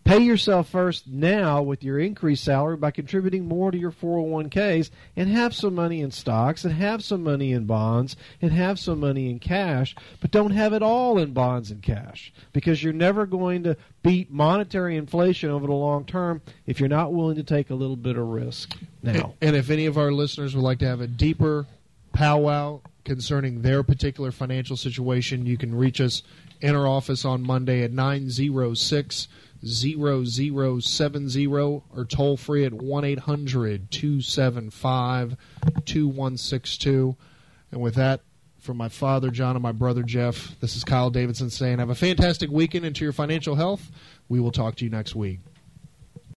pay 0.08 0.20
yourself 0.20 0.70
first 0.70 1.06
now 1.06 1.60
with 1.60 1.84
your 1.84 1.98
increased 1.98 2.42
salary 2.42 2.78
by 2.78 2.90
contributing 2.90 3.46
more 3.46 3.70
to 3.70 3.76
your 3.76 3.92
401ks 3.92 4.88
and 5.14 5.28
have 5.28 5.54
some 5.54 5.74
money 5.74 6.00
in 6.00 6.10
stocks 6.10 6.64
and 6.64 6.72
have 6.72 7.04
some 7.04 7.22
money 7.22 7.52
in 7.52 7.66
bonds 7.66 8.16
and 8.40 8.50
have 8.50 8.78
some 8.78 9.00
money 9.00 9.28
in 9.28 9.38
cash, 9.38 9.94
but 10.22 10.30
don't 10.30 10.52
have 10.52 10.72
it 10.72 10.82
all 10.82 11.18
in 11.18 11.34
bonds 11.34 11.70
and 11.70 11.82
cash 11.82 12.32
because 12.54 12.82
you're 12.82 12.94
never 12.94 13.26
going 13.26 13.62
to 13.64 13.76
beat 14.02 14.30
monetary 14.30 14.96
inflation 14.96 15.50
over 15.50 15.66
the 15.66 15.74
long 15.74 16.06
term 16.06 16.40
if 16.66 16.80
you're 16.80 16.88
not 16.88 17.12
willing 17.12 17.36
to 17.36 17.42
take 17.42 17.68
a 17.68 17.74
little 17.74 17.94
bit 17.94 18.16
of 18.16 18.26
risk 18.26 18.78
now. 19.02 19.34
And 19.42 19.54
if 19.54 19.68
any 19.68 19.84
of 19.84 19.98
our 19.98 20.10
listeners 20.10 20.56
would 20.56 20.64
like 20.64 20.78
to 20.78 20.86
have 20.86 21.02
a 21.02 21.06
deeper 21.06 21.66
powwow 22.14 22.80
concerning 23.04 23.60
their 23.60 23.82
particular 23.82 24.32
financial 24.32 24.78
situation, 24.78 25.44
you 25.44 25.58
can 25.58 25.74
reach 25.74 26.00
us 26.00 26.22
in 26.62 26.74
our 26.74 26.88
office 26.88 27.26
on 27.26 27.42
Monday 27.42 27.82
at 27.82 27.92
906 27.92 29.28
0070 29.64 31.46
or 31.46 31.82
toll 32.08 32.36
free 32.36 32.64
at 32.64 32.72
1 32.72 33.04
800 33.04 33.90
275 33.90 35.36
2162. 35.84 37.16
And 37.70 37.80
with 37.80 37.94
that, 37.96 38.20
from 38.58 38.76
my 38.76 38.88
father, 38.88 39.30
John, 39.30 39.56
and 39.56 39.62
my 39.62 39.72
brother, 39.72 40.02
Jeff, 40.02 40.58
this 40.60 40.76
is 40.76 40.84
Kyle 40.84 41.10
Davidson 41.10 41.50
saying, 41.50 41.78
Have 41.78 41.90
a 41.90 41.94
fantastic 41.94 42.50
weekend 42.50 42.84
into 42.84 43.04
your 43.04 43.12
financial 43.12 43.54
health. 43.54 43.90
We 44.28 44.40
will 44.40 44.52
talk 44.52 44.76
to 44.76 44.84
you 44.84 44.90
next 44.90 45.14
week. 45.14 45.40